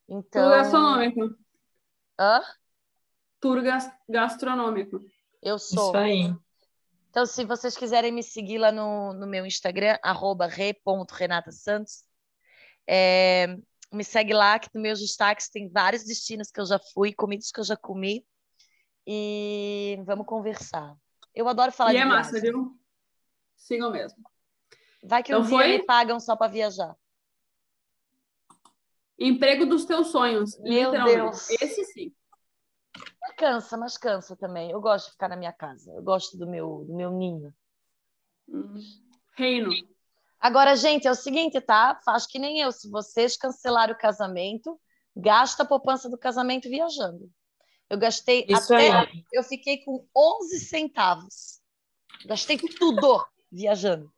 Então, 0.09 0.43
Tour 0.43 0.51
gastronômico. 0.51 1.46
Hã? 2.19 2.41
Tour 3.39 3.61
gas- 3.63 3.91
gastronômico. 4.09 5.01
Eu 5.41 5.57
sou. 5.59 5.91
Isso 5.91 5.97
aí. 5.97 6.35
Então, 7.09 7.25
se 7.25 7.45
vocês 7.45 7.75
quiserem 7.75 8.11
me 8.11 8.21
seguir 8.21 8.57
lá 8.59 8.71
no, 8.71 9.13
no 9.13 9.25
meu 9.27 9.45
Instagram, 9.45 9.97
arroba 10.03 10.47
re.renatasantos, 10.47 12.03
é, 12.87 13.47
me 13.93 14.03
segue 14.03 14.33
lá, 14.33 14.59
que 14.59 14.69
nos 14.73 14.81
meus 14.83 14.99
destaques 14.99 15.49
tem 15.49 15.69
vários 15.69 16.03
destinos 16.05 16.51
que 16.51 16.59
eu 16.59 16.65
já 16.65 16.79
fui, 16.93 17.13
comidas 17.13 17.51
que 17.51 17.59
eu 17.59 17.63
já 17.63 17.77
comi, 17.77 18.25
e 19.07 19.99
vamos 20.05 20.25
conversar. 20.25 20.95
Eu 21.33 21.47
adoro 21.47 21.71
falar 21.71 21.93
E 21.93 21.97
de 21.97 22.01
é 22.01 22.05
massa, 22.05 22.39
viu? 22.41 22.77
Sigam 23.57 23.91
mesmo. 23.91 24.23
Vai 25.03 25.23
que 25.23 25.33
Então 25.33 25.41
um 25.41 25.45
dia 25.45 25.57
foi? 25.57 25.67
me 25.67 25.79
pagam 25.79 26.19
só 26.19 26.35
para 26.35 26.51
viajar. 26.51 26.95
Emprego 29.19 29.65
dos 29.65 29.85
teus 29.85 30.07
sonhos, 30.07 30.57
Meu 30.59 30.91
literalmente. 30.91 31.17
Deus. 31.17 31.49
Esse 31.49 31.83
sim. 31.85 32.13
Cansa, 33.37 33.77
mas 33.77 33.97
cansa 33.97 34.35
também. 34.35 34.71
Eu 34.71 34.81
gosto 34.81 35.05
de 35.07 35.11
ficar 35.11 35.27
na 35.27 35.35
minha 35.35 35.53
casa. 35.53 35.91
Eu 35.91 36.01
gosto 36.01 36.37
do 36.37 36.47
meu, 36.47 36.85
do 36.85 36.95
meu 36.95 37.11
ninho. 37.11 37.53
Hum. 38.49 38.75
Reino. 39.35 39.71
Agora, 40.39 40.75
gente, 40.75 41.07
é 41.07 41.11
o 41.11 41.15
seguinte, 41.15 41.59
tá? 41.61 41.99
Faz 42.05 42.25
que 42.25 42.39
nem 42.39 42.59
eu. 42.59 42.71
Se 42.71 42.89
vocês 42.89 43.35
cancelarem 43.37 43.93
o 43.93 43.97
casamento, 43.97 44.79
gasta 45.15 45.63
a 45.63 45.65
poupança 45.65 46.09
do 46.09 46.17
casamento 46.17 46.69
viajando. 46.69 47.29
Eu 47.89 47.97
gastei 47.97 48.45
Isso 48.47 48.73
até. 48.73 48.91
aí. 48.91 49.23
Eu 49.31 49.43
fiquei 49.43 49.83
com 49.83 50.05
11 50.15 50.59
centavos. 50.59 51.59
Gastei 52.25 52.57
tudo 52.57 53.25
viajando. 53.51 54.11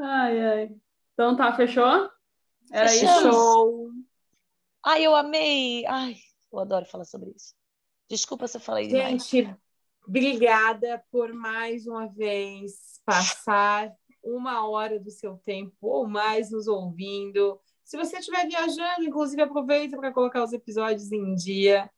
Ai, 0.00 0.40
ai. 0.44 0.76
Então 1.14 1.36
tá, 1.36 1.52
fechou? 1.54 2.08
Era 2.70 2.88
Fechamos. 2.88 3.18
isso? 3.18 3.32
Show. 3.32 3.90
Ai, 4.84 5.04
eu 5.04 5.14
amei. 5.14 5.84
Ai, 5.86 6.16
eu 6.52 6.58
adoro 6.58 6.86
falar 6.86 7.04
sobre 7.04 7.30
isso. 7.30 7.54
Desculpa 8.08 8.46
se 8.46 8.56
eu 8.56 8.60
falei 8.60 8.88
demais. 8.88 9.28
Gente, 9.28 9.54
obrigada 10.06 11.02
por 11.10 11.32
mais 11.32 11.86
uma 11.86 12.06
vez 12.06 13.00
passar 13.04 13.92
uma 14.22 14.68
hora 14.68 14.98
do 14.98 15.10
seu 15.10 15.36
tempo 15.38 15.76
ou 15.82 16.08
mais 16.08 16.50
nos 16.50 16.66
ouvindo. 16.66 17.60
Se 17.84 17.96
você 17.96 18.18
estiver 18.18 18.46
viajando, 18.46 19.04
inclusive, 19.04 19.42
aproveita 19.42 19.96
para 19.96 20.12
colocar 20.12 20.42
os 20.42 20.52
episódios 20.52 21.10
em 21.12 21.34
dia. 21.34 21.90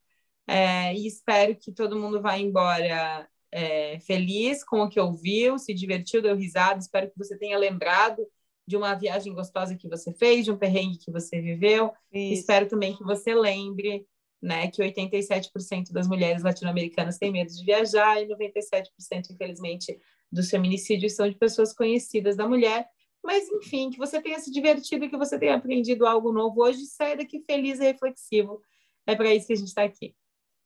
É, 0.46 0.94
e 0.94 1.06
espero 1.06 1.54
que 1.56 1.72
todo 1.72 1.98
mundo 1.98 2.20
vá 2.20 2.36
embora 2.36 3.28
é, 3.52 3.98
feliz 4.00 4.64
com 4.64 4.82
o 4.82 4.88
que 4.88 5.00
ouviu, 5.00 5.58
se 5.58 5.74
divertiu, 5.74 6.22
deu 6.22 6.36
risada. 6.36 6.78
Espero 6.78 7.10
que 7.10 7.18
você 7.18 7.36
tenha 7.36 7.58
lembrado 7.58 8.26
de 8.70 8.76
uma 8.76 8.94
viagem 8.94 9.34
gostosa 9.34 9.74
que 9.74 9.88
você 9.88 10.12
fez, 10.12 10.44
de 10.44 10.52
um 10.52 10.56
perrengue 10.56 10.96
que 10.96 11.10
você 11.10 11.40
viveu. 11.40 11.92
Isso. 12.12 12.40
Espero 12.40 12.68
também 12.68 12.96
que 12.96 13.02
você 13.02 13.34
lembre 13.34 14.06
né, 14.40 14.68
que 14.68 14.80
87% 14.80 15.90
das 15.90 16.06
mulheres 16.06 16.44
latino-americanas 16.44 17.18
têm 17.18 17.32
medo 17.32 17.50
de 17.52 17.64
viajar 17.64 18.22
e 18.22 18.28
97%, 18.28 19.30
infelizmente, 19.32 19.98
dos 20.30 20.48
feminicídios 20.48 21.16
são 21.16 21.28
de 21.28 21.34
pessoas 21.34 21.72
conhecidas 21.74 22.36
da 22.36 22.46
mulher. 22.46 22.88
Mas, 23.22 23.48
enfim, 23.50 23.90
que 23.90 23.98
você 23.98 24.22
tenha 24.22 24.38
se 24.38 24.52
divertido 24.52 25.04
e 25.04 25.10
que 25.10 25.18
você 25.18 25.36
tenha 25.36 25.56
aprendido 25.56 26.06
algo 26.06 26.32
novo 26.32 26.62
hoje. 26.62 26.86
Saia 26.86 27.16
daqui 27.16 27.40
feliz 27.40 27.80
e 27.80 27.82
reflexivo. 27.82 28.62
É 29.04 29.16
para 29.16 29.34
isso 29.34 29.48
que 29.48 29.52
a 29.52 29.56
gente 29.56 29.68
está 29.68 29.82
aqui. 29.82 30.14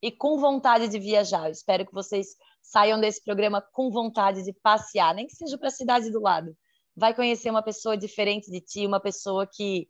e 0.02 0.12
com 0.12 0.38
vontade 0.38 0.88
de 0.88 0.98
viajar. 0.98 1.46
Eu 1.46 1.52
espero 1.52 1.86
que 1.86 1.94
vocês 1.94 2.36
saiam 2.62 3.00
desse 3.00 3.24
programa 3.24 3.62
com 3.72 3.90
vontade 3.90 4.42
de 4.44 4.52
passear, 4.52 5.14
nem 5.14 5.26
que 5.26 5.34
seja 5.34 5.56
para 5.56 5.68
a 5.68 5.70
cidade 5.70 6.10
do 6.10 6.20
lado. 6.20 6.54
Vai 6.96 7.14
conhecer 7.14 7.50
uma 7.50 7.62
pessoa 7.62 7.96
diferente 7.96 8.50
de 8.50 8.60
ti, 8.60 8.86
uma 8.86 9.00
pessoa 9.00 9.46
que 9.46 9.88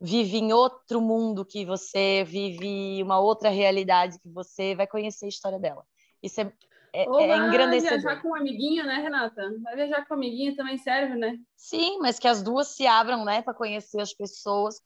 vive 0.00 0.38
em 0.38 0.52
outro 0.52 1.00
mundo 1.00 1.44
que 1.44 1.64
você, 1.64 2.24
vive 2.24 3.02
uma 3.02 3.18
outra 3.18 3.48
realidade 3.48 4.18
que 4.18 4.28
você, 4.28 4.74
vai 4.74 4.86
conhecer 4.86 5.26
a 5.26 5.28
história 5.28 5.58
dela. 5.58 5.84
Isso 6.22 6.40
é, 6.40 6.52
é, 6.92 7.08
Ou 7.08 7.20
é 7.20 7.28
vai 7.28 7.48
engrandecedor. 7.48 8.00
viajar 8.00 8.20
com 8.22 8.28
um 8.30 8.34
amiguinho, 8.34 8.84
né, 8.84 8.96
Renata? 8.96 9.54
Vai 9.62 9.76
viajar 9.76 10.06
com 10.06 10.14
um 10.14 10.16
amiguinho 10.16 10.56
também 10.56 10.76
serve, 10.78 11.14
né? 11.14 11.38
Sim, 11.56 11.98
mas 12.00 12.18
que 12.18 12.26
as 12.28 12.42
duas 12.42 12.68
se 12.68 12.86
abram, 12.86 13.24
né, 13.24 13.40
para 13.42 13.54
conhecer 13.54 14.00
as 14.00 14.12
pessoas. 14.12 14.80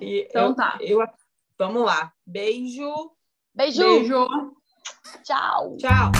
E 0.00 0.26
Então 0.28 0.48
eu- 0.48 0.54
tá. 0.54 0.78
eu- 0.80 1.06
vamos 1.58 1.82
lá. 1.84 2.12
Beijo. 2.26 3.12
Beijo, 3.54 3.80
Beijo. 3.82 4.26
tchau. 5.24 5.76
Tchau. 5.78 6.12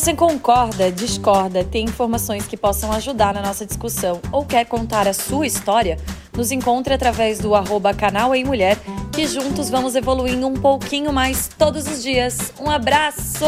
Você 0.00 0.12
concorda, 0.12 0.90
discorda, 0.90 1.62
tem 1.62 1.84
informações 1.84 2.48
que 2.48 2.56
possam 2.56 2.90
ajudar 2.90 3.32
na 3.32 3.40
nossa 3.40 3.64
discussão 3.64 4.20
ou 4.32 4.44
quer 4.44 4.64
contar 4.64 5.06
a 5.06 5.12
sua 5.12 5.46
história, 5.46 6.00
nos 6.36 6.50
encontre 6.50 6.92
através 6.92 7.38
do 7.38 7.54
arroba 7.54 7.94
canal 7.94 8.34
em 8.34 8.44
mulher, 8.44 8.76
que 9.12 9.24
juntos 9.24 9.70
vamos 9.70 9.94
evoluindo 9.94 10.48
um 10.48 10.54
pouquinho 10.54 11.12
mais 11.12 11.46
todos 11.46 11.86
os 11.86 12.02
dias. 12.02 12.52
Um 12.58 12.68
abraço! 12.68 13.46